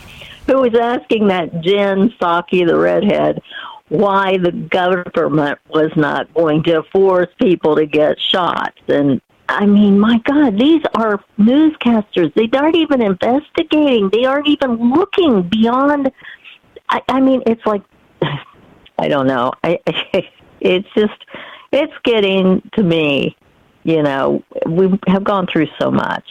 who 0.47 0.61
was 0.61 0.75
asking 0.75 1.27
that 1.27 1.61
Jen 1.61 2.09
Psaki, 2.19 2.65
the 2.65 2.77
redhead, 2.77 3.41
why 3.89 4.37
the 4.37 4.51
government 4.51 5.59
was 5.69 5.91
not 5.95 6.33
going 6.33 6.63
to 6.63 6.83
force 6.91 7.27
people 7.39 7.75
to 7.75 7.85
get 7.85 8.19
shots. 8.19 8.79
And 8.87 9.21
I 9.49 9.65
mean, 9.65 9.99
my 9.99 10.19
God, 10.19 10.59
these 10.59 10.81
are 10.95 11.23
newscasters. 11.39 12.33
They 12.33 12.49
aren't 12.57 12.75
even 12.75 13.01
investigating. 13.01 14.09
They 14.11 14.25
aren't 14.25 14.47
even 14.47 14.93
looking 14.93 15.43
beyond. 15.43 16.11
I, 16.89 17.01
I 17.07 17.21
mean, 17.21 17.43
it's 17.45 17.65
like 17.65 17.83
I 18.99 19.07
don't 19.07 19.27
know. 19.27 19.53
I, 19.63 19.79
it's 20.59 20.87
just 20.95 21.25
it's 21.71 21.93
getting 22.03 22.61
to 22.73 22.83
me. 22.83 23.37
You 23.83 24.03
know, 24.03 24.43
we 24.65 24.89
have 25.07 25.23
gone 25.23 25.47
through 25.47 25.67
so 25.79 25.89
much, 25.89 26.25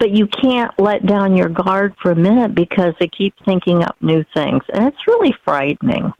but 0.00 0.10
you 0.10 0.26
can't 0.26 0.76
let 0.80 1.06
down 1.06 1.36
your 1.36 1.48
guard 1.48 1.94
for 2.02 2.10
a 2.10 2.16
minute 2.16 2.54
because 2.54 2.94
they 2.98 3.06
keep 3.06 3.34
thinking 3.44 3.84
up 3.84 3.94
new 4.00 4.24
things, 4.34 4.62
and 4.72 4.88
it's 4.88 5.06
really 5.06 5.32
frightening. 5.44 6.12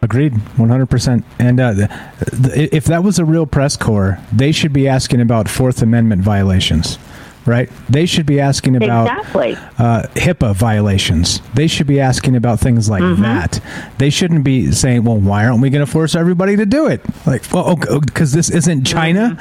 Agreed, 0.00 0.32
one 0.56 0.68
hundred 0.68 0.88
percent. 0.88 1.24
And 1.38 1.60
uh, 1.60 1.74
if 2.54 2.86
that 2.86 3.04
was 3.04 3.18
a 3.18 3.24
real 3.24 3.44
press 3.44 3.76
corps, 3.76 4.18
they 4.32 4.50
should 4.50 4.72
be 4.72 4.88
asking 4.88 5.20
about 5.20 5.48
Fourth 5.48 5.82
Amendment 5.82 6.22
violations. 6.22 6.98
Right? 7.46 7.68
They 7.88 8.06
should 8.06 8.26
be 8.26 8.40
asking 8.40 8.76
about 8.76 9.08
Exactly. 9.18 9.56
uh, 9.78 10.02
HIPAA 10.14 10.54
violations. 10.54 11.40
They 11.54 11.66
should 11.66 11.86
be 11.86 12.00
asking 12.00 12.36
about 12.36 12.60
things 12.60 12.88
like 12.88 13.02
Mm-hmm. 13.02 13.22
that. 13.22 13.60
They 13.98 14.10
shouldn't 14.10 14.44
be 14.44 14.70
saying, 14.72 15.04
"Well, 15.04 15.18
why 15.18 15.46
aren't 15.46 15.60
we 15.60 15.70
going 15.70 15.84
to 15.84 15.90
force 15.90 16.14
everybody 16.14 16.56
to 16.56 16.66
do 16.66 16.86
it?" 16.86 17.00
Like, 17.26 17.42
well, 17.52 17.76
because 18.00 18.32
this 18.32 18.50
isn't 18.50 18.84
China. 18.84 19.36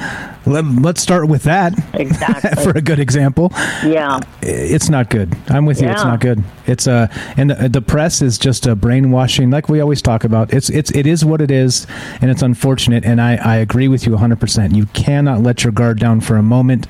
Let, 0.45 0.65
let's 0.65 1.01
start 1.01 1.27
with 1.27 1.43
that 1.43 1.73
Mm-hmm. 1.73 1.97
Exactly. 2.01 2.63
for 2.63 2.77
a 2.77 2.81
good 2.81 2.99
example. 2.99 3.51
yeah. 3.85 4.19
It's 4.41 4.89
not 4.89 5.09
good. 5.09 5.35
I'm 5.49 5.65
with 5.65 5.81
you. 5.81 5.87
It's 5.89 6.03
not 6.03 6.19
good. 6.19 6.43
It's 6.65 6.87
a 6.87 7.09
and 7.37 7.49
the, 7.51 7.69
the 7.69 7.81
press 7.81 8.21
is 8.21 8.37
just 8.37 8.65
a 8.65 8.75
brainwashing, 8.75 9.49
like 9.51 9.69
we 9.69 9.79
always 9.81 10.01
talk 10.01 10.23
about. 10.23 10.53
It's 10.53 10.69
it's 10.69 10.91
it 10.91 11.05
is 11.05 11.23
what 11.25 11.41
it 11.41 11.51
is, 11.51 11.85
and 12.21 12.31
it's 12.31 12.41
unfortunate. 12.41 13.03
And 13.05 13.19
I 13.21 13.35
I 13.35 13.55
agree 13.57 13.87
with 13.87 14.05
you 14.05 14.13
100. 14.13 14.39
percent 14.39 14.75
You 14.75 14.85
cannot 14.87 15.41
let 15.41 15.63
your 15.63 15.71
guard 15.73 15.99
down 15.99 16.21
for 16.21 16.37
a 16.37 16.43
moment 16.43 16.87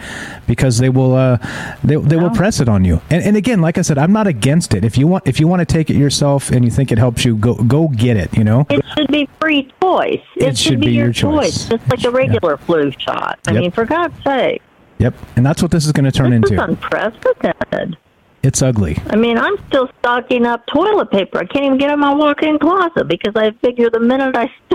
because 0.47 0.77
they 0.77 0.89
will 0.89 1.00
uh 1.15 1.37
they, 1.83 1.95
they 1.95 2.15
will 2.17 2.29
press 2.29 2.59
it 2.59 2.69
on 2.69 2.85
you. 2.85 3.01
And 3.09 3.23
and 3.23 3.35
again, 3.35 3.61
like 3.61 3.77
I 3.77 3.81
said, 3.81 3.97
I'm 3.97 4.13
not 4.13 4.27
against 4.27 4.73
it. 4.73 4.83
If 4.85 4.97
you 4.97 5.07
want 5.07 5.27
if 5.27 5.39
you 5.39 5.47
want 5.47 5.59
to 5.61 5.65
take 5.65 5.89
it 5.89 5.95
yourself 5.95 6.51
and 6.51 6.63
you 6.65 6.71
think 6.71 6.91
it 6.91 6.97
helps 6.97 7.25
you, 7.25 7.35
go 7.35 7.55
go 7.55 7.87
get 7.89 8.17
it. 8.17 8.35
You 8.37 8.43
know. 8.43 8.65
It 8.69 8.83
should 8.95 9.07
be 9.07 9.27
free 9.39 9.71
choice. 9.81 10.21
It, 10.35 10.43
It 10.49 10.57
should 10.57 10.79
be 10.79 10.91
your, 10.91 11.05
your 11.05 11.13
choice. 11.13 11.69
just 11.69 11.89
like 11.89 12.03
a 12.03 12.11
regular 12.11 12.57
flu 12.57 12.91
shot. 12.97 13.39
I 13.47 13.51
Yep. 13.53 13.61
mean, 13.61 13.71
for 13.71 13.85
God's 13.85 14.15
sake, 14.23 14.61
Yep. 14.99 15.15
And 15.35 15.45
that's 15.45 15.61
what 15.63 15.71
this 15.71 15.85
is 15.87 15.91
going 15.91 16.05
to 16.05 16.11
turn 16.11 16.29
this 16.41 16.51
is 16.51 16.59
into. 16.59 16.63
unprecedented. 16.63 17.97
It's 18.43 18.61
ugly. 18.63 18.97
I 19.07 19.15
mean, 19.17 19.37
I'm 19.37 19.55
still 19.67 19.87
stocking 19.99 20.47
up 20.47 20.65
toilet 20.65 21.11
paper. 21.11 21.37
I 21.37 21.45
can't 21.45 21.63
even 21.65 21.77
get 21.77 21.91
in 21.91 21.99
my 21.99 22.11
walk-in 22.13 22.57
closet 22.57 23.07
because 23.07 23.35
I 23.35 23.51
figure 23.63 23.89
the 23.91 23.99
minute 23.99 24.35
I 24.35 24.51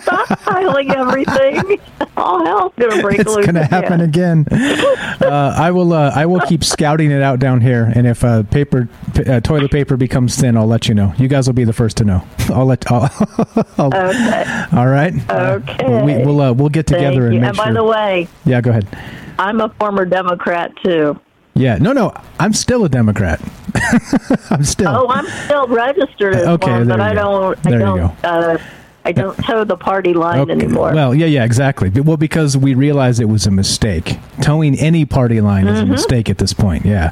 stop 0.00 0.26
stockpiling 0.28 0.94
everything, 0.94 1.80
all 2.16 2.44
hell's 2.46 2.72
gonna 2.78 3.02
break 3.02 3.18
it's 3.18 3.28
loose. 3.34 3.44
going 3.44 3.56
to 3.56 3.64
happen 3.64 4.02
again. 4.02 4.46
uh, 4.52 5.54
I 5.58 5.72
will. 5.72 5.92
Uh, 5.92 6.12
I 6.14 6.26
will 6.26 6.40
keep 6.42 6.62
scouting 6.62 7.10
it 7.10 7.22
out 7.22 7.40
down 7.40 7.60
here, 7.60 7.90
and 7.92 8.06
if 8.06 8.22
uh, 8.22 8.44
paper, 8.44 8.88
p- 9.14 9.24
uh, 9.24 9.40
toilet 9.40 9.72
paper 9.72 9.96
becomes 9.96 10.36
thin, 10.36 10.56
I'll 10.56 10.66
let 10.68 10.86
you 10.88 10.94
know. 10.94 11.12
You 11.18 11.26
guys 11.26 11.46
will 11.48 11.54
be 11.54 11.64
the 11.64 11.72
first 11.72 11.96
to 11.96 12.04
know. 12.04 12.22
I'll 12.50 12.66
let. 12.66 12.90
I'll, 12.90 13.10
I'll- 13.78 13.92
Okay. 13.92 14.66
all 14.72 14.86
right. 14.86 15.12
Okay. 15.28 16.02
we, 16.04 16.24
we'll 16.24 16.40
uh, 16.40 16.52
we'll 16.52 16.68
get 16.68 16.86
Thank 16.86 17.02
together 17.02 17.26
and 17.26 17.34
you. 17.34 17.40
make 17.40 17.48
And 17.48 17.56
by 17.56 17.64
sure. 17.64 17.74
the 17.74 17.84
way, 17.84 18.28
yeah, 18.44 18.60
go 18.60 18.70
ahead. 18.70 18.86
I'm 19.40 19.60
a 19.60 19.68
former 19.80 20.04
Democrat 20.04 20.70
too. 20.84 21.18
Yeah, 21.54 21.76
no, 21.76 21.92
no, 21.92 22.12
I'm 22.40 22.52
still 22.54 22.84
a 22.84 22.88
Democrat. 22.88 23.40
I'm 24.50 24.64
still. 24.64 24.88
Oh, 24.88 25.08
I'm 25.08 25.26
still 25.44 25.66
registered 25.66 26.34
as 26.34 26.46
Okay, 26.48 26.70
one, 26.70 26.88
but 26.88 27.00
I 27.00 27.14
go. 27.14 27.20
don't. 27.54 27.62
There 27.62 27.72
I 27.74 27.76
you 27.76 27.96
don't. 27.98 28.24
Uh, 28.24 28.58
I 29.04 29.12
don't 29.12 29.36
toe 29.44 29.64
the 29.64 29.76
party 29.76 30.14
line 30.14 30.40
Okay, 30.40 30.52
anymore. 30.52 30.94
Well, 30.94 31.14
yeah, 31.14 31.26
yeah, 31.26 31.44
exactly. 31.44 31.90
Well, 31.90 32.16
because 32.16 32.56
we 32.56 32.74
realized 32.74 33.20
it 33.20 33.24
was 33.26 33.46
a 33.46 33.50
mistake. 33.50 34.18
Toeing 34.42 34.78
any 34.78 35.04
party 35.04 35.40
line 35.40 35.66
is 35.66 35.80
a 35.80 35.86
mistake 35.86 36.30
at 36.30 36.38
this 36.38 36.52
point. 36.52 36.86
Yeah. 36.86 37.10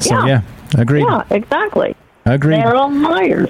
So 0.00 0.16
Mm-hmm. 0.16 0.26
Yeah. 0.26 0.42
yeah, 0.74 0.80
agreed. 0.80 1.04
yeah, 1.04 1.22
exactly. 1.30 1.94
Agreed. 2.24 2.56
They're 2.58 2.74
all 2.74 2.90
liars. 2.92 3.48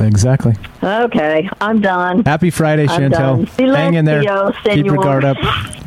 Exactly. 0.00 0.54
Okay, 0.82 1.48
I'm 1.60 1.80
done. 1.80 2.24
Happy 2.24 2.50
Friday, 2.50 2.86
I'm. 2.88 3.12
Chantel. 3.12 3.48
Hang 3.74 3.94
in 3.94 4.04
there. 4.04 4.22
Keep 4.64 4.86
your 4.86 4.96
guard 4.96 5.24
up. 5.24 5.36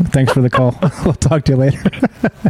Thanks 0.10 0.32
for 0.34 0.41
the 0.41 0.50
call. 0.50 0.78
we'll 1.04 1.14
talk 1.14 1.43
to 1.45 1.54
you 1.54 1.58
later. 1.58 1.82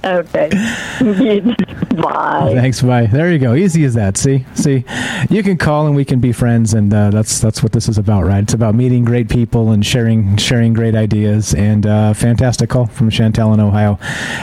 Okay. 0.03 0.49
Bye. 1.95 2.51
Thanks. 2.53 2.81
Bye. 2.81 3.07
There 3.07 3.31
you 3.31 3.39
go. 3.39 3.55
Easy 3.55 3.83
as 3.83 3.95
that. 3.95 4.17
See, 4.17 4.45
see, 4.53 4.85
you 5.29 5.41
can 5.41 5.57
call 5.57 5.87
and 5.87 5.95
we 5.95 6.05
can 6.05 6.19
be 6.19 6.31
friends, 6.31 6.73
and 6.73 6.93
uh, 6.93 7.09
that's 7.09 7.39
that's 7.39 7.63
what 7.63 7.71
this 7.71 7.89
is 7.89 7.97
about, 7.97 8.25
right? 8.25 8.43
It's 8.43 8.53
about 8.53 8.75
meeting 8.75 9.03
great 9.03 9.29
people 9.29 9.71
and 9.71 9.85
sharing 9.85 10.37
sharing 10.37 10.73
great 10.73 10.95
ideas. 10.95 11.53
And 11.53 11.85
uh, 11.85 12.13
fantastic 12.13 12.69
call 12.69 12.85
from 12.85 13.09
Chantel 13.09 13.53
in 13.53 13.59
Ohio. 13.59 13.97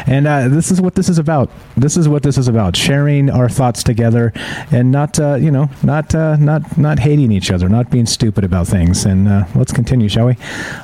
And 0.07 0.27
uh, 0.27 0.49
this 0.49 0.71
is 0.71 0.81
what 0.81 0.95
this 0.95 1.09
is 1.09 1.19
about. 1.19 1.51
This 1.77 1.97
is 1.97 2.09
what 2.09 2.23
this 2.23 2.37
is 2.39 2.49
about: 2.49 2.77
sharing 2.77 3.31
our 3.31 3.49
thoughts 3.49 3.83
together, 3.83 4.33
and 4.71 4.91
not 4.91 5.19
uh, 5.21 5.35
you 5.35 5.51
know 5.51 5.71
not 5.83 6.15
uh, 6.15 6.37
not 6.37 6.77
not 6.95 7.03
hating 7.03 7.33
each 7.33 7.51
other, 7.51 7.69
not 7.69 7.91
being 7.91 8.07
stupid 8.07 8.45
about 8.45 8.69
things. 8.69 9.05
And 9.05 9.27
uh, 9.27 9.47
let's 9.57 9.73
continue, 9.73 10.09
shall 10.09 10.27
we? 10.27 10.37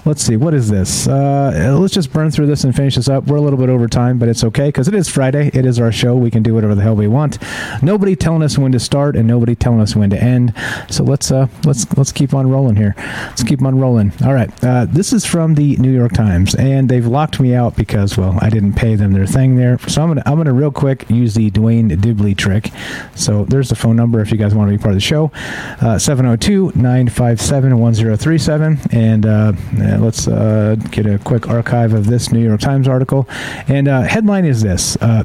Let's 0.05 0.23
see. 0.23 0.37
What 0.37 0.55
is 0.55 0.69
this? 0.69 1.07
Uh, 1.07 1.77
let's 1.79 1.95
just 1.95 2.13
burn 2.13 2.33
through 2.33 2.47
this 2.47 2.65
and 2.65 2.75
finish 2.75 2.97
this 2.97 3.09
up. 3.09 3.27
We're 3.27 3.37
a 3.37 3.41
little 3.41 3.59
bit 3.59 3.69
over 3.69 3.87
time, 3.87 4.19
but 4.19 4.29
it's 4.29 4.43
okay 4.43 4.69
because 4.69 4.89
it 4.89 4.95
is 4.95 5.09
Friday. 5.09 5.51
It 5.55 5.65
is 5.65 5.79
our 5.79 5.93
show. 5.93 6.17
We 6.17 6.31
can 6.31 6.43
do 6.43 6.55
whatever 6.55 6.75
the 6.75 6.83
hell 6.83 6.97
we 6.97 7.07
want. 7.07 7.39
Nobody 7.81 8.17
telling 8.17 8.43
us 8.43 8.59
when 8.59 8.73
to 8.73 8.81
start 8.81 9.15
and 9.15 9.29
nobody 9.29 9.55
telling 9.55 9.81
us 9.81 9.95
when 9.95 10.11
to 10.11 10.21
end. 10.21 10.53
So 10.89 11.05
let's 11.05 11.31
uh, 11.31 11.47
let's 11.65 11.87
let's 11.97 12.11
keep 12.11 12.35
on 12.35 12.51
rolling 12.51 12.75
here. 12.75 12.95
Let's 12.97 13.45
keep 13.45 13.63
on 13.63 13.79
rolling. 13.79 14.13
All 14.25 14.35
right. 14.35 14.51
Uh, 14.65 14.87
this 14.87 15.13
is 15.13 15.25
from 15.25 15.55
the 15.55 15.77
New 15.77 15.93
York 15.93 16.13
Times, 16.13 16.57
and 16.57 16.89
they've 16.89 17.07
locked 17.07 17.39
me 17.39 17.55
out 17.55 17.77
because 17.77 18.19
well, 18.19 18.37
I 18.41 18.51
didn't 18.51 18.73
pay 18.73 18.97
them 18.97 19.13
their 19.13 19.27
thing 19.27 19.55
there. 19.55 19.79
So 19.87 20.03
I'm 20.03 20.09
gonna 20.09 20.23
I'm 20.27 20.39
gonna 20.39 20.53
real 20.53 20.73
quick 20.73 21.09
use 21.09 21.35
the 21.35 21.53
Dwayne 21.53 22.01
Dibley 22.01 22.35
trick. 22.35 22.71
So 23.15 23.45
there's 23.45 23.69
the 23.69 23.77
phone 23.77 23.95
number 23.95 24.21
if 24.21 24.33
you 24.33 24.39
guys 24.39 24.57
want 24.57 24.71
to 24.71 24.77
be 24.77 24.83
part 24.83 24.91
of 24.91 24.97
the 24.97 25.01
show. 25.01 25.31
Uh, 25.81 26.00
702-957-1037 26.01 28.93
and 28.93 29.27
uh, 29.27 29.53
let's 30.03 30.27
uh, 30.27 30.77
get 30.91 31.07
a 31.07 31.19
quick 31.19 31.49
archive 31.49 31.93
of 31.93 32.07
this 32.07 32.33
New 32.33 32.43
York 32.43 32.61
Times 32.61 32.89
article. 32.89 33.29
And 33.69 33.89
uh, 33.89 34.03
headline 34.03 34.45
is 34.45 34.63
this. 34.63 34.97
Uh, 34.97 35.25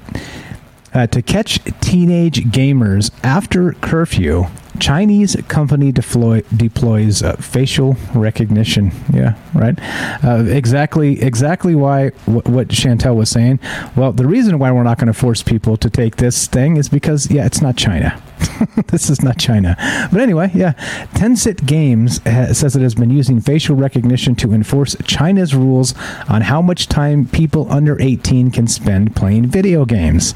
uh, 0.93 1.07
to 1.07 1.21
catch 1.21 1.59
teenage 1.81 2.45
gamers 2.45 3.11
after 3.21 3.73
curfew, 3.73 4.45
Chinese 4.79 5.35
company 5.47 5.91
deploy, 5.91 6.41
deploys 6.55 7.21
uh, 7.21 7.35
facial 7.35 7.97
recognition. 8.13 8.91
Yeah, 9.13 9.35
right. 9.53 9.77
Uh, 10.23 10.45
exactly, 10.45 11.21
exactly 11.21 11.75
why 11.75 12.09
wh- 12.25 12.47
what 12.47 12.69
Chantel 12.69 13.15
was 13.15 13.29
saying. 13.29 13.59
Well, 13.95 14.11
the 14.13 14.25
reason 14.25 14.57
why 14.59 14.71
we're 14.71 14.83
not 14.83 14.97
going 14.97 15.07
to 15.07 15.13
force 15.13 15.43
people 15.43 15.75
to 15.77 15.89
take 15.89 16.15
this 16.17 16.47
thing 16.47 16.77
is 16.77 16.89
because 16.89 17.29
yeah, 17.29 17.45
it's 17.45 17.61
not 17.61 17.75
China. 17.77 18.21
this 18.87 19.09
is 19.09 19.21
not 19.21 19.37
China. 19.37 19.75
But 20.11 20.21
anyway, 20.21 20.51
yeah, 20.53 20.73
Tencent 21.13 21.65
Games 21.65 22.21
says 22.23 22.75
it 22.75 22.81
has 22.81 22.95
been 22.95 23.09
using 23.09 23.41
facial 23.41 23.75
recognition 23.75 24.35
to 24.35 24.53
enforce 24.53 24.95
China's 25.05 25.55
rules 25.55 25.93
on 26.29 26.41
how 26.41 26.61
much 26.61 26.87
time 26.87 27.25
people 27.27 27.71
under 27.71 27.99
18 28.01 28.51
can 28.51 28.67
spend 28.67 29.15
playing 29.15 29.47
video 29.47 29.85
games. 29.85 30.33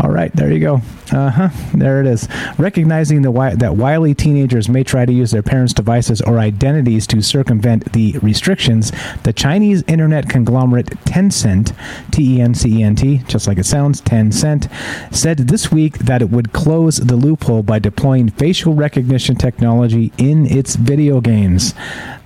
All 0.00 0.10
right, 0.10 0.34
there 0.34 0.52
you 0.52 0.60
go. 0.60 0.80
Uh 1.12 1.30
huh. 1.30 1.48
There 1.74 2.00
it 2.00 2.06
is. 2.06 2.28
Recognizing 2.58 3.22
the 3.22 3.28
wi- 3.28 3.54
that 3.56 3.76
wily 3.76 4.14
teenagers 4.14 4.68
may 4.68 4.82
try 4.82 5.04
to 5.04 5.12
use 5.12 5.30
their 5.30 5.42
parents' 5.42 5.72
devices 5.72 6.20
or 6.22 6.38
identities 6.38 7.06
to 7.08 7.20
circumvent 7.22 7.92
the 7.92 8.18
restrictions, 8.18 8.90
the 9.22 9.32
Chinese 9.32 9.84
internet 9.86 10.28
conglomerate 10.28 10.86
Tencent, 11.04 11.76
T 12.10 12.38
E 12.38 12.40
N 12.40 12.54
C 12.54 12.80
E 12.80 12.82
N 12.82 12.96
T, 12.96 13.18
just 13.28 13.46
like 13.46 13.58
it 13.58 13.66
sounds, 13.66 14.00
Tencent, 14.00 14.68
said 15.14 15.38
this 15.38 15.70
week 15.70 15.98
that 15.98 16.22
it 16.22 16.30
would 16.30 16.52
close 16.52 16.96
the 16.96 17.16
loophole 17.34 17.62
by 17.64 17.78
deploying 17.80 18.28
facial 18.30 18.74
recognition 18.74 19.34
technology 19.34 20.12
in 20.18 20.46
its 20.46 20.76
video 20.76 21.20
games. 21.20 21.74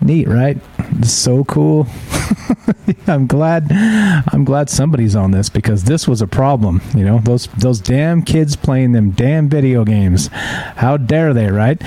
Neat, 0.02 0.28
right? 0.28 0.58
So 1.02 1.44
cool. 1.44 1.86
I'm 3.06 3.26
glad 3.26 3.72
I'm 3.72 4.44
glad 4.44 4.68
somebody's 4.68 5.16
on 5.16 5.30
this 5.30 5.48
because 5.48 5.84
this 5.84 6.06
was 6.06 6.20
a 6.20 6.26
problem, 6.26 6.82
you 6.94 7.04
know. 7.04 7.18
Those 7.18 7.46
those 7.58 7.80
damn 7.80 8.22
kids 8.22 8.54
playing 8.54 8.92
them 8.92 9.10
damn 9.12 9.48
video 9.48 9.84
games. 9.84 10.28
How 10.28 10.98
dare 10.98 11.32
they, 11.32 11.48
right? 11.48 11.80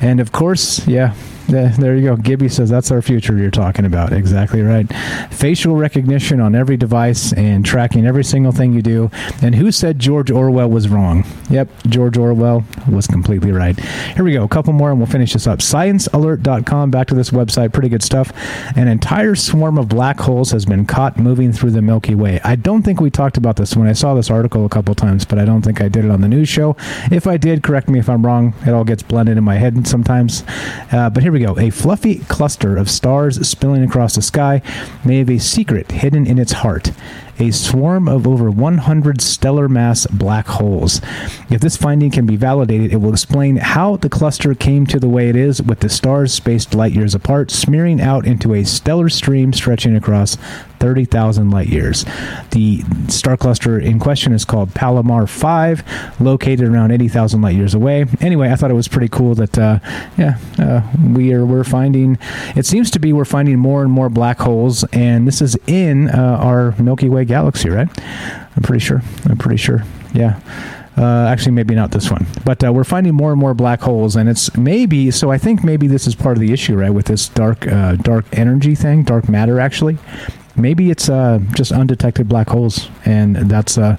And 0.00 0.20
of 0.20 0.30
course, 0.32 0.86
yeah, 0.86 1.14
yeah, 1.14 1.14
there 1.48 1.96
you 1.96 2.04
go. 2.04 2.16
Gibby 2.16 2.48
says 2.48 2.68
that's 2.68 2.90
our 2.90 3.00
future 3.00 3.36
you're 3.36 3.50
talking 3.50 3.86
about. 3.86 4.12
Exactly 4.12 4.60
right. 4.60 4.86
Facial 5.30 5.76
recognition 5.76 6.40
on 6.40 6.54
every 6.54 6.76
device 6.76 7.32
and 7.32 7.64
tracking 7.64 8.06
every 8.06 8.24
single 8.24 8.52
thing 8.52 8.74
you 8.74 8.82
do. 8.82 9.10
And 9.42 9.54
who 9.54 9.72
said 9.72 9.98
George 9.98 10.30
Orwell 10.30 10.68
was 10.68 10.88
wrong? 10.88 11.24
Yep, 11.48 11.68
George 11.86 12.18
Orwell 12.18 12.64
was 12.90 13.06
completely 13.06 13.50
right. 13.50 13.78
Here 13.80 14.24
we 14.24 14.32
go. 14.34 14.44
A 14.44 14.48
couple 14.48 14.74
more 14.74 14.90
and 14.90 14.98
we'll 14.98 15.06
finish 15.06 15.32
this 15.32 15.46
up. 15.46 15.60
ScienceAlert.com. 15.60 16.90
Back 16.90 17.06
to 17.08 17.14
this 17.14 17.30
website. 17.30 17.72
Pretty 17.72 17.88
good 17.88 18.02
stuff. 18.02 18.30
An 18.76 18.88
entire 18.88 19.34
swarm 19.34 19.78
of 19.78 19.88
black 19.88 20.20
holes 20.20 20.50
has 20.50 20.66
been 20.66 20.84
caught 20.84 21.18
moving 21.18 21.52
through 21.52 21.70
the 21.70 21.82
Milky 21.82 22.14
Way. 22.14 22.40
I 22.44 22.56
don't 22.56 22.82
think 22.82 23.00
we 23.00 23.10
talked 23.10 23.38
about 23.38 23.56
this 23.56 23.74
when 23.74 23.88
I 23.88 23.92
saw 23.94 24.14
this 24.14 24.30
article 24.30 24.66
a 24.66 24.68
couple 24.68 24.94
times, 24.94 25.24
but 25.24 25.38
I 25.38 25.46
don't 25.46 25.62
think 25.62 25.80
I 25.80 25.88
did 25.88 26.04
it 26.04 26.10
on 26.10 26.20
the 26.20 26.28
news 26.28 26.48
show. 26.48 26.76
If 27.10 27.26
I 27.26 27.38
did, 27.38 27.62
correct 27.62 27.88
me 27.88 27.98
if 27.98 28.08
I'm 28.08 28.24
wrong. 28.24 28.54
It 28.66 28.70
all 28.70 28.84
gets 28.84 29.02
blended 29.02 29.38
in 29.38 29.44
my 29.44 29.56
head 29.56 29.86
sometimes. 29.86 30.44
Uh, 30.92 31.08
but 31.08 31.22
here 31.22 31.32
we 31.32 31.37
go. 31.38 31.58
A 31.58 31.70
fluffy 31.70 32.20
cluster 32.28 32.76
of 32.76 32.90
stars 32.90 33.46
spilling 33.48 33.82
across 33.82 34.14
the 34.14 34.22
sky 34.22 34.62
may 35.04 35.18
have 35.18 35.30
a 35.30 35.38
secret 35.38 35.90
hidden 35.92 36.26
in 36.26 36.38
its 36.38 36.52
heart 36.52 36.92
a 37.38 37.50
swarm 37.50 38.08
of 38.08 38.26
over 38.26 38.50
100 38.50 39.20
stellar 39.20 39.68
mass 39.68 40.06
black 40.06 40.46
holes. 40.46 41.00
If 41.50 41.60
this 41.60 41.76
finding 41.76 42.10
can 42.10 42.26
be 42.26 42.36
validated, 42.36 42.92
it 42.92 42.96
will 42.96 43.12
explain 43.12 43.56
how 43.56 43.96
the 43.96 44.08
cluster 44.08 44.54
came 44.54 44.86
to 44.86 45.00
the 45.00 45.08
way 45.08 45.28
it 45.28 45.36
is, 45.36 45.62
with 45.62 45.80
the 45.80 45.88
stars 45.88 46.32
spaced 46.32 46.74
light 46.74 46.92
years 46.92 47.14
apart, 47.14 47.50
smearing 47.50 48.00
out 48.00 48.26
into 48.26 48.54
a 48.54 48.64
stellar 48.64 49.08
stream 49.08 49.52
stretching 49.52 49.96
across 49.96 50.36
30,000 50.80 51.50
light 51.50 51.68
years. 51.68 52.04
The 52.50 52.82
star 53.08 53.36
cluster 53.36 53.78
in 53.78 53.98
question 53.98 54.32
is 54.32 54.44
called 54.44 54.74
Palomar 54.74 55.26
5, 55.26 56.20
located 56.20 56.68
around 56.68 56.92
80,000 56.92 57.42
light 57.42 57.56
years 57.56 57.74
away. 57.74 58.06
Anyway, 58.20 58.50
I 58.50 58.56
thought 58.56 58.70
it 58.70 58.74
was 58.74 58.88
pretty 58.88 59.08
cool 59.08 59.34
that, 59.34 59.58
uh, 59.58 59.80
yeah, 60.16 60.38
uh, 60.58 60.82
we 61.12 61.32
are 61.32 61.44
we're 61.44 61.64
finding. 61.64 62.18
It 62.56 62.66
seems 62.66 62.90
to 62.92 62.98
be 62.98 63.12
we're 63.12 63.24
finding 63.24 63.58
more 63.58 63.82
and 63.82 63.90
more 63.90 64.08
black 64.08 64.38
holes, 64.38 64.84
and 64.92 65.26
this 65.26 65.40
is 65.42 65.56
in 65.66 66.08
uh, 66.10 66.38
our 66.40 66.74
Milky 66.80 67.08
Way 67.08 67.24
galaxy, 67.28 67.70
right? 67.70 67.88
I'm 68.56 68.62
pretty 68.62 68.84
sure. 68.84 69.02
I'm 69.26 69.38
pretty 69.38 69.58
sure. 69.58 69.84
Yeah. 70.12 70.40
Uh, 70.96 71.28
actually, 71.28 71.52
maybe 71.52 71.76
not 71.76 71.92
this 71.92 72.10
one, 72.10 72.26
but 72.44 72.64
uh, 72.64 72.72
we're 72.72 72.82
finding 72.82 73.14
more 73.14 73.30
and 73.30 73.38
more 73.38 73.54
black 73.54 73.80
holes, 73.80 74.16
and 74.16 74.28
it's 74.28 74.56
maybe 74.56 75.12
so. 75.12 75.30
I 75.30 75.38
think 75.38 75.62
maybe 75.62 75.86
this 75.86 76.08
is 76.08 76.16
part 76.16 76.36
of 76.36 76.40
the 76.40 76.52
issue, 76.52 76.74
right, 76.74 76.90
with 76.90 77.06
this 77.06 77.28
dark, 77.28 77.68
uh, 77.68 77.94
dark 77.94 78.24
energy 78.32 78.74
thing, 78.74 79.04
dark 79.04 79.28
matter. 79.28 79.60
Actually, 79.60 79.98
maybe 80.56 80.90
it's 80.90 81.08
uh, 81.08 81.38
just 81.54 81.70
undetected 81.70 82.28
black 82.28 82.48
holes, 82.48 82.88
and 83.04 83.36
that's 83.36 83.78
uh, 83.78 83.96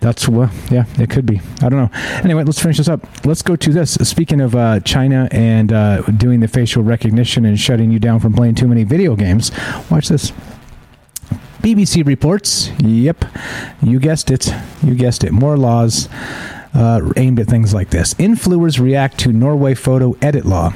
that's 0.00 0.28
what. 0.28 0.50
Yeah, 0.70 0.84
it 0.98 1.08
could 1.08 1.24
be. 1.24 1.40
I 1.62 1.70
don't 1.70 1.78
know. 1.78 1.90
Anyway, 2.22 2.44
let's 2.44 2.60
finish 2.60 2.76
this 2.76 2.88
up. 2.88 3.06
Let's 3.24 3.40
go 3.40 3.56
to 3.56 3.72
this. 3.72 3.94
Speaking 3.94 4.42
of 4.42 4.54
uh, 4.54 4.80
China 4.80 5.28
and 5.30 5.72
uh, 5.72 6.02
doing 6.02 6.40
the 6.40 6.48
facial 6.48 6.82
recognition 6.82 7.46
and 7.46 7.58
shutting 7.58 7.90
you 7.90 7.98
down 7.98 8.20
from 8.20 8.34
playing 8.34 8.56
too 8.56 8.68
many 8.68 8.84
video 8.84 9.16
games, 9.16 9.50
watch 9.90 10.08
this. 10.08 10.32
BBC 11.62 12.06
reports. 12.06 12.70
Yep, 12.78 13.24
you 13.82 13.98
guessed 13.98 14.30
it. 14.30 14.52
You 14.82 14.94
guessed 14.94 15.24
it. 15.24 15.32
More 15.32 15.56
laws 15.56 16.08
uh, 16.74 17.12
aimed 17.16 17.40
at 17.40 17.46
things 17.46 17.72
like 17.74 17.90
this. 17.90 18.14
Influencers 18.14 18.78
react 18.80 19.18
to 19.20 19.32
Norway 19.32 19.74
photo 19.74 20.14
edit 20.22 20.44
law. 20.44 20.72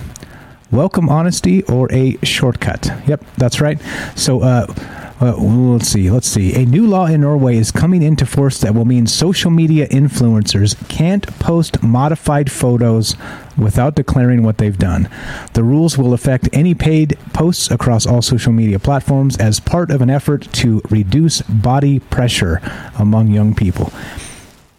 Welcome 0.72 1.08
honesty 1.08 1.64
or 1.64 1.92
a 1.92 2.16
shortcut. 2.22 2.92
Yep, 3.08 3.24
that's 3.36 3.60
right. 3.60 3.80
So, 4.14 4.40
uh, 4.42 4.72
uh, 5.20 5.34
let's 5.36 5.88
see. 5.88 6.08
Let's 6.08 6.28
see. 6.28 6.54
A 6.54 6.64
new 6.64 6.86
law 6.86 7.06
in 7.06 7.22
Norway 7.22 7.56
is 7.56 7.72
coming 7.72 8.04
into 8.04 8.24
force 8.24 8.60
that 8.60 8.72
will 8.72 8.84
mean 8.84 9.08
social 9.08 9.50
media 9.50 9.88
influencers 9.88 10.76
can't 10.88 11.26
post 11.40 11.82
modified 11.82 12.52
photos 12.52 13.16
without 13.58 13.96
declaring 13.96 14.44
what 14.44 14.58
they've 14.58 14.78
done. 14.78 15.08
The 15.54 15.64
rules 15.64 15.98
will 15.98 16.14
affect 16.14 16.48
any 16.52 16.74
paid 16.74 17.18
posts 17.32 17.68
across 17.68 18.06
all 18.06 18.22
social 18.22 18.52
media 18.52 18.78
platforms 18.78 19.36
as 19.38 19.58
part 19.58 19.90
of 19.90 20.00
an 20.00 20.08
effort 20.08 20.50
to 20.52 20.82
reduce 20.88 21.42
body 21.42 21.98
pressure 21.98 22.62
among 22.96 23.28
young 23.28 23.56
people. 23.56 23.92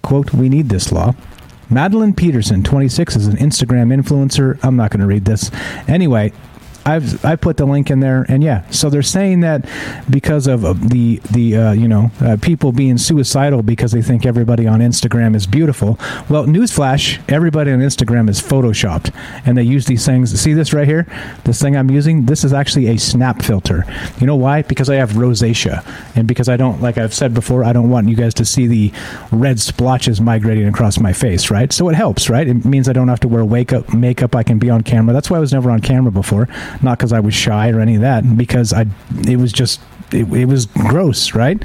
Quote, 0.01 0.33
we 0.33 0.47
need 0.47 0.69
this 0.69 0.91
law. 0.91 1.15
Madeline 1.71 2.13
Peterson, 2.13 2.63
26, 2.63 3.15
is 3.15 3.27
an 3.27 3.37
Instagram 3.37 3.97
influencer. 3.97 4.59
I'm 4.61 4.75
not 4.75 4.91
going 4.91 4.99
to 4.99 5.07
read 5.07 5.23
this. 5.23 5.49
Anyway, 5.87 6.33
I've 6.85 7.23
I 7.23 7.35
put 7.35 7.57
the 7.57 7.65
link 7.65 7.91
in 7.91 7.99
there, 7.99 8.25
and 8.27 8.43
yeah, 8.43 8.67
so 8.71 8.89
they're 8.89 9.03
saying 9.03 9.41
that 9.41 9.67
because 10.09 10.47
of 10.47 10.89
the 10.89 11.17
the 11.31 11.55
uh, 11.55 11.71
you 11.73 11.87
know 11.87 12.11
uh, 12.21 12.37
people 12.41 12.71
being 12.71 12.97
suicidal 12.97 13.61
because 13.61 13.91
they 13.91 14.01
think 14.01 14.25
everybody 14.25 14.67
on 14.67 14.79
Instagram 14.79 15.35
is 15.35 15.45
beautiful. 15.45 15.99
Well, 16.29 16.45
newsflash: 16.45 17.19
everybody 17.29 17.71
on 17.71 17.79
Instagram 17.79 18.29
is 18.29 18.41
photoshopped, 18.41 19.13
and 19.45 19.57
they 19.57 19.63
use 19.63 19.85
these 19.85 20.05
things. 20.05 20.39
See 20.39 20.53
this 20.53 20.73
right 20.73 20.87
here? 20.87 21.05
This 21.43 21.61
thing 21.61 21.77
I'm 21.77 21.91
using. 21.91 22.25
This 22.25 22.43
is 22.43 22.53
actually 22.53 22.87
a 22.87 22.97
snap 22.97 23.43
filter. 23.43 23.85
You 24.19 24.25
know 24.25 24.35
why? 24.35 24.63
Because 24.63 24.89
I 24.89 24.95
have 24.95 25.11
rosacea, 25.11 25.85
and 26.15 26.27
because 26.27 26.49
I 26.49 26.57
don't 26.57 26.81
like 26.81 26.97
I've 26.97 27.13
said 27.13 27.33
before, 27.33 27.63
I 27.63 27.73
don't 27.73 27.89
want 27.89 28.09
you 28.09 28.15
guys 28.15 28.33
to 28.35 28.45
see 28.45 28.65
the 28.65 28.91
red 29.31 29.59
splotches 29.59 30.19
migrating 30.19 30.67
across 30.67 30.99
my 30.99 31.13
face. 31.13 31.51
Right? 31.51 31.71
So 31.71 31.89
it 31.89 31.95
helps. 31.95 32.29
Right? 32.29 32.47
It 32.47 32.65
means 32.65 32.89
I 32.89 32.93
don't 32.93 33.07
have 33.07 33.19
to 33.19 33.27
wear 33.27 33.45
wake 33.45 33.71
up 33.71 33.93
makeup. 33.93 34.35
I 34.35 34.41
can 34.41 34.57
be 34.57 34.71
on 34.71 34.81
camera. 34.81 35.13
That's 35.13 35.29
why 35.29 35.37
I 35.37 35.41
was 35.41 35.53
never 35.53 35.69
on 35.69 35.79
camera 35.79 36.11
before 36.11 36.47
not 36.81 36.97
because 36.97 37.13
I 37.13 37.19
was 37.19 37.33
shy 37.33 37.69
or 37.69 37.79
any 37.79 37.95
of 37.95 38.01
that, 38.01 38.37
because 38.37 38.73
I 38.73 38.85
it 39.27 39.37
was 39.37 39.51
just 39.51 39.79
it, 40.13 40.31
it, 40.33 40.45
was 40.45 40.65
gross, 40.65 41.33
right? 41.33 41.61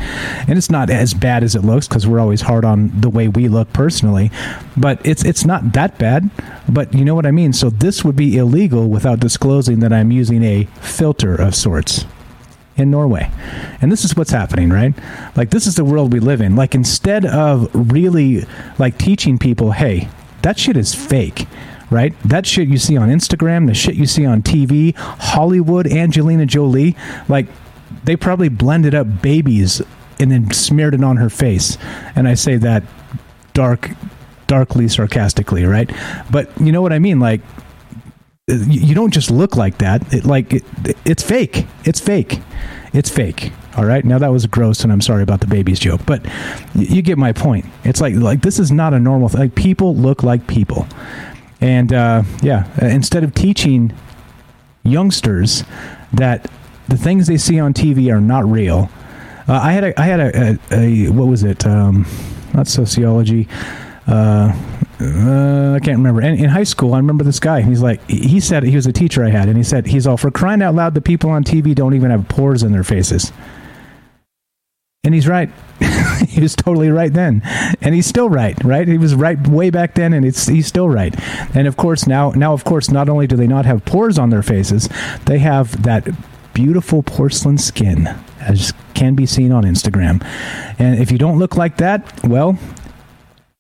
And 0.49 0.57
it's 0.57 0.71
not 0.71 0.91
as 0.91 1.15
bad 1.15 1.43
as 1.43 1.55
it 1.55 1.63
looks 1.63 1.89
because 1.89 2.07
we're 2.07 2.21
always 2.21 2.41
hard 2.41 2.65
on 2.65 2.93
the 3.01 3.11
way 3.11 3.29
we 3.29 3.49
look 3.49 3.73
personally, 3.73 4.31
but 4.77 5.05
it's 5.05 5.25
it's 5.25 5.45
not 5.45 5.73
that 5.73 5.99
bad. 5.99 6.31
But 6.69 6.95
you 6.95 7.05
know 7.05 7.15
what 7.15 7.27
I 7.27 7.31
mean. 7.31 7.53
So 7.53 7.71
this 7.71 8.05
would 8.05 8.17
be 8.17 8.37
illegal 8.37 8.89
without 8.89 9.21
disclosing 9.21 9.81
that 9.81 9.93
I'm 9.93 10.11
using 10.11 10.43
a 10.45 10.65
filter 10.81 11.35
of 11.35 11.55
sorts 11.55 12.05
in 12.77 12.91
Norway. 12.91 13.31
And 13.81 13.91
this 13.91 14.05
is 14.05 14.17
what's 14.17 14.31
happening, 14.31 14.71
right? 14.71 14.95
Like 15.35 15.51
this 15.51 15.67
is 15.67 15.77
the 15.77 15.85
world 15.85 16.13
we 16.13 16.21
live 16.21 16.41
in. 16.41 16.57
Like 16.57 16.75
instead 16.75 17.25
of 17.25 17.71
really 17.93 18.45
like 18.79 18.99
teaching 18.99 19.39
people, 19.39 19.73
hey, 19.73 20.09
that 20.43 20.59
shit 20.59 20.77
is 20.77 20.95
fake 20.95 21.47
right? 21.91 22.15
That 22.25 22.47
shit 22.47 22.69
you 22.69 22.79
see 22.79 22.97
on 22.97 23.09
Instagram, 23.09 23.67
the 23.67 23.75
shit 23.75 23.95
you 23.95 24.07
see 24.07 24.27
on 24.27 24.43
TV, 24.43 24.97
Hollywood, 24.97 25.87
Angelina 25.87 26.47
Jolie, 26.47 26.97
like 27.29 27.47
they 28.05 28.17
probably 28.17 28.49
blended 28.49 28.95
up 28.95 29.23
babies 29.23 29.83
and 30.19 30.31
then 30.31 30.51
smeared 30.53 30.95
it 30.95 31.05
on 31.05 31.17
her 31.17 31.29
face. 31.29 31.77
And 32.15 32.27
I 32.27 32.35
say 32.35 32.57
that 32.57 32.83
dark 33.53 33.91
darkly 34.47 34.87
sarcastically, 34.87 35.65
right? 35.65 35.91
But 36.31 36.51
you 36.61 36.71
know 36.73 36.83
what 36.83 36.93
I 36.93 36.99
mean 36.99 37.19
like 37.19 37.41
you 38.49 38.95
don't 38.95 39.13
just 39.13 39.31
look 39.31 39.57
like 39.57 39.79
that. 39.79 40.13
It, 40.15 40.25
like 40.25 40.55
it, 40.55 40.65
it's 41.05 41.23
fake. 41.23 41.67
It's 41.85 41.99
fake. 41.99 42.41
It's 42.93 43.11
fake. 43.11 43.53
All 43.77 43.85
right. 43.85 44.05
Now 44.05 44.19
that 44.19 44.29
was 44.29 44.47
gross, 44.47 44.85
and 44.85 44.93
I'm 44.93 45.01
sorry 45.01 45.25
about 45.25 45.41
the 45.41 45.49
babies 45.49 45.81
joke, 45.81 46.01
but 46.07 46.25
you 46.75 47.03
get 47.03 47.19
my 47.19 47.33
point. 47.33 47.67
It's 47.83 48.01
like 48.01 48.15
like 48.15 48.43
this 48.43 48.61
is 48.61 48.71
not 48.71 48.95
a 48.95 49.01
normal 49.01 49.29
thing. 49.29 49.41
Like 49.41 49.55
people 49.57 49.97
look 49.97 50.23
like 50.23 50.47
people, 50.47 50.87
and 51.61 51.93
uh, 51.93 52.23
yeah, 52.43 52.69
uh, 52.81 52.87
instead 52.87 53.25
of 53.25 53.35
teaching 53.35 53.93
youngsters 54.83 55.65
that 56.13 56.51
the 56.89 56.97
things 56.97 57.27
they 57.27 57.37
see 57.37 57.59
on 57.59 57.75
TV 57.75 58.13
are 58.13 58.21
not 58.21 58.45
real, 58.45 58.91
uh, 59.49 59.55
I 59.55 59.73
had 59.73 59.85
a, 59.85 60.01
I 60.01 60.05
had 60.05 60.21
a, 60.21 60.59
a, 60.71 61.07
a 61.07 61.09
what 61.11 61.29
was 61.29 61.43
it? 61.43 61.67
Um, 61.67 62.07
not 62.55 62.67
sociology. 62.67 63.49
Uh, 64.07 64.53
uh, 64.99 65.75
I 65.75 65.81
can't 65.81 65.99
remember. 65.99 66.23
in 66.23 66.49
high 66.49 66.65
school, 66.65 66.95
I 66.95 66.99
remember 66.99 67.23
this 67.23 67.39
guy. 67.39 67.61
He's 67.61 67.83
like, 67.83 68.01
he 68.09 68.41
said 68.41 68.63
he 68.63 68.75
was 68.75 68.87
a 68.87 68.93
teacher 68.93 69.25
I 69.25 69.29
had, 69.29 69.49
and 69.49 69.57
he 69.57 69.63
said 69.63 69.87
he's 69.87 70.07
all 70.07 70.17
for 70.17 70.31
crying 70.31 70.63
out 70.63 70.75
loud. 70.75 70.95
The 70.95 71.03
people 71.03 71.31
on 71.31 71.45
TV 71.45 71.75
don't 71.75 71.95
even 71.95 72.11
have 72.11 72.29
pores 72.29 72.63
in 72.63 72.73
their 72.73 72.85
faces, 72.85 73.31
and 75.07 75.15
he's 75.15 75.29
right. 75.29 75.49
he 76.29 76.41
was 76.41 76.57
totally 76.57 76.91
right 76.91 77.13
then, 77.13 77.41
and 77.81 77.95
he's 77.95 78.07
still 78.07 78.29
right. 78.29 78.59
Right? 78.65 78.89
He 78.89 78.99
was 78.99 79.15
right 79.15 79.39
way 79.47 79.71
back 79.71 79.95
then, 79.95 80.13
and 80.13 80.27
it's 80.27 80.49
he's 80.49 80.67
still 80.67 80.89
right. 80.89 81.15
And 81.55 81.69
of 81.69 81.77
course 81.77 82.09
now, 82.09 82.31
now 82.33 82.53
of 82.53 82.65
course, 82.65 82.91
not 82.91 83.09
only 83.09 83.29
do 83.29 83.37
they 83.37 83.47
not 83.47 83.67
have 83.67 83.85
pores 83.85 84.19
on 84.19 84.31
their 84.31 84.43
faces, 84.43 84.89
they 85.27 85.39
have 85.39 85.85
that 85.85 86.09
beautiful 86.55 87.05
porcelain 87.05 87.57
skin, 87.57 88.09
as 88.41 88.75
can 88.95 89.15
be 89.15 89.27
seen 89.27 89.53
on 89.53 89.63
Instagram. 89.63 90.25
And 90.77 90.99
if 91.01 91.13
you 91.13 91.19
don't 91.19 91.39
look 91.39 91.57
like 91.57 91.77
that, 91.77 92.25
well, 92.25 92.59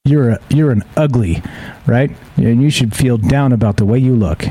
you're 0.04 0.30
a, 0.30 0.40
you're 0.50 0.72
an 0.72 0.82
ugly, 0.96 1.44
right? 1.86 2.10
And 2.36 2.60
you 2.60 2.70
should 2.70 2.96
feel 2.96 3.18
down 3.18 3.52
about 3.52 3.76
the 3.76 3.84
way 3.84 4.00
you 4.00 4.16
look. 4.16 4.46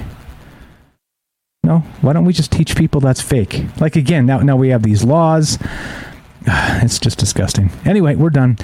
No, 1.62 1.80
why 2.00 2.14
don't 2.14 2.26
we 2.26 2.32
just 2.32 2.54
teach 2.54 2.78
people 2.78 3.02
that's 3.02 3.22
fake? 3.22 3.66
Like 3.82 3.98
again, 3.98 4.26
now 4.26 4.40
now 4.40 4.56
we 4.56 4.70
have 4.70 4.84
these 4.84 5.04
laws 5.04 5.58
it's 6.84 7.00
just 7.00 7.18
disgusting. 7.18 7.72
Anyway, 7.86 8.16
we're 8.16 8.30
done. 8.30 8.58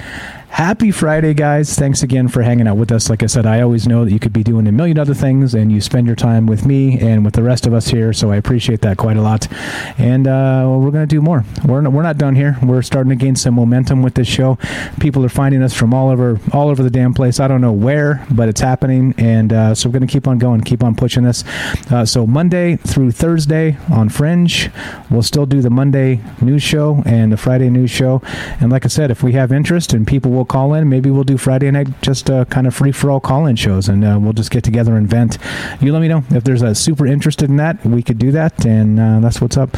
Happy 0.52 0.90
Friday, 0.90 1.32
guys. 1.32 1.74
Thanks 1.76 2.02
again 2.02 2.28
for 2.28 2.42
hanging 2.42 2.68
out 2.68 2.76
with 2.76 2.92
us. 2.92 3.08
Like 3.08 3.22
I 3.22 3.26
said, 3.26 3.46
I 3.46 3.62
always 3.62 3.88
know 3.88 4.04
that 4.04 4.12
you 4.12 4.20
could 4.20 4.34
be 4.34 4.42
doing 4.42 4.66
a 4.66 4.70
million 4.70 4.98
other 4.98 5.14
things 5.14 5.54
and 5.54 5.72
you 5.72 5.80
spend 5.80 6.06
your 6.06 6.14
time 6.14 6.44
with 6.44 6.66
me 6.66 7.00
and 7.00 7.24
with 7.24 7.32
the 7.32 7.42
rest 7.42 7.66
of 7.66 7.72
us 7.72 7.88
here. 7.88 8.12
So 8.12 8.30
I 8.30 8.36
appreciate 8.36 8.82
that 8.82 8.98
quite 8.98 9.16
a 9.16 9.22
lot. 9.22 9.48
And 9.96 10.28
uh, 10.28 10.66
we're 10.78 10.90
going 10.90 11.08
to 11.08 11.12
do 11.12 11.22
more. 11.22 11.42
We're 11.64 11.80
not, 11.80 11.94
we're 11.94 12.02
not 12.02 12.18
done 12.18 12.36
here. 12.36 12.58
We're 12.62 12.82
starting 12.82 13.08
to 13.08 13.16
gain 13.16 13.34
some 13.34 13.54
momentum 13.54 14.02
with 14.02 14.12
this 14.12 14.28
show. 14.28 14.58
People 15.00 15.24
are 15.24 15.30
finding 15.30 15.62
us 15.62 15.72
from 15.72 15.94
all 15.94 16.10
over 16.10 16.38
all 16.52 16.68
over 16.68 16.82
the 16.82 16.90
damn 16.90 17.14
place. 17.14 17.40
I 17.40 17.48
don't 17.48 17.62
know 17.62 17.72
where, 17.72 18.24
but 18.30 18.50
it's 18.50 18.60
happening. 18.60 19.14
And 19.16 19.54
uh, 19.54 19.74
so 19.74 19.88
we're 19.88 19.94
going 19.94 20.06
to 20.06 20.12
keep 20.12 20.28
on 20.28 20.36
going, 20.38 20.60
keep 20.60 20.84
on 20.84 20.94
pushing 20.94 21.22
this. 21.24 21.44
Uh, 21.90 22.04
so 22.04 22.26
Monday 22.26 22.76
through 22.76 23.12
Thursday 23.12 23.78
on 23.90 24.10
Fringe, 24.10 24.70
we'll 25.10 25.22
still 25.22 25.46
do 25.46 25.62
the 25.62 25.70
Monday 25.70 26.20
news 26.42 26.62
show 26.62 27.02
and 27.06 27.32
the 27.32 27.38
Friday 27.38 27.70
news 27.70 27.90
show. 27.90 28.20
And 28.60 28.70
like 28.70 28.84
I 28.84 28.88
said, 28.88 29.10
if 29.10 29.22
we 29.22 29.32
have 29.32 29.50
interest 29.50 29.94
and 29.94 30.06
people 30.06 30.30
will 30.30 30.41
will 30.42 30.46
call 30.46 30.74
in. 30.74 30.88
Maybe 30.88 31.08
we'll 31.08 31.22
do 31.22 31.38
Friday 31.38 31.70
night 31.70 31.88
just 32.02 32.28
uh, 32.28 32.44
kind 32.46 32.66
of 32.66 32.74
free 32.74 32.90
for 32.90 33.10
all 33.10 33.20
call 33.20 33.46
in 33.46 33.54
shows, 33.54 33.88
and 33.88 34.04
uh, 34.04 34.18
we'll 34.20 34.32
just 34.32 34.50
get 34.50 34.64
together 34.64 34.96
and 34.96 35.08
vent. 35.08 35.38
You 35.80 35.92
let 35.92 36.02
me 36.02 36.08
know 36.08 36.24
if 36.30 36.42
there's 36.42 36.62
a 36.62 36.74
super 36.74 37.06
interested 37.06 37.48
in 37.48 37.56
that. 37.56 37.84
We 37.86 38.02
could 38.02 38.18
do 38.18 38.32
that, 38.32 38.66
and 38.66 38.98
uh, 38.98 39.20
that's 39.20 39.40
what's 39.40 39.56
up. 39.56 39.70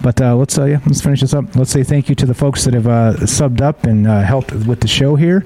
But 0.00 0.20
uh, 0.20 0.36
let's 0.36 0.56
uh, 0.56 0.66
yeah, 0.66 0.80
let's 0.86 1.00
finish 1.00 1.22
this 1.22 1.34
up. 1.34 1.56
Let's 1.56 1.72
say 1.72 1.82
thank 1.82 2.08
you 2.08 2.14
to 2.14 2.26
the 2.26 2.34
folks 2.34 2.64
that 2.64 2.74
have 2.74 2.86
uh, 2.86 3.14
subbed 3.22 3.60
up 3.60 3.84
and 3.84 4.06
helped 4.06 4.52
with 4.52 4.80
the 4.80 4.88
show 4.88 5.16
here, 5.16 5.42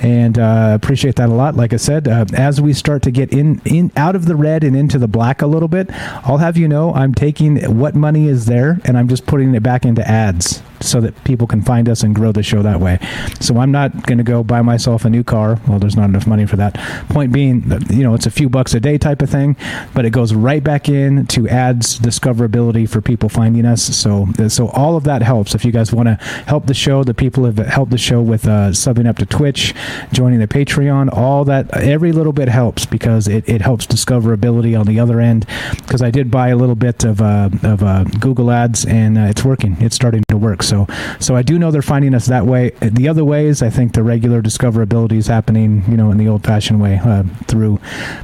and 0.00 0.36
appreciate 0.36 1.16
that 1.16 1.30
a 1.30 1.34
lot. 1.34 1.56
Like 1.56 1.72
I 1.72 1.76
said, 1.76 2.06
as 2.06 2.60
we 2.60 2.74
start 2.74 3.02
to 3.04 3.10
get 3.10 3.32
in 3.32 3.62
in 3.64 3.90
out 3.96 4.14
of 4.14 4.26
the 4.26 4.36
red 4.36 4.62
and 4.62 4.76
into 4.76 4.98
the 4.98 5.08
black 5.08 5.40
a 5.40 5.46
little 5.46 5.68
bit, 5.68 5.90
I'll 6.24 6.38
have 6.38 6.58
you 6.58 6.68
know 6.68 6.92
I'm 6.92 7.14
taking 7.14 7.78
what 7.78 7.94
money 7.94 8.28
is 8.28 8.44
there 8.44 8.78
and 8.84 8.98
I'm 8.98 9.08
just 9.08 9.24
putting 9.24 9.54
it 9.54 9.62
back 9.62 9.86
into 9.86 10.06
ads 10.06 10.62
so 10.80 11.00
that 11.00 11.24
people 11.24 11.46
can 11.46 11.62
find 11.62 11.88
us 11.88 12.02
and 12.02 12.14
grow 12.14 12.32
the 12.32 12.42
show 12.42 12.62
that 12.62 12.80
way. 12.80 12.98
So 13.40 13.58
I'm 13.58 13.70
not 13.70 14.06
going 14.06 14.17
going 14.18 14.24
to 14.24 14.30
go 14.30 14.42
buy 14.42 14.62
myself 14.62 15.04
a 15.04 15.10
new 15.10 15.22
car. 15.22 15.60
Well, 15.68 15.78
there's 15.78 15.96
not 15.96 16.08
enough 16.08 16.26
money 16.26 16.46
for 16.46 16.56
that. 16.56 16.74
Point 17.08 17.32
being, 17.32 17.70
you 17.90 18.02
know, 18.02 18.14
it's 18.14 18.26
a 18.26 18.30
few 18.30 18.48
bucks 18.48 18.74
a 18.74 18.80
day 18.80 18.98
type 18.98 19.22
of 19.22 19.30
thing, 19.30 19.56
but 19.94 20.04
it 20.04 20.10
goes 20.10 20.34
right 20.34 20.62
back 20.62 20.88
in 20.88 21.26
to 21.28 21.48
ads 21.48 21.98
discoverability 21.98 22.88
for 22.88 23.00
people 23.00 23.28
finding 23.28 23.64
us. 23.64 23.82
So, 23.96 24.28
so 24.48 24.68
all 24.68 24.96
of 24.96 25.04
that 25.04 25.22
helps. 25.22 25.54
If 25.54 25.64
you 25.64 25.72
guys 25.72 25.92
want 25.92 26.08
to 26.08 26.14
help 26.46 26.66
the 26.66 26.74
show, 26.74 27.04
the 27.04 27.14
people 27.14 27.44
have 27.44 27.58
helped 27.58 27.92
the 27.92 27.98
show 27.98 28.20
with 28.20 28.46
uh, 28.46 28.70
subbing 28.70 29.06
up 29.06 29.16
to 29.18 29.26
Twitch, 29.26 29.74
joining 30.12 30.40
the 30.40 30.48
Patreon, 30.48 31.12
all 31.12 31.44
that, 31.44 31.72
every 31.76 32.12
little 32.12 32.32
bit 32.32 32.48
helps 32.48 32.86
because 32.86 33.28
it, 33.28 33.48
it 33.48 33.62
helps 33.62 33.86
discoverability 33.86 34.78
on 34.78 34.86
the 34.86 34.98
other 34.98 35.20
end. 35.20 35.46
Because 35.76 36.02
I 36.02 36.10
did 36.10 36.30
buy 36.30 36.48
a 36.48 36.56
little 36.56 36.74
bit 36.74 37.04
of 37.04 37.20
uh, 37.20 37.50
of 37.62 37.82
uh, 37.82 38.04
Google 38.20 38.50
Ads 38.50 38.84
and 38.86 39.18
uh, 39.18 39.22
it's 39.22 39.44
working. 39.44 39.76
It's 39.80 39.94
starting 39.94 40.24
to 40.28 40.36
work. 40.36 40.62
So, 40.62 40.86
so 41.20 41.36
I 41.36 41.42
do 41.42 41.58
know 41.58 41.70
they're 41.70 41.82
finding 41.82 42.14
us 42.14 42.26
that 42.26 42.46
way. 42.46 42.70
The 42.80 43.08
other 43.08 43.24
ways, 43.24 43.62
I 43.62 43.70
think 43.70 43.92
the 43.92 44.02
regular 44.08 44.42
discoverability 44.42 45.18
is 45.18 45.26
happening, 45.26 45.84
you 45.88 45.96
know, 45.96 46.10
in 46.10 46.18
the 46.18 46.26
old-fashioned 46.26 46.80
way 46.80 46.98
uh, 47.04 47.22
through 47.46 47.78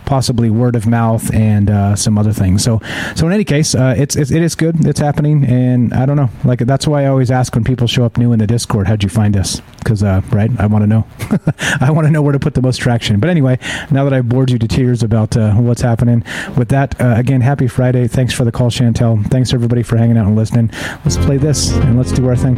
possibly 0.06 0.50
word 0.50 0.74
of 0.74 0.86
mouth 0.86 1.32
and 1.34 1.70
uh, 1.70 1.94
some 1.94 2.18
other 2.18 2.32
things. 2.32 2.64
So, 2.64 2.80
so 3.14 3.26
in 3.26 3.32
any 3.32 3.44
case, 3.44 3.74
uh, 3.74 3.94
it's, 3.96 4.16
it's 4.16 4.30
it 4.30 4.42
is 4.42 4.54
good. 4.54 4.86
It's 4.86 5.00
happening, 5.00 5.44
and 5.44 5.92
I 5.92 6.06
don't 6.06 6.16
know. 6.16 6.30
Like 6.44 6.60
that's 6.60 6.86
why 6.86 7.04
I 7.04 7.06
always 7.06 7.30
ask 7.30 7.54
when 7.54 7.64
people 7.64 7.86
show 7.86 8.04
up 8.04 8.16
new 8.16 8.32
in 8.32 8.38
the 8.38 8.46
Discord, 8.46 8.88
how'd 8.88 9.02
you 9.02 9.08
find 9.08 9.36
us? 9.36 9.60
Because 9.78 10.02
uh, 10.02 10.22
right, 10.32 10.50
I 10.58 10.66
want 10.66 10.82
to 10.82 10.86
know. 10.86 11.06
I 11.80 11.90
want 11.90 12.06
to 12.06 12.10
know 12.10 12.22
where 12.22 12.32
to 12.32 12.38
put 12.38 12.54
the 12.54 12.62
most 12.62 12.78
traction. 12.78 13.20
But 13.20 13.28
anyway, 13.28 13.58
now 13.90 14.04
that 14.04 14.12
I've 14.12 14.28
bored 14.28 14.50
you 14.50 14.58
to 14.58 14.68
tears 14.68 15.02
about 15.02 15.36
uh, 15.36 15.52
what's 15.54 15.82
happening, 15.82 16.24
with 16.56 16.68
that, 16.70 16.98
uh, 17.00 17.14
again, 17.16 17.40
happy 17.40 17.66
Friday. 17.66 18.08
Thanks 18.08 18.32
for 18.32 18.44
the 18.44 18.52
call, 18.52 18.70
Chantel. 18.70 19.24
Thanks 19.30 19.52
everybody 19.52 19.82
for 19.82 19.96
hanging 19.96 20.16
out 20.16 20.26
and 20.26 20.36
listening. 20.36 20.70
Let's 21.04 21.16
play 21.18 21.36
this 21.36 21.72
and 21.72 21.96
let's 21.96 22.12
do 22.12 22.26
our 22.28 22.36
thing. 22.36 22.56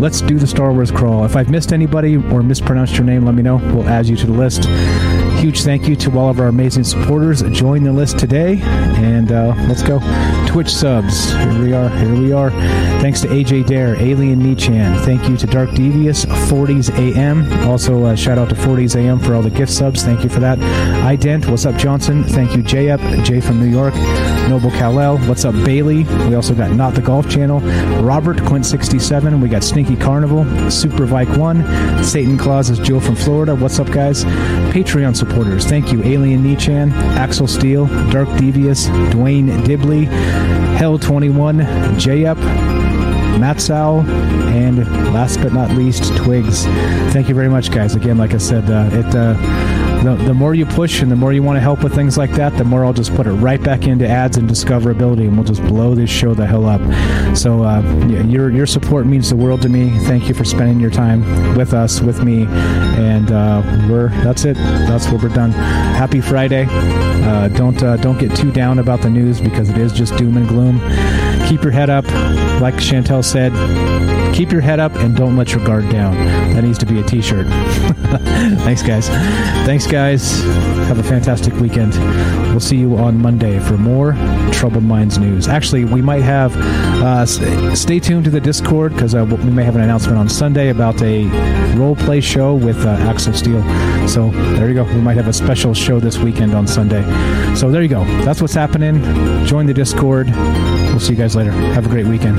Let's 0.00 0.20
do 0.20 0.38
the 0.38 0.46
Star 0.46 0.72
Wars 0.72 0.90
crawl. 0.90 1.24
If 1.24 1.36
I've 1.36 1.50
missed 1.50 1.72
anybody 1.72 2.16
or 2.16 2.37
mispronounced 2.42 2.94
your 2.94 3.04
name, 3.04 3.24
let 3.24 3.34
me 3.34 3.42
know. 3.42 3.56
We'll 3.56 3.88
add 3.88 4.06
you 4.06 4.16
to 4.16 4.26
the 4.26 4.32
list. 4.32 4.64
Huge 5.38 5.62
thank 5.62 5.86
you 5.86 5.94
to 5.94 6.18
all 6.18 6.28
of 6.28 6.40
our 6.40 6.48
amazing 6.48 6.82
supporters. 6.82 7.42
Join 7.52 7.84
the 7.84 7.92
list 7.92 8.18
today, 8.18 8.60
and 8.60 9.30
uh, 9.30 9.54
let's 9.68 9.82
go. 9.82 10.00
Twitch 10.48 10.74
subs. 10.74 11.30
Here 11.30 11.62
we 11.62 11.72
are. 11.72 11.88
Here 11.90 12.12
we 12.12 12.32
are. 12.32 12.50
Thanks 13.00 13.20
to 13.20 13.28
AJ 13.28 13.66
Dare, 13.66 13.94
Alien 14.02 14.40
Nichan. 14.40 15.04
Thank 15.04 15.28
you 15.28 15.36
to 15.36 15.46
Dark 15.46 15.70
Devious, 15.70 16.24
40s 16.24 16.90
AM. 16.98 17.46
Also, 17.68 18.04
uh, 18.04 18.16
shout 18.16 18.36
out 18.36 18.48
to 18.48 18.56
40s 18.56 18.96
AM 18.96 19.20
for 19.20 19.36
all 19.36 19.42
the 19.42 19.50
gift 19.50 19.70
subs. 19.70 20.02
Thank 20.02 20.24
you 20.24 20.28
for 20.28 20.40
that. 20.40 20.58
Ident, 20.58 21.48
what's 21.48 21.66
up, 21.66 21.76
Johnson? 21.76 22.24
Thank 22.24 22.56
you, 22.56 22.62
Jay 22.62 22.90
Up, 22.90 23.00
Jay 23.24 23.40
from 23.40 23.60
New 23.60 23.70
York. 23.70 23.94
Noble 24.48 24.70
Kal-El, 24.70 25.18
what's 25.28 25.44
up, 25.44 25.54
Bailey? 25.64 26.04
We 26.26 26.34
also 26.34 26.54
got 26.54 26.72
Not 26.72 26.94
the 26.94 27.02
Golf 27.02 27.28
Channel, 27.28 27.60
Robert 28.02 28.38
Quint67. 28.38 29.40
We 29.40 29.48
got 29.48 29.62
Stinky 29.62 29.94
Carnival, 29.94 30.70
Super 30.70 31.04
Vike 31.04 31.36
One, 31.36 31.62
Satan 32.18 32.36
Claus 32.36 32.68
is 32.68 32.80
Joe 32.80 32.98
from 32.98 33.14
Florida. 33.14 33.54
What's 33.54 33.78
up, 33.78 33.92
guys? 33.92 34.24
Patreon 34.74 35.16
supporters, 35.16 35.64
thank 35.64 35.92
you, 35.92 36.02
Alien 36.02 36.42
Nichan, 36.42 36.90
Axel 37.14 37.46
Steele, 37.46 37.86
Dark 38.10 38.28
Devious, 38.38 38.88
Dwayne 39.12 39.64
Dibley, 39.64 40.06
Hell 40.06 40.98
21, 40.98 41.96
J 41.96 42.26
Up. 42.26 42.36
Matt 43.38 43.60
Sal, 43.60 44.00
and 44.50 44.78
last 45.14 45.40
but 45.40 45.52
not 45.52 45.70
least, 45.76 46.16
Twigs. 46.16 46.64
Thank 47.12 47.28
you 47.28 47.36
very 47.36 47.48
much, 47.48 47.70
guys. 47.70 47.94
Again, 47.94 48.18
like 48.18 48.34
I 48.34 48.38
said, 48.38 48.68
uh, 48.68 48.90
it 48.92 49.14
uh, 49.14 49.34
the, 50.16 50.24
the 50.24 50.34
more 50.34 50.54
you 50.54 50.64
push 50.64 51.02
and 51.02 51.10
the 51.10 51.16
more 51.16 51.32
you 51.32 51.42
want 51.42 51.56
to 51.56 51.60
help 51.60 51.82
with 51.82 51.94
things 51.94 52.16
like 52.16 52.30
that, 52.32 52.56
the 52.56 52.64
more 52.64 52.84
I'll 52.84 52.92
just 52.92 53.14
put 53.14 53.26
it 53.26 53.32
right 53.32 53.62
back 53.62 53.86
into 53.86 54.08
ads 54.08 54.36
and 54.36 54.48
discoverability, 54.48 55.26
and 55.26 55.36
we'll 55.36 55.44
just 55.44 55.62
blow 55.64 55.94
this 55.94 56.10
show 56.10 56.34
the 56.34 56.46
hell 56.46 56.66
up. 56.66 56.80
So 57.36 57.62
uh, 57.62 57.82
your 58.26 58.50
your 58.50 58.66
support 58.66 59.06
means 59.06 59.30
the 59.30 59.36
world 59.36 59.62
to 59.62 59.68
me. 59.68 59.98
Thank 60.00 60.28
you 60.28 60.34
for 60.34 60.44
spending 60.44 60.80
your 60.80 60.90
time 60.90 61.56
with 61.56 61.74
us, 61.74 62.00
with 62.00 62.22
me, 62.22 62.46
and 62.46 63.30
uh, 63.30 63.62
we're 63.90 64.08
that's 64.22 64.44
it. 64.44 64.56
That's 64.56 65.08
what 65.10 65.22
we're 65.22 65.28
done. 65.28 65.50
Happy 65.50 66.20
Friday. 66.20 66.66
Uh, 66.70 67.48
don't 67.48 67.82
uh, 67.82 67.96
don't 67.96 68.18
get 68.18 68.34
too 68.34 68.50
down 68.50 68.78
about 68.78 69.02
the 69.02 69.10
news 69.10 69.40
because 69.40 69.68
it 69.68 69.76
is 69.76 69.92
just 69.92 70.16
doom 70.16 70.36
and 70.36 70.48
gloom. 70.48 70.78
Keep 71.48 71.62
your 71.62 71.72
head 71.72 71.90
up, 71.90 72.04
like 72.60 72.74
Chantel 72.74 73.24
said. 73.24 73.52
Keep 74.34 74.52
your 74.52 74.60
head 74.60 74.80
up 74.80 74.94
and 74.96 75.16
don't 75.16 75.36
let 75.36 75.52
your 75.52 75.64
guard 75.64 75.88
down. 75.90 76.14
That 76.54 76.64
needs 76.64 76.78
to 76.78 76.86
be 76.86 77.00
a 77.00 77.02
T-shirt. 77.02 77.46
Thanks, 78.64 78.82
guys. 78.82 79.08
Thanks, 79.66 79.86
guys. 79.86 80.42
Have 80.88 80.98
a 80.98 81.02
fantastic 81.02 81.54
weekend. 81.54 81.94
We'll 82.50 82.60
see 82.60 82.76
you 82.76 82.96
on 82.96 83.20
Monday 83.20 83.58
for 83.58 83.76
more 83.76 84.12
Troubled 84.52 84.84
Minds 84.84 85.18
news. 85.18 85.48
Actually, 85.48 85.84
we 85.84 86.00
might 86.02 86.22
have. 86.22 86.56
Uh, 86.56 87.26
stay 87.74 88.00
tuned 88.00 88.24
to 88.24 88.30
the 88.30 88.40
Discord 88.40 88.92
because 88.94 89.14
uh, 89.14 89.24
we 89.24 89.50
may 89.50 89.64
have 89.64 89.76
an 89.76 89.82
announcement 89.82 90.18
on 90.18 90.28
Sunday 90.28 90.70
about 90.70 91.00
a 91.02 91.26
role 91.76 91.94
play 91.94 92.20
show 92.20 92.54
with 92.54 92.78
uh, 92.84 92.90
Axel 92.90 93.32
Steele. 93.32 93.62
So 94.08 94.30
there 94.30 94.68
you 94.68 94.74
go. 94.74 94.84
We 94.84 95.00
might 95.00 95.16
have 95.16 95.28
a 95.28 95.32
special 95.32 95.74
show 95.74 96.00
this 96.00 96.18
weekend 96.18 96.54
on 96.54 96.66
Sunday. 96.66 97.02
So 97.54 97.70
there 97.70 97.82
you 97.82 97.88
go. 97.88 98.04
That's 98.24 98.40
what's 98.40 98.54
happening. 98.54 99.02
Join 99.46 99.66
the 99.66 99.74
Discord. 99.74 100.28
We'll 100.28 101.00
see 101.00 101.12
you 101.12 101.18
guys 101.18 101.36
later. 101.36 101.52
Have 101.52 101.86
a 101.86 101.88
great 101.88 102.06
weekend. 102.06 102.38